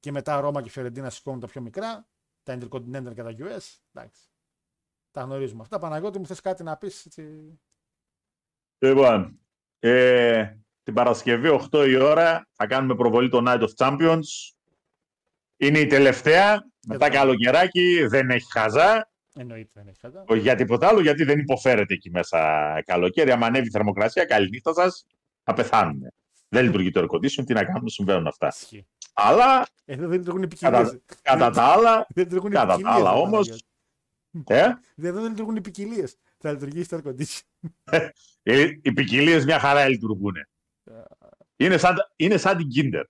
[0.00, 2.08] και μετά Ρώμα και Φιωρεντίνα σηκώνουν τα πιο μικρά.
[2.42, 3.78] Τα Intercontinental και τα US.
[3.92, 4.29] Εντάξει.
[5.10, 5.78] Τα γνωρίζουμε αυτά.
[5.78, 7.58] Παναγιώτη μου θες κάτι να πεις έτσι;
[8.78, 9.40] Λοιπόν,
[9.78, 14.20] ε, την Παρασκευή 8 η ώρα θα κάνουμε προβολή το Night of Champions.
[15.56, 16.68] Είναι η τελευταία.
[16.86, 19.10] Μετά το- καλοκαιράκι δεν έχει χαζά.
[19.34, 20.24] Εννοείται δεν έχει κατά.
[20.28, 23.30] Όχι για τίποτα άλλο, γιατί δεν υποφέρεται εκεί μέσα καλοκαίρι.
[23.30, 25.06] Αν ανέβει η θερμοκρασία, καληνύχτα σας,
[25.42, 26.12] θα πεθάνουμε.
[26.48, 28.46] Δεν λειτουργεί το air condition, τι να κάνουμε, συμβαίνουν αυτά.
[28.46, 28.86] Ισχύει.
[29.12, 30.88] Αλλά Εδώ δεν λειτουργούν οι ποικιλίες.
[30.88, 33.30] κατά, κατά τα άλλα, Δεν λειτουργούν οι κατά τα ποικιλίες, άλλα ρε όμως.
[33.30, 33.62] Παναγιώτη.
[34.46, 36.16] Ε, Εδώ δεν λειτουργούν οι ποικιλίες.
[36.38, 37.40] Θα λειτουργήσει το air condition.
[38.42, 40.34] ε, οι ποικιλίες μια χαρά λειτουργούν.
[41.56, 43.04] Είναι σαν, είναι σαν την Kinder.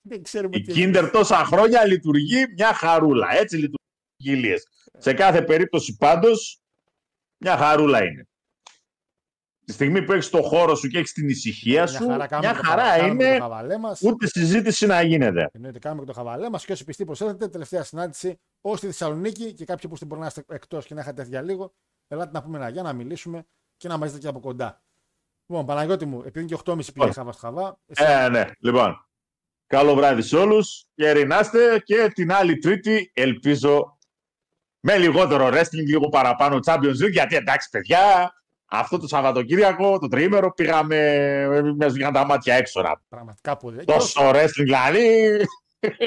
[0.00, 3.28] Δεν ξέρουμε Η τι Kinder τόσα χρόνια λειτουργεί μια χαρούλα.
[3.30, 3.86] Έτσι λειτουργούν
[4.16, 4.68] οι ποικιλίες.
[4.98, 6.60] Σε κάθε περίπτωση πάντως,
[7.36, 8.28] μια χαρούλα είναι.
[9.70, 12.52] Τη στιγμή που έχεις το χώρο σου και έχεις την ησυχία σου, μια χαρά, κάνουμε
[12.52, 14.02] το χαρά χαβα- κάνουμε είναι το χαβαλέ μας.
[14.02, 15.48] ούτε συζήτηση να γίνεται.
[15.52, 19.52] Εννοείται, κάνουμε και το χαβαλέ μας και όσοι πιστοί προσέλθετε, τελευταία συνάντηση ως στη Θεσσαλονίκη
[19.52, 21.72] και κάποιοι που στην μπορεί να είστε εκτός και να είχατε έρθει για λίγο,
[22.08, 24.82] ελάτε να πούμε ένα για να μιλήσουμε και να μαζείτε και από κοντά.
[25.46, 27.12] Λοιπόν, Παναγιώτη μου, επειδή είναι και 8.30 πήγε Λοιπόν.
[27.12, 27.78] χαβά στο χαβά.
[27.86, 28.44] εσύ- Ε, ναι.
[28.60, 29.06] Λοιπόν,
[29.66, 33.98] καλό βράδυ σε όλους και ερηνάστε και την άλλη τρίτη ελπίζω
[34.80, 38.32] με λιγότερο wrestling, λίγο παραπάνω Champions League, γιατί εντάξει παιδιά,
[38.70, 42.82] αυτό το Σαββατοκύριακο, το τριήμερο, πήγαμε, μας βγήκαν τα μάτια έξω.
[42.82, 43.84] να- Πραγματικά πολύ.
[43.84, 45.36] Και, ό- Τόσο wrestling δηλαδή.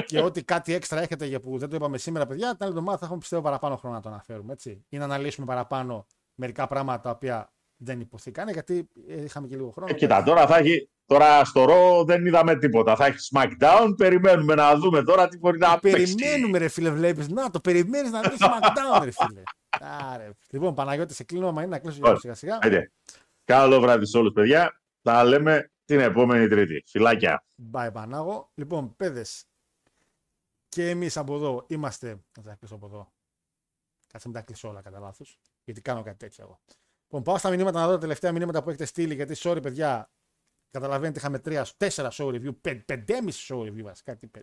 [0.05, 2.97] και ό,τι κάτι έξτρα έχετε για που δεν το είπαμε σήμερα, παιδιά, την άλλη εβδομάδα
[2.97, 4.53] θα έχουμε πιστεύω παραπάνω χρόνο να το αναφέρουμε.
[4.53, 4.85] Έτσι.
[4.89, 9.69] Ή να αναλύσουμε παραπάνω μερικά πράγματα τα οποία δεν υποθήκανε, γιατί ε, είχαμε και λίγο
[9.69, 9.91] χρόνο.
[9.91, 12.95] Ε, κοίτα, τώρα θα έχει, τώρα στο ρο δεν είδαμε τίποτα.
[12.95, 16.15] Θα έχει SmackDown, περιμένουμε να δούμε τώρα τι μπορεί να παίξει.
[16.15, 17.27] Περιμένουμε, ρε φίλε, βλέπεις.
[17.29, 19.41] Να το περιμένεις να δεις SmackDown, ρε φίλε.
[19.79, 20.29] Άρε.
[20.49, 22.19] Λοιπόν, Παναγιώτη, σε κλείνω, μα είναι να κλείσω για Ωραία.
[22.19, 22.59] σιγά σιγά.
[22.61, 22.91] Άντε.
[23.43, 24.81] Καλό βράδυ σε όλους παιδιά.
[25.01, 26.83] Τα λέμε την επόμενη Τρίτη.
[26.87, 27.43] Φιλάκια.
[27.71, 28.51] Bye, Πανάγο.
[28.53, 29.45] Λοιπόν, παιδες.
[30.69, 32.23] Και εμείς από εδώ είμαστε.
[32.37, 33.13] Να τα κλείσω από εδώ.
[34.07, 35.39] Κάτσε να τα κλείσω όλα κατά λάθος.
[35.63, 36.59] Γιατί κάνω κάτι τέτοιο εγώ.
[37.03, 39.13] Λοιπόν, πάω στα μηνύματα να δω τα τελευταία μηνύματα που έχετε στείλει.
[39.13, 40.11] Γιατί, sorry, παιδιά,
[40.69, 44.17] καταλαβαίνετε, είχαμε 3, 4 show review, 5,5 show review βασικά.
[44.17, 44.39] Τι 5.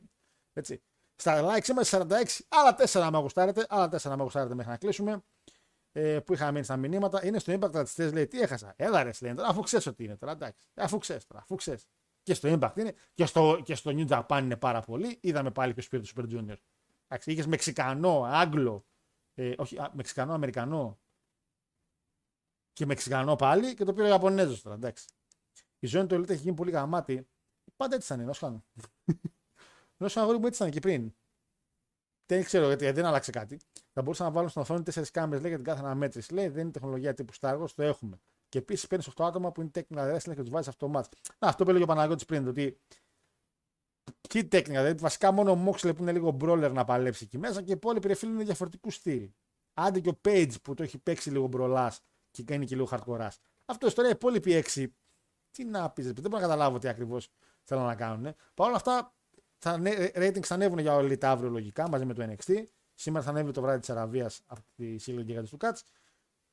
[0.52, 0.82] Έτσι.
[1.20, 4.70] Στα likes είμαστε 46, άλλα 4 να με γουστάρετε, άλλα 4 να με γουστάρετε μέχρι
[4.70, 5.22] να κλείσουμε.
[5.92, 7.26] Ε, που είχα μείνει στα μηνύματα.
[7.26, 8.74] Είναι στο Impact Ρατσιστέ, λέει τι έχασα.
[8.76, 10.32] Έλα ρε, λέει τώρα, αφού ξέρεις ότι είναι τώρα.
[10.32, 10.66] Εντάξει.
[10.74, 11.86] Αφού ξέρεις τώρα, αφού ξέρεις.
[12.22, 15.18] Και στο Impact είναι και στο, και στο New Japan είναι πάρα πολύ.
[15.20, 16.56] Είδαμε πάλι ποιος πήρε το Super Junior.
[17.08, 18.86] Εντάξει, είχες Μεξικανό, Άγγλο,
[19.34, 20.98] ε, όχι, α, Μεξικανό, Αμερικανό
[22.72, 24.74] και Μεξικανό πάλι και το πήρε ο Ιαπωνέζος τώρα.
[24.74, 25.06] Εντάξει.
[25.78, 27.28] Η ζώνη του Elite έχει γίνει πολύ γαμάτη.
[27.76, 28.64] Πάντα έτσι ήταν,
[30.00, 30.12] ενό χάνου.
[30.12, 31.14] Ενό αγόρι μου έτσι ήταν και πριν.
[32.26, 33.60] Δεν ξέρω γιατί δεν άλλαξε κάτι.
[33.92, 36.34] Θα μπορούσαν να βάλουν στην οθόνη 4 κάμερες για την κάθε αναμέτρηση.
[36.34, 38.20] Λέει δεν είναι τεχνολογία τύπου Star Wars, το έχουμε.
[38.48, 41.32] Και επίσης παίρνεις 8 άτομα που είναι technical wrestling και τους βάζεις αυτό το match.
[41.38, 42.80] Να, αυτό που έλεγε ο Παναγιώτης πριν, το ότι.
[44.28, 47.62] Τι technical, δηλαδή βασικά μόνο ο Moxley που είναι λίγο brawler να παλέψει εκεί μέσα
[47.62, 49.30] και οι υπόλοιποι ρε φίλοι είναι διαφορετικού στυλ.
[49.74, 53.28] Άντε και ο Page που το έχει παίξει λίγο μπρολάς και κάνει και λίγο hardcore.
[53.64, 54.94] Αυτό ιστορία οι υπόλοιποι έξι.
[55.50, 57.28] Τι να πεις, δεν μπορώ να καταλάβω τι ακριβώς
[57.62, 58.34] θέλουν να κάνουν.
[58.54, 59.14] Παρ' όλα αυτά,
[59.60, 62.64] τα νε- ratings θα ανέβουν για όλη τα αύριο λογικά μαζί με το NXT.
[62.94, 65.84] Σήμερα θα ανέβει το βράδυ της Αραβίας από τη σύλλογη γίγαντε του Κάτς.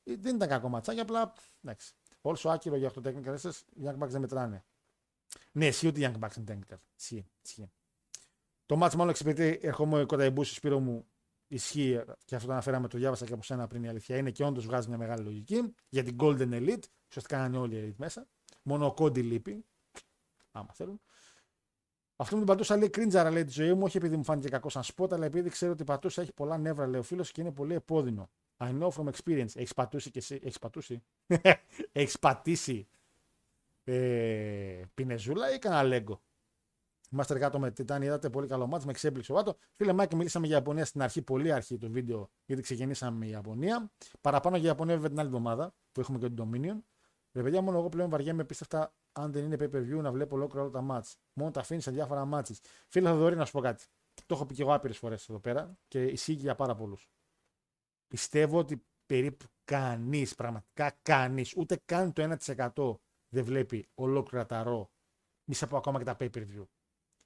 [0.02, 1.94] Δεν ήταν κακό ματσάκι, απλά εντάξει.
[2.20, 4.64] Όλσο άκυρο για 8 technical wrestlers, οι Young Bucks δεν μετράνε.
[5.52, 6.76] Ναι, ισχύει ότι οι Young Bucks είναι technical.
[6.96, 7.70] Ισχύει, ισχύει.
[8.66, 11.06] Το μάτς μάλλον εξυπηρετεί, ερχόμαι κοντά εμπούση Σπύρο μου,
[11.46, 14.44] ισχύει και αυτό το αναφέραμε, το διάβασα και από σένα πριν η αλήθεια είναι και
[14.44, 16.82] όντως βγάζει μια μεγάλη λογική για την Golden Elite.
[17.08, 18.28] Ουσιαστικά είναι όλοι οι Elite μέσα.
[18.62, 19.64] Μόνο ο Κόντι λείπει.
[20.50, 21.00] Άμα θέλουν.
[22.20, 24.68] Αυτό με την πατούσα λέει κρίντζαρα λέει τη ζωή μου, όχι επειδή μου φάνηκε κακό
[24.68, 27.40] σαν σπότα, αλλά επειδή ξέρω ότι η πατούσα έχει πολλά νεύρα, λέει ο φίλος και
[27.40, 28.30] είναι πολύ επώδυνο.
[28.56, 29.56] I know from experience.
[29.56, 30.38] Έχεις πατούσει και εσύ.
[30.42, 31.02] Έχεις πατούσει;
[31.92, 32.88] έχεις πατήσει
[33.84, 36.20] ε, πινεζούλα ή κανένα λέγκο.
[37.10, 39.56] Είμαστε κάτω με Τιτάνι, είδατε πολύ καλό μάτς, με εξέπληξε ο Βάτο.
[39.74, 43.90] Φίλε Μάκη, μιλήσαμε για Ιαπωνία στην αρχή, πολύ αρχή το βίντεο, γιατί ξεκινήσαμε η Ιαπωνία.
[44.20, 46.82] Παραπάνω για Ιαπωνία βέβαια την άλλη εβδομάδα, που έχουμε και τον Dominion.
[47.32, 50.36] Ρε παιδιά, μόνο εγώ πλέον βαριέμαι πίστευτα αν δεν είναι pay per view να βλέπω
[50.36, 51.18] ολόκληρα όλα τα μάτς.
[51.32, 52.60] Μόνο τα αφήνει σε διάφορα μάτς.
[52.88, 53.84] Φίλε Θοδωρή, να σου πω κάτι.
[54.26, 57.08] Το έχω πει και εγώ άπειρες φορές εδώ πέρα και ισχύει και για πάρα πολλούς.
[58.08, 64.90] Πιστεύω ότι περίπου κανείς, πραγματικά κανείς, ούτε καν το 1% δεν βλέπει ολόκληρα τα ρο.
[65.44, 66.64] Μη σε πω ακόμα και τα pay per view.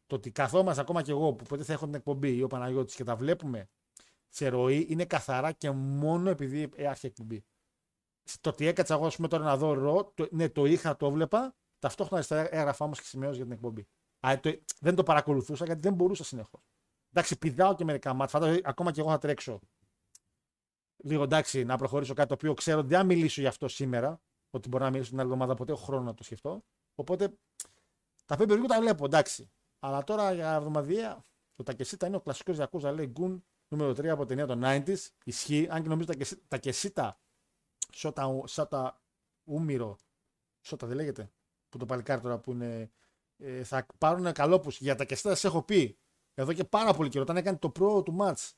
[0.06, 2.94] Το ότι καθόμαστε ακόμα και εγώ που ποτέ θα έχω την εκπομπή ή ο Παναγιώτης
[2.94, 3.68] και τα βλέπουμε
[4.28, 7.44] σε ροή είναι καθαρά και μόνο επειδή άρχισε εκπομπή.
[8.40, 11.06] Το ότι έκατσα εγώ ας πούμε, τώρα να δω ρο, το, ναι, το είχα, το
[11.06, 13.86] έβλεπα, ταυτόχρονα στα έγραφα όμως και σημειώσεις για την εκπομπή.
[14.26, 16.60] Α, το, δεν το παρακολουθούσα γιατί δεν μπορούσα συνεχώς.
[17.10, 18.38] Εντάξει, πηδάω και μερικά μάτια.
[18.38, 19.60] Φαντάζομαι ακόμα και εγώ θα τρέξω.
[21.04, 24.20] Λίγο εντάξει, να προχωρήσω κάτι το οποίο ξέρω ότι δεν θα μιλήσω γι' αυτό σήμερα.
[24.50, 26.64] Ότι μπορώ να μιλήσω την άλλη εβδομάδα, ποτέ έχω χρόνο να το σκεφτώ.
[26.94, 27.38] Οπότε
[28.24, 29.50] τα pay per view τα βλέπω, εντάξει.
[29.78, 34.26] Αλλά τώρα για εβδομαδιαία το Τακεσίτα είναι ο κλασικός Γιακούζα λέει γκουν νούμερο 3 από
[34.26, 34.98] ταινία των 90s.
[35.24, 36.08] Ισχύει, αν και νομίζω
[36.48, 37.20] τα Κεσίτα,
[37.92, 39.00] Σότα, Σότα
[39.44, 39.96] Ούμιρο,
[40.60, 41.32] Σότα δεν λέγεται,
[41.72, 42.90] που το παλικάρι τώρα που είναι.
[43.38, 44.70] Ε, θα πάρουν καλόπου.
[44.70, 45.98] Για τα Κεσίτα σας έχω πει
[46.34, 47.22] εδώ και πάρα πολύ καιρό.
[47.22, 48.50] Όταν έκανε το προ του match,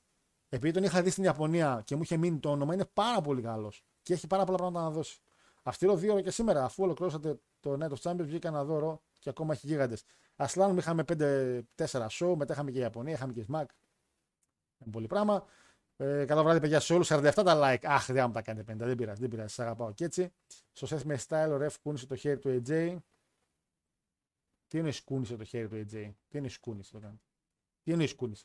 [0.49, 3.43] επειδή τον είχα δει στην Ιαπωνία και μου είχε μείνει το όνομα, είναι πάρα πολύ
[3.43, 3.85] καλός.
[4.03, 5.19] Και έχει πάρα πολλά πράγματα να δώσει.
[5.63, 9.03] Αυστηρό δύο ώρα και σήμερα, αφού ολοκληρώσατε το Night of Champions, βγήκα να δω ρο
[9.19, 10.05] και ακόμα έχει γίγαντες.
[10.37, 13.67] Ασλάνου είχαμε 5-4 show, μετά είχαμε και Ιαπωνία, είχαμε και Smack.
[14.79, 15.45] Είναι πολύ πράγμα.
[15.97, 17.09] Ε, καλό βράδυ, παιδιά, σε όλους.
[17.13, 17.85] 47 τα like.
[17.87, 18.77] Αχ, δεν μου τα κάνετε 50.
[18.77, 19.55] Δεν πειράζει, δεν πειράζει.
[19.55, 20.33] Σας αγαπάω και έτσι.
[20.73, 22.97] Στο Seth με style, ο Ρεφ κούνησε το χέρι του AJ.
[24.67, 26.13] Τι είναι σκούνησε το χέρι του AJ.
[26.29, 27.21] Τι είναι σκούνησε το κάνει;
[27.83, 28.45] Τι είναι σκούνησε.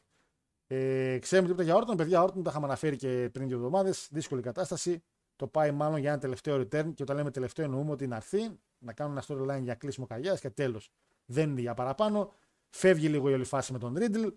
[0.67, 1.97] Ε, ξέρουμε τίποτα για Όρτον.
[1.97, 4.07] Παιδιά, Όρτον τα είχαμε αναφέρει και πριν δύο εβδομάδες.
[4.11, 5.03] Δύσκολη κατάσταση.
[5.35, 6.93] το πάει μάλλον για ένα τελευταίο return.
[6.93, 10.35] Και όταν λέμε τελευταίο, εννοούμε ότι να έρθει να κάνουν ένα storyline για κλείσιμο καρδιά
[10.35, 10.91] και τέλος.
[11.25, 12.33] Δεν είναι για παραπάνω.
[12.69, 14.27] Φεύγει λίγο η όλη φάση με τον Ρίτλ.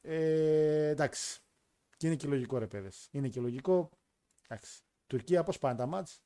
[0.00, 1.43] Ε, εντάξει.
[2.04, 3.08] Και είναι και λογικό ρε παιδες.
[3.10, 3.90] Είναι και λογικό.
[4.48, 4.82] Εντάξει.
[5.06, 6.22] Τουρκία πώς πάνε τα μάτς;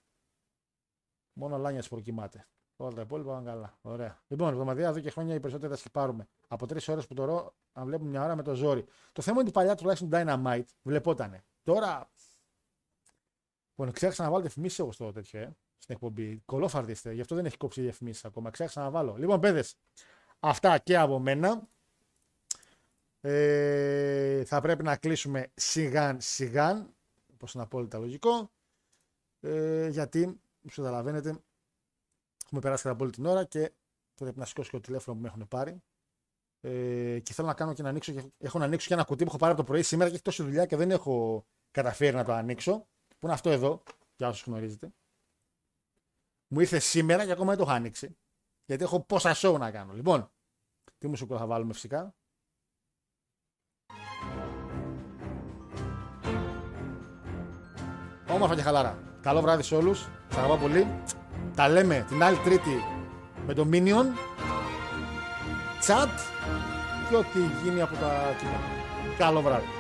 [1.33, 2.49] Μόνο ο Λάνιας προκυμάται.
[2.77, 3.79] Όλα τα υπόλοιπα πάνε καλά.
[3.83, 4.23] Ωραία.
[4.29, 6.29] Λοιπόν, εβδομαδία εδώ και χρόνια οι περισσότεροι θα σκυπάρουμε.
[6.49, 8.85] Από τρεις ώρες που τώρα, αν βλέπουμε μια ώρα με το ζόρι.
[9.13, 11.45] Το θέμα είναι ότι παλιά τουλάχιστον Dynamite βλεπότανε.
[11.63, 12.11] Τώρα.
[13.75, 16.43] Λοιπόν, ξέχασα να βάλω διαφημίσεις εγώ στο τέτοιο, ε, στην εκπομπή.
[16.45, 18.51] Κολόφαρδι είστε, γι' αυτό δεν έχει κόψει διαφημίσεις ακόμα.
[18.51, 19.17] Ξέχασα να βάλω.
[19.17, 19.77] Λοιπόν, παιδες,
[20.41, 21.69] αυτά και από μένα.
[23.21, 26.95] Ε, θα πρέπει να κλείσουμε σιγάν σιγάν,
[27.33, 28.51] όπως είναι απόλυτα λογικό,
[29.41, 31.39] ε, γιατί, όπως καταλαβαίνετε,
[32.45, 33.73] έχουμε περάσει κατά πολύ την ώρα και
[34.15, 35.83] πρέπει να σηκώσω και το τηλέφωνο που με έχουν πάρει.
[36.61, 38.33] Ε, και θέλω να κάνω και να ανοίξω.
[38.39, 40.25] Έχω να ανοίξω και ένα κουτί που έχω πάρει από το πρωί σήμερα και έχει
[40.25, 42.87] τόση δουλειά και δεν έχω καταφέρει να το ανοίξω.
[43.09, 43.83] Που είναι αυτό εδώ,
[44.17, 44.93] για όσους γνωρίζετε.
[46.49, 48.17] Μου ήρθε σήμερα και ακόμα δεν το έχω ανοίξει.
[48.65, 49.93] Γιατί έχω πόσα show να κάνω.
[49.93, 50.31] Λοιπόν,
[50.99, 52.15] τι μουσικό θα βάλουμε φυσικά;
[58.39, 58.99] Όμορφα και χαλάρα.
[59.23, 59.99] Καλό βράδυ σε όλους.
[60.29, 60.87] Σας αγαπάω πολύ.
[61.55, 62.85] Τα λέμε την άλλη Τρίτη
[63.47, 64.07] με το Minion.
[65.87, 66.09] Chat
[67.09, 68.61] και ό,τι γίνει από τα κοινά.
[69.19, 69.78] Καλό βράδυ.